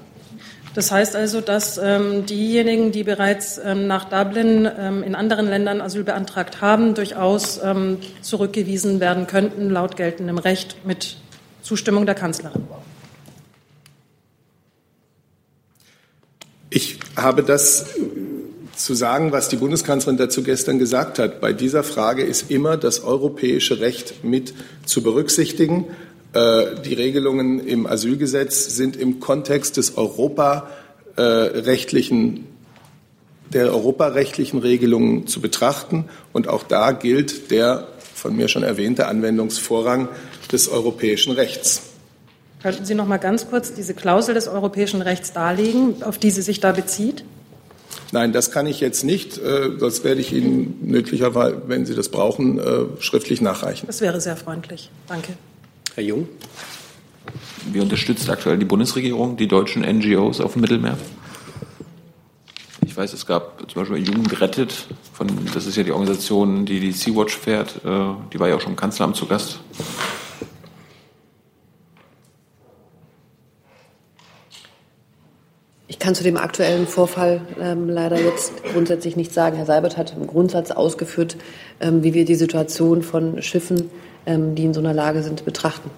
Das 0.74 0.92
heißt 0.92 1.16
also, 1.16 1.42
dass 1.42 1.80
ähm, 1.82 2.26
diejenigen, 2.28 2.92
die 2.92 3.04
bereits 3.04 3.60
ähm, 3.64 3.88
nach 3.88 4.06
Dublin 4.06 4.70
ähm, 4.78 5.02
in 5.02 5.16
anderen 5.16 5.48
Ländern 5.48 5.82
Asyl 5.82 6.04
beantragt 6.04 6.62
haben, 6.62 6.94
durchaus 6.94 7.60
ähm, 7.64 7.98
zurückgewiesen 8.22 9.00
werden 9.00 9.26
könnten, 9.26 9.70
laut 9.72 9.96
geltendem 9.96 10.38
Recht 10.38 10.86
mit 10.86 11.18
Zustimmung 11.64 12.06
der 12.06 12.14
Kanzlerin. 12.14 12.64
Ich 16.70 17.00
habe 17.16 17.44
das 17.44 17.88
zu 18.78 18.94
sagen, 18.94 19.32
was 19.32 19.50
die 19.50 19.56
Bundeskanzlerin 19.58 20.18
dazu 20.18 20.44
gestern 20.44 20.78
gesagt 20.80 21.20
hat. 21.20 21.42
Bei 21.42 21.52
dieser 21.52 21.84
Frage 21.84 22.24
ist 22.24 22.52
immer 22.52 22.78
das 22.78 23.04
europäische 23.04 23.80
Recht 23.80 24.24
mit 24.24 24.54
zu 24.86 25.02
berücksichtigen. 25.02 25.88
Äh, 26.34 26.76
die 26.86 26.94
Regelungen 26.94 27.66
im 27.66 27.88
Asylgesetz 27.88 28.76
sind 28.76 28.96
im 28.96 29.20
Kontext 29.20 29.78
des 29.78 29.98
europarechtlichen 29.98 32.46
der 33.54 33.74
europarechtlichen 33.74 34.60
Regelungen 34.60 35.26
zu 35.26 35.40
betrachten. 35.40 36.10
Und 36.34 36.50
auch 36.50 36.64
da 36.64 36.92
gilt 36.92 37.50
der 37.50 37.88
von 38.14 38.36
mir 38.36 38.50
schon 38.50 38.64
erwähnte 38.64 39.08
Anwendungsvorrang 39.08 40.10
des 40.52 40.68
europäischen 40.68 41.32
Rechts. 41.32 41.84
Könnten 42.62 42.86
Sie 42.86 42.96
noch 42.96 43.08
mal 43.08 43.18
ganz 43.18 43.50
kurz 43.50 43.74
diese 43.74 43.94
Klausel 43.94 44.34
des 44.34 44.48
europäischen 44.48 45.02
Rechts 45.02 45.32
darlegen, 45.32 46.04
auf 46.04 46.18
die 46.18 46.32
sie 46.32 46.42
sich 46.42 46.60
da 46.60 46.72
bezieht? 46.72 47.24
Nein, 48.12 48.32
das 48.32 48.52
kann 48.52 48.68
ich 48.68 48.80
jetzt 48.80 49.04
nicht. 49.04 49.38
Äh, 49.38 49.78
das 49.78 50.04
werde 50.04 50.22
ich 50.22 50.34
Ihnen 50.34 50.80
möglicherweise, 50.82 51.62
wenn 51.68 51.86
Sie 51.86 51.96
das 51.96 52.10
brauchen, 52.10 52.60
äh, 52.60 52.86
schriftlich 53.00 53.42
nachreichen. 53.42 53.88
Das 53.88 54.02
wäre 54.02 54.22
sehr 54.22 54.38
freundlich. 54.38 54.90
Danke. 55.08 55.34
Herr 55.96 56.04
Jung. 56.04 56.28
Wie 57.72 57.80
unterstützt 57.82 58.30
aktuell 58.30 58.58
die 58.58 58.66
Bundesregierung 58.66 59.36
die 59.36 59.48
deutschen 59.48 59.84
NGOs 59.84 60.40
auf 60.40 60.54
dem 60.54 60.62
Mittelmeer? 60.62 60.98
Ich 62.86 62.96
weiß, 62.96 63.14
es 63.14 63.26
gab 63.26 63.70
zum 63.70 63.82
Beispiel 63.82 63.98
Jugend 64.08 64.30
gerettet. 64.30 64.88
Von, 65.14 65.28
das 65.54 65.66
ist 65.66 65.76
ja 65.76 65.84
die 65.84 65.92
Organisation, 65.92 66.66
die 66.66 66.80
die 66.80 66.92
Sea-Watch 66.94 67.38
fährt. 67.38 67.76
Äh, 67.84 67.90
die 68.32 68.40
war 68.40 68.48
ja 68.48 68.56
auch 68.56 68.62
schon 68.62 68.72
im 68.72 68.78
Kanzleramt 68.78 69.16
zu 69.16 69.26
Gast. 69.26 69.60
Ich 75.90 76.00
kann 76.00 76.16
zu 76.16 76.24
dem 76.24 76.36
aktuellen 76.36 76.86
Vorfall 76.86 77.42
ähm, 77.62 77.90
leider 77.90 78.20
jetzt 78.20 78.64
grundsätzlich 78.66 79.16
nichts 79.16 79.34
sagen. 79.34 79.56
Herr 79.56 79.66
Seibert 79.66 79.96
hat 79.96 80.14
im 80.18 80.28
Grundsatz 80.28 80.72
ausgeführt, 80.72 81.38
ähm, 81.80 82.04
wie 82.04 82.14
wir 82.14 82.26
die 82.26 82.36
Situation 82.36 83.04
von 83.04 83.42
Schiffen, 83.42 83.90
ähm, 84.26 84.54
die 84.56 84.66
in 84.66 84.74
so 84.74 84.82
einer 84.82 84.94
Lage 84.94 85.24
sind, 85.24 85.46
betrachten. 85.46 85.90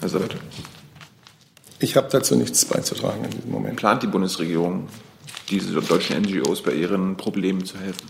Herr 0.00 0.08
Seibert. 0.10 0.36
Ich 1.78 1.96
habe 1.96 2.08
dazu 2.10 2.36
nichts 2.36 2.66
beizutragen 2.66 3.24
in 3.24 3.30
diesem 3.30 3.50
Moment. 3.50 3.76
Plant 3.76 4.02
die 4.02 4.08
Bundesregierung, 4.08 4.88
diese 5.48 5.80
deutschen 5.80 6.20
NGOs 6.20 6.62
bei 6.62 6.72
ihren 6.72 7.16
Problemen 7.16 7.64
zu 7.64 7.78
helfen? 7.78 8.06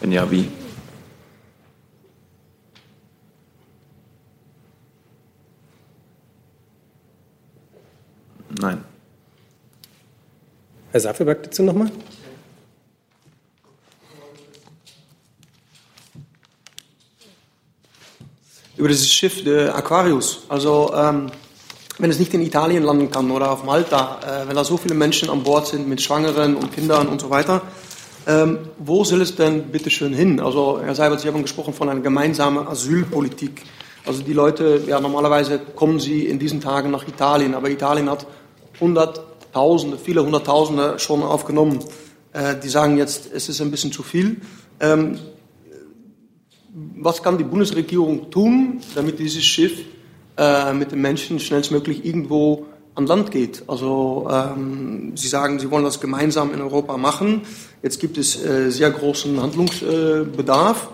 Wenn 0.00 0.12
ja, 0.12 0.30
wie? 0.30 0.48
Herr 10.92 11.00
Safelberg 11.00 11.42
dazu 11.44 11.62
nochmal. 11.62 11.90
Über 18.76 18.88
dieses 18.88 19.10
Schiff, 19.10 19.42
der 19.42 19.74
Aquarius. 19.74 20.42
Also, 20.50 20.92
ähm, 20.94 21.30
wenn 21.98 22.10
es 22.10 22.18
nicht 22.18 22.34
in 22.34 22.42
Italien 22.42 22.82
landen 22.82 23.10
kann 23.10 23.30
oder 23.30 23.52
auf 23.52 23.64
Malta, 23.64 24.20
äh, 24.20 24.48
wenn 24.48 24.54
da 24.54 24.64
so 24.64 24.76
viele 24.76 24.94
Menschen 24.94 25.30
an 25.30 25.42
Bord 25.42 25.66
sind 25.66 25.88
mit 25.88 26.02
Schwangeren 26.02 26.56
und 26.56 26.74
Kindern 26.74 27.08
und 27.08 27.22
so 27.22 27.30
weiter, 27.30 27.62
ähm, 28.26 28.58
wo 28.78 29.02
soll 29.02 29.22
es 29.22 29.34
denn 29.34 29.68
bitte 29.72 29.88
schön 29.88 30.12
hin? 30.12 30.40
Also, 30.40 30.78
Herr 30.82 30.94
Seibert, 30.94 31.20
Sie 31.20 31.28
haben 31.28 31.40
gesprochen 31.40 31.72
von 31.72 31.88
einer 31.88 32.00
gemeinsamen 32.00 32.66
Asylpolitik. 32.68 33.62
Also, 34.04 34.22
die 34.22 34.34
Leute, 34.34 34.82
ja, 34.86 35.00
normalerweise 35.00 35.58
kommen 35.58 36.00
sie 36.00 36.26
in 36.26 36.38
diesen 36.38 36.60
Tagen 36.60 36.90
nach 36.90 37.08
Italien, 37.08 37.54
aber 37.54 37.70
Italien 37.70 38.10
hat 38.10 38.26
Hunderttausende, 39.54 39.98
viele 39.98 40.24
Hunderttausende 40.24 40.98
schon 40.98 41.22
aufgenommen. 41.22 41.80
Äh, 42.32 42.56
die 42.62 42.68
sagen 42.68 42.96
jetzt, 42.96 43.30
es 43.32 43.48
ist 43.48 43.60
ein 43.60 43.70
bisschen 43.70 43.92
zu 43.92 44.02
viel. 44.02 44.40
Ähm, 44.80 45.18
was 46.96 47.22
kann 47.22 47.36
die 47.36 47.44
Bundesregierung 47.44 48.30
tun, 48.30 48.80
damit 48.94 49.18
dieses 49.18 49.44
Schiff 49.44 49.72
äh, 50.38 50.72
mit 50.72 50.92
den 50.92 51.02
Menschen 51.02 51.38
schnellstmöglich 51.38 52.04
irgendwo 52.04 52.66
an 52.94 53.06
Land 53.06 53.30
geht? 53.30 53.64
Also 53.66 54.26
ähm, 54.30 55.12
Sie 55.16 55.28
sagen, 55.28 55.58
Sie 55.58 55.70
wollen 55.70 55.84
das 55.84 56.00
gemeinsam 56.00 56.54
in 56.54 56.62
Europa 56.62 56.96
machen. 56.96 57.42
Jetzt 57.82 58.00
gibt 58.00 58.16
es 58.16 58.42
äh, 58.42 58.70
sehr 58.70 58.90
großen 58.90 59.38
Handlungsbedarf. 59.40 60.88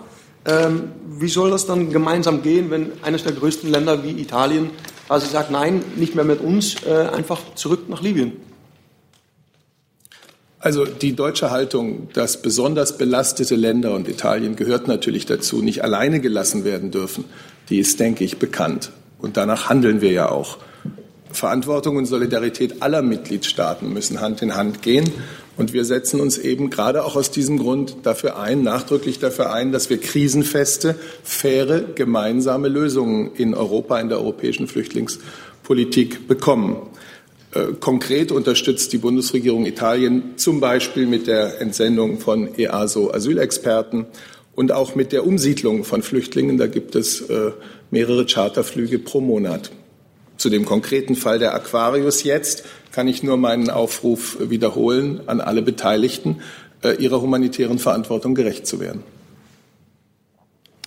Ähm, 0.45 0.91
wie 1.07 1.29
soll 1.29 1.51
das 1.51 1.65
dann 1.65 1.91
gemeinsam 1.91 2.41
gehen, 2.41 2.69
wenn 2.71 2.91
eines 3.03 3.23
der 3.23 3.31
größten 3.31 3.69
Länder 3.71 4.03
wie 4.03 4.11
Italien 4.19 4.71
quasi 5.07 5.27
sagt, 5.27 5.49
nein, 5.49 5.81
nicht 5.95 6.15
mehr 6.15 6.25
mit 6.25 6.41
uns, 6.41 6.83
äh, 6.83 7.07
einfach 7.15 7.39
zurück 7.55 7.87
nach 7.87 8.01
Libyen? 8.01 8.48
Also 10.61 10.85
die 10.85 11.15
deutsche 11.15 11.51
Haltung, 11.51 12.09
dass 12.11 12.41
besonders 12.41 12.97
belastete 12.97 13.55
Länder 13.55 13.93
und 13.93 14.09
Italien 14.09 14.57
gehört 14.57 14.89
natürlich 14.89 15.25
dazu, 15.25 15.61
nicht 15.61 15.85
alleine 15.85 16.19
gelassen 16.19 16.65
werden 16.65 16.91
dürfen, 16.91 17.23
die 17.69 17.79
ist, 17.79 17.99
denke 18.01 18.25
ich, 18.25 18.39
bekannt. 18.39 18.91
Und 19.19 19.37
danach 19.37 19.69
handeln 19.69 20.01
wir 20.01 20.11
ja 20.11 20.29
auch. 20.29 20.57
Verantwortung 21.31 21.95
und 21.95 22.07
Solidarität 22.07 22.81
aller 22.81 23.01
Mitgliedstaaten 23.01 23.93
müssen 23.93 24.19
Hand 24.19 24.41
in 24.41 24.55
Hand 24.55 24.81
gehen. 24.81 25.09
Und 25.55 25.71
wir 25.71 25.85
setzen 25.85 26.19
uns 26.19 26.37
eben 26.37 26.69
gerade 26.69 27.05
auch 27.05 27.15
aus 27.15 27.31
diesem 27.31 27.57
Grund 27.57 27.97
dafür 28.03 28.37
ein, 28.39 28.61
nachdrücklich 28.61 29.19
dafür 29.19 29.53
ein, 29.53 29.71
dass 29.71 29.89
wir 29.89 29.99
krisenfeste, 29.99 30.95
faire, 31.23 31.81
gemeinsame 31.95 32.67
Lösungen 32.67 33.31
in 33.35 33.53
Europa, 33.53 33.99
in 33.99 34.09
der 34.09 34.19
europäischen 34.19 34.67
Flüchtlingspolitik 34.67 36.27
bekommen. 36.27 36.77
Äh, 37.51 37.73
konkret 37.79 38.31
unterstützt 38.31 38.93
die 38.93 38.99
Bundesregierung 38.99 39.65
Italien 39.65 40.33
zum 40.37 40.59
Beispiel 40.59 41.07
mit 41.07 41.25
der 41.25 41.59
Entsendung 41.61 42.19
von 42.19 42.49
EASO-Asylexperten 42.55 44.05
und 44.55 44.71
auch 44.71 44.93
mit 44.93 45.11
der 45.11 45.25
Umsiedlung 45.25 45.83
von 45.83 46.03
Flüchtlingen. 46.03 46.57
Da 46.57 46.67
gibt 46.67 46.95
es 46.95 47.21
äh, 47.21 47.51
mehrere 47.89 48.25
Charterflüge 48.25 48.99
pro 48.99 49.19
Monat. 49.19 49.71
Zu 50.37 50.49
dem 50.49 50.65
konkreten 50.65 51.15
Fall 51.15 51.39
der 51.39 51.55
Aquarius 51.55 52.23
jetzt 52.23 52.63
kann 52.91 53.07
ich 53.07 53.23
nur 53.23 53.37
meinen 53.37 53.69
Aufruf 53.69 54.37
wiederholen 54.39 55.21
an 55.25 55.41
alle 55.41 55.61
Beteiligten, 55.61 56.41
äh, 56.83 56.93
ihrer 57.01 57.21
humanitären 57.21 57.79
Verantwortung 57.79 58.35
gerecht 58.35 58.67
zu 58.67 58.79
werden. 58.79 59.03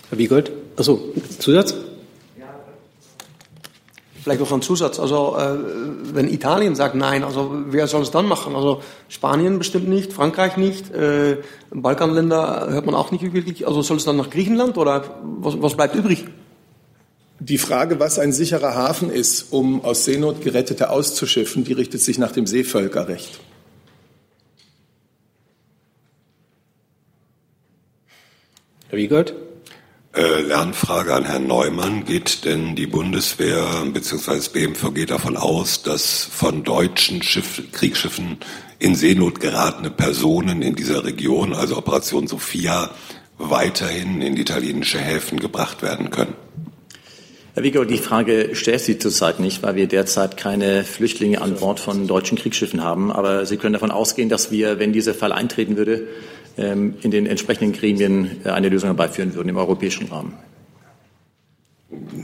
Herr 0.09 0.17
Wiegold, 0.17 0.51
achso, 0.77 1.13
Zusatz? 1.39 1.75
Vielleicht 4.23 4.39
noch 4.39 4.51
ein 4.53 4.61
Zusatz. 4.61 5.01
Also 5.01 5.35
äh, 5.37 5.57
wenn 6.13 6.29
Italien 6.29 6.75
sagt 6.75 6.95
nein, 6.95 7.25
also 7.25 7.51
wer 7.67 7.87
soll 7.87 8.03
es 8.03 8.11
dann 8.11 8.25
machen? 8.25 8.55
Also 8.55 8.81
Spanien 9.09 9.57
bestimmt 9.57 9.89
nicht, 9.89 10.13
Frankreich 10.13 10.55
nicht, 10.55 10.91
äh, 10.91 11.39
Balkanländer 11.71 12.67
hört 12.69 12.85
man 12.85 12.95
auch 12.95 13.11
nicht 13.11 13.21
wirklich. 13.33 13.67
Also 13.67 13.81
soll 13.81 13.97
es 13.97 14.05
dann 14.05 14.15
nach 14.15 14.29
Griechenland 14.29 14.77
oder 14.77 15.03
was, 15.23 15.61
was 15.61 15.75
bleibt 15.75 15.95
übrig? 15.95 16.25
Die 17.39 17.57
Frage, 17.57 17.99
was 17.99 18.17
ein 18.17 18.31
sicherer 18.31 18.75
Hafen 18.75 19.09
ist, 19.09 19.51
um 19.51 19.83
aus 19.83 20.05
Seenot 20.05 20.39
Gerettete 20.39 20.89
auszuschiffen, 20.89 21.65
die 21.65 21.73
richtet 21.73 21.99
sich 21.99 22.17
nach 22.17 22.31
dem 22.31 22.47
Seevölkerrecht. 22.47 23.41
Herr 28.87 28.97
Wiegold? 28.97 29.35
Äh, 30.15 30.41
Lernfrage 30.41 31.11
an 31.11 31.25
Herrn 31.25 31.47
Neumann. 31.47 32.05
Geht 32.05 32.45
denn 32.45 32.75
die 32.75 32.85
Bundeswehr 32.85 33.65
bzw. 33.91 34.35
das 34.35 34.49
BMVG 34.49 35.07
davon 35.07 35.35
aus, 35.35 35.81
dass 35.81 36.23
von 36.23 36.63
deutschen 36.63 37.23
Schiff, 37.23 37.63
Kriegsschiffen 37.71 38.37
in 38.77 38.93
Seenot 38.93 39.39
geratene 39.39 39.89
Personen 39.89 40.61
in 40.61 40.75
dieser 40.75 41.03
Region, 41.03 41.53
also 41.53 41.77
Operation 41.77 42.27
Sophia, 42.27 42.91
weiterhin 43.39 44.21
in 44.21 44.37
italienische 44.37 44.99
Häfen 44.99 45.39
gebracht 45.39 45.81
werden 45.81 46.11
können? 46.11 46.35
Herr 47.55 47.63
Wieger, 47.63 47.83
die 47.83 47.97
Frage 47.97 48.51
stellt 48.53 48.81
Sie 48.81 48.99
zurzeit 48.99 49.39
nicht, 49.39 49.63
weil 49.63 49.75
wir 49.75 49.87
derzeit 49.87 50.37
keine 50.37 50.83
Flüchtlinge 50.83 51.41
an 51.41 51.55
Bord 51.55 51.79
von 51.79 52.05
deutschen 52.05 52.37
Kriegsschiffen 52.37 52.83
haben. 52.83 53.11
Aber 53.11 53.47
Sie 53.47 53.57
können 53.57 53.73
davon 53.73 53.89
ausgehen, 53.89 54.29
dass 54.29 54.51
wir, 54.51 54.77
wenn 54.77 54.93
dieser 54.93 55.15
Fall 55.15 55.31
eintreten 55.31 55.75
würde, 55.75 56.07
in 56.55 57.11
den 57.11 57.25
entsprechenden 57.25 57.73
Gremien 57.73 58.41
äh, 58.45 58.49
eine 58.49 58.69
Lösung 58.69 58.89
herbeiführen 58.89 59.33
würden 59.33 59.49
im 59.49 59.57
europäischen 59.57 60.07
Rahmen. 60.07 60.33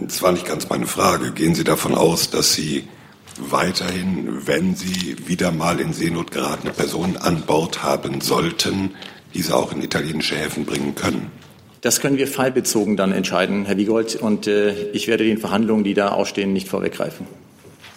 Das 0.02 0.22
war 0.22 0.32
nicht 0.32 0.46
ganz 0.46 0.70
meine 0.70 0.88
Frage. 0.88 1.32
Gehen 1.32 1.56
Sie 1.56 1.64
davon 1.64 1.96
aus, 1.96 2.30
dass 2.30 2.54
Sie 2.54 2.88
weiterhin, 3.40 4.48
wenn 4.48 4.76
Sie 4.76 5.16
wieder 5.28 5.52
mal 5.52 5.80
in 5.80 5.94
Seenot 5.94 6.32
geratene 6.32 6.74
Personen 6.74 7.18
an 7.18 7.42
Bord 7.42 7.84
haben 7.84 8.22
sollten, 8.22 8.92
diese 9.34 9.56
auch 9.56 9.72
in 9.72 9.82
italienische 9.82 10.36
Häfen 10.36 10.66
bringen 10.66 10.96
können? 10.96 11.32
Das 11.82 12.02
können 12.02 12.18
wir 12.18 12.28
fallbezogen 12.28 12.98
dann 12.98 13.12
entscheiden, 13.12 13.66
Herr 13.66 13.78
Wiegold. 13.78 14.16
Und 14.16 14.48
äh, 14.48 14.90
ich 14.92 15.08
werde 15.08 15.24
den 15.24 15.38
Verhandlungen, 15.38 15.84
die 15.84 15.94
da 15.94 16.10
ausstehen, 16.10 16.52
nicht 16.52 16.68
vorweggreifen. 16.68 17.26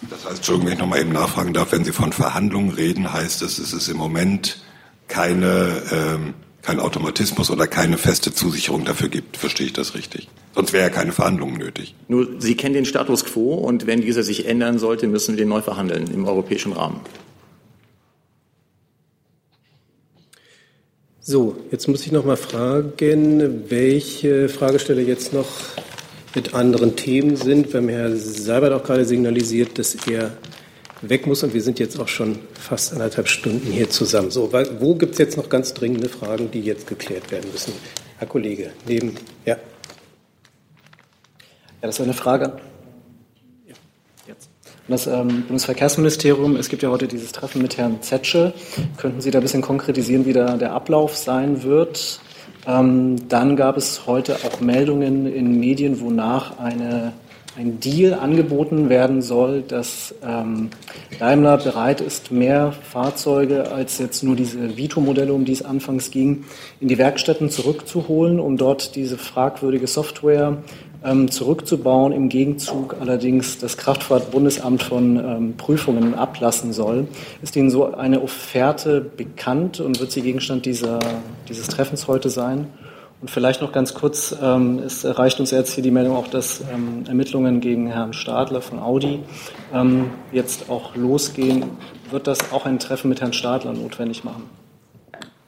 Das 0.09 0.25
heißt, 0.25 0.37
Entschuldigung, 0.37 0.67
wenn 0.67 0.73
ich 0.73 0.79
noch 0.79 0.87
mal 0.87 0.99
eben 0.99 1.11
nachfragen 1.11 1.53
darf, 1.53 1.71
wenn 1.71 1.83
Sie 1.83 1.91
von 1.91 2.13
Verhandlungen 2.13 2.71
reden, 2.71 3.11
heißt 3.11 3.41
das, 3.41 3.57
es 3.57 3.73
ist 3.73 3.87
im 3.87 3.97
Moment 3.97 4.63
keine, 5.07 5.81
ähm, 5.91 6.33
kein 6.61 6.79
Automatismus 6.79 7.51
oder 7.51 7.67
keine 7.67 7.97
feste 7.97 8.33
Zusicherung 8.33 8.85
dafür 8.85 9.09
gibt. 9.09 9.37
Verstehe 9.37 9.67
ich 9.67 9.73
das 9.73 9.95
richtig? 9.95 10.29
Sonst 10.55 10.73
wäre 10.73 10.83
ja 10.83 10.89
keine 10.89 11.11
Verhandlungen 11.11 11.57
nötig. 11.57 11.95
Nur, 12.07 12.27
Sie 12.39 12.55
kennen 12.55 12.75
den 12.75 12.85
Status 12.85 13.25
quo 13.25 13.55
und 13.55 13.87
wenn 13.87 14.01
dieser 14.01 14.23
sich 14.23 14.45
ändern 14.45 14.79
sollte, 14.79 15.07
müssen 15.07 15.33
wir 15.33 15.37
den 15.37 15.49
neu 15.49 15.61
verhandeln 15.61 16.07
im 16.13 16.25
europäischen 16.25 16.73
Rahmen. 16.73 17.01
So, 21.25 21.55
jetzt 21.71 21.87
muss 21.87 22.05
ich 22.05 22.11
noch 22.11 22.25
mal 22.25 22.35
fragen, 22.35 23.63
welche 23.69 24.49
Fragesteller 24.49 25.01
jetzt 25.01 25.31
noch 25.31 25.47
mit 26.35 26.53
anderen 26.53 26.95
Themen 26.97 27.37
sind. 27.37 27.71
Wir 27.71 27.79
haben 27.79 27.89
Herr 27.89 28.15
Seibert 28.17 28.73
auch 28.73 28.83
gerade 28.83 29.05
signalisiert, 29.05 29.79
dass 29.79 29.95
er 30.07 30.35
weg 31.09 31.27
muss 31.27 31.43
und 31.43 31.53
wir 31.53 31.61
sind 31.61 31.79
jetzt 31.79 31.99
auch 31.99 32.07
schon 32.07 32.39
fast 32.53 32.93
anderthalb 32.93 33.27
Stunden 33.27 33.71
hier 33.71 33.89
zusammen. 33.89 34.31
So, 34.31 34.51
wo 34.79 34.95
gibt 34.95 35.13
es 35.13 35.19
jetzt 35.19 35.37
noch 35.37 35.49
ganz 35.49 35.73
dringende 35.73 36.09
Fragen, 36.09 36.49
die 36.51 36.61
jetzt 36.61 36.87
geklärt 36.87 37.31
werden 37.31 37.51
müssen? 37.51 37.73
Herr 38.17 38.27
Kollege, 38.27 38.71
neben, 38.87 39.15
ja. 39.45 39.55
Ja, 39.55 39.59
das 41.81 41.99
ist 41.99 42.01
eine 42.01 42.13
Frage 42.13 42.53
das 44.87 45.07
ähm, 45.07 45.43
Bundesverkehrsministerium, 45.47 46.57
es 46.57 46.67
gibt 46.67 46.83
ja 46.83 46.89
heute 46.89 47.07
dieses 47.07 47.31
Treffen 47.31 47.61
mit 47.61 47.77
Herrn 47.77 48.01
Zetsche. 48.01 48.53
Könnten 48.97 49.21
Sie 49.21 49.31
da 49.31 49.39
ein 49.39 49.41
bisschen 49.41 49.61
konkretisieren, 49.61 50.25
wie 50.25 50.33
da 50.33 50.57
der 50.57 50.73
Ablauf 50.73 51.15
sein 51.15 51.63
wird? 51.63 52.19
Ähm, 52.67 53.27
dann 53.29 53.55
gab 53.55 53.77
es 53.77 54.07
heute 54.07 54.35
auch 54.43 54.59
Meldungen 54.59 55.25
in 55.25 55.59
Medien, 55.59 56.01
wonach 56.01 56.59
eine, 56.59 57.13
ein 57.55 57.79
Deal 57.79 58.13
angeboten 58.13 58.89
werden 58.89 59.21
soll, 59.21 59.61
dass 59.61 60.15
ähm, 60.25 60.69
Daimler 61.19 61.57
bereit 61.57 62.01
ist, 62.01 62.31
mehr 62.31 62.71
Fahrzeuge 62.71 63.71
als 63.71 63.99
jetzt 63.99 64.23
nur 64.23 64.35
diese 64.35 64.75
Vito-Modelle, 64.75 65.33
um 65.33 65.45
die 65.45 65.51
es 65.51 65.63
anfangs 65.63 66.09
ging, 66.09 66.45
in 66.79 66.87
die 66.87 66.97
Werkstätten 66.97 67.49
zurückzuholen, 67.49 68.39
um 68.39 68.57
dort 68.57 68.95
diese 68.95 69.17
fragwürdige 69.17 69.87
Software 69.87 70.57
ähm, 71.03 71.29
zurückzubauen, 71.29 72.11
im 72.11 72.29
Gegenzug 72.29 72.95
allerdings 72.99 73.59
das 73.59 73.77
Kraftfahrtbundesamt 73.77 74.81
von 74.81 75.17
ähm, 75.17 75.53
Prüfungen 75.57 76.15
ablassen 76.15 76.73
soll. 76.73 77.07
Ist 77.41 77.55
Ihnen 77.55 77.69
so 77.69 77.93
eine 77.93 78.21
Offerte 78.21 79.01
bekannt 79.01 79.79
und 79.79 79.99
wird 79.99 80.11
sie 80.11 80.21
Gegenstand 80.21 80.65
dieser, 80.65 80.99
dieses 81.49 81.67
Treffens 81.67 82.07
heute 82.07 82.29
sein? 82.29 82.67
Und 83.23 83.31
vielleicht 83.31 83.61
noch 83.61 83.71
ganz 83.71 83.93
kurz, 83.93 84.35
ähm, 84.41 84.79
es 84.79 85.05
erreicht 85.05 85.39
uns 85.39 85.51
jetzt 85.51 85.71
hier 85.75 85.81
die 85.81 85.91
Meldung 85.91 86.17
auch, 86.17 86.27
dass 86.27 86.59
ähm, 86.59 87.05
Ermittlungen 87.07 87.61
gegen 87.61 87.87
Herrn 87.87 88.11
Stadler 88.11 88.61
von 88.61 88.79
Audi 88.79 89.21
ähm, 89.73 90.09
jetzt 90.33 90.69
auch 90.69 90.97
losgehen. 90.97 91.63
Wird 92.11 92.27
das 92.27 92.51
auch 92.51 92.65
ein 92.65 92.79
Treffen 92.79 93.07
mit 93.07 93.21
Herrn 93.21 93.31
Stadler 93.31 93.71
notwendig 93.71 94.25
machen? 94.25 94.43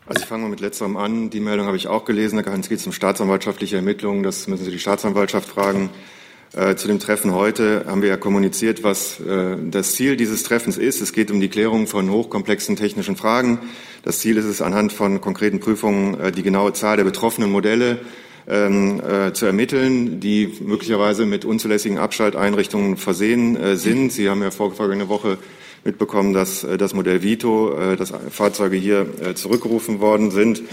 Also 0.08 0.22
ich 0.22 0.26
fange 0.26 0.44
mal 0.44 0.50
mit 0.52 0.62
letzterem 0.62 0.96
an. 0.96 1.30
Die 1.30 1.42
Meldung 1.42 1.68
habe 1.68 1.76
ich 1.76 1.90
auch 1.90 2.06
gelesen. 2.06 2.42
Da 2.42 2.44
geht 2.44 2.72
es 2.72 2.86
um 2.86 2.94
staatsanwaltschaftliche 2.94 3.76
Ermittlungen. 3.76 4.24
Das 4.24 4.48
müssen 4.48 4.64
Sie 4.64 4.72
die 4.72 4.80
Staatsanwaltschaft 4.80 5.50
fragen. 5.50 5.90
Äh, 6.56 6.78
zu 6.78 6.88
dem 6.88 7.00
Treffen 7.00 7.34
heute 7.34 7.84
haben 7.86 8.02
wir 8.02 8.08
ja 8.08 8.16
kommuniziert, 8.16 8.82
was 8.82 9.20
äh, 9.20 9.58
das 9.70 9.92
Ziel 9.92 10.16
dieses 10.16 10.44
Treffens 10.44 10.78
ist. 10.78 11.02
Es 11.02 11.12
geht 11.12 11.30
um 11.30 11.42
die 11.42 11.50
Klärung 11.50 11.86
von 11.86 12.10
hochkomplexen 12.10 12.78
technischen 12.78 13.18
Fragen. 13.18 13.60
Das 14.04 14.20
Ziel 14.20 14.38
ist 14.38 14.46
es, 14.46 14.62
anhand 14.62 14.94
von 14.94 15.20
konkreten 15.20 15.60
Prüfungen 15.60 16.18
äh, 16.18 16.32
die 16.32 16.44
genaue 16.44 16.72
Zahl 16.72 16.96
der 16.96 17.04
betroffenen 17.04 17.52
Modelle 17.52 18.00
ähm, 18.48 19.02
äh, 19.02 19.34
zu 19.34 19.46
ermitteln, 19.46 20.22
die 20.22 20.54
möglicherweise 20.62 21.26
mit 21.26 21.44
unzulässigen 21.44 21.98
Abschalteinrichtungen 21.98 22.96
versehen 22.96 23.76
sind. 23.76 24.14
Sie 24.14 24.30
haben 24.30 24.42
ja 24.42 24.52
vorvergangene 24.52 25.10
Woche 25.10 25.38
mitbekommen, 25.86 26.34
dass 26.34 26.64
äh, 26.64 26.78
das 26.78 26.94
Modell 26.94 27.22
Vito, 27.22 27.78
äh, 27.78 27.96
dass 27.96 28.12
Fahrzeuge 28.32 28.76
hier 28.76 29.06
äh, 29.22 29.36
zurückgerufen 29.36 30.02
worden 30.02 30.32
sind. 30.32 30.64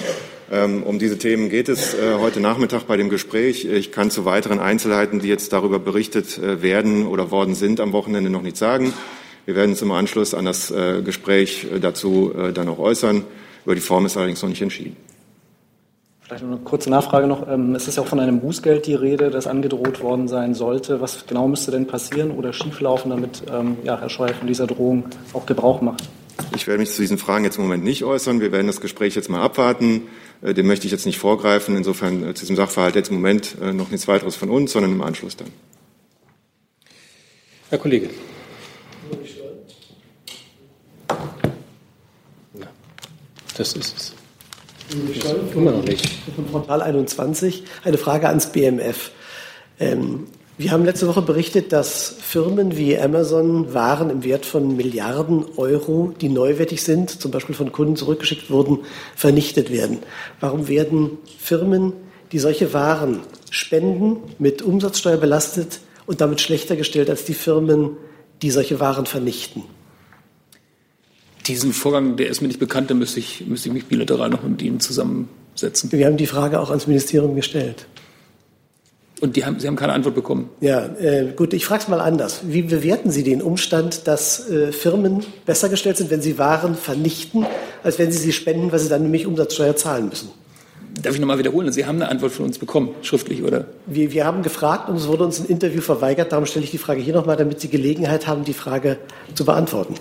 Ähm, 0.51 0.83
um 0.83 0.99
diese 0.99 1.19
Themen 1.19 1.49
geht 1.49 1.69
es 1.69 1.97
heute 2.19 2.41
Nachmittag 2.41 2.87
bei 2.87 2.99
dem 2.99 3.09
Gespräch. 3.09 3.65
Ich 3.65 3.91
kann 3.91 4.11
zu 4.11 4.27
weiteren 4.27 4.59
Einzelheiten, 4.59 5.21
die 5.21 5.29
jetzt 5.29 5.53
darüber 5.55 5.79
berichtet 5.79 6.41
werden 6.43 7.07
oder 7.07 7.31
worden 7.31 7.55
sind, 7.55 7.81
am 7.81 7.93
Wochenende 7.93 8.29
noch 8.29 8.43
nichts 8.43 8.59
sagen. 8.59 8.93
Wir 9.47 9.55
werden 9.55 9.71
uns 9.71 9.81
im 9.81 9.91
Anschluss 9.93 10.35
an 10.35 10.45
das 10.45 10.71
Gespräch 11.05 11.67
dazu 11.81 12.35
dann 12.53 12.69
auch 12.69 12.79
äußern. 12.79 13.25
Über 13.65 13.75
die 13.75 13.81
Form 13.81 14.05
ist 14.05 14.19
allerdings 14.19 14.43
noch 14.43 14.51
nicht 14.51 14.61
entschieden. 14.61 14.95
Vielleicht 16.33 16.47
eine 16.47 16.57
kurze 16.65 16.89
Nachfrage 16.89 17.27
noch. 17.27 17.47
Ähm, 17.47 17.75
es 17.75 17.89
ist 17.89 17.97
ja 17.97 18.03
auch 18.03 18.07
von 18.07 18.19
einem 18.19 18.41
Bußgeld 18.41 18.87
die 18.87 18.95
Rede, 18.95 19.29
das 19.29 19.47
angedroht 19.47 20.01
worden 20.01 20.29
sein 20.29 20.55
sollte. 20.55 21.03
Was 21.03 21.27
genau 21.27 21.47
müsste 21.47 21.71
denn 21.71 21.87
passieren 21.87 22.31
oder 22.31 22.55
schieflaufen, 22.55 23.11
damit 23.11 23.43
ähm, 23.53 23.77
ja, 23.85 24.01
Herr 24.01 24.09
Scheuer 24.09 24.33
von 24.33 24.47
dieser 24.47 24.67
Drohung 24.67 25.05
auch 25.35 25.45
Gebrauch 25.45 25.83
macht? 25.83 26.09
Ich 26.57 26.67
werde 26.67 26.81
mich 26.81 26.91
zu 26.91 27.03
diesen 27.03 27.19
Fragen 27.19 27.45
jetzt 27.45 27.59
im 27.59 27.65
Moment 27.65 27.85
nicht 27.85 28.03
äußern. 28.03 28.41
Wir 28.41 28.51
werden 28.51 28.67
das 28.67 28.81
Gespräch 28.81 29.15
jetzt 29.15 29.29
mal 29.29 29.43
abwarten. 29.43 30.05
Äh, 30.41 30.55
dem 30.55 30.69
möchte 30.69 30.87
ich 30.87 30.93
jetzt 30.93 31.05
nicht 31.05 31.19
vorgreifen. 31.19 31.77
Insofern 31.77 32.23
äh, 32.23 32.33
zu 32.33 32.45
diesem 32.45 32.57
Sachverhalt 32.57 32.95
jetzt 32.95 33.11
im 33.11 33.17
Moment 33.17 33.57
äh, 33.61 33.75
noch 33.75 33.91
nichts 33.91 34.09
weiteres 34.09 34.35
von 34.35 34.49
uns, 34.49 34.73
sondern 34.73 34.93
im 34.93 35.03
Anschluss 35.03 35.37
dann. 35.37 35.49
Herr 37.69 37.79
Kollege. 37.79 38.09
Das 43.55 43.75
ist 43.75 43.95
es. 43.99 44.22
Immer 45.55 45.73
noch 45.73 45.85
nicht. 45.85 46.09
Von 46.35 46.45
Portal 46.47 46.83
21 46.83 47.65
eine 47.85 47.99
Frage 47.99 48.29
ans 48.29 48.47
BMF. 48.47 49.11
Ähm, 49.81 50.27
wir 50.59 50.71
haben 50.71 50.85
letzte 50.85 51.09
Woche 51.09 51.23
berichtet, 51.23 51.73
dass 51.73 52.15
Firmen 52.21 52.77
wie 52.77 52.99
Amazon 52.99 53.73
Waren 53.73 54.11
im 54.11 54.23
Wert 54.23 54.45
von 54.45 54.77
Milliarden 54.77 55.47
Euro, 55.57 56.13
die 56.21 56.29
neuwertig 56.29 56.83
sind, 56.83 57.11
zum 57.11 57.31
Beispiel 57.31 57.55
von 57.55 57.73
Kunden 57.73 57.97
zurückgeschickt 57.97 58.51
wurden, 58.51 58.81
vernichtet 59.17 59.73
werden. 59.73 60.01
Warum 60.41 60.69
werden 60.69 61.19
Firmen, 61.39 61.95
die 62.33 62.39
solche 62.39 62.75
Waren 62.75 63.21
spenden, 63.51 64.19
mit 64.39 64.63
Umsatzsteuer 64.63 65.17
belastet 65.17 65.81
und 66.07 66.21
damit 66.21 66.41
schlechter 66.41 66.77
gestellt 66.77 67.09
als 67.09 67.25
die 67.25 67.35
Firmen, 67.35 67.97
die 68.43 68.51
solche 68.51 68.79
Waren 68.79 69.07
vernichten? 69.07 69.65
Diesen 71.47 71.73
Vorgang, 71.73 72.17
der 72.17 72.29
ist 72.29 72.41
mir 72.41 72.49
nicht 72.49 72.61
bekannt, 72.61 72.91
da 72.91 72.95
müsste 72.95 73.19
ich, 73.19 73.45
müsste 73.47 73.69
ich 73.69 73.75
mich 73.75 73.87
bilateral 73.87 74.31
noch 74.31 74.43
mit 74.43 74.63
Ihnen 74.63 74.81
zusammensetzen. 74.81 75.91
Wir 75.91 76.07
haben 76.07 76.17
die 76.17 76.27
Frage 76.27 76.61
auch 76.61 76.71
ans 76.71 76.87
Ministerium 76.87 77.35
gestellt. 77.35 77.87
Und 79.21 79.37
haben, 79.45 79.61
Sie 79.61 79.69
haben 79.69 79.77
keine 79.77 79.93
Antwort 79.93 80.17
bekommen? 80.17 80.51
Ja, 80.61 80.85
äh, 80.97 81.33
gut, 81.37 81.53
ich 81.53 81.65
frage 81.65 81.83
es 81.83 81.89
mal 81.89 82.01
anders. 82.01 82.41
Wie 82.45 82.63
bewerten 82.63 83.13
Sie 83.13 83.23
den 83.23 83.41
Umstand, 83.41 84.09
dass 84.09 84.51
äh, 84.51 84.73
Firmen 84.73 85.25
besser 85.47 85.69
gestellt 85.69 85.97
sind, 85.97 86.11
wenn 86.11 86.21
sie 86.21 86.39
Waren 86.39 86.75
vernichten, 86.75 87.47
als 87.85 88.01
wenn 88.01 88.11
sie 88.11 88.19
sie 88.19 88.33
spenden, 88.33 88.73
weil 88.73 88.81
sie 88.81 88.89
dann 88.89 89.03
nämlich 89.03 89.29
Umsatzsteuer 89.29 89.77
zahlen 89.77 90.09
müssen? 90.09 90.31
Darf 91.01 91.15
ich 91.15 91.21
nochmal 91.21 91.39
wiederholen? 91.39 91.73
Sie 91.73 91.87
haben 91.87 92.03
eine 92.03 92.09
Antwort 92.09 92.33
von 92.33 92.47
uns 92.47 92.59
bekommen, 92.59 92.91
schriftlich, 93.03 93.45
oder? 93.45 93.67
Wir, 93.87 94.13
wir 94.13 94.25
haben 94.25 94.43
gefragt 94.43 94.89
und 94.89 94.97
es 94.97 95.07
wurde 95.07 95.25
uns 95.25 95.39
ein 95.39 95.47
Interview 95.47 95.81
verweigert. 95.81 96.33
Darum 96.33 96.45
stelle 96.45 96.65
ich 96.65 96.73
die 96.73 96.79
Frage 96.79 97.01
hier 97.01 97.15
nochmal, 97.15 97.37
damit 97.37 97.61
Sie 97.61 97.69
Gelegenheit 97.69 98.27
haben, 98.27 98.43
die 98.43 98.53
Frage 98.53 98.99
zu 99.35 99.45
beantworten. 99.45 99.95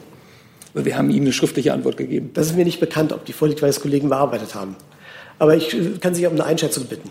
Wir 0.74 0.98
haben 0.98 1.10
Ihnen 1.10 1.22
eine 1.22 1.34
schriftliche 1.34 1.74
Antwort 1.74 1.98
gegeben. 1.98 2.32
Das 2.34 2.48
ist 2.48 2.56
mir 2.56 2.66
nicht 2.66 2.80
bekannt, 2.80 3.14
ob 3.14 3.26
die 3.26 3.34
vorliegt, 3.34 3.62
weil 3.62 3.70
es 3.70 3.82
Kollegen 3.82 4.10
bearbeitet 4.10 4.56
haben. 4.56 4.76
Aber 5.40 5.56
ich 5.56 5.74
äh, 5.74 5.98
kann 6.00 6.16
Sie 6.16 6.26
um 6.28 6.34
eine 6.34 6.46
Einschätzung 6.46 6.86
bitten. 6.86 7.10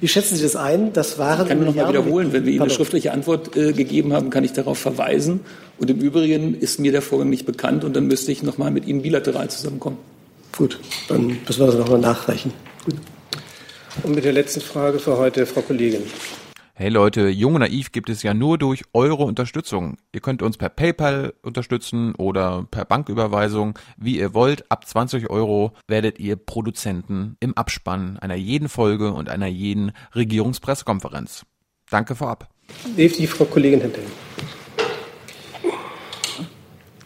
Wie 0.00 0.08
schätzen 0.08 0.36
Sie 0.36 0.42
das 0.42 0.56
ein? 0.56 0.92
Das 0.92 1.18
waren 1.18 1.42
ich 1.42 1.48
kann 1.48 1.58
nur 1.58 1.68
noch 1.68 1.74
mal 1.74 1.88
wiederholen. 1.88 2.32
Wenn 2.32 2.44
wir 2.44 2.52
Ihnen 2.52 2.62
eine 2.62 2.70
schriftliche 2.70 3.12
Antwort 3.12 3.56
äh, 3.56 3.72
gegeben 3.72 4.12
haben, 4.12 4.30
kann 4.30 4.44
ich 4.44 4.52
darauf 4.52 4.78
verweisen. 4.78 5.40
Und 5.78 5.90
im 5.90 5.98
Übrigen 5.98 6.54
ist 6.54 6.78
mir 6.78 6.92
der 6.92 7.02
Vorgang 7.02 7.30
nicht 7.30 7.46
bekannt 7.46 7.84
und 7.84 7.96
dann 7.96 8.06
müsste 8.06 8.30
ich 8.30 8.42
noch 8.42 8.58
mal 8.58 8.70
mit 8.70 8.86
Ihnen 8.86 9.02
bilateral 9.02 9.48
zusammenkommen. 9.48 9.98
Gut, 10.56 10.80
dann 11.08 11.38
müssen 11.46 11.60
wir 11.60 11.66
das 11.66 11.76
noch 11.76 11.88
mal 11.88 11.98
nachreichen. 11.98 12.52
Gut. 12.84 12.96
Und 14.02 14.14
mit 14.14 14.24
der 14.24 14.32
letzten 14.32 14.60
Frage 14.60 14.98
für 14.98 15.16
heute, 15.16 15.46
Frau 15.46 15.60
Kollegin. 15.60 16.02
Hey 16.80 16.90
Leute, 16.90 17.28
Jung 17.28 17.56
und 17.56 17.62
Naiv 17.62 17.90
gibt 17.90 18.08
es 18.08 18.22
ja 18.22 18.34
nur 18.34 18.56
durch 18.56 18.84
eure 18.92 19.24
Unterstützung. 19.24 19.96
Ihr 20.12 20.20
könnt 20.20 20.42
uns 20.42 20.56
per 20.56 20.68
PayPal 20.68 21.34
unterstützen 21.42 22.14
oder 22.14 22.68
per 22.70 22.84
Banküberweisung, 22.84 23.76
wie 23.96 24.16
ihr 24.16 24.32
wollt. 24.32 24.70
Ab 24.70 24.86
20 24.86 25.28
Euro 25.28 25.72
werdet 25.88 26.20
ihr 26.20 26.36
Produzenten 26.36 27.36
im 27.40 27.56
Abspann 27.56 28.16
einer 28.20 28.36
jeden 28.36 28.68
Folge 28.68 29.12
und 29.12 29.28
einer 29.28 29.48
jeden 29.48 29.90
Regierungspressekonferenz. 30.14 31.44
Danke 31.90 32.14
vorab. 32.14 32.48
Die 32.96 33.26
Frau 33.26 33.46
Kollegin 33.46 33.80
Hentel. 33.80 34.04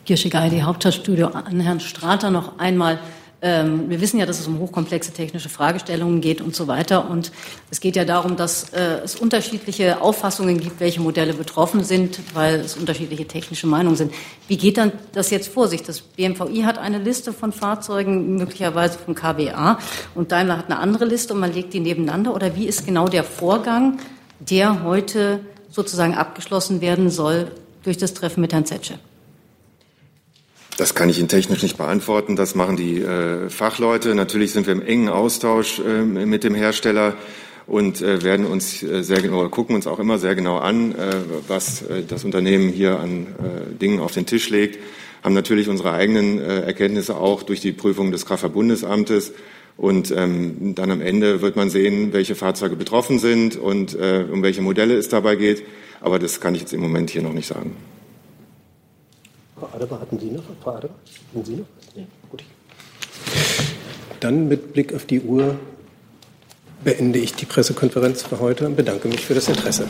Kirsche 0.05 0.29
Geidi, 0.29 0.61
Hauptstadtstudio 0.61 1.29
an 1.29 1.61
Herrn 1.61 1.81
Strater 1.81 2.31
noch 2.31 2.59
einmal. 2.59 2.99
Ähm, 3.45 3.91
wir 3.91 4.01
wissen 4.01 4.21
ja, 4.21 4.27
dass 4.27 4.39
es 4.39 4.47
um 4.47 4.61
hochkomplexe 4.61 5.13
technische 5.13 5.49
Fragestellungen 5.49 6.21
geht 6.21 6.41
und 6.41 6.55
so 6.55 6.69
weiter. 6.69 7.11
Und 7.11 7.33
es 7.73 7.81
geht 7.81 7.97
ja 7.97 8.05
darum, 8.05 8.37
dass 8.37 8.73
äh, 8.73 9.01
es 9.03 9.17
unterschiedliche 9.17 10.01
Auffassungen 10.01 10.61
gibt, 10.61 10.79
welche 10.79 11.01
Modelle 11.01 11.35
betroffen 11.35 11.83
sind, 11.83 12.21
weil 12.35 12.61
es 12.61 12.77
unterschiedliche 12.77 13.27
technische 13.27 13.67
Meinungen 13.67 13.97
sind. 13.97 14.15
Wie 14.47 14.57
geht 14.57 14.79
dann 14.79 14.93
das 15.11 15.31
jetzt 15.31 15.49
vor 15.49 15.67
sich? 15.67 15.83
Das 15.83 16.01
BMVI 16.01 16.63
hat 16.63 16.79
eine 16.79 16.99
Liste 16.99 17.33
von 17.33 17.51
Fahrzeugen, 17.51 18.37
möglicherweise 18.37 18.97
vom 18.97 19.17
KBA, 19.17 19.81
und 20.15 20.31
Daimler 20.31 20.59
hat 20.59 20.67
eine 20.67 20.79
andere 20.79 21.05
Liste 21.05 21.35
und 21.35 21.41
man 21.41 21.53
legt 21.53 21.75
die 21.75 21.81
nebeneinander. 21.81 22.35
Oder 22.35 22.55
wie 22.55 22.67
ist 22.67 22.87
genau 22.87 23.09
der 23.09 23.25
Vorgang, 23.25 23.99
der 24.39 24.85
heute 24.85 25.41
sozusagen 25.69 26.15
abgeschlossen 26.15 26.81
werden 26.81 27.11
soll 27.11 27.51
durch 27.83 27.97
das 27.97 28.15
Treffen 28.15 28.41
mit 28.41 28.53
Herrn 28.53 28.67
Zetsche? 28.67 29.01
Das 30.79 30.95
kann 30.95 31.11
ich 31.11 31.19
Ihnen 31.19 31.29
technisch 31.29 31.63
nicht 31.63 31.77
beantworten. 31.77 32.35
Das 32.35 32.55
machen 32.55 32.77
die 32.77 33.01
äh, 33.03 33.51
Fachleute. 33.51 34.15
Natürlich 34.15 34.53
sind 34.53 34.67
wir 34.67 34.73
im 34.73 34.83
engen 34.83 35.11
Austausch 35.11 35.81
äh, 35.81 36.03
mit 36.03 36.45
dem 36.45 36.55
Hersteller 36.55 37.15
und 37.67 38.01
äh, 38.01 38.23
werden 38.23 38.47
uns 38.47 38.83
äh, 38.83 39.03
sehr 39.03 39.21
genau 39.21 39.49
gucken 39.49 39.77
uns 39.77 39.87
auch 39.87 39.99
immer 39.99 40.19
sehr 40.19 40.35
genau 40.35 40.59
an, 40.59 40.93
äh, 40.93 41.15
was 41.47 41.83
äh, 41.83 42.03
das 42.07 42.25
Unternehmen 42.25 42.71
hier 42.71 42.99
an 42.99 43.27
Dingen 43.81 44.01
auf 44.01 44.13
den 44.13 44.27
Tisch 44.27 44.49
legt. 44.51 44.79
Haben 45.23 45.35
natürlich 45.35 45.69
unsere 45.69 45.93
eigenen 45.93 46.41
Erkenntnisse 46.41 47.17
auch 47.17 47.45
durch 47.45 47.61
die 47.61 47.71
Prüfung 47.71 48.11
des 48.11 48.27
Kraftfahrtbundesamtes. 48.27 49.33
Und 49.77 50.11
ähm, 50.11 50.75
dann 50.75 50.91
am 50.91 51.01
Ende 51.01 51.41
wird 51.43 51.55
man 51.55 51.71
sehen, 51.71 52.13
welche 52.13 52.35
Fahrzeuge 52.35 52.75
betroffen 52.75 53.21
sind 53.21 53.57
und 53.57 53.95
um 53.95 54.43
welche 54.43 54.63
Modelle 54.63 54.97
es 54.97 55.09
dabei 55.09 55.37
geht. 55.37 55.63
Aber 56.01 56.19
das 56.19 56.41
kann 56.41 56.57
ich 56.57 56.63
jetzt 56.63 56.73
im 56.73 56.81
Moment 56.81 57.11
hier 57.11 57.23
noch 57.23 57.35
nicht 57.35 57.47
sagen. 57.47 57.77
Frau 59.63 59.77
Adebar, 59.77 60.01
hatten 60.01 60.19
Sie 60.19 60.27
noch? 60.27 60.43
Frau 60.61 60.73
Adebar, 60.73 60.97
hatten 61.29 61.45
Sie 61.45 61.55
noch? 61.55 61.67
Nee, 61.95 62.07
gut. 62.29 62.43
Dann 64.19 64.49
mit 64.49 64.73
Blick 64.73 64.93
auf 64.93 65.05
die 65.05 65.21
Uhr 65.21 65.57
beende 66.83 67.21
ich 67.21 67.35
die 67.35 67.47
Pressekonferenz 67.47 68.25
für 68.25 68.41
heute 68.41 68.67
und 68.67 68.75
bedanke 68.75 69.07
mich 69.07 69.21
für 69.21 69.35
das 69.35 69.47
Interesse. 69.47 69.87